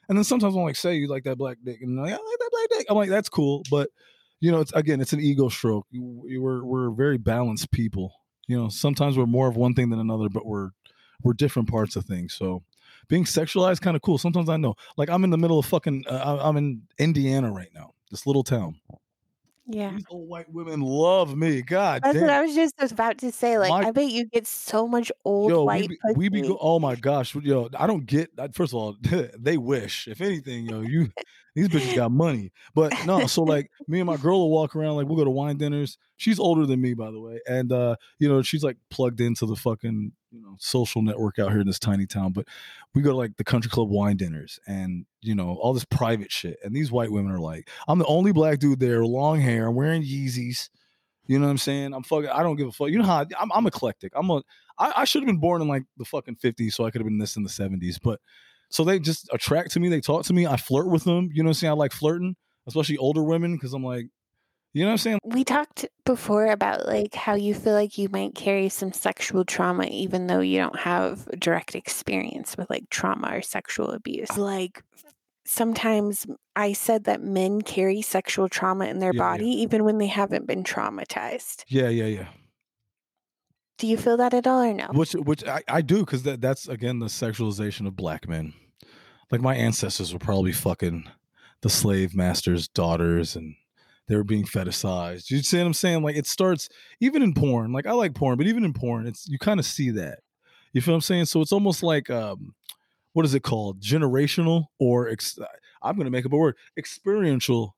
and 0.09 0.17
then 0.17 0.23
sometimes 0.23 0.55
I'm 0.55 0.63
like, 0.63 0.75
say 0.75 0.95
you 0.95 1.07
like 1.07 1.23
that 1.23 1.38
black 1.38 1.57
dick, 1.63 1.79
and 1.82 1.95
like, 1.95 2.11
I 2.11 2.15
like 2.15 2.39
that 2.39 2.49
black 2.51 2.67
dick. 2.69 2.88
I'm 2.89 2.97
like, 2.97 3.09
that's 3.09 3.29
cool, 3.29 3.63
but 3.69 3.89
you 4.41 4.51
know, 4.51 4.59
it's 4.59 4.73
again, 4.73 4.99
it's 4.99 5.13
an 5.13 5.21
ego 5.21 5.47
stroke. 5.47 5.87
We're 5.93 6.63
we're 6.65 6.89
very 6.91 7.17
balanced 7.17 7.71
people. 7.71 8.13
You 8.47 8.57
know, 8.57 8.67
sometimes 8.69 9.17
we're 9.17 9.25
more 9.27 9.47
of 9.47 9.55
one 9.55 9.73
thing 9.73 9.89
than 9.89 9.99
another, 9.99 10.27
but 10.27 10.45
we're 10.45 10.71
we're 11.23 11.33
different 11.33 11.69
parts 11.69 11.95
of 11.95 12.03
things. 12.05 12.33
So 12.33 12.63
being 13.07 13.23
sexualized 13.25 13.81
kind 13.81 13.95
of 13.95 14.01
cool. 14.01 14.17
Sometimes 14.17 14.49
I 14.49 14.57
know, 14.57 14.75
like 14.97 15.09
I'm 15.09 15.23
in 15.23 15.29
the 15.29 15.37
middle 15.37 15.59
of 15.59 15.65
fucking, 15.67 16.05
uh, 16.09 16.37
I- 16.41 16.47
I'm 16.49 16.57
in 16.57 16.81
Indiana 16.97 17.51
right 17.51 17.69
now, 17.73 17.93
this 18.09 18.25
little 18.25 18.43
town. 18.43 18.79
Yeah. 19.67 19.91
These 19.91 20.05
old 20.09 20.27
white 20.27 20.51
women 20.51 20.81
love 20.81 21.37
me. 21.37 21.61
God 21.61 22.01
That's 22.03 22.15
damn. 22.15 22.23
what 22.23 22.31
I 22.31 22.41
was 22.41 22.55
just 22.55 22.73
about 22.81 23.19
to 23.19 23.31
say. 23.31 23.57
Like, 23.59 23.69
My- 23.69 23.87
I 23.87 23.91
bet 23.91 24.09
you 24.11 24.25
get 24.25 24.47
so 24.47 24.87
much 24.87 25.11
old 25.23 25.51
Yo, 25.51 25.63
white 25.63 25.87
we 25.87 25.87
be, 25.87 25.99
we 26.15 26.29
be 26.29 26.41
go- 26.41 26.57
oh 26.59 26.79
my 26.79 26.95
gosh, 26.95 27.35
yo, 27.35 27.69
I 27.77 27.85
don't 27.87 28.05
get 28.05 28.35
that. 28.37 28.55
First 28.55 28.73
of 28.73 28.79
all, 28.79 28.97
they 29.39 29.57
wish. 29.57 30.07
If 30.07 30.19
anything, 30.21 30.65
yo, 30.67 30.81
you 30.81 31.11
these 31.55 31.67
bitches 31.67 31.95
got 31.95 32.11
money. 32.11 32.51
But 32.73 32.93
no, 33.05 33.27
so 33.27 33.43
like 33.43 33.69
me 33.87 33.99
and 33.99 34.07
my 34.07 34.17
girl 34.17 34.39
will 34.39 34.51
walk 34.51 34.75
around, 34.75 34.95
like 34.95 35.07
we'll 35.07 35.17
go 35.17 35.23
to 35.23 35.29
wine 35.29 35.57
dinners. 35.57 35.97
She's 36.17 36.39
older 36.39 36.65
than 36.65 36.81
me, 36.81 36.93
by 36.93 37.11
the 37.11 37.19
way, 37.19 37.39
and 37.47 37.71
uh, 37.71 37.95
you 38.19 38.29
know, 38.29 38.41
she's 38.41 38.63
like 38.63 38.77
plugged 38.89 39.21
into 39.21 39.45
the 39.45 39.55
fucking 39.55 40.11
you 40.31 40.41
know 40.41 40.55
social 40.59 41.01
network 41.01 41.39
out 41.39 41.51
here 41.51 41.61
in 41.61 41.67
this 41.67 41.79
tiny 41.79 42.05
town. 42.05 42.31
But 42.31 42.47
we 42.93 43.01
go 43.01 43.11
to 43.11 43.17
like 43.17 43.37
the 43.37 43.43
country 43.43 43.69
club 43.69 43.89
wine 43.89 44.17
dinners, 44.17 44.59
and 44.67 45.05
you 45.21 45.35
know 45.35 45.57
all 45.61 45.73
this 45.73 45.85
private 45.85 46.31
shit. 46.31 46.57
And 46.63 46.75
these 46.75 46.91
white 46.91 47.11
women 47.11 47.31
are 47.31 47.39
like, 47.39 47.69
I'm 47.87 47.99
the 47.99 48.05
only 48.05 48.31
black 48.31 48.59
dude 48.59 48.79
there, 48.79 49.05
long 49.05 49.39
hair, 49.39 49.67
I'm 49.67 49.75
wearing 49.75 50.03
Yeezys. 50.03 50.69
You 51.27 51.39
know 51.39 51.45
what 51.45 51.51
I'm 51.51 51.57
saying? 51.59 51.93
I'm 51.93 52.03
fucking. 52.03 52.29
I 52.29 52.43
don't 52.43 52.55
give 52.55 52.67
a 52.67 52.71
fuck. 52.71 52.89
You 52.89 52.97
know 52.97 53.05
how 53.05 53.19
I, 53.19 53.25
I'm, 53.39 53.51
I'm 53.53 53.67
eclectic. 53.67 54.11
I'm 54.15 54.29
a. 54.29 54.41
I, 54.77 54.93
I 54.97 55.05
should 55.05 55.21
have 55.21 55.27
been 55.27 55.37
born 55.37 55.61
in 55.61 55.67
like 55.67 55.83
the 55.97 56.03
fucking 56.03 56.35
50s, 56.37 56.73
so 56.73 56.83
I 56.83 56.91
could 56.91 56.99
have 56.99 57.07
been 57.07 57.19
this 57.19 57.37
in 57.37 57.43
the 57.43 57.49
70s. 57.49 57.99
But 58.01 58.19
so 58.72 58.84
they 58.84 58.99
just 58.99 59.30
attract 59.32 59.72
to 59.72 59.80
me. 59.80 59.89
They 59.89 60.01
talk 60.01 60.26
to 60.26 60.34
me. 60.34 60.47
I 60.47 60.57
flirt 60.57 60.88
with 60.88 61.03
them. 61.03 61.30
You 61.34 61.43
know 61.43 61.47
what 61.47 61.51
I'm 61.51 61.53
saying? 61.55 61.72
I 61.72 61.76
like 61.76 61.91
flirting, 61.91 62.36
especially 62.67 62.97
older 62.97 63.24
women, 63.24 63.55
because 63.55 63.74
I'm 63.74 63.84
like, 63.84 64.05
you 64.74 64.84
know 64.84 64.88
what 64.88 64.93
I'm 64.93 64.97
saying? 64.99 65.19
We 65.26 65.43
talked 65.43 65.86
before 66.05 66.47
about 66.47 66.88
like 66.88 67.13
how 67.13 67.36
you 67.36 67.53
feel 67.53 67.74
like 67.74 67.97
you 67.97 68.07
might 68.09 68.34
carry 68.36 68.69
some 68.69 68.93
sexual 68.93 69.43
trauma 69.43 69.86
even 69.86 70.28
though 70.28 70.39
you 70.39 70.57
don't 70.59 70.80
have 70.80 71.26
direct 71.38 71.76
experience 71.76 72.55
with 72.57 72.69
like 72.69 72.89
trauma 72.89 73.36
or 73.36 73.41
sexual 73.41 73.91
abuse. 73.91 74.30
Ah. 74.32 74.39
Like 74.39 74.82
sometimes 75.45 76.26
I 76.55 76.72
said 76.72 77.03
that 77.03 77.22
men 77.22 77.61
carry 77.61 78.01
sexual 78.01 78.47
trauma 78.47 78.86
in 78.86 78.99
their 78.99 79.11
Yeah, 79.13 79.22
yeah. 79.22 79.32
body 79.32 79.49
even 79.61 79.84
when 79.84 79.97
they 79.97 80.07
haven't 80.07 80.47
been 80.47 80.63
traumatized. 80.63 81.65
Yeah, 81.67 81.89
yeah, 81.89 82.05
yeah. 82.05 82.28
Do 83.82 83.88
you 83.88 83.97
feel 83.97 84.15
that 84.17 84.36
at 84.36 84.45
all 84.45 84.61
or 84.61 84.73
no? 84.75 84.89
Which, 84.91 85.13
which 85.13 85.43
I, 85.43 85.63
I 85.67 85.82
do, 85.82 86.01
because 86.01 86.21
that, 86.21 86.39
that's 86.39 86.67
again 86.67 86.99
the 86.99 87.07
sexualization 87.07 87.88
of 87.88 87.95
black 87.95 88.29
men. 88.29 88.53
Like 89.32 89.41
my 89.41 89.55
ancestors 89.55 90.13
were 90.13 90.19
probably 90.19 90.51
fucking 90.51 91.09
the 91.61 91.69
slave 91.71 92.13
masters' 92.13 92.67
daughters, 92.67 93.36
and 93.36 93.55
they 94.07 94.15
were 94.15 94.23
being 94.23 94.45
fetishized. 94.45 95.32
You 95.32 95.41
see 95.41 95.57
what 95.57 95.65
I'm 95.65 95.73
saying? 95.73 96.03
Like 96.03 96.15
it 96.15 96.27
starts 96.27 96.69
even 96.99 97.23
in 97.23 97.34
porn. 97.34 97.73
Like 97.73 97.88
I 97.88 97.93
like 97.93 98.13
porn, 98.13 98.38
but 98.38 98.45
even 98.45 98.65
in 98.65 98.73
porn, 98.73 99.07
it's 99.07 99.27
you 99.27 99.39
kind 99.39 99.59
of 99.59 99.65
see 99.65 99.89
that. 99.89 100.19
You 100.73 100.82
feel 100.82 100.93
what 100.93 100.97
I'm 100.97 101.01
saying? 101.01 101.25
So 101.25 101.41
it's 101.41 101.51
almost 101.51 101.82
like 101.82 102.11
um, 102.11 102.53
what 103.13 103.25
is 103.25 103.34
it 103.34 103.41
called? 103.41 103.82
Generational 103.82 104.65
or 104.79 105.09
ex- 105.09 105.39
I'm 105.82 105.97
to 105.97 106.11
make 106.11 106.27
up 106.27 106.34
a 106.34 106.38
word. 106.38 106.55
Experiential, 106.77 107.75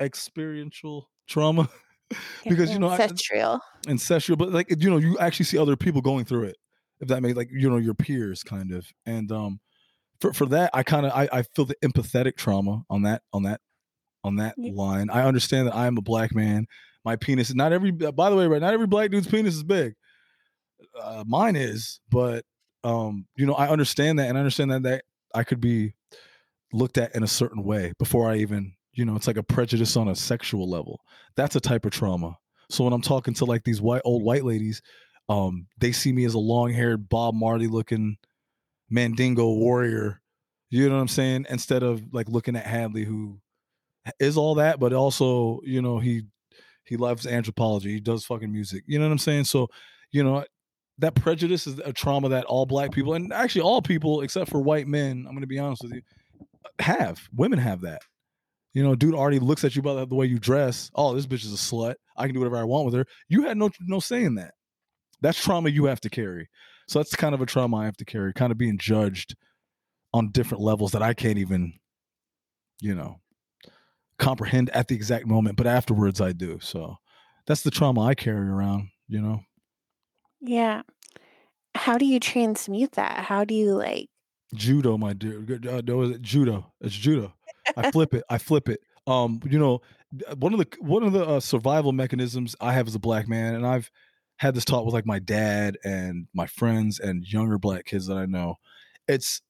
experiential 0.00 1.10
trauma. 1.26 1.68
because, 2.48 2.70
you 2.70 2.78
know, 2.78 2.88
I- 2.88 2.98
ancestral. 2.98 3.60
ancestral, 3.88 4.36
but 4.36 4.50
like 4.52 4.66
you 4.82 4.90
know, 4.90 4.98
you 4.98 5.18
actually 5.18 5.46
see 5.46 5.58
other 5.58 5.76
people 5.76 6.00
going 6.00 6.24
through 6.24 6.44
it. 6.44 6.56
If 7.00 7.08
that 7.08 7.22
makes 7.22 7.36
like 7.36 7.48
you 7.50 7.68
know 7.68 7.76
your 7.76 7.94
peers 7.94 8.42
kind 8.42 8.72
of, 8.72 8.86
and 9.04 9.30
um, 9.32 9.60
for 10.20 10.32
for 10.32 10.46
that, 10.46 10.70
I 10.72 10.82
kind 10.82 11.04
of 11.06 11.12
I, 11.12 11.28
I 11.32 11.42
feel 11.42 11.64
the 11.64 11.76
empathetic 11.84 12.36
trauma 12.36 12.82
on 12.88 13.02
that 13.02 13.22
on 13.32 13.42
that 13.44 13.60
on 14.22 14.36
that 14.36 14.54
Yeah. 14.56 14.72
line. 14.74 15.10
I 15.10 15.24
understand 15.24 15.66
that 15.68 15.74
I 15.74 15.86
am 15.86 15.98
a 15.98 16.02
black 16.02 16.34
man. 16.34 16.66
My 17.04 17.16
penis 17.16 17.50
is 17.50 17.56
not 17.56 17.72
every. 17.72 17.90
By 17.90 18.30
the 18.30 18.36
way, 18.36 18.46
right? 18.46 18.60
Not 18.62 18.72
every 18.72 18.86
black 18.86 19.10
dude's 19.10 19.26
penis 19.26 19.54
is 19.54 19.64
big. 19.64 19.94
Uh, 21.00 21.24
mine 21.26 21.56
is, 21.56 22.00
but 22.10 22.44
um, 22.84 23.26
you 23.36 23.44
know, 23.46 23.54
I 23.54 23.68
understand 23.68 24.18
that, 24.18 24.28
and 24.28 24.38
I 24.38 24.40
understand 24.40 24.70
that 24.70 24.82
that 24.84 25.04
I 25.34 25.42
could 25.44 25.60
be 25.60 25.94
looked 26.72 26.96
at 26.98 27.14
in 27.14 27.22
a 27.22 27.26
certain 27.28 27.62
way 27.64 27.92
before 27.98 28.30
I 28.30 28.36
even, 28.36 28.74
you 28.94 29.04
know, 29.04 29.16
it's 29.16 29.26
like 29.26 29.36
a 29.36 29.42
prejudice 29.42 29.96
on 29.96 30.08
a 30.08 30.14
sexual 30.14 30.68
level. 30.68 31.00
That's 31.36 31.56
a 31.56 31.60
type 31.60 31.84
of 31.84 31.92
trauma. 31.92 32.36
So 32.70 32.84
when 32.84 32.92
I'm 32.92 33.02
talking 33.02 33.34
to 33.34 33.44
like 33.44 33.64
these 33.64 33.80
white 33.80 34.02
old 34.04 34.22
white 34.22 34.44
ladies, 34.44 34.82
um, 35.28 35.66
they 35.78 35.92
see 35.92 36.12
me 36.12 36.24
as 36.24 36.34
a 36.34 36.38
long 36.38 36.72
haired 36.72 37.08
Bob 37.08 37.34
Marley 37.34 37.66
looking 37.66 38.16
Mandingo 38.90 39.52
warrior. 39.52 40.20
You 40.70 40.88
know 40.88 40.96
what 40.96 41.02
I'm 41.02 41.08
saying? 41.08 41.46
Instead 41.48 41.82
of 41.82 42.02
like 42.12 42.28
looking 42.28 42.56
at 42.56 42.66
Hadley, 42.66 43.04
who 43.04 43.40
is 44.18 44.36
all 44.36 44.56
that, 44.56 44.80
but 44.80 44.92
also, 44.92 45.60
you 45.64 45.82
know, 45.82 45.98
he 45.98 46.22
he 46.84 46.96
loves 46.96 47.26
anthropology. 47.26 47.92
He 47.92 48.00
does 48.00 48.24
fucking 48.24 48.52
music. 48.52 48.84
You 48.86 48.98
know 48.98 49.06
what 49.06 49.12
I'm 49.12 49.18
saying? 49.18 49.44
So, 49.44 49.68
you 50.12 50.22
know, 50.22 50.44
that 50.98 51.14
prejudice 51.14 51.66
is 51.66 51.78
a 51.78 51.92
trauma 51.92 52.28
that 52.30 52.44
all 52.44 52.66
black 52.66 52.92
people 52.92 53.14
and 53.14 53.32
actually 53.32 53.62
all 53.62 53.82
people 53.82 54.20
except 54.20 54.50
for 54.50 54.60
white 54.60 54.86
men, 54.86 55.26
I'm 55.28 55.38
to 55.40 55.46
be 55.46 55.58
honest 55.58 55.82
with 55.82 55.94
you, 55.94 56.02
have. 56.78 57.28
Women 57.34 57.58
have 57.58 57.80
that. 57.82 58.02
You 58.74 58.82
know, 58.82 58.94
dude 58.94 59.14
already 59.14 59.38
looks 59.38 59.64
at 59.64 59.76
you 59.76 59.82
by 59.82 60.04
the, 60.04 60.14
way 60.14 60.26
you 60.26 60.38
dress. 60.38 60.90
Oh, 60.94 61.14
this 61.14 61.26
bitch 61.26 61.44
is 61.44 61.54
a 61.54 61.56
slut. 61.56 61.94
I 62.16 62.26
can 62.26 62.34
do 62.34 62.40
whatever 62.40 62.58
I 62.58 62.64
want 62.64 62.86
with 62.86 62.94
her. 62.94 63.06
You 63.28 63.44
had 63.44 63.56
no 63.56 63.70
no 63.80 64.00
say 64.00 64.24
in 64.24 64.34
that. 64.34 64.54
That's 65.20 65.42
trauma 65.42 65.70
you 65.70 65.86
have 65.86 66.00
to 66.00 66.10
carry. 66.10 66.48
So 66.88 66.98
that's 66.98 67.14
kind 67.14 67.34
of 67.34 67.40
a 67.40 67.46
trauma 67.46 67.78
I 67.78 67.84
have 67.86 67.96
to 67.98 68.04
carry, 68.04 68.32
kind 68.34 68.52
of 68.52 68.58
being 68.58 68.76
judged 68.76 69.36
on 70.12 70.30
different 70.30 70.62
levels 70.62 70.92
that 70.92 71.02
I 71.02 71.14
can't 71.14 71.38
even, 71.38 71.74
you 72.80 72.94
know, 72.94 73.20
comprehend 74.18 74.70
at 74.70 74.88
the 74.88 74.94
exact 74.94 75.26
moment, 75.26 75.56
but 75.56 75.66
afterwards 75.66 76.20
I 76.20 76.32
do. 76.32 76.58
So 76.60 76.96
that's 77.46 77.62
the 77.62 77.70
trauma 77.70 78.02
I 78.02 78.14
carry 78.14 78.48
around, 78.48 78.88
you 79.08 79.20
know. 79.20 79.40
Yeah. 80.40 80.82
How 81.74 81.96
do 81.96 82.04
you 82.04 82.20
transmute 82.20 82.92
that? 82.92 83.24
How 83.24 83.44
do 83.44 83.54
you 83.54 83.74
like 83.74 84.08
Judo, 84.54 84.96
my 84.96 85.12
dear. 85.12 85.44
Uh, 85.68 85.82
no, 85.84 86.02
is 86.02 86.10
it 86.10 86.22
judo? 86.22 86.72
It's 86.80 86.94
judo. 86.94 87.34
I 87.76 87.90
flip 87.90 88.14
it. 88.14 88.24
I 88.28 88.38
flip 88.38 88.68
it. 88.68 88.80
Um, 89.06 89.40
you 89.48 89.58
know, 89.58 89.80
one 90.38 90.52
of 90.52 90.58
the 90.58 90.68
one 90.80 91.02
of 91.02 91.12
the 91.12 91.26
uh, 91.26 91.40
survival 91.40 91.92
mechanisms 91.92 92.56
I 92.60 92.72
have 92.72 92.86
as 92.86 92.94
a 92.94 93.00
black 93.00 93.28
man, 93.28 93.54
and 93.54 93.66
I've 93.66 93.90
had 94.36 94.54
this 94.54 94.64
talk 94.64 94.84
with 94.84 94.94
like 94.94 95.06
my 95.06 95.18
dad 95.18 95.78
and 95.84 96.26
my 96.34 96.46
friends 96.46 96.98
and 96.98 97.24
younger 97.24 97.58
black 97.58 97.84
kids 97.84 98.06
that 98.06 98.16
I 98.16 98.26
know. 98.26 98.56
It's 99.08 99.42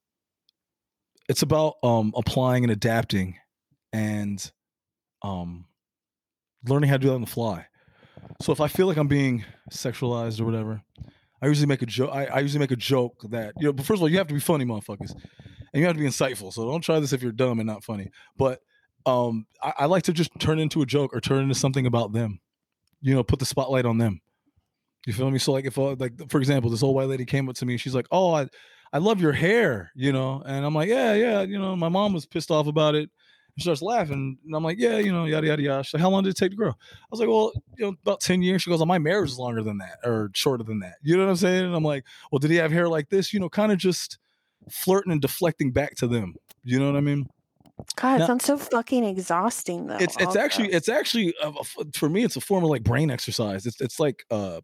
it's 1.28 1.42
about 1.42 1.74
um 1.82 2.12
applying 2.16 2.64
and 2.64 2.72
adapting 2.72 3.36
and 3.92 4.50
um 5.22 5.66
learning 6.66 6.90
how 6.90 6.96
to 6.96 7.00
do 7.00 7.08
that 7.08 7.14
on 7.14 7.20
the 7.20 7.26
fly. 7.26 7.66
So 8.40 8.52
if 8.52 8.60
I 8.60 8.68
feel 8.68 8.86
like 8.86 8.96
I'm 8.96 9.08
being 9.08 9.44
sexualized 9.70 10.40
or 10.40 10.44
whatever, 10.44 10.82
I 11.42 11.46
usually 11.46 11.66
make 11.66 11.82
a 11.82 11.86
joke. 11.86 12.10
I, 12.12 12.26
I 12.26 12.40
usually 12.40 12.60
make 12.60 12.70
a 12.70 12.76
joke 12.76 13.22
that 13.30 13.52
you 13.58 13.66
know. 13.66 13.72
But 13.72 13.84
first 13.84 13.98
of 13.98 14.02
all, 14.02 14.08
you 14.08 14.18
have 14.18 14.28
to 14.28 14.34
be 14.34 14.40
funny, 14.40 14.64
motherfuckers, 14.64 15.14
and 15.74 15.80
you 15.80 15.86
have 15.86 15.96
to 15.96 16.00
be 16.00 16.08
insightful. 16.08 16.52
So 16.52 16.70
don't 16.70 16.80
try 16.80 17.00
this 17.00 17.12
if 17.12 17.20
you're 17.20 17.32
dumb 17.32 17.58
and 17.58 17.66
not 17.66 17.82
funny. 17.82 18.10
But 18.38 18.60
um, 19.06 19.46
I, 19.60 19.72
I 19.80 19.86
like 19.86 20.04
to 20.04 20.12
just 20.12 20.30
turn 20.38 20.60
into 20.60 20.82
a 20.82 20.86
joke 20.86 21.14
or 21.14 21.20
turn 21.20 21.42
into 21.42 21.54
something 21.56 21.84
about 21.84 22.12
them. 22.12 22.40
You 23.02 23.14
know, 23.14 23.24
put 23.24 23.40
the 23.40 23.44
spotlight 23.44 23.84
on 23.84 23.98
them. 23.98 24.20
You 25.04 25.12
feel 25.12 25.30
me? 25.30 25.38
So 25.38 25.52
like 25.52 25.66
if 25.66 25.76
uh, 25.76 25.96
like 25.98 26.30
for 26.30 26.38
example, 26.38 26.70
this 26.70 26.82
old 26.82 26.94
white 26.94 27.08
lady 27.08 27.26
came 27.26 27.48
up 27.48 27.56
to 27.56 27.66
me, 27.66 27.76
she's 27.76 27.94
like, 27.94 28.06
"Oh, 28.10 28.32
I 28.32 28.48
I 28.92 28.98
love 28.98 29.20
your 29.20 29.32
hair," 29.32 29.90
you 29.94 30.12
know, 30.12 30.42
and 30.46 30.64
I'm 30.64 30.74
like, 30.74 30.88
"Yeah, 30.88 31.12
yeah," 31.12 31.42
you 31.42 31.58
know, 31.58 31.76
my 31.76 31.90
mom 31.90 32.14
was 32.14 32.24
pissed 32.24 32.50
off 32.50 32.68
about 32.68 32.94
it. 32.94 33.10
She 33.58 33.62
starts 33.62 33.82
laughing, 33.82 34.38
and 34.46 34.56
I'm 34.56 34.64
like, 34.64 34.78
"Yeah, 34.78 34.96
you 34.96 35.12
know, 35.12 35.26
yada 35.26 35.46
yada 35.48 35.62
yada." 35.62 35.84
She's 35.84 35.92
like, 35.94 36.00
"How 36.00 36.08
long 36.08 36.22
did 36.22 36.30
it 36.30 36.38
take 36.38 36.52
to 36.52 36.56
grow?" 36.56 36.70
I 36.70 37.06
was 37.10 37.20
like, 37.20 37.28
"Well, 37.28 37.52
you 37.76 37.84
know, 37.84 37.94
about 38.06 38.20
ten 38.20 38.40
years." 38.42 38.62
She 38.62 38.70
goes, 38.70 38.80
"Oh, 38.80 38.86
my 38.86 38.98
marriage 38.98 39.32
is 39.32 39.38
longer 39.38 39.62
than 39.62 39.76
that, 39.78 39.98
or 40.04 40.30
shorter 40.32 40.64
than 40.64 40.78
that." 40.78 40.94
You 41.02 41.18
know 41.18 41.24
what 41.24 41.30
I'm 41.30 41.36
saying? 41.36 41.66
And 41.66 41.74
I'm 41.74 41.84
like, 41.84 42.04
"Well, 42.32 42.38
did 42.38 42.50
he 42.50 42.56
have 42.56 42.72
hair 42.72 42.88
like 42.88 43.10
this?" 43.10 43.34
You 43.34 43.40
know, 43.40 43.50
kind 43.50 43.72
of 43.72 43.78
just 43.78 44.18
flirting 44.70 45.12
and 45.12 45.20
deflecting 45.20 45.72
back 45.72 45.96
to 45.96 46.06
them. 46.06 46.34
You 46.62 46.78
know 46.78 46.86
what 46.86 46.96
I 46.96 47.00
mean? 47.00 47.26
God, 47.96 48.20
it 48.20 48.26
sounds 48.26 48.44
so 48.44 48.56
fucking 48.56 49.04
exhausting 49.04 49.86
though. 49.88 49.96
it's 49.96 50.16
it's 50.20 50.36
actually 50.36 50.72
it's 50.72 50.88
actually 50.88 51.34
a, 51.42 51.48
a 51.48 51.84
for 51.94 52.08
me 52.08 52.22
it's 52.22 52.36
a 52.36 52.40
form 52.40 52.62
of 52.62 52.70
like 52.70 52.84
brain 52.84 53.10
exercise. 53.10 53.66
It's 53.66 53.80
it's 53.80 53.98
like 53.98 54.24
uh 54.30 54.60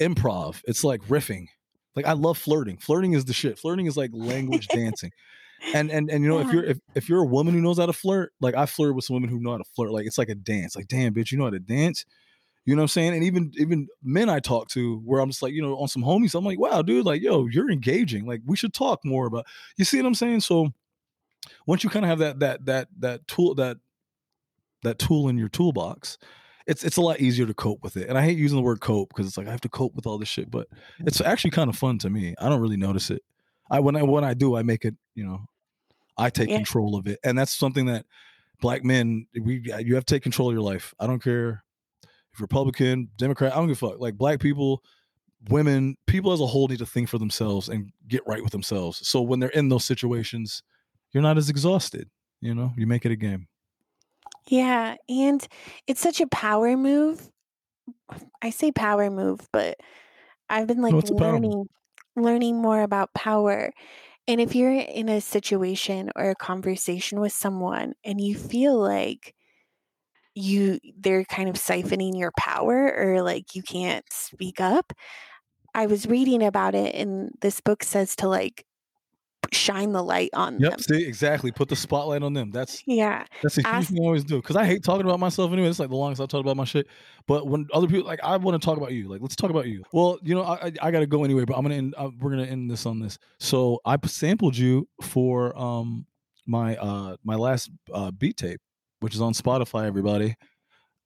improv. 0.00 0.62
It's 0.66 0.84
like 0.84 1.02
riffing. 1.02 1.46
Like 1.96 2.06
i 2.06 2.12
love 2.12 2.38
flirting. 2.38 2.78
Flirting 2.78 3.14
is 3.14 3.24
the 3.24 3.32
shit. 3.32 3.58
Flirting 3.58 3.86
is 3.86 3.96
like 3.96 4.10
language 4.14 4.68
dancing. 4.72 5.10
And 5.74 5.90
and 5.90 6.08
and 6.08 6.22
you 6.22 6.30
know 6.30 6.40
if 6.40 6.52
you're 6.52 6.64
if, 6.64 6.78
if 6.94 7.08
you're 7.08 7.22
a 7.22 7.26
woman 7.26 7.52
who 7.52 7.60
knows 7.60 7.78
how 7.78 7.86
to 7.86 7.92
flirt 7.92 8.32
like 8.40 8.56
i 8.56 8.66
flirt 8.66 8.96
with 8.96 9.04
some 9.04 9.14
women 9.14 9.30
who 9.30 9.40
know 9.40 9.52
how 9.52 9.58
to 9.58 9.64
flirt. 9.76 9.90
Like 9.90 10.06
it's 10.06 10.18
like 10.18 10.28
a 10.28 10.34
dance. 10.34 10.76
Like 10.76 10.86
damn 10.86 11.12
bitch 11.12 11.32
you 11.32 11.38
know 11.38 11.44
how 11.44 11.50
to 11.50 11.60
dance 11.60 12.04
you 12.64 12.74
know 12.76 12.82
what 12.82 12.84
i'm 12.84 12.88
saying? 12.88 13.14
And 13.14 13.24
even 13.24 13.52
even 13.56 13.88
men 14.02 14.28
i 14.28 14.38
talk 14.38 14.68
to 14.68 14.98
where 15.00 15.20
i'm 15.20 15.30
just 15.30 15.42
like 15.42 15.52
you 15.52 15.62
know 15.62 15.76
on 15.78 15.88
some 15.88 16.02
homies 16.02 16.34
i'm 16.34 16.44
like 16.44 16.58
wow 16.58 16.82
dude 16.82 17.04
like 17.04 17.22
yo 17.22 17.46
you're 17.46 17.70
engaging. 17.70 18.26
Like 18.26 18.40
we 18.46 18.56
should 18.56 18.72
talk 18.74 19.00
more 19.04 19.26
about 19.26 19.46
you 19.76 19.84
see 19.84 19.98
what 19.98 20.06
i'm 20.06 20.14
saying? 20.14 20.40
So 20.40 20.68
once 21.66 21.82
you 21.82 21.90
kind 21.90 22.04
of 22.04 22.08
have 22.08 22.18
that 22.20 22.38
that 22.40 22.64
that 22.66 22.88
that 23.00 23.26
tool 23.28 23.54
that 23.56 23.78
that 24.82 24.98
tool 24.98 25.28
in 25.28 25.36
your 25.38 25.48
toolbox 25.48 26.18
it's 26.66 26.84
it's 26.84 26.96
a 26.96 27.00
lot 27.00 27.20
easier 27.20 27.46
to 27.46 27.54
cope 27.54 27.82
with 27.82 27.96
it. 27.96 28.08
And 28.08 28.16
i 28.16 28.22
hate 28.22 28.38
using 28.38 28.56
the 28.56 28.62
word 28.62 28.80
cope 28.80 29.08
because 29.08 29.26
it's 29.26 29.36
like 29.36 29.48
i 29.48 29.50
have 29.50 29.60
to 29.62 29.68
cope 29.68 29.94
with 29.94 30.06
all 30.06 30.18
this 30.18 30.28
shit 30.28 30.50
but 30.50 30.68
it's 31.00 31.20
actually 31.20 31.50
kind 31.50 31.68
of 31.68 31.76
fun 31.76 31.98
to 31.98 32.10
me. 32.10 32.34
I 32.38 32.48
don't 32.48 32.60
really 32.60 32.76
notice 32.76 33.10
it. 33.10 33.22
I 33.70 33.80
when 33.80 33.96
i 33.96 34.02
when 34.02 34.22
i 34.24 34.34
do 34.34 34.56
i 34.56 34.62
make 34.62 34.84
it 34.84 34.94
you 35.16 35.24
know 35.26 35.40
i 36.16 36.30
take 36.30 36.50
Yeah. 36.50 36.56
control 36.56 36.94
of 36.96 37.06
it. 37.08 37.18
And 37.24 37.36
that's 37.36 37.52
something 37.56 37.86
that 37.86 38.06
black 38.60 38.84
men 38.84 39.26
we 39.40 39.62
you 39.80 39.96
have 39.96 40.04
to 40.04 40.14
take 40.14 40.22
control 40.22 40.50
of 40.50 40.54
your 40.54 40.62
life. 40.62 40.94
I 41.00 41.08
don't 41.08 41.22
care 41.22 41.64
if 42.34 42.40
republican 42.40 43.08
democrat 43.16 43.52
i 43.52 43.56
don't 43.56 43.68
give 43.68 43.82
a 43.82 43.88
fuck 43.88 44.00
like 44.00 44.16
black 44.16 44.40
people 44.40 44.82
women 45.48 45.96
people 46.06 46.32
as 46.32 46.40
a 46.40 46.46
whole 46.46 46.68
need 46.68 46.78
to 46.78 46.86
think 46.86 47.08
for 47.08 47.18
themselves 47.18 47.68
and 47.68 47.90
get 48.06 48.22
right 48.26 48.42
with 48.42 48.52
themselves 48.52 49.06
so 49.06 49.20
when 49.20 49.40
they're 49.40 49.48
in 49.50 49.68
those 49.68 49.84
situations 49.84 50.62
you're 51.12 51.22
not 51.22 51.36
as 51.36 51.50
exhausted 51.50 52.08
you 52.40 52.54
know 52.54 52.72
you 52.76 52.86
make 52.86 53.04
it 53.04 53.12
a 53.12 53.16
game 53.16 53.48
Yeah, 54.48 54.96
and 55.08 55.46
it's 55.86 56.00
such 56.00 56.20
a 56.20 56.26
power 56.26 56.76
move. 56.76 57.30
I 58.42 58.50
say 58.50 58.72
power 58.72 59.10
move, 59.10 59.48
but 59.52 59.78
I've 60.48 60.66
been 60.66 60.82
like 60.82 60.98
it's 60.98 61.10
a 61.10 61.14
power 61.14 61.38
move. 61.38 61.54
learning 61.54 61.68
learning 62.16 62.60
more 62.60 62.82
about 62.82 63.14
power. 63.14 63.72
And 64.28 64.40
if 64.40 64.54
you're 64.54 64.72
in 64.72 65.08
a 65.08 65.20
situation 65.20 66.10
or 66.16 66.30
a 66.30 66.34
conversation 66.36 67.20
with 67.20 67.32
someone 67.32 67.94
and 68.04 68.20
you 68.20 68.36
feel 68.36 68.78
like 68.78 69.34
you 70.34 70.78
they're 70.98 71.24
kind 71.24 71.48
of 71.48 71.56
siphoning 71.56 72.18
your 72.18 72.32
power 72.38 72.94
or 72.96 73.22
like 73.22 73.54
you 73.54 73.62
can't 73.62 74.04
speak 74.10 74.60
up, 74.60 74.92
I 75.74 75.86
was 75.86 76.06
reading 76.06 76.42
about 76.42 76.74
it 76.74 76.94
and 76.94 77.30
this 77.40 77.60
book 77.60 77.82
says 77.82 78.16
to 78.16 78.28
like 78.28 78.64
shine 79.52 79.92
the 79.92 80.02
light 80.02 80.30
on 80.32 80.58
Yep. 80.58 80.70
them. 80.70 80.78
See, 80.80 81.04
exactly. 81.06 81.52
Put 81.52 81.68
the 81.68 81.76
spotlight 81.76 82.22
on 82.22 82.32
them. 82.32 82.50
That's 82.50 82.82
Yeah. 82.86 83.24
that's 83.42 83.58
a 83.58 83.62
huge 83.62 83.88
thing 83.88 83.98
I 84.00 84.06
always 84.06 84.24
do 84.24 84.36
because 84.36 84.56
I 84.56 84.64
hate 84.64 84.82
talking 84.82 85.04
about 85.04 85.20
myself 85.20 85.52
anyway. 85.52 85.68
It's 85.68 85.78
like 85.78 85.90
the 85.90 85.96
longest 85.96 86.22
I've 86.22 86.28
talked 86.28 86.44
about 86.44 86.56
my 86.56 86.64
shit. 86.64 86.86
But 87.26 87.46
when 87.46 87.66
other 87.72 87.86
people 87.86 88.06
like, 88.06 88.20
I 88.22 88.36
want 88.36 88.60
to 88.60 88.64
talk 88.64 88.78
about 88.78 88.92
you. 88.92 89.08
Like, 89.08 89.20
let's 89.20 89.36
talk 89.36 89.50
about 89.50 89.66
you. 89.66 89.82
Well, 89.92 90.18
you 90.22 90.34
know, 90.34 90.42
I 90.42 90.54
I, 90.66 90.72
I 90.82 90.90
got 90.90 91.00
to 91.00 91.06
go 91.06 91.24
anyway. 91.24 91.44
But 91.44 91.56
I'm 91.56 91.62
gonna 91.62 91.74
end. 91.74 91.94
Uh, 91.98 92.10
we're 92.20 92.30
gonna 92.30 92.44
end 92.44 92.70
this 92.70 92.86
on 92.86 92.98
this. 93.00 93.18
So 93.38 93.80
I 93.84 93.98
sampled 94.06 94.56
you 94.56 94.88
for 95.02 95.58
um 95.58 96.06
my 96.46 96.76
uh 96.76 97.16
my 97.24 97.34
last 97.34 97.70
uh 97.92 98.10
beat 98.10 98.36
tape, 98.38 98.60
which 99.02 99.14
is 99.14 99.20
on 99.20 99.32
Spotify. 99.32 99.86
Everybody, 99.86 100.36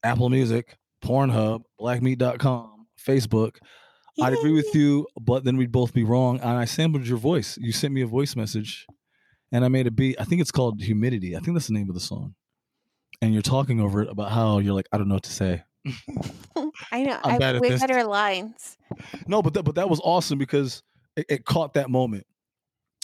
Apple 0.02 0.28
Music, 0.28 0.77
Pornhub, 1.02 1.62
BlackMeat.com, 1.81 2.86
Facebook. 3.05 3.56
I'd 4.23 4.32
agree 4.32 4.52
with 4.52 4.74
you, 4.74 5.06
but 5.20 5.44
then 5.44 5.56
we'd 5.56 5.73
both 5.73 5.93
be 5.93 6.05
wrong. 6.05 6.40
And 6.40 6.51
I 6.51 6.64
sampled 6.64 7.06
your 7.06 7.18
voice. 7.18 7.59
You 7.59 7.73
sent 7.73 7.93
me 7.93 8.01
a 8.01 8.06
voice 8.06 8.35
message, 8.35 8.86
and 9.52 9.64
I 9.64 9.68
made 9.68 9.86
a 9.86 9.90
beat. 9.90 10.16
I 10.18 10.24
think 10.24 10.40
it's 10.40 10.51
called 10.51 10.81
Humidity. 10.81 11.36
I 11.36 11.40
think 11.40 11.55
that's 11.55 11.66
the 11.66 11.74
name 11.74 11.89
of 11.89 11.94
the 11.94 12.01
song. 12.01 12.35
And 13.20 13.32
you're 13.32 13.43
talking 13.43 13.81
over 13.81 14.02
it 14.02 14.09
about 14.10 14.31
how 14.31 14.59
you're 14.59 14.74
like, 14.74 14.89
I 14.93 14.98
don't 14.98 15.09
know 15.09 15.14
what 15.14 15.24
to 15.24 15.32
say. 15.32 15.64
I 16.93 17.02
know. 17.02 17.18
I'm 17.24 17.35
I 17.35 17.39
bad 17.39 17.47
have 17.47 17.56
at 17.56 17.62
way 17.62 17.70
this. 17.70 17.81
better 17.81 18.05
lines. 18.05 18.77
No, 19.27 19.43
but 19.43 19.55
that 19.55 19.62
but 19.62 19.77
that 19.77 19.89
was 19.89 20.01
awesome 20.02 20.39
because 20.39 20.82
it, 21.16 21.27
it 21.28 21.44
caught 21.44 21.74
that 21.74 21.90
moment. 21.90 22.27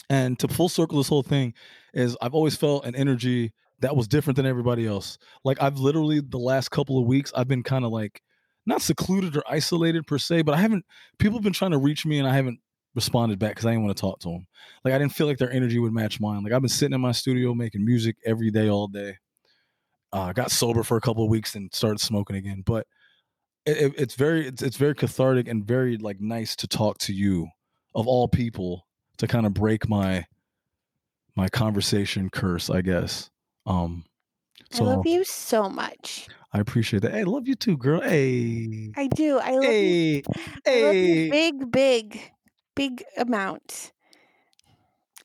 And 0.09 0.37
to 0.39 0.47
full 0.47 0.69
circle 0.69 0.97
this 0.97 1.07
whole 1.07 1.23
thing 1.23 1.53
is 1.93 2.17
I've 2.21 2.33
always 2.33 2.55
felt 2.55 2.85
an 2.85 2.95
energy 2.95 3.53
that 3.79 3.95
was 3.95 4.07
different 4.07 4.37
than 4.37 4.45
everybody 4.45 4.87
else. 4.87 5.17
Like 5.43 5.61
I've 5.61 5.77
literally 5.77 6.21
the 6.21 6.37
last 6.39 6.69
couple 6.71 6.99
of 6.99 7.05
weeks 7.05 7.31
I've 7.35 7.47
been 7.47 7.63
kind 7.63 7.85
of 7.85 7.91
like 7.91 8.21
not 8.65 8.81
secluded 8.81 9.35
or 9.35 9.43
isolated 9.47 10.07
per 10.07 10.17
se, 10.17 10.43
but 10.43 10.55
I 10.55 10.57
haven't 10.57 10.85
people 11.19 11.37
have 11.37 11.43
been 11.43 11.53
trying 11.53 11.71
to 11.71 11.77
reach 11.77 12.05
me 12.05 12.19
and 12.19 12.27
I 12.27 12.33
haven't 12.33 12.59
responded 12.95 13.39
back 13.39 13.51
because 13.51 13.65
I 13.65 13.71
didn't 13.71 13.85
want 13.85 13.97
to 13.97 14.01
talk 14.01 14.19
to 14.21 14.29
them. 14.29 14.47
Like 14.85 14.93
I 14.93 14.97
didn't 14.97 15.13
feel 15.13 15.27
like 15.27 15.37
their 15.37 15.51
energy 15.51 15.79
would 15.79 15.93
match 15.93 16.19
mine. 16.21 16.43
Like 16.43 16.53
I've 16.53 16.61
been 16.61 16.69
sitting 16.69 16.93
in 16.93 17.01
my 17.01 17.11
studio 17.11 17.53
making 17.53 17.83
music 17.83 18.15
every 18.25 18.51
day, 18.51 18.69
all 18.69 18.87
day. 18.87 19.17
Uh, 20.13 20.21
I 20.23 20.33
got 20.33 20.51
sober 20.51 20.83
for 20.83 20.97
a 20.97 21.01
couple 21.01 21.23
of 21.23 21.29
weeks 21.29 21.55
and 21.55 21.73
started 21.73 21.99
smoking 21.99 22.35
again, 22.35 22.61
but 22.65 22.85
it, 23.65 23.77
it- 23.77 23.95
it's 23.97 24.15
very 24.15 24.47
it's, 24.47 24.61
it's 24.61 24.77
very 24.77 24.95
cathartic 24.95 25.47
and 25.47 25.65
very 25.65 25.97
like 25.97 26.19
nice 26.21 26.55
to 26.57 26.67
talk 26.67 26.97
to 26.99 27.13
you 27.13 27.47
of 27.95 28.07
all 28.07 28.27
people 28.27 28.87
to 29.17 29.27
kind 29.27 29.45
of 29.45 29.53
break 29.53 29.89
my 29.89 30.25
my 31.35 31.47
conversation 31.49 32.29
curse, 32.29 32.69
I 32.69 32.81
guess. 32.81 33.29
Um, 33.65 34.05
so 34.71 34.85
I 34.85 34.95
love 34.95 35.05
you 35.05 35.23
so 35.23 35.69
much. 35.69 36.27
I 36.51 36.59
appreciate 36.59 37.01
that. 37.01 37.11
Hey, 37.13 37.21
I 37.21 37.23
love 37.23 37.47
you 37.47 37.55
too, 37.55 37.77
girl. 37.77 38.01
Hey, 38.01 38.91
I 38.95 39.07
do. 39.07 39.39
I 39.39 39.51
love 39.57 39.63
you. 39.73 40.21
hey, 40.65 40.81
I 40.83 40.85
love 40.87 40.95
you 40.95 41.31
big, 41.31 41.71
big, 41.71 42.21
big 42.75 43.03
amount. 43.17 43.91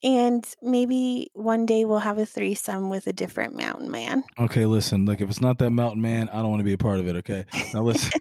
And 0.02 0.46
maybe 0.62 1.28
one 1.34 1.66
day 1.66 1.84
we'll 1.84 1.98
have 1.98 2.18
a 2.18 2.26
threesome 2.26 2.88
with 2.88 3.08
a 3.08 3.12
different 3.12 3.56
mountain 3.56 3.90
man. 3.90 4.22
Okay, 4.38 4.64
listen. 4.64 5.04
Like, 5.06 5.20
if 5.20 5.28
it's 5.28 5.40
not 5.40 5.58
that 5.58 5.70
mountain 5.70 6.00
man, 6.00 6.28
I 6.28 6.36
don't 6.36 6.50
want 6.50 6.60
to 6.60 6.64
be 6.64 6.72
a 6.72 6.78
part 6.78 7.00
of 7.00 7.08
it. 7.08 7.16
Okay, 7.16 7.44
now 7.74 7.82
listen. 7.82 8.12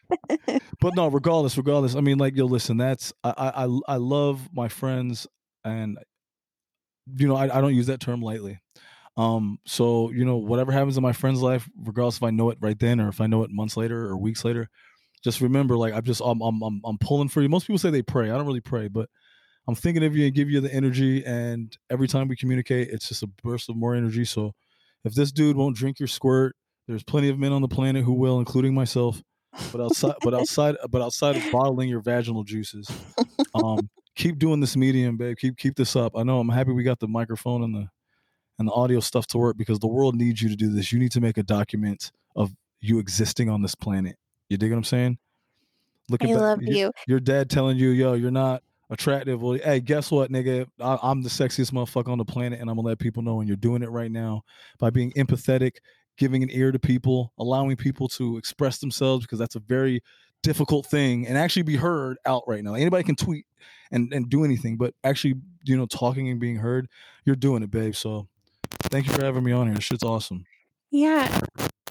but 0.82 0.96
no, 0.96 1.08
regardless, 1.08 1.56
regardless. 1.56 1.96
I 1.96 2.02
mean, 2.02 2.18
like, 2.18 2.36
yo, 2.36 2.46
listen. 2.46 2.78
That's 2.78 3.14
I, 3.24 3.30
I, 3.38 3.66
I- 3.66 3.80
I 3.94 3.96
love 3.98 4.50
my 4.52 4.70
friends, 4.70 5.28
and 5.64 6.00
you 7.16 7.28
know, 7.28 7.36
I, 7.36 7.44
I 7.56 7.62
don't 7.62 7.76
use 7.76 7.88
that 7.88 8.00
term 8.00 8.22
lightly. 8.22 8.60
Um, 9.18 9.58
so 9.66 10.12
you 10.12 10.26
know, 10.26 10.38
whatever 10.38 10.72
happens 10.72 10.96
in 10.96 11.04
my 11.04 11.14
friend's 11.14 11.42
life, 11.42 11.68
regardless 11.76 12.18
if 12.18 12.24
I 12.24 12.30
know 12.30 12.50
it 12.52 12.58
right 12.62 12.78
then 12.78 13.02
or 13.02 13.10
if 13.10 13.20
I 13.20 13.28
know 13.28 13.44
it 13.44 13.52
months 13.52 13.76
later 13.76 14.06
or 14.06 14.18
weeks 14.18 14.46
later, 14.46 14.70
just 15.24 15.42
remember, 15.42 15.76
like, 15.76 15.94
I'm 15.94 16.04
just 16.04 16.22
I'm 16.24 16.42
I'm 16.42 16.62
I'm, 16.62 16.82
I'm 16.86 16.98
pulling 17.00 17.30
for 17.30 17.42
you. 17.42 17.50
Most 17.50 17.66
people 17.66 17.80
say 17.80 17.90
they 17.90 18.04
pray. 18.04 18.30
I 18.30 18.38
don't 18.38 18.46
really 18.46 18.62
pray, 18.62 18.88
but 18.88 19.10
I'm 19.68 19.76
thinking 19.76 20.04
of 20.04 20.16
you 20.16 20.26
and 20.26 20.36
give 20.36 20.50
you 20.50 20.62
the 20.62 20.74
energy. 20.74 21.26
And 21.26 21.76
every 21.90 22.08
time 22.08 22.28
we 22.28 22.36
communicate, 22.36 22.90
it's 22.90 23.10
just 23.10 23.24
a 23.24 23.28
burst 23.44 23.70
of 23.70 23.76
more 23.76 23.96
energy. 23.96 24.24
So 24.24 24.54
if 25.04 25.14
this 25.14 25.32
dude 25.32 25.58
won't 25.58 25.76
drink 25.76 26.00
your 26.00 26.08
squirt, 26.08 26.56
there's 26.88 27.04
plenty 27.04 27.30
of 27.30 27.38
men 27.38 27.52
on 27.52 27.62
the 27.62 27.68
planet 27.68 28.06
who 28.06 28.14
will, 28.14 28.40
including 28.40 28.74
myself. 28.74 29.22
But 29.72 29.82
outside, 29.82 30.16
but 30.22 30.34
outside, 30.36 30.76
but 30.90 31.02
outside 31.02 31.36
of 31.36 31.52
bottling 31.52 31.90
your 31.90 32.02
vaginal 32.02 32.44
juices, 32.44 32.90
um, 33.56 33.90
keep 34.16 34.38
doing 34.38 34.60
this 34.60 34.78
medium, 34.78 35.18
babe. 35.18 35.38
Keep 35.38 35.58
keep 35.58 35.76
this 35.76 35.96
up. 35.96 36.14
I 36.16 36.24
know 36.24 36.40
I'm 36.40 36.50
happy 36.50 36.72
we 36.72 36.84
got 36.84 37.00
the 37.00 37.08
microphone 37.08 37.64
and 37.64 37.76
the 37.76 37.88
and 38.60 38.68
the 38.68 38.72
audio 38.72 39.00
stuff 39.00 39.28
to 39.28 39.38
work 39.38 39.58
because 39.58 39.80
the 39.80 39.88
world 39.88 40.16
needs 40.16 40.42
you 40.42 40.50
to 40.50 40.56
do 40.56 40.70
this. 40.70 40.92
You 40.92 41.00
need 41.00 41.12
to 41.12 41.22
make 41.22 41.38
a 41.38 41.44
document 41.44 42.12
of 42.36 42.52
you 42.80 43.00
existing 43.00 43.50
on 43.50 43.62
this 43.62 43.76
planet. 43.76 44.18
You 44.50 44.58
dig 44.58 44.72
what 44.72 44.78
I'm 44.78 44.84
saying? 44.84 45.18
Look 46.10 46.24
at 46.24 46.30
I 46.30 46.34
love 46.34 46.62
your, 46.62 46.74
you. 46.74 46.92
your 47.08 47.20
dad 47.20 47.50
telling 47.50 47.78
you, 47.78 47.90
yo, 47.90 48.14
you're 48.14 48.32
not 48.32 48.64
attractive. 48.90 49.42
Well, 49.42 49.60
hey, 49.62 49.80
guess 49.82 50.10
what, 50.10 50.32
nigga? 50.32 50.68
I, 50.80 50.98
I'm 51.02 51.22
the 51.22 51.30
sexiest 51.30 51.72
motherfucker 51.72 52.10
on 52.10 52.18
the 52.18 52.26
planet, 52.26 52.60
and 52.60 52.70
I'm 52.70 52.78
gonna 52.78 52.88
let 52.88 53.00
people 53.00 53.24
know. 53.24 53.40
And 53.40 53.48
you're 53.48 53.58
doing 53.58 53.84
it 53.84 53.90
right 53.90 54.12
now 54.12 54.44
by 54.80 54.90
being 54.90 55.12
empathetic, 55.14 55.78
giving 56.18 56.44
an 56.44 56.50
ear 56.52 56.72
to 56.72 56.80
people, 56.80 57.34
allowing 57.38 57.76
people 57.76 58.08
to 58.10 58.38
express 58.38 58.78
themselves 58.80 59.26
because 59.26 59.40
that's 59.40 59.56
a 59.56 59.60
very 59.60 60.02
difficult 60.44 60.86
thing 60.86 61.28
and 61.28 61.38
actually 61.38 61.64
be 61.64 61.76
heard 61.76 62.18
out 62.26 62.44
right 62.48 62.64
now. 62.64 62.76
Anybody 62.76 63.04
can 63.04 63.16
tweet 63.16 63.46
and 63.92 64.14
and 64.14 64.30
do 64.30 64.46
anything, 64.46 64.78
but 64.78 64.94
actually, 65.04 65.36
you 65.64 65.76
know, 65.76 65.88
talking 65.88 66.30
and 66.30 66.40
being 66.40 66.56
heard, 66.56 66.88
you're 67.26 67.36
doing 67.36 67.64
it, 67.64 67.72
babe. 67.72 67.96
So 67.96 68.28
Thank 68.84 69.08
you 69.08 69.14
for 69.14 69.24
having 69.24 69.44
me 69.44 69.52
on 69.52 69.68
here. 69.68 69.82
Shit's 69.82 70.04
awesome. 70.04 70.46
Yeah. 70.92 71.40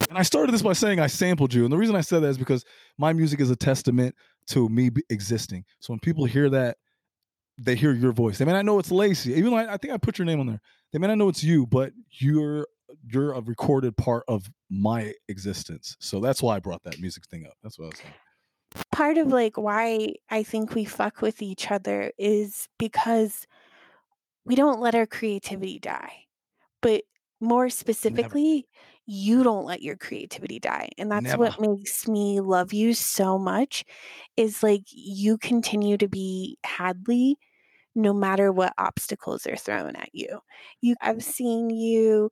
And 0.09 0.19
I 0.19 0.23
started 0.23 0.53
this 0.53 0.63
by 0.63 0.73
saying 0.73 1.01
I 1.01 1.07
sampled 1.09 1.53
you. 1.53 1.65
And 1.65 1.73
the 1.73 1.77
reason 1.77 1.97
I 1.97 2.01
said 2.01 2.23
that 2.23 2.29
is 2.29 2.39
because 2.39 2.65
my 2.99 3.13
music 3.13 3.41
is 3.41 3.51
a 3.51 3.57
testament 3.57 4.15
to 4.49 4.69
me 4.69 4.91
existing. 5.11 5.65
So 5.81 5.93
when 5.93 6.01
people 6.01 6.25
hear 6.25 6.49
that, 6.51 6.79
they 7.59 7.75
hear 7.75 7.93
your 7.93 8.13
voice. 8.13 8.39
They 8.39 8.45
may 8.45 8.53
not 8.53 8.65
know 8.65 8.79
it's 8.79 8.91
Lacey. 8.91 9.33
Even 9.33 9.51
though 9.51 9.57
I, 9.57 9.75
I 9.75 9.77
think 9.77 9.93
I 9.93 9.97
put 9.97 10.19
your 10.19 10.27
name 10.27 10.41
on 10.41 10.47
there. 10.47 10.61
They 10.93 10.99
may 10.99 11.09
not 11.09 11.19
know 11.19 11.29
it's 11.29 11.43
you, 11.43 11.67
but 11.67 11.93
you're 12.11 12.67
you're 13.05 13.33
a 13.33 13.41
recorded 13.41 13.97
part 13.97 14.25
of 14.29 14.49
my 14.71 15.13
existence. 15.29 15.97
So 15.99 16.21
that's 16.21 16.43
why 16.43 16.57
I 16.57 16.61
brought 16.61 16.83
that 16.85 17.01
music 17.01 17.27
thing 17.27 17.47
up. 17.47 17.55
That's 17.63 17.79
what 17.79 17.87
I 17.87 17.89
was 17.89 17.99
saying. 17.99 18.15
Part 18.93 19.19
of 19.19 19.29
like 19.29 19.57
why 19.57 20.15
I 20.31 20.43
think 20.43 20.75
we 20.75 20.85
fuck 20.85 21.23
with 21.23 21.43
each 21.43 21.71
other 21.71 22.13
is 22.19 22.69
because 22.79 23.47
we 24.45 24.55
don't 24.55 24.81
let 24.81 24.95
our 24.95 25.07
creativity 25.07 25.79
die. 25.79 26.26
But 26.87 27.03
more 27.41 27.69
specifically, 27.69 28.69
you 29.07 29.43
don't 29.43 29.65
let 29.65 29.83
your 29.83 29.97
creativity 29.97 30.61
die. 30.61 30.91
And 30.99 31.11
that's 31.11 31.25
Never. 31.25 31.37
what 31.37 31.61
makes 31.61 32.07
me 32.07 32.41
love 32.41 32.73
you 32.73 32.95
so 32.95 33.39
much 33.39 33.85
is 34.37 34.63
like 34.63 34.83
you 34.93 35.37
continue 35.37 35.97
to 35.99 36.07
be 36.07 36.59
Hadley 36.65 37.39
no 37.97 38.13
matter 38.13 38.53
what 38.53 38.75
obstacles 38.79 39.49
are 39.49 39.57
thrown 39.57 39.97
at 39.97 40.11
you. 40.13 40.39
You 40.81 40.95
I've 41.01 41.25
seen 41.25 41.71
you 41.71 42.31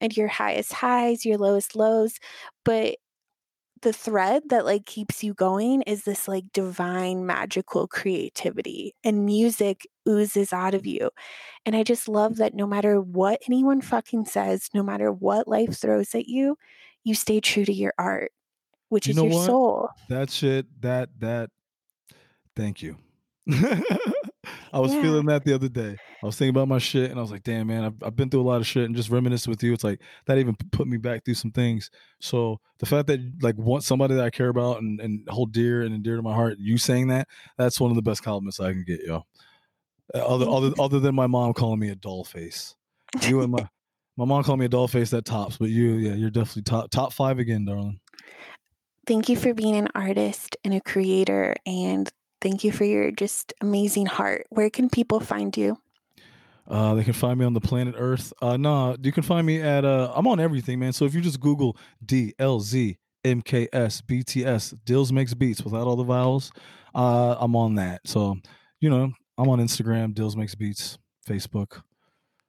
at 0.00 0.16
your 0.16 0.28
highest 0.28 0.72
highs, 0.72 1.24
your 1.24 1.38
lowest 1.38 1.76
lows, 1.76 2.18
but 2.64 2.96
the 3.82 3.92
thread 3.92 4.42
that 4.48 4.64
like 4.64 4.86
keeps 4.86 5.22
you 5.22 5.34
going 5.34 5.82
is 5.82 6.04
this 6.04 6.26
like 6.26 6.44
divine 6.52 7.26
magical 7.26 7.86
creativity 7.86 8.94
and 9.04 9.26
music 9.26 9.86
oozes 10.08 10.52
out 10.52 10.74
of 10.74 10.86
you 10.86 11.10
and 11.66 11.76
i 11.76 11.82
just 11.82 12.08
love 12.08 12.36
that 12.36 12.54
no 12.54 12.66
matter 12.66 13.00
what 13.00 13.40
anyone 13.46 13.80
fucking 13.80 14.24
says 14.24 14.68
no 14.74 14.82
matter 14.82 15.12
what 15.12 15.46
life 15.46 15.76
throws 15.76 16.14
at 16.14 16.26
you 16.26 16.56
you 17.04 17.14
stay 17.14 17.40
true 17.40 17.64
to 17.64 17.72
your 17.72 17.92
art 17.98 18.32
which 18.88 19.06
You 19.06 19.12
is 19.12 19.22
your 19.22 19.30
what? 19.30 19.46
soul 19.46 19.88
That 20.08 20.30
shit, 20.30 20.66
that, 20.82 21.08
that, 21.20 21.50
thank 22.54 22.82
you. 22.82 22.96
I 24.72 24.80
was 24.80 24.92
Yeah. 24.92 25.02
feeling 25.02 25.26
that 25.26 25.44
the 25.44 25.54
other 25.54 25.68
day. 25.68 25.98
I 26.22 26.26
was 26.26 26.36
thinking 26.36 26.50
about 26.50 26.68
my 26.68 26.78
shit 26.78 27.10
and 27.10 27.18
I 27.18 27.22
was 27.22 27.32
like, 27.32 27.42
damn, 27.42 27.66
man, 27.66 27.84
I've, 27.84 27.94
I've 28.02 28.16
been 28.16 28.30
through 28.30 28.42
a 28.42 28.48
lot 28.48 28.60
of 28.60 28.66
shit 28.66 28.84
and 28.84 28.94
just 28.94 29.10
reminisce 29.10 29.48
with 29.48 29.62
you. 29.62 29.72
It's 29.72 29.82
like 29.84 30.00
that 30.26 30.38
even 30.38 30.56
put 30.70 30.86
me 30.86 30.96
back 30.96 31.24
through 31.24 31.34
some 31.34 31.50
things. 31.50 31.90
So 32.20 32.60
the 32.78 32.86
fact 32.86 33.08
that 33.08 33.20
like 33.42 33.56
want 33.58 33.82
somebody 33.84 34.14
that 34.14 34.24
I 34.24 34.30
care 34.30 34.48
about 34.48 34.80
and, 34.80 35.00
and 35.00 35.28
hold 35.28 35.52
dear 35.52 35.82
and 35.82 36.00
dear 36.02 36.16
to 36.16 36.22
my 36.22 36.34
heart, 36.34 36.58
you 36.58 36.78
saying 36.78 37.08
that, 37.08 37.26
that's 37.58 37.80
one 37.80 37.90
of 37.90 37.96
the 37.96 38.02
best 38.02 38.22
compliments 38.22 38.60
I 38.60 38.72
can 38.72 38.84
get, 38.84 39.00
yo. 39.04 39.24
Uh, 40.14 40.18
Other, 40.18 40.48
other, 40.48 40.72
other 40.80 41.00
than 41.00 41.14
my 41.14 41.26
mom 41.26 41.52
calling 41.54 41.80
me 41.80 41.88
a 41.90 41.96
doll 41.96 42.24
face. 42.24 42.76
You 43.26 43.42
and 43.42 43.50
my, 43.50 43.68
my 44.16 44.24
mom 44.24 44.44
called 44.44 44.60
me 44.60 44.66
a 44.66 44.68
doll 44.70 44.86
face 44.88 45.10
that 45.10 45.24
tops, 45.24 45.58
but 45.58 45.70
you, 45.70 45.94
yeah, 45.94 46.14
you're 46.14 46.30
definitely 46.30 46.62
top, 46.62 46.90
top 46.90 47.12
five 47.12 47.38
again, 47.40 47.64
darling. 47.64 47.98
thank 49.08 49.28
you 49.28 49.36
for 49.36 49.52
being 49.52 49.74
an 49.74 49.88
artist 49.96 50.56
and 50.64 50.72
a 50.72 50.80
creator 50.80 51.56
and 51.66 52.08
thank 52.42 52.64
you 52.64 52.72
for 52.72 52.84
your 52.84 53.10
just 53.10 53.54
amazing 53.60 54.06
heart 54.06 54.46
where 54.50 54.68
can 54.68 54.90
people 54.90 55.20
find 55.20 55.56
you 55.56 55.78
Uh, 56.68 56.94
they 56.94 57.02
can 57.04 57.12
find 57.12 57.38
me 57.38 57.44
on 57.44 57.54
the 57.54 57.60
planet 57.60 57.94
Earth. 57.98 58.32
Uh, 58.40 58.56
no, 58.56 58.96
you 59.02 59.10
can 59.12 59.24
find 59.24 59.44
me 59.46 59.60
at. 59.60 59.84
Uh, 59.84 60.12
I'm 60.14 60.26
on 60.28 60.38
everything, 60.38 60.78
man. 60.78 60.92
So 60.92 61.04
if 61.04 61.12
you 61.14 61.20
just 61.20 61.40
Google 61.40 61.76
D 62.04 62.34
L 62.38 62.60
Z 62.60 62.96
M 63.24 63.42
K 63.42 63.68
S 63.72 64.00
B 64.00 64.22
T 64.22 64.44
S, 64.46 64.72
Dealz 64.86 65.10
makes 65.10 65.34
beats 65.34 65.62
without 65.62 65.88
all 65.88 65.96
the 65.96 66.04
vowels. 66.04 66.52
Uh, 66.94 67.34
I'm 67.38 67.56
on 67.56 67.74
that. 67.74 68.02
So 68.06 68.36
you 68.80 68.88
know, 68.90 69.12
I'm 69.36 69.48
on 69.48 69.58
Instagram, 69.58 70.14
Dealz 70.14 70.36
makes 70.36 70.54
beats, 70.54 70.98
Facebook, 71.28 71.82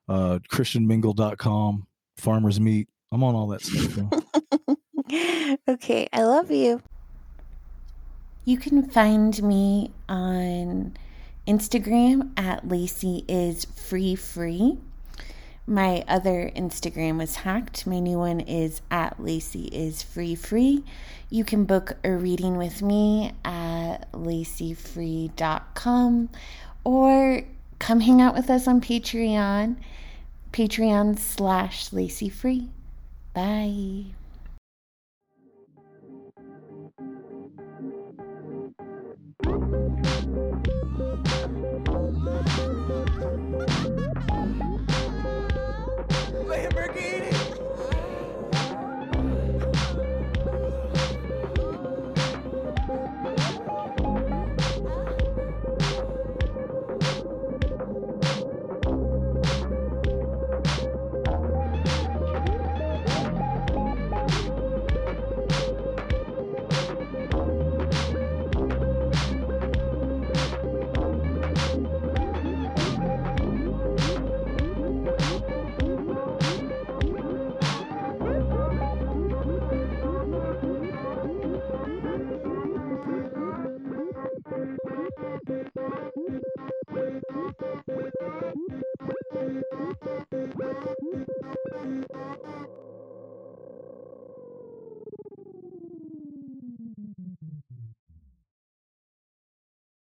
uh, 0.08 0.38
ChristianMingle.com, 0.50 1.86
Farmers 2.16 2.60
Meat. 2.60 2.88
I'm 3.12 3.24
on 3.24 3.34
all 3.34 3.48
that 3.48 3.62
stuff. 3.62 3.98
okay, 5.68 6.08
I 6.12 6.22
love 6.22 6.50
you. 6.50 6.80
You 8.44 8.58
can 8.58 8.88
find 8.88 9.42
me 9.42 9.90
on 10.08 10.94
Instagram 11.46 12.38
at 12.38 12.68
Lacey 12.68 13.24
is 13.26 13.64
free 13.64 14.14
free. 14.14 14.78
My 15.66 16.04
other 16.06 16.52
Instagram 16.54 17.16
was 17.16 17.36
hacked. 17.36 17.86
My 17.86 18.00
new 18.00 18.18
one 18.18 18.40
is 18.40 18.82
at 18.90 19.18
Lacey 19.18 19.68
is 19.68 20.02
free 20.02 20.34
free. 20.34 20.84
You 21.30 21.42
can 21.44 21.64
book 21.64 21.96
a 22.04 22.12
reading 22.12 22.58
with 22.58 22.82
me 22.82 23.32
at 23.46 24.12
laceyfree.com 24.12 26.28
or 26.84 27.44
come 27.78 28.00
hang 28.00 28.20
out 28.20 28.34
with 28.34 28.50
us 28.50 28.68
on 28.68 28.82
Patreon. 28.82 29.76
Patreon 30.52 31.18
slash 31.18 31.90
Lacey 31.92 32.28
Free. 32.28 32.68
Bye. 33.32 34.04